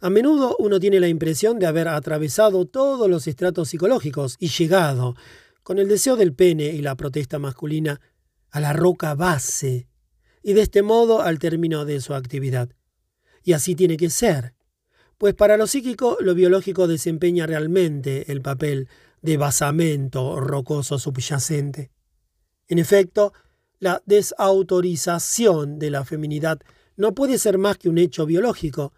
[0.00, 5.14] A menudo uno tiene la impresión de haber atravesado todos los estratos psicológicos y llegado,
[5.62, 8.00] con el deseo del pene y la protesta masculina,
[8.50, 9.88] a la roca base,
[10.44, 12.68] y de este modo al término de su actividad.
[13.42, 14.54] Y así tiene que ser,
[15.16, 18.88] pues para lo psíquico lo biológico desempeña realmente el papel
[19.22, 21.90] de basamento rocoso subyacente.
[22.68, 23.32] En efecto,
[23.78, 26.60] la desautorización de la feminidad
[26.96, 28.92] no puede ser más que un hecho biológico,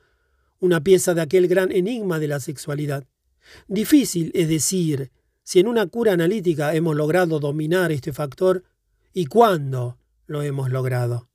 [0.58, 3.04] una pieza de aquel gran enigma de la sexualidad.
[3.68, 5.12] Difícil es decir
[5.44, 8.64] si en una cura analítica hemos logrado dominar este factor
[9.12, 11.28] y cuándo lo hemos logrado.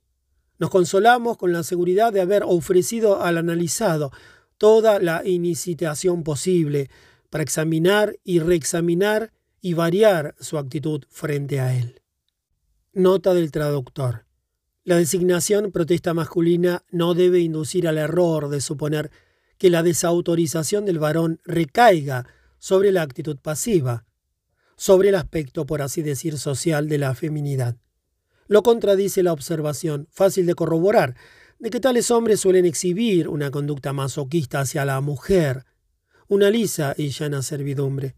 [0.62, 4.12] Nos consolamos con la seguridad de haber ofrecido al analizado
[4.60, 6.92] toda la incitación posible
[7.32, 12.04] para examinar y reexaminar y variar su actitud frente a él.
[12.94, 14.28] Nota del traductor.
[14.84, 19.10] La designación protesta masculina no debe inducir al error de suponer
[19.58, 22.28] que la desautorización del varón recaiga
[22.60, 24.06] sobre la actitud pasiva,
[24.76, 27.78] sobre el aspecto, por así decir, social de la feminidad.
[28.51, 31.16] Lo contradice la observación, fácil de corroborar,
[31.60, 35.64] de que tales hombres suelen exhibir una conducta masoquista hacia la mujer,
[36.28, 38.17] una lisa y llana servidumbre.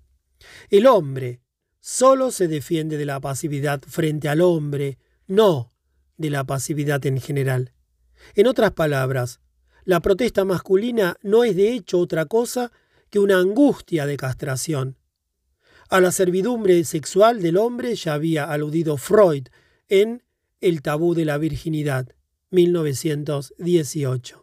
[0.72, 1.44] El hombre
[1.80, 5.72] solo se defiende de la pasividad frente al hombre, no
[6.18, 7.72] de la pasividad en general.
[8.34, 9.40] En otras palabras,
[9.84, 12.72] la protesta masculina no es de hecho otra cosa
[13.12, 14.98] que una angustia de castración.
[15.92, 19.50] A la servidumbre sexual del hombre ya había aludido Freud
[20.02, 20.24] en
[20.60, 22.16] El tabú de la virginidad,
[22.50, 24.43] 1918.